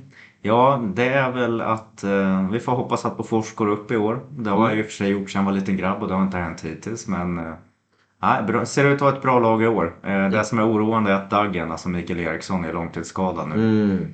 Ja, 0.48 0.82
det 0.94 1.08
är 1.08 1.32
väl 1.32 1.60
att 1.60 2.04
eh, 2.04 2.50
vi 2.50 2.60
får 2.60 2.72
hoppas 2.72 3.04
att 3.04 3.16
Bofors 3.16 3.54
går 3.54 3.68
upp 3.68 3.90
i 3.90 3.96
år. 3.96 4.20
Det 4.30 4.50
har 4.50 4.68
jag 4.68 4.78
i 4.78 4.82
och 4.82 4.86
för 4.86 4.92
sig 4.92 5.10
gjort 5.10 5.30
sedan 5.30 5.42
jag 5.44 5.50
var 5.52 5.58
liten 5.58 5.76
grabb 5.76 6.02
och 6.02 6.08
det 6.08 6.14
har 6.14 6.22
inte 6.22 6.38
hänt 6.38 6.64
hittills. 6.64 7.08
Men 7.08 7.38
eh, 7.38 8.46
bra, 8.46 8.66
ser 8.66 8.84
ut 8.84 8.94
att 8.94 9.00
ha 9.00 9.16
ett 9.16 9.22
bra 9.22 9.40
lag 9.40 9.62
i 9.62 9.66
år. 9.66 9.94
Eh, 10.04 10.28
det 10.28 10.44
som 10.44 10.58
är 10.58 10.72
oroande 10.72 11.10
är 11.10 11.14
att 11.14 11.30
Daggen, 11.30 11.70
alltså 11.72 11.88
Mikael 11.88 12.20
Eriksson, 12.20 12.64
är 12.64 12.72
långtidsskadad 12.72 13.48
nu. 13.48 13.54
Mm. 13.54 14.06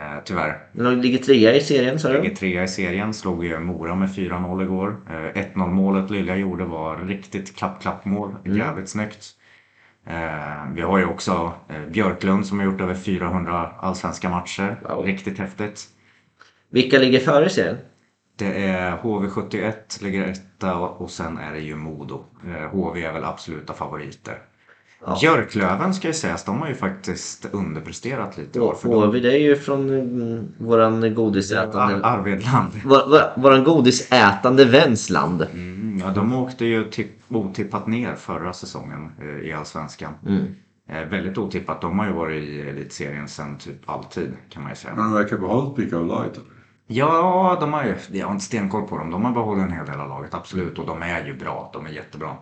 Eh, 0.00 0.22
tyvärr. 0.24 0.58
De 0.72 0.94
ligger 0.94 1.18
trea 1.18 1.54
i 1.54 1.60
serien 1.60 1.98
sa 1.98 2.08
Ligger 2.08 2.22
du? 2.30 2.34
trea 2.34 2.62
i 2.62 2.68
serien, 2.68 3.14
slog 3.14 3.44
ju 3.44 3.58
Mora 3.60 3.94
med 3.94 4.08
4-0 4.08 4.62
igår. 4.62 4.96
Eh, 5.10 5.42
1-0 5.54 5.68
målet 5.70 6.10
Lilja 6.10 6.36
gjorde 6.36 6.64
var 6.64 6.96
riktigt 6.96 7.56
klapp-klapp-mål. 7.56 8.34
Jävligt 8.44 8.88
snyggt. 8.88 9.24
Eh, 10.06 10.72
vi 10.74 10.80
har 10.80 10.98
ju 10.98 11.04
också 11.04 11.52
eh, 11.68 11.86
Björklund 11.86 12.46
som 12.46 12.58
har 12.58 12.66
gjort 12.66 12.80
över 12.80 12.94
400 12.94 13.72
allsvenska 13.78 14.28
matcher. 14.28 14.80
Wow. 14.82 15.04
Riktigt 15.04 15.38
häftigt. 15.38 15.88
Vilka 16.70 16.98
ligger 16.98 17.20
före 17.20 17.48
serien? 17.48 17.78
Det 18.36 18.64
är 18.66 18.96
HV71 18.96 20.02
ligger 20.02 20.28
etta 20.28 20.76
och 20.78 21.10
sen 21.10 21.38
är 21.38 21.52
det 21.52 21.60
ju 21.60 21.76
Modo. 21.76 22.24
Eh, 22.46 22.70
HV 22.70 23.04
är 23.04 23.12
väl 23.12 23.24
absoluta 23.24 23.74
favoriter. 23.74 24.38
Ja. 25.06 25.18
Björklöven 25.20 25.94
ska 25.94 26.08
ju 26.08 26.14
sägas, 26.14 26.44
de 26.44 26.60
har 26.60 26.68
ju 26.68 26.74
faktiskt 26.74 27.46
underpresterat 27.52 28.38
lite 28.38 28.58
i 28.58 28.62
år. 28.62 28.74
För 28.74 28.88
de, 28.88 28.94
HV 28.94 29.20
det 29.20 29.32
är 29.32 29.38
ju 29.38 29.56
från 29.56 29.90
mm, 29.90 30.48
våran 30.58 31.14
godisätande... 31.14 32.06
Ar- 32.06 32.18
Arvedland. 32.18 32.72
Vår, 32.84 33.08
vår, 33.08 33.42
våran 33.42 33.64
godisätande 33.64 34.64
väns 34.64 35.10
land. 35.10 35.46
Mm, 35.52 35.98
ja, 36.04 36.10
de 36.10 36.34
åkte 36.34 36.64
ju 36.64 36.90
tipp, 36.90 37.12
otippat 37.28 37.86
ner 37.86 38.14
förra 38.14 38.52
säsongen 38.52 39.12
eh, 39.20 39.48
i 39.48 39.52
Allsvenskan. 39.52 40.12
Mm. 40.26 40.46
Eh, 40.88 41.08
väldigt 41.08 41.38
otippat. 41.38 41.80
De 41.80 41.98
har 41.98 42.06
ju 42.06 42.12
varit 42.12 42.42
i 42.42 42.60
elitserien 42.60 43.28
sedan 43.28 43.58
typ 43.58 43.90
alltid 43.90 44.32
kan 44.50 44.62
man 44.62 44.72
ju 44.72 44.76
säga. 44.76 44.94
Men 44.94 45.04
de 45.04 45.12
verkar 45.14 45.38
behållit 45.38 45.76
mycket 45.76 45.94
av 45.94 46.06
laget. 46.06 46.40
Ja, 46.86 47.56
de 47.60 47.72
har 47.72 47.84
ju, 47.84 47.96
jag 48.12 48.26
har 48.26 48.32
inte 48.32 48.44
stenkoll 48.44 48.88
på 48.88 48.98
dem. 48.98 49.10
De 49.10 49.24
har 49.24 49.32
behållit 49.32 49.64
en 49.64 49.72
hel 49.72 49.86
del 49.86 50.00
av 50.00 50.08
laget, 50.08 50.34
absolut. 50.34 50.78
Och 50.78 50.86
de 50.86 51.02
är 51.02 51.26
ju 51.26 51.36
bra, 51.36 51.70
de 51.72 51.86
är 51.86 51.90
jättebra. 51.90 52.36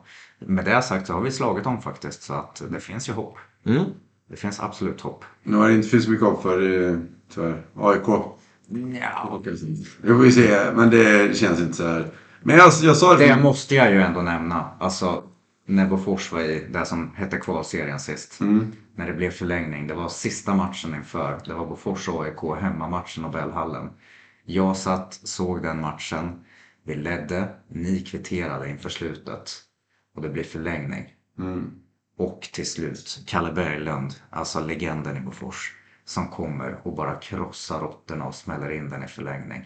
Med 0.46 0.64
det 0.64 0.82
sagt 0.82 1.06
så 1.06 1.12
har 1.12 1.20
vi 1.20 1.30
slagit 1.30 1.64
dem 1.64 1.82
faktiskt. 1.82 2.22
Så 2.22 2.34
att 2.34 2.62
det 2.70 2.80
finns 2.80 3.08
ju 3.08 3.12
hopp. 3.12 3.38
Mm. 3.66 3.84
Det 4.28 4.36
finns 4.36 4.60
absolut 4.60 5.00
hopp. 5.00 5.24
Nu 5.42 5.56
har 5.56 5.68
det 5.68 5.74
inte 5.74 5.88
finns 5.88 6.08
mycket 6.08 6.26
hopp 6.26 6.42
för 6.42 6.88
eh, 6.90 6.98
tyvärr. 7.34 7.62
AIK. 7.76 8.06
Ja, 9.00 9.42
Det 10.02 10.08
får 10.08 10.14
vi 10.14 10.32
se, 10.32 10.58
men 10.74 10.90
det 10.90 11.36
känns 11.36 11.60
inte 11.60 11.72
så 11.74 11.86
här. 11.86 12.06
Men 12.42 12.56
jag, 12.56 12.72
jag 12.82 12.96
sa 12.96 13.16
det. 13.16 13.26
det 13.26 13.42
måste 13.42 13.74
jag 13.74 13.92
ju 13.92 14.02
ändå 14.02 14.22
nämna. 14.22 14.70
Alltså, 14.80 15.22
när 15.66 15.86
Bofors 15.86 16.32
var 16.32 16.40
i 16.40 16.66
det 16.72 16.84
som 16.84 17.10
hette 17.14 17.36
kvalserien 17.36 18.00
sist. 18.00 18.40
Mm. 18.40 18.72
När 18.94 19.06
det 19.06 19.12
blev 19.12 19.30
förlängning. 19.30 19.86
Det 19.86 19.94
var 19.94 20.08
sista 20.08 20.54
matchen 20.54 20.94
inför. 20.94 21.38
Det 21.44 21.54
var 21.54 21.66
Bofors 21.66 22.08
AIK, 22.08 22.60
hemmamatchen 22.60 23.22
Nobelhallen. 23.22 23.90
Jag 24.44 24.76
satt, 24.76 25.14
såg 25.14 25.62
den 25.62 25.80
matchen. 25.80 26.44
Vi 26.84 26.94
ledde, 26.94 27.48
ni 27.68 28.00
kvitterade 28.00 28.70
inför 28.70 28.88
slutet. 28.88 29.52
Och 30.20 30.26
det 30.26 30.32
blev 30.32 30.44
förlängning. 30.44 31.04
Mm. 31.38 31.70
Och 32.18 32.48
till 32.52 32.66
slut, 32.66 33.22
Kalle 33.26 33.52
Berglund, 33.52 34.14
alltså 34.30 34.60
legenden 34.60 35.16
i 35.16 35.20
Bofors. 35.20 35.72
Som 36.04 36.28
kommer 36.28 36.80
och 36.82 36.96
bara 36.96 37.14
krossar 37.14 37.80
råttorna 37.80 38.24
och 38.24 38.34
smäller 38.34 38.70
in 38.70 38.90
den 38.90 39.04
i 39.04 39.06
förlängning. 39.06 39.64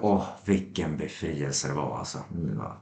Åh, 0.00 0.24
vilken 0.44 0.96
befrielse 0.96 1.68
det 1.68 1.74
var 1.74 1.98
alltså. 1.98 2.18
Det 2.28 2.54
var... 2.54 2.76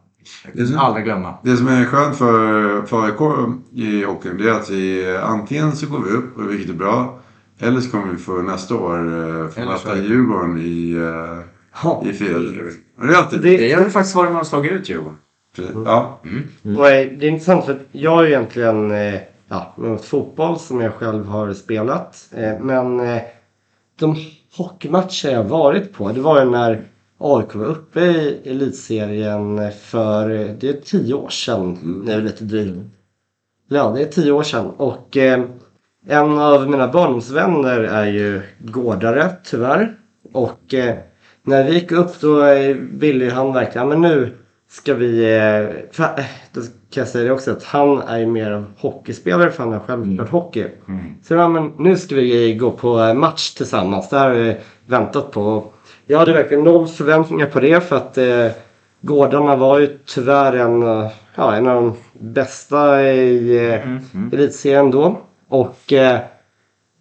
Det 0.53 0.63
Jag 0.63 0.81
aldrig 0.81 1.05
glömma. 1.05 1.39
Det 1.43 1.57
som 1.57 1.69
är 1.69 1.85
skönt 1.85 2.17
för, 2.17 2.83
för 2.87 3.05
AIK 3.05 3.51
i 3.73 4.05
hockeyn 4.05 4.37
det 4.37 4.51
är 4.51 4.55
att 4.55 4.71
vi 4.71 5.17
antingen 5.17 5.77
så 5.77 5.87
går 5.87 6.01
vi 6.01 6.11
upp, 6.11 6.39
vilket 6.39 6.71
är 6.71 6.75
bra. 6.75 7.21
Eller 7.59 7.81
så 7.81 7.91
kommer 7.91 8.13
vi 8.13 8.19
få 8.19 8.43
nästa 8.43 8.75
år 8.75 8.99
eh, 8.99 9.67
möta 9.67 9.97
Djurgården 9.97 10.59
i, 10.59 10.93
eh, 10.93 12.09
i 12.09 12.13
fyra. 12.13 12.39
Det. 12.39 13.39
Det, 13.39 13.57
Det 13.57 13.73
har 13.73 13.85
ju 13.85 13.91
faktiskt 13.91 14.17
varit 14.17 14.33
med 14.33 14.41
och 14.41 14.47
slagit 14.47 14.73
ut 14.73 14.89
Djurgården. 14.89 15.19
Ja. 15.85 16.19
Och 16.79 16.89
eh, 16.89 17.09
det 17.19 17.27
är 17.27 17.31
intressant 17.31 17.65
för 17.65 17.79
jag 17.93 18.11
har 18.11 18.23
ju 18.23 18.29
egentligen 18.29 18.91
eh, 18.91 19.21
ja, 19.49 19.75
mot 19.77 20.05
fotboll 20.05 20.59
som 20.59 20.81
jag 20.81 20.93
själv 20.95 21.27
har 21.27 21.53
spelat. 21.53 22.29
Eh, 22.37 22.59
Men 22.61 22.99
de 23.99 24.17
hockeymatcher 24.57 25.29
jag 25.31 25.45
varit 25.45 25.93
på 25.93 26.09
det 26.13 26.21
var 26.21 26.45
ju 26.45 26.51
när 26.51 26.83
AIK 27.19 27.55
var 27.55 27.65
uppe 27.67 28.01
i 28.01 28.41
elitserien 28.45 29.71
för 29.83 30.29
det 30.61 30.69
är 30.69 30.81
tio 30.85 31.15
år 31.15 31.29
sedan. 31.29 32.03
Det 32.07 32.13
är 32.13 32.21
lite 32.23 32.45
drygt. 32.45 32.79
Ja, 33.69 33.93
det 33.97 34.03
är 34.03 34.07
tio 34.07 34.33
år 34.33 34.43
sedan. 34.43 34.67
Och 34.77 35.17
eh, 35.17 35.45
en 36.07 36.39
av 36.39 36.71
mina 36.71 36.89
barndomsvänner 36.89 37.81
är 37.81 38.07
ju 38.07 38.43
gårdare, 38.59 39.31
tyvärr. 39.45 39.95
Och 40.33 40.75
eh, 40.75 40.95
när 41.43 41.65
vi 41.65 41.75
gick 41.75 41.93
upp 41.93 42.21
då 42.21 42.43
ville 42.93 43.31
han 43.31 43.53
verkligen, 43.53 43.89
"Ja, 43.89 43.97
men 43.97 44.11
nu 44.11 44.37
ska 44.71 44.95
vi... 44.95 45.37
Eh, 45.37 45.93
för, 45.93 46.05
eh, 46.05 46.25
då 46.53 46.61
kan 46.61 47.01
jag 47.01 47.09
säga 47.09 47.25
det 47.25 47.31
också 47.31 47.51
att 47.51 47.65
han 47.65 48.03
är 48.03 48.27
mer 48.27 48.51
av 48.51 48.65
hockeyspelare 48.79 49.51
för 49.51 49.63
han 49.63 49.73
har 49.73 49.81
själv 49.81 50.15
spelat 50.15 50.31
hockey. 50.31 50.67
Så 51.23 51.35
ja, 51.35 51.49
men 51.49 51.73
nu 51.79 51.97
ska 51.97 52.15
vi 52.15 52.55
gå 52.55 52.71
på 52.71 53.01
eh, 53.01 53.15
match 53.15 53.55
tillsammans. 53.55 54.09
Det 54.09 54.19
här 54.19 54.29
har 54.29 54.37
vi 54.37 54.57
väntat 54.87 55.31
på. 55.31 55.65
Jag 56.07 56.19
hade 56.19 56.33
verkligen 56.33 56.65
noll 56.65 56.87
förväntningar 56.87 57.47
på 57.47 57.61
det 57.61 57.81
för 57.81 57.97
att 57.97 58.19
eh, 58.19 58.47
Gårdarna 59.01 59.57
var 59.57 59.79
ju 59.79 59.99
tyvärr 60.07 60.53
en, 60.53 60.83
ja, 61.35 61.55
en 61.55 61.67
av 61.67 61.83
de 61.83 61.95
bästa 62.33 63.03
i 63.03 63.67
eh, 63.67 64.33
elitserien 64.33 64.91
då. 64.91 65.19
Och 65.49 65.93
eh, 65.93 66.21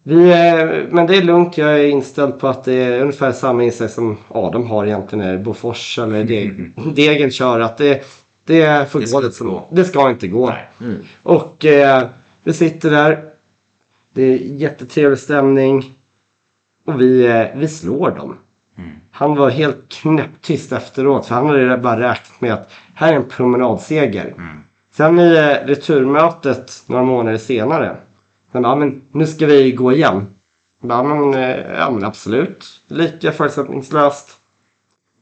vi, 0.08 0.30
eh, 0.30 0.66
men 0.90 1.06
det 1.06 1.16
är 1.16 1.22
lugnt. 1.22 1.58
Jag 1.58 1.80
är 1.80 1.86
inställd 1.86 2.38
på 2.40 2.48
att 2.48 2.64
det 2.64 2.72
är 2.74 3.00
ungefär 3.00 3.32
samma 3.32 3.62
inställning 3.64 3.94
som 3.94 4.16
Adam 4.28 4.66
har 4.66 4.86
egentligen 4.86 5.24
när 5.24 5.38
Bofors 5.38 5.98
eller 5.98 6.24
Deg, 6.24 6.72
Degen 6.94 7.30
kör. 7.30 7.60
Att 7.60 7.76
det, 7.78 8.02
det, 8.44 8.90
får 8.90 9.00
Det 9.00 9.06
ska 9.06 9.18
gå 9.18 9.24
inte 9.24 9.36
som- 9.36 9.46
gå. 9.48 9.66
det 9.70 9.84
ska 9.84 10.10
inte 10.10 10.28
gå. 10.28 10.46
Nej. 10.78 10.96
Och 11.22 11.64
eh, 11.64 12.06
vi 12.42 12.52
sitter 12.52 12.90
där. 12.90 13.24
Det 14.14 14.22
är 14.22 14.36
jättetrevlig 14.38 15.18
stämning. 15.18 15.92
Och 16.86 17.00
vi, 17.00 17.26
eh, 17.26 17.46
vi 17.56 17.68
slår 17.68 18.10
dem. 18.10 18.38
Han 19.10 19.36
var 19.36 19.50
helt 19.50 19.88
knäpptyst 19.88 20.72
efteråt 20.72 21.26
för 21.26 21.34
han 21.34 21.46
hade 21.46 21.78
bara 21.78 22.00
räknat 22.00 22.40
med 22.40 22.52
att 22.52 22.70
här 22.94 23.12
är 23.12 23.16
en 23.16 23.24
promenadseger. 23.28 24.34
Sen 24.96 25.18
i 25.20 25.34
eh, 25.36 25.66
returmötet 25.66 26.72
några 26.86 27.02
månader 27.04 27.38
senare. 27.38 27.96
Men, 28.60 28.70
ja, 28.70 28.76
men 28.76 29.02
nu 29.12 29.26
ska 29.26 29.46
vi 29.46 29.72
gå 29.72 29.92
igen. 29.92 30.26
Ja 30.82 31.02
men, 31.02 31.34
eh, 31.34 31.56
ja, 31.78 31.90
men 31.90 32.04
absolut. 32.04 32.66
Lika 32.88 33.32
förutsättningslöst. 33.32 34.30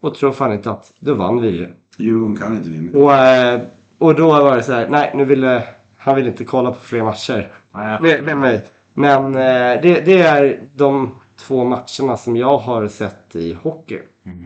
Och 0.01 0.14
tror 0.14 0.32
fan 0.32 0.53
inte 0.53 0.70
att 0.70 0.93
då 0.99 1.14
vann 1.14 1.41
vi 1.41 1.49
ju. 1.49 1.68
Djurgården 1.97 2.37
kan 2.37 2.57
inte 2.57 2.70
vinna. 2.70 2.99
Och, 2.99 3.14
eh, 3.14 3.61
och 3.99 4.14
då 4.14 4.28
var 4.28 4.57
det 4.57 4.62
så 4.62 4.72
här, 4.72 4.89
nej 4.89 5.12
nu 5.14 5.24
ville 5.24 5.62
han 5.99 6.16
ville 6.16 6.28
inte 6.28 6.45
kolla 6.45 6.70
på 6.70 6.80
fler 6.80 7.03
matcher 7.03 7.53
Nej, 7.74 8.01
med, 8.01 8.24
med 8.24 8.37
mig. 8.37 8.64
Men 8.95 9.26
eh, 9.26 9.82
det, 9.82 10.01
det 10.07 10.22
är 10.22 10.61
de 10.74 11.11
två 11.37 11.64
matcherna 11.64 12.16
som 12.16 12.37
jag 12.37 12.59
har 12.59 12.89
sett 12.89 13.37
i 13.37 13.53
hockey. 13.62 14.01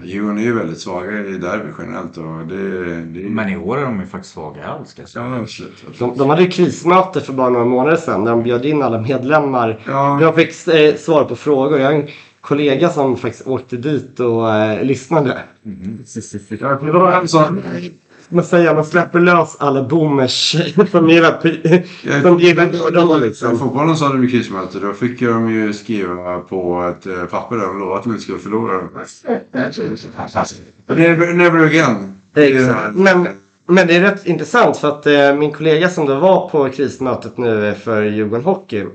Djurgården 0.05 0.38
är 0.38 0.43
ju 0.43 0.55
väldigt 0.55 0.80
svaga 0.80 1.11
i 1.11 1.38
derby 1.38 1.72
generellt. 1.78 2.16
Och 2.16 2.47
det, 2.47 2.95
det 3.05 3.30
Men 3.30 3.49
i 3.49 3.57
år 3.57 3.78
är 3.78 3.82
de 3.82 4.01
ju 4.01 4.07
faktiskt 4.07 4.34
svaga 4.34 4.66
alls 4.66 4.91
säga. 4.91 5.07
Ja, 5.14 5.36
absolut. 5.36 5.84
De, 5.99 6.16
de 6.16 6.30
hade 6.30 6.43
ju 6.43 6.51
krismöte 6.51 7.20
för 7.20 7.32
bara 7.32 7.49
några 7.49 7.64
månader 7.64 7.97
sedan 7.97 8.24
där 8.24 8.30
de 8.30 8.43
bjöd 8.43 8.64
in 8.64 8.82
alla 8.82 9.01
medlemmar. 9.01 9.82
Ja. 9.86 10.20
Jag 10.20 10.34
fick 10.34 10.68
eh, 10.68 10.95
svara 10.95 11.24
på 11.24 11.36
frågor. 11.36 11.78
Jag 11.78 11.86
har 11.86 11.93
en 11.93 12.09
kollega 12.41 12.88
som 12.88 13.16
faktiskt 13.16 13.47
åkte 13.47 13.76
dit 13.76 14.20
och 14.20 14.55
eh, 14.55 14.84
lyssnade. 14.84 15.38
Ja, 16.61 16.78
det 16.82 16.93
var 16.93 17.12
en 17.12 17.28
sån... 17.28 17.62
Man 18.33 18.45
säger 18.45 18.74
man 18.74 18.85
släpper 18.85 19.20
lös 19.20 19.57
alla 19.59 19.83
boomers 19.83 20.57
som 20.91 21.09
gillar, 21.09 21.41
som 22.22 22.39
gillar 22.39 22.66
gårdarna 22.66 23.16
I 23.16 23.28
liksom. 23.28 23.59
fotbollen 23.59 23.97
så 23.97 24.05
hade 24.05 24.18
vi 24.18 24.31
krismöte. 24.31 24.78
Då 24.78 24.93
fick 24.93 25.20
de 25.20 25.51
ju 25.51 25.72
skriva 25.72 26.39
på 26.41 26.83
ett 26.83 27.07
eh, 27.07 27.24
papper 27.24 27.57
där 27.57 27.66
de 27.66 27.78
lovade 27.78 27.99
att 27.99 28.05
de 28.05 28.11
inte 28.11 28.22
skulle 28.22 28.39
förlora. 28.39 28.89
Never, 30.87 31.33
never 31.35 31.66
again. 31.66 32.20
Exakt. 32.35 32.95
Men, 32.95 33.28
men 33.66 33.87
det 33.87 33.97
är 33.97 34.01
rätt 34.01 34.26
intressant 34.26 34.76
för 34.76 34.89
att 34.89 35.07
eh, 35.07 35.35
min 35.35 35.53
kollega 35.53 35.89
som 35.89 36.07
då 36.07 36.18
var 36.18 36.49
på 36.49 36.68
krismötet 36.68 37.39
nu 37.39 37.74
för 37.74 38.03
Djurgården 38.03 38.45
Hockey. 38.45 38.87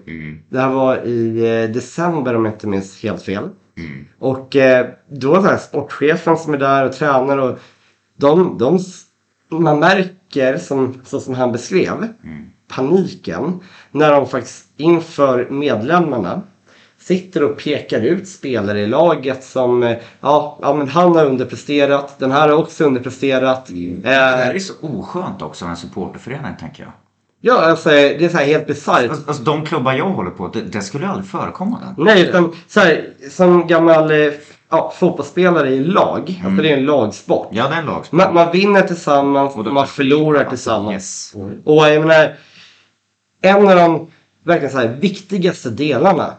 Det 0.49 0.59
här 0.59 0.69
var 0.69 1.05
i 1.05 1.37
eh, 1.63 1.73
december 1.73 2.35
om 2.35 2.45
jag 2.45 2.53
inte 2.53 2.67
minns 2.67 3.03
helt 3.03 3.21
fel. 3.21 3.49
Och 4.19 4.55
eh, 4.55 4.85
då 5.09 5.31
var 5.31 5.41
det 5.41 5.49
här 5.49 5.57
sportchefen 5.57 6.37
som 6.37 6.53
är 6.53 6.57
där 6.57 6.85
och 6.85 6.93
tränar 6.93 7.37
och 7.37 7.59
de, 8.17 8.57
de, 8.57 8.79
man 9.63 9.79
märker 9.79 10.57
som, 10.57 11.01
så 11.05 11.19
som 11.19 11.33
han 11.33 11.51
beskrev 11.51 12.07
paniken 12.67 13.59
när 13.91 14.11
de 14.11 14.27
faktiskt 14.27 14.67
inför 14.77 15.49
medlemmarna 15.49 16.41
sitter 16.97 17.43
och 17.43 17.57
pekar 17.57 18.01
ut 18.01 18.27
spelare 18.27 18.81
i 18.81 18.87
laget 18.87 19.43
som 19.43 19.83
eh, 19.83 19.97
ja, 20.21 20.59
ja 20.61 20.73
men 20.73 20.87
han 20.87 21.15
har 21.15 21.25
underpresterat, 21.25 22.19
den 22.19 22.31
här 22.31 22.49
har 22.49 22.57
också 22.57 22.83
underpresterat. 22.83 23.65
Det 23.67 24.09
här 24.09 24.49
Eh, 24.49 24.55
är 24.55 24.59
så 24.59 24.73
oskönt 24.81 25.41
också 25.41 25.65
av 25.65 25.71
en 25.71 25.77
supporterförening 25.77 26.55
tänker 26.59 26.83
jag. 26.83 26.91
Ja, 27.45 27.61
alltså, 27.61 27.89
det 27.89 28.25
är 28.25 28.29
så 28.29 28.37
här 28.37 28.45
helt 28.45 28.67
bisarrt. 28.67 29.09
Alltså, 29.09 29.27
alltså, 29.27 29.43
de 29.43 29.65
klubbar 29.65 29.93
jag 29.93 30.09
håller 30.09 30.31
på, 30.31 30.47
det, 30.47 30.61
det 30.61 30.81
skulle 30.81 31.07
aldrig 31.07 31.27
förekomma 31.29 31.79
där. 31.79 32.03
Nej, 32.03 32.21
utan 32.21 32.53
så 32.67 32.79
här, 32.79 33.09
som 33.31 33.67
gammal 33.67 34.11
eh, 34.11 34.31
ja, 34.69 34.93
fotbollsspelare 34.97 35.69
i 35.69 35.83
lag, 35.83 36.41
alltså 36.45 36.61
det 36.61 36.69
är 36.71 36.77
en 36.77 36.85
lagsport. 36.85 37.47
Ja, 37.51 37.67
det 37.69 37.75
är 37.75 37.79
en 37.79 37.85
lagsport. 37.85 38.17
Man, 38.17 38.33
man 38.33 38.51
vinner 38.51 38.81
tillsammans 38.81 39.53
då- 39.55 39.63
man 39.71 39.87
förlorar 39.87 40.39
Alltså, 40.39 40.49
tillsammans. 40.49 41.33
Yes. 41.37 41.61
Och 41.65 41.89
jag 41.89 42.01
menar, 42.07 42.33
en 43.41 43.67
av 43.69 43.75
de 43.75 44.07
verkligen 44.45 44.71
så 44.71 44.77
här, 44.79 44.87
viktigaste 44.87 45.69
delarna 45.69 46.33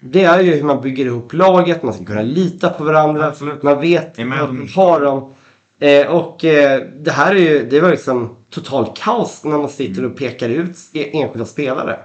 det 0.00 0.24
är 0.24 0.40
ju 0.40 0.54
hur 0.54 0.62
man 0.62 0.80
bygger 0.80 1.06
ihop 1.06 1.32
laget, 1.32 1.82
man 1.82 1.94
ska 1.94 2.04
kunna 2.04 2.22
lita 2.22 2.70
på 2.70 2.84
varandra, 2.84 3.26
Absolut. 3.26 3.62
man 3.62 3.80
vet 3.80 4.18
Amen. 4.18 4.38
man 4.38 4.68
har 4.76 5.00
dem. 5.00 5.32
Eh, 5.80 6.06
och 6.06 6.44
eh, 6.44 6.82
det 6.96 7.10
här 7.10 7.34
är 7.34 7.40
ju, 7.40 7.66
det 7.70 7.80
var 7.80 7.90
liksom 7.90 8.36
total 8.50 8.92
kaos 8.96 9.44
när 9.44 9.58
man 9.58 9.68
sitter 9.68 10.04
och 10.04 10.16
pekar 10.16 10.48
ut 10.48 10.76
e- 10.92 11.10
enskilda 11.12 11.44
spelare. 11.46 11.98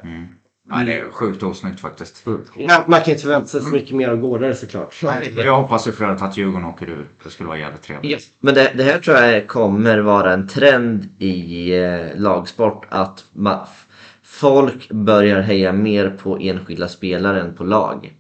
Nej, 0.70 0.86
det 0.86 0.94
är 1.00 1.12
sjukt 1.12 1.44
osnyggt 1.44 1.80
faktiskt. 1.80 2.26
Man, 2.26 2.38
man 2.88 3.02
kan 3.02 3.12
inte 3.12 3.22
förvänta 3.24 3.48
sig 3.48 3.62
så 3.62 3.68
mycket 3.68 3.96
mer 3.96 4.10
av 4.10 4.18
gårdare 4.18 4.56
såklart. 4.56 4.96
Jag 5.46 5.62
hoppas 5.62 5.88
ju 5.88 5.92
för 5.92 6.06
övrigt 6.06 6.22
att 6.22 6.38
Djurgården 6.38 6.66
åker 6.68 6.90
ur. 6.90 7.08
Det 7.24 7.30
skulle 7.30 7.48
vara 7.50 7.60
jävligt 7.60 7.82
trevligt. 7.82 8.12
Men 8.40 8.54
det, 8.54 8.72
det 8.76 8.84
här 8.84 9.00
tror 9.00 9.18
jag 9.18 9.48
kommer 9.48 9.98
vara 10.00 10.34
en 10.34 10.48
trend 10.48 11.10
i 11.20 11.74
eh, 11.78 12.00
lagsport 12.16 12.86
att 12.90 13.24
folk 14.24 14.90
börjar 14.92 15.42
heja 15.42 15.72
mer 15.74 16.10
på 16.10 16.38
enskilda 16.42 16.88
spelare 16.88 17.42
än 17.42 17.54
på 17.56 17.64
lag. 17.64 18.14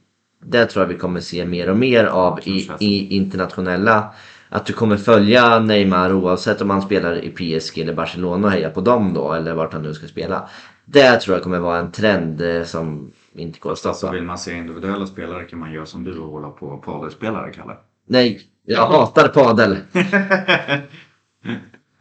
Det 0.46 0.66
tror 0.66 0.84
jag 0.86 0.90
vi 0.90 0.98
kommer 0.98 1.20
se 1.20 1.46
mer 1.46 1.70
och 1.70 1.78
mer 1.78 2.06
av 2.06 2.40
i, 2.44 2.70
i 2.80 3.16
internationella. 3.16 4.14
Att 4.54 4.66
du 4.66 4.74
kommer 4.74 4.98
följa 4.98 5.60
Neymar 5.60 6.14
oavsett 6.14 6.62
om 6.62 6.70
han 6.70 6.82
spelar 6.82 7.16
i 7.24 7.30
PSG 7.30 7.80
eller 7.80 7.94
Barcelona 7.94 8.48
och 8.48 8.54
heja 8.54 8.70
på 8.70 8.82
dem 8.82 9.14
då 9.14 9.34
eller 9.34 9.54
vart 9.54 9.74
han 9.74 9.82
nu 9.82 9.94
ska 9.94 10.08
spela. 10.08 10.50
Det 10.86 11.18
tror 11.20 11.36
jag 11.36 11.44
kommer 11.44 11.60
vara 11.60 11.80
en 11.80 11.92
trend 11.92 12.42
eh, 12.42 12.64
som 12.64 13.12
inte 13.34 13.60
går 13.60 13.72
att 13.72 13.78
Så 13.80 13.94
stoppa. 13.94 14.14
vill 14.14 14.24
man 14.24 14.38
se 14.38 14.54
individuella 14.58 15.06
spelare 15.08 15.44
kan 15.44 15.60
man 15.60 15.72
göra 15.74 15.86
som 15.86 16.04
du 16.04 16.18
och 16.20 16.32
hålla 16.32 16.50
på 16.50 16.78
padelspelare, 16.78 17.52
Kalle. 17.52 17.74
Nej, 18.08 18.42
jag 18.66 18.86
hatar 18.86 19.28
padel. 19.28 19.78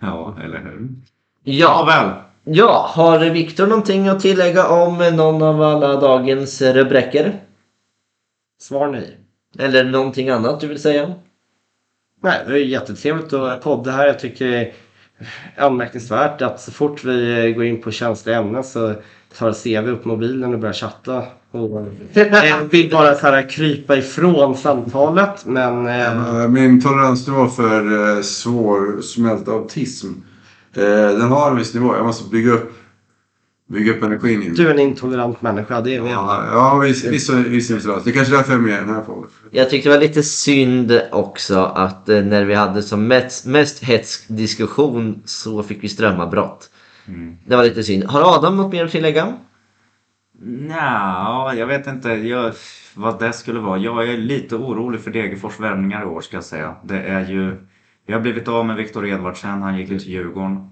Ja, 0.01 0.37
eller 0.45 0.59
hur? 0.59 0.89
Ja, 1.45 1.85
väl. 1.85 2.11
Ja, 2.57 2.91
har 2.95 3.19
Viktor 3.31 3.67
någonting 3.67 4.09
att 4.09 4.21
tillägga 4.21 4.69
om 4.69 4.99
någon 5.17 5.43
av 5.43 5.63
alla 5.63 6.01
dagens 6.01 6.63
rubriker? 6.63 7.41
Svar 8.61 8.89
nej. 8.89 9.17
Eller 9.59 9.85
någonting 9.85 10.29
annat 10.29 10.61
du 10.61 10.67
vill 10.67 10.83
säga? 10.83 11.15
Nej, 12.21 12.45
det 12.47 12.53
är 12.53 12.57
jättetrevligt 12.57 13.33
att 13.33 13.63
podda 13.63 13.91
här. 13.91 14.07
Jag 14.07 14.19
tycker 14.19 14.73
anmärkningsvärt 15.57 16.43
att 16.43 16.61
så 16.61 16.73
fort 16.73 17.05
vi 17.05 17.53
går 17.57 17.65
in 17.65 17.83
på 17.83 17.91
känsliga 17.91 18.39
ämnen 18.39 18.65
så 18.65 18.95
tar 19.39 19.53
CV 19.53 19.89
upp 19.91 20.05
mobilen 20.05 20.55
och 20.55 20.59
börjar 20.61 20.73
chatta. 20.75 21.23
Och 21.51 21.87
vill 22.71 22.91
bara 22.91 23.15
så 23.15 23.27
här 23.27 23.51
krypa 23.51 23.97
ifrån 23.97 24.57
samtalet 24.57 25.47
men 25.47 25.87
eh, 25.87 26.41
Eh, 26.43 26.49
Min 26.49 26.81
toleransnivå 26.83 27.47
för 27.47 28.09
eh, 28.17 28.23
svårsmält 28.23 29.49
autism, 29.49 30.09
den 30.75 31.21
har 31.33 31.51
en 31.51 31.57
viss 31.57 31.75
nivå. 31.75 31.97
Jag 31.97 32.07
måste 32.07 32.31
bygga 32.31 32.53
upp, 32.53 32.73
bygga 33.71 33.93
upp 33.93 34.03
energin 34.03 34.43
i 34.43 34.49
mig. 34.49 34.57
du 34.57 34.67
är 34.67 34.75
en 34.75 34.79
intolerant 34.79 35.43
människa. 35.43 35.81
Det 35.81 35.97
är 35.97 36.01
vi. 36.03 36.11
Ja, 36.11 36.45
ja 36.53 36.79
viss, 36.79 37.05
vissa, 37.05 37.35
vissa 37.37 37.75
intolerans. 37.75 38.05
Det 38.05 38.11
är 38.11 38.15
kanske 38.15 38.35
är 38.35 38.37
därför 38.37 38.53
jag 38.53 38.61
är 38.61 38.67
med 38.67 38.75
i 38.75 38.87
den 38.87 38.95
här 38.95 39.01
podden. 39.01 39.31
Jag 39.51 39.71
tyckte 39.71 39.89
det 39.89 39.95
var 39.95 40.03
lite 40.03 40.23
synd 40.23 41.01
också 41.13 41.59
att 41.59 42.09
eh, 42.09 42.23
när 42.23 42.45
vi 42.45 42.55
hade 42.55 42.83
som 42.83 43.07
mest, 43.07 43.47
mest 43.47 43.85
hetsk 43.85 44.29
diskussion 44.29 45.23
så 45.25 45.63
fick 45.63 45.85
vi 45.85 45.89
strömavbrott. 45.89 46.71
Det 47.47 47.57
var 47.57 47.65
lite 47.65 47.83
synd. 47.83 48.05
Har 48.05 48.37
Adam 48.37 48.57
något 48.57 48.73
mer 48.73 48.85
att 48.85 48.91
tillägga? 48.91 49.37
Nja, 50.43 51.53
jag 51.57 51.67
vet 51.67 51.87
inte 51.87 52.09
jag, 52.09 52.53
vad 52.95 53.19
det 53.19 53.33
skulle 53.33 53.61
vara. 53.61 53.79
Jag 53.79 54.09
är 54.09 54.17
lite 54.17 54.57
orolig 54.57 55.01
för 55.01 55.11
Degerfors 55.11 55.61
värvningar 55.61 56.03
i 56.03 56.05
år 56.05 56.21
ska 56.21 56.37
jag 56.37 56.45
säga. 56.45 56.77
Det 56.85 56.99
är 56.99 57.29
ju, 57.29 57.57
vi 58.07 58.13
har 58.13 58.21
blivit 58.21 58.49
av 58.49 58.67
med 58.67 58.77
Viktor 58.77 59.07
Edvardsen, 59.07 59.63
han 59.63 59.79
gick 59.79 59.89
till 59.89 59.99
Djurgården. 59.99 60.71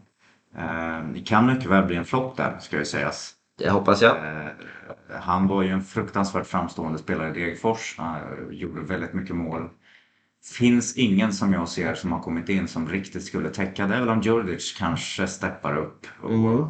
Eh, 0.59 1.05
det 1.15 1.21
kan 1.21 1.47
mycket 1.47 1.71
väl 1.71 1.85
bli 1.87 1.97
en 1.97 2.05
flopp 2.05 2.37
där, 2.37 2.59
ska 2.61 2.79
ju 2.79 2.85
sägas. 2.85 3.35
Det 3.59 3.71
hoppas 3.71 4.03
jag. 4.03 4.17
Eh, 4.17 4.49
han 5.21 5.47
var 5.47 5.63
ju 5.63 5.69
en 5.71 5.83
fruktansvärt 5.83 6.47
framstående 6.47 6.99
spelare 6.99 7.31
i 7.31 7.33
Degerfors. 7.33 7.95
Han 7.99 8.19
gjorde 8.51 8.81
väldigt 8.81 9.13
mycket 9.13 9.37
mål. 9.37 9.69
Finns 10.59 10.97
ingen 10.97 11.33
som 11.33 11.53
jag 11.53 11.69
ser 11.69 11.95
som 11.95 12.13
har 12.13 12.21
kommit 12.21 12.49
in 12.49 12.69
som 12.69 12.89
riktigt 12.89 13.25
skulle 13.25 13.51
täcka. 13.51 13.87
Det 13.87 13.97
väl 14.01 14.09
om 14.09 14.21
Djurdjic 14.21 14.77
kanske 14.79 15.27
steppar 15.27 15.77
upp. 15.77 16.07
Och, 16.23 16.31
Mm. 16.31 16.67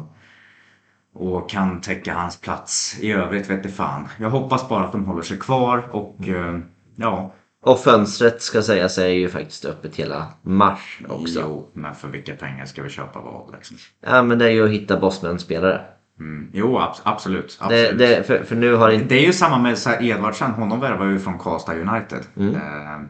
och 1.13 1.49
kan 1.49 1.81
täcka 1.81 2.13
hans 2.13 2.41
plats. 2.41 2.99
I 2.99 3.11
övrigt 3.11 3.49
vet 3.49 3.65
jag 3.65 3.73
fan. 3.73 4.07
Jag 4.17 4.29
hoppas 4.29 4.69
bara 4.69 4.83
att 4.85 4.91
de 4.91 5.05
håller 5.05 5.21
sig 5.21 5.37
kvar 5.39 5.89
och 5.91 6.27
eh, 6.27 6.59
ja. 6.95 7.33
Och 7.63 7.79
fönstret 7.79 8.41
ska 8.41 8.61
säga 8.61 8.89
sig 8.89 9.11
är 9.11 9.15
ju 9.19 9.29
faktiskt 9.29 9.65
öppet 9.65 9.95
hela 9.95 10.27
mars 10.41 11.01
också. 11.09 11.39
Jo, 11.39 11.69
men 11.73 11.95
för 11.95 12.07
vilka 12.07 12.35
pengar 12.35 12.65
ska 12.65 12.83
vi 12.83 12.89
köpa 12.89 13.19
vad 13.21 13.55
liksom? 13.55 13.77
Ja 14.05 14.23
men 14.23 14.39
det 14.39 14.45
är 14.45 14.49
ju 14.49 14.65
att 14.65 14.71
hitta 14.71 14.99
Bosman-spelare. 14.99 15.81
Mm. 16.19 16.49
Jo, 16.53 16.77
abs- 16.79 17.01
absolut. 17.03 17.59
Det, 17.59 17.65
absolut. 17.65 17.99
det, 17.99 18.23
för, 18.27 18.43
för 18.43 18.55
nu 18.55 18.75
har 18.75 18.89
inte... 18.89 19.05
Det 19.05 19.15
är 19.15 19.25
ju 19.25 19.33
samma 19.33 19.57
med 19.57 19.77
så 19.77 19.89
här 19.89 20.03
Edvardsen. 20.03 20.51
Honom 20.51 20.79
värvade 20.79 21.11
ju 21.11 21.19
från 21.19 21.37
Karlstad 21.39 21.73
United. 21.73 22.19
Mm. 22.37 22.55
Eh, 22.55 23.07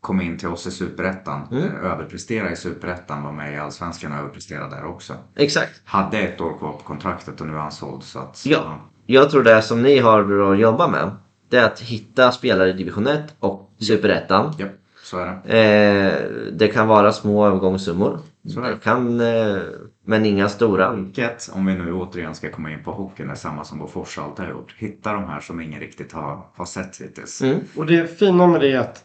kom 0.00 0.20
in 0.20 0.38
till 0.38 0.48
oss 0.48 0.66
i 0.66 0.70
Superettan. 0.70 1.48
Mm. 1.50 1.64
Eh, 1.64 1.92
överpresterade 1.92 2.52
i 2.52 2.56
Superettan. 2.56 3.22
Var 3.22 3.32
med 3.32 3.52
i 3.54 3.56
Allsvenskan 3.56 4.12
och 4.12 4.18
överpresterade 4.18 4.76
där 4.76 4.84
också. 4.84 5.14
Exakt. 5.36 5.80
Hade 5.84 6.18
ett 6.18 6.40
år 6.40 6.58
kvar 6.58 6.72
på 6.72 6.78
kontraktet 6.78 7.40
och 7.40 7.46
nu 7.46 7.54
är 7.54 7.58
han 7.58 7.72
såld. 7.72 8.02
Så 8.02 8.18
att, 8.18 8.42
Ja. 8.46 8.80
Jag 9.06 9.30
tror 9.30 9.42
det 9.42 9.62
som 9.62 9.82
ni 9.82 9.98
har 9.98 10.52
att 10.52 10.58
jobba 10.58 10.88
med 10.88 11.10
det 11.50 11.56
är 11.56 11.64
att 11.64 11.80
hitta 11.80 12.32
spelare 12.32 12.70
i 12.70 12.72
division 12.72 13.06
1 13.06 13.34
och 13.38 13.67
superettan. 13.84 14.54
Ja, 14.58 14.66
så 15.04 15.18
är 15.18 15.40
det. 15.44 15.58
Eh, 15.58 16.52
det 16.52 16.68
kan 16.68 16.88
vara 16.88 17.12
små 17.12 17.46
övergångssummor. 17.46 18.18
Så 18.54 18.60
är 18.60 18.64
det. 18.64 18.70
Det 18.70 18.80
kan, 18.80 19.20
eh, 19.20 19.58
men 20.04 20.26
inga 20.26 20.48
stora. 20.48 20.92
Vilket, 20.92 21.50
om 21.52 21.66
vi 21.66 21.74
nu 21.74 21.92
återigen 21.92 22.34
ska 22.34 22.50
komma 22.50 22.70
in 22.70 22.84
på 22.84 22.92
hockeyn, 22.92 23.30
är 23.30 23.34
samma 23.34 23.64
som 23.64 23.78
Bofors 23.78 24.18
alltid 24.18 24.44
har 24.44 24.52
gjort. 24.52 24.74
Hitta 24.78 25.12
de 25.12 25.24
här 25.24 25.40
som 25.40 25.60
ingen 25.60 25.80
riktigt 25.80 26.12
har, 26.12 26.46
har 26.56 26.64
sett 26.64 27.00
hittills. 27.00 27.42
Mm. 27.42 27.58
Och 27.76 27.86
det 27.86 28.18
fina 28.18 28.46
med 28.46 28.60
det 28.60 28.72
är 28.72 28.78
att 28.78 29.04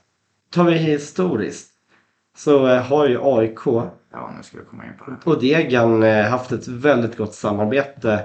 tar 0.54 0.64
vi 0.64 0.72
historiskt 0.72 1.70
så 2.38 2.68
eh, 2.68 2.82
har 2.82 3.08
ju 3.08 3.20
AIK 3.22 3.60
Ja, 4.12 4.32
nu 4.38 4.44
ska 4.44 4.58
vi 4.58 4.66
komma 4.66 4.84
in 4.86 4.92
på 5.00 5.12
det. 5.12 5.18
och 5.32 5.42
Degen 5.42 6.04
eh, 6.04 6.26
haft 6.26 6.52
ett 6.52 6.68
väldigt 6.68 7.18
gott 7.18 7.34
samarbete 7.34 8.20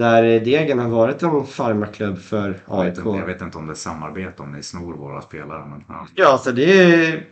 där 0.00 0.24
eh, 0.24 0.42
Degen 0.42 0.78
har 0.78 0.88
varit 0.88 1.22
en 1.22 1.46
farmarklubb 1.46 2.18
för 2.22 2.60
Jag 2.68 2.84
vet, 2.84 2.98
AIK. 2.98 3.06
inte, 3.06 3.18
jag 3.18 3.26
vet 3.26 3.42
inte 3.42 3.58
om 3.58 3.66
det 3.66 3.72
är 3.72 3.74
samarbete, 3.74 4.42
om 4.42 4.52
ni 4.52 4.62
snor 4.62 4.94
våra 4.94 5.22
spelare. 5.22 5.64
Men, 5.66 5.84
ja. 5.88 6.06
Ja, 6.14 6.38
så 6.38 6.50
det 6.50 6.82
är... 6.82 7.22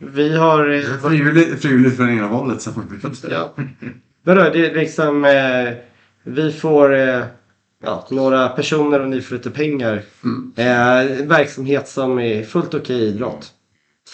Vi 0.00 0.36
har... 0.36 0.68
eh, 0.70 0.80
Frivilligt, 1.08 1.62
frivilligt 1.62 1.96
från 1.96 2.10
ena 2.10 2.26
hållet 2.26 2.62
samarbete. 2.62 3.08
Ja. 3.30 3.50
Vadå, 4.24 4.42
det 4.52 4.66
är 4.70 4.74
liksom... 4.74 5.24
Eh, 5.24 5.74
vi 6.22 6.52
får 6.52 6.94
eh, 6.94 7.22
ja, 7.84 8.06
några 8.10 8.48
personer 8.48 9.00
och 9.00 9.08
ni 9.08 9.20
får 9.20 9.34
lite 9.36 9.50
pengar. 9.50 10.02
Eh, 10.56 10.98
en 11.20 11.28
verksamhet 11.28 11.88
som 11.88 12.18
är 12.18 12.42
fullt 12.44 12.74
okej 12.74 12.96
idrott. 13.08 13.52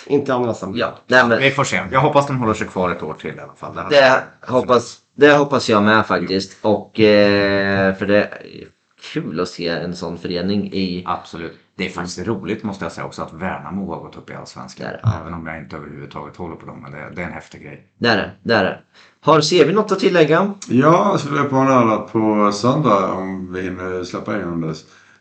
Inte 0.07 0.35
andra 0.35 0.55
sammanhang. 0.55 0.81
Ja, 0.81 0.99
nej, 1.07 1.29
men 1.29 1.39
Vi 1.39 1.51
får 1.51 1.65
se. 1.65 1.83
Jag 1.93 2.01
hoppas 2.01 2.27
den 2.27 2.37
håller 2.37 2.55
sig 2.55 2.67
kvar 2.67 2.91
ett 2.91 3.03
år 3.03 3.15
till 3.21 3.35
i 3.37 3.41
alla 3.41 3.53
fall. 3.55 3.75
Det 3.75 3.81
här- 3.81 4.23
det, 4.41 4.51
hoppas, 4.53 4.99
det 5.15 5.37
hoppas 5.37 5.69
jag 5.69 5.83
med 5.83 6.07
faktiskt. 6.07 6.59
Och 6.63 7.01
eh, 7.01 7.95
för 7.95 8.07
det 8.07 8.25
är 8.25 8.69
kul 9.13 9.41
att 9.41 9.49
se 9.49 9.69
en 9.69 9.97
sån 9.97 10.19
förening 10.19 10.73
i... 10.73 11.05
Absolut. 11.07 11.59
Det 11.77 11.87
är 11.87 11.91
faktiskt 11.91 12.27
roligt 12.27 12.63
måste 12.63 12.85
jag 12.85 12.93
säga 12.93 13.07
också 13.07 13.23
att 13.23 13.33
Värnamo 13.33 13.95
har 13.95 14.01
gått 14.01 14.17
upp 14.17 14.31
i 14.31 14.35
Allsvenskan. 14.35 14.87
Det 14.87 15.01
det. 15.03 15.19
Även 15.21 15.35
om 15.35 15.47
jag 15.47 15.59
inte 15.59 15.77
överhuvudtaget 15.77 16.37
håller 16.37 16.57
på 16.57 16.67
dem. 16.67 16.83
Men 16.83 16.93
det, 16.93 17.13
det 17.17 17.23
är 17.23 17.27
en 17.27 17.33
häftig 17.33 17.63
grej. 17.63 17.87
Där 17.99 18.19
är 18.19 18.23
det, 18.23 18.31
där 18.43 18.65
är 18.65 18.65
det. 18.65 18.79
Har 19.21 19.41
CV 19.41 19.75
något 19.75 19.93
att 19.93 19.99
tillägga? 19.99 20.55
Jag 20.69 21.21
skulle 21.21 21.35
vilja 21.35 21.47
uppmana 21.47 21.75
alla 21.75 21.99
på 21.99 22.53
söndag, 22.53 23.13
om 23.13 23.53
vi 23.53 23.63
hinner 23.63 24.05
släppa 24.05 24.37
igenom 24.37 24.61
det, 24.61 24.75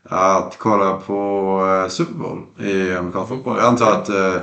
att 0.04 0.58
kolla 0.58 0.94
på 0.94 1.60
eh, 1.84 1.90
Super 1.90 2.14
Bowl 2.14 2.46
i 2.60 2.96
amerikansk 2.96 3.30
fotboll. 3.30 3.58
Jag 3.58 3.66
antar 3.66 3.92
att 3.92 4.10
eh, 4.10 4.42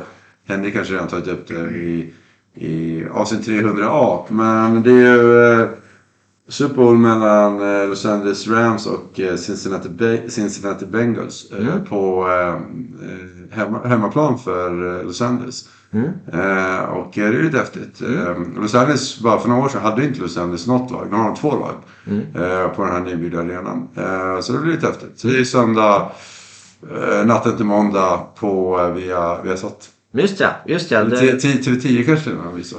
Henrik 0.48 0.74
kanske 0.74 0.94
redan 0.94 1.09
tagit 1.09 1.28
upp 1.28 1.48
det 1.48 1.55
i, 1.55 2.14
i 2.55 3.05
avsnitt 3.12 3.47
300A. 3.48 4.22
Men 4.28 4.82
det 4.82 4.90
är 4.90 4.94
ju 5.14 5.52
eh, 5.62 5.68
Super 6.48 6.74
Bowl 6.74 6.97
mellan 6.97 7.81
eh, 7.82 7.89
Los 7.89 8.06
Angeles 8.06 8.48
Rams 8.48 8.86
och 8.86 9.20
eh, 9.20 9.36
Cincinnati, 9.36 9.89
Be- 9.89 10.31
Cincinnati 10.31 10.86
Bengals 10.86 11.47
Mm. 11.59 11.85
på 11.85 12.27
hemma, 13.51 13.81
hemmaplan 13.85 14.39
för 14.39 15.02
Los 15.05 15.22
Angeles. 15.22 15.68
Mm. 15.93 16.10
Och 16.89 17.10
det 17.14 17.20
är 17.22 17.43
lite 17.43 17.59
häftigt. 17.59 18.02
Eh, 18.02 18.36
Los 18.62 18.74
Angeles, 18.74 19.20
bara 19.20 19.39
för 19.40 19.48
några 19.48 19.64
år 19.64 19.68
sedan, 19.68 19.82
hade 19.82 20.05
inte 20.05 20.20
Los 20.20 20.36
Angeles 20.36 20.66
något 20.66 20.90
lag. 20.90 21.06
De 21.10 21.20
har 21.20 21.36
två 21.36 21.51
lag 21.51 21.74
Mm. 22.06 22.22
på 22.77 22.85
den 22.85 22.93
här 22.93 23.01
nybyggda 23.01 23.39
arenan. 23.39 23.89
Så 24.43 24.52
det 24.52 24.59
blir 24.59 24.72
lite 24.72 24.86
häftigt. 24.86 25.18
Så 25.18 25.28
det 25.28 25.40
är 25.40 25.44
söndag, 25.44 26.12
natten 27.24 27.56
till 27.56 27.64
måndag 27.66 28.20
på 28.40 28.81
eh, 28.81 28.90
via, 28.94 29.43
via 29.43 29.56
satt. 29.56 29.89
Just 30.12 30.41
ja, 30.41 30.51
just 30.66 30.91
ja. 30.91 31.05
Det, 31.05 31.16
TV10 31.45 32.05
kanske 32.07 32.31
man 32.31 32.57
visar. 32.57 32.78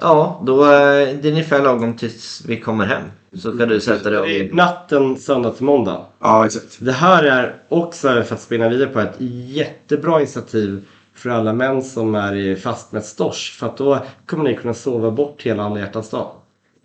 ja, 0.00 0.42
då 0.46 0.64
är 0.64 1.14
det 1.22 1.30
ungefär 1.30 1.62
lagom 1.62 1.96
tills 1.96 2.42
vi 2.46 2.60
kommer 2.60 2.86
hem. 2.86 3.02
Så 3.36 3.54
ska 3.56 3.66
du 3.66 3.80
sätta 3.80 4.10
dig 4.10 4.28
Det 4.28 4.40
är 4.40 4.50
och... 4.50 4.56
natten 4.56 5.16
söndag 5.16 5.50
till 5.50 5.64
måndag. 5.64 6.00
Ja, 6.20 6.46
exakt. 6.46 6.76
Det 6.80 6.92
här 6.92 7.24
är 7.24 7.56
också, 7.68 8.22
för 8.22 8.34
att 8.34 8.40
spinna 8.40 8.68
vidare 8.68 8.88
på, 8.88 9.00
ett 9.00 9.14
jättebra 9.48 10.18
initiativ 10.20 10.84
för 11.14 11.30
alla 11.30 11.52
män 11.52 11.82
som 11.82 12.14
är 12.14 12.34
i 12.34 12.56
fast 12.56 12.92
med 12.92 13.04
stors. 13.04 13.56
För 13.58 13.66
att 13.66 13.76
då 13.76 13.98
kommer 14.26 14.44
ni 14.44 14.56
kunna 14.56 14.74
sova 14.74 15.10
bort 15.10 15.42
hela 15.42 15.64
alla 15.64 15.78
hjärtans 15.80 16.10
dag. 16.10 16.30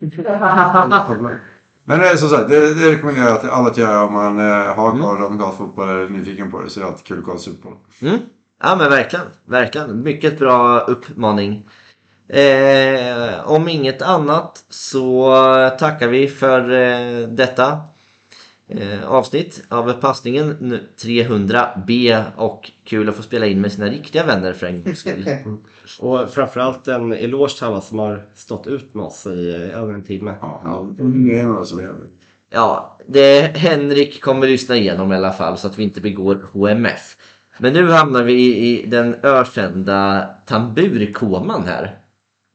Men 1.84 2.00
eh, 2.00 2.14
som 2.16 2.28
sagt, 2.28 2.48
det, 2.48 2.74
det 2.74 2.92
rekommenderar 2.92 3.26
jag 3.28 3.40
till 3.40 3.50
alla 3.50 3.70
att 3.70 3.76
göra 3.76 4.02
om 4.04 4.12
man 4.12 4.38
eh, 4.38 4.74
har 4.74 4.90
Mm. 4.90 5.02
koll 5.02 5.22
om 5.24 5.38
gatfotboll 5.38 5.88
eller 5.88 6.00
är 6.04 6.08
nyfiken 6.08 6.50
på 6.50 6.60
det. 6.62 6.70
Så 6.70 6.80
är 6.80 6.84
det 6.84 6.90
alltid 6.90 7.06
kul 7.06 7.18
att 7.18 7.24
kolla 7.24 7.38
Super 7.38 7.62
Bowl. 7.62 7.76
Mm. 8.02 8.18
Ja 8.60 8.76
men 8.76 8.90
verkligen, 8.90 9.26
verkligen. 9.44 10.02
Mycket 10.02 10.38
bra 10.38 10.80
uppmaning. 10.80 11.66
Eh, 12.28 13.50
om 13.50 13.68
inget 13.68 14.02
annat 14.02 14.64
så 14.68 15.32
tackar 15.78 16.08
vi 16.08 16.28
för 16.28 16.70
eh, 16.70 17.28
detta 17.28 17.80
eh, 18.68 19.10
avsnitt 19.10 19.64
av 19.68 19.92
passningen 19.92 20.56
nu 20.60 20.88
300B 20.98 22.22
och 22.36 22.70
kul 22.84 23.08
att 23.08 23.14
få 23.14 23.22
spela 23.22 23.46
in 23.46 23.60
med 23.60 23.72
sina 23.72 23.86
riktiga 23.86 24.26
vänner 24.26 24.52
för 24.52 24.66
en 24.66 24.82
gångs 24.82 24.98
skull. 24.98 25.28
Och 26.00 26.30
framförallt 26.30 26.88
en 26.88 27.12
eloge 27.12 27.58
till 27.58 27.66
alla 27.66 27.80
som 27.80 27.98
har 27.98 28.26
stått 28.34 28.66
ut 28.66 28.94
med 28.94 29.04
oss 29.04 29.26
i 29.26 29.54
eh, 29.54 29.78
över 29.80 29.94
en 29.94 30.04
timme. 30.04 30.34
Ja, 30.40 30.88
det 30.98 31.38
är 31.38 31.42
några 31.42 31.64
som 31.64 31.78
är 31.78 31.94
Ja, 32.50 32.98
det 33.06 33.56
Henrik 33.56 34.22
kommer 34.22 34.46
lyssna 34.46 34.76
igenom 34.76 35.12
i 35.12 35.16
alla 35.16 35.32
fall 35.32 35.58
så 35.58 35.66
att 35.66 35.78
vi 35.78 35.82
inte 35.82 36.00
begår 36.00 36.46
HMF. 36.52 37.16
Men 37.58 37.72
nu 37.72 37.90
hamnar 37.90 38.22
vi 38.22 38.32
i, 38.32 38.82
i 38.82 38.86
den 38.86 39.14
ökända 39.22 40.28
tamburkoman 40.46 41.62
här. 41.66 41.98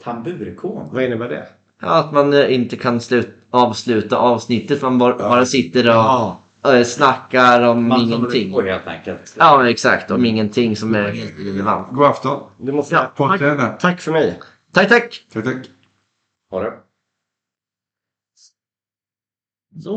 Tamburkon. 0.04 0.90
Vad 0.92 1.04
innebär 1.04 1.30
det? 1.30 1.48
Ja, 1.82 1.88
att 2.00 2.14
man 2.14 2.34
eh, 2.34 2.54
inte 2.54 2.76
kan 2.76 3.02
slut, 3.02 3.30
avsluta 3.50 4.18
avsnittet. 4.18 4.82
Man 4.82 4.98
bara, 5.00 5.18
bara 5.18 5.46
sitter 5.46 5.90
och 5.90 5.96
Ja. 5.96 6.40
eh, 6.74 6.84
snackar 6.84 7.62
om 7.62 7.88
Man 7.88 8.02
ingenting. 8.02 8.54
på 8.54 8.62
helt 8.62 8.88
enkelt. 8.88 9.36
Ja, 9.40 9.70
exakt. 9.70 10.12
Om 10.12 10.26
ingenting 10.26 10.76
som 10.76 10.96
är 10.96 11.12
helt 11.12 11.40
relevant. 11.40 11.88
God 11.92 12.06
afton. 12.06 12.40
Du 12.58 12.72
måste 12.72 12.96
Ja, 12.96 13.12
tack, 13.18 13.80
tack 13.80 14.02
för 14.02 14.12
mig. 14.12 14.40
Tack, 14.74 14.90
tack! 14.90 15.22
Tack, 15.34 15.44
tack. 15.44 15.56
Ha 16.52 16.60
det. 16.64 16.74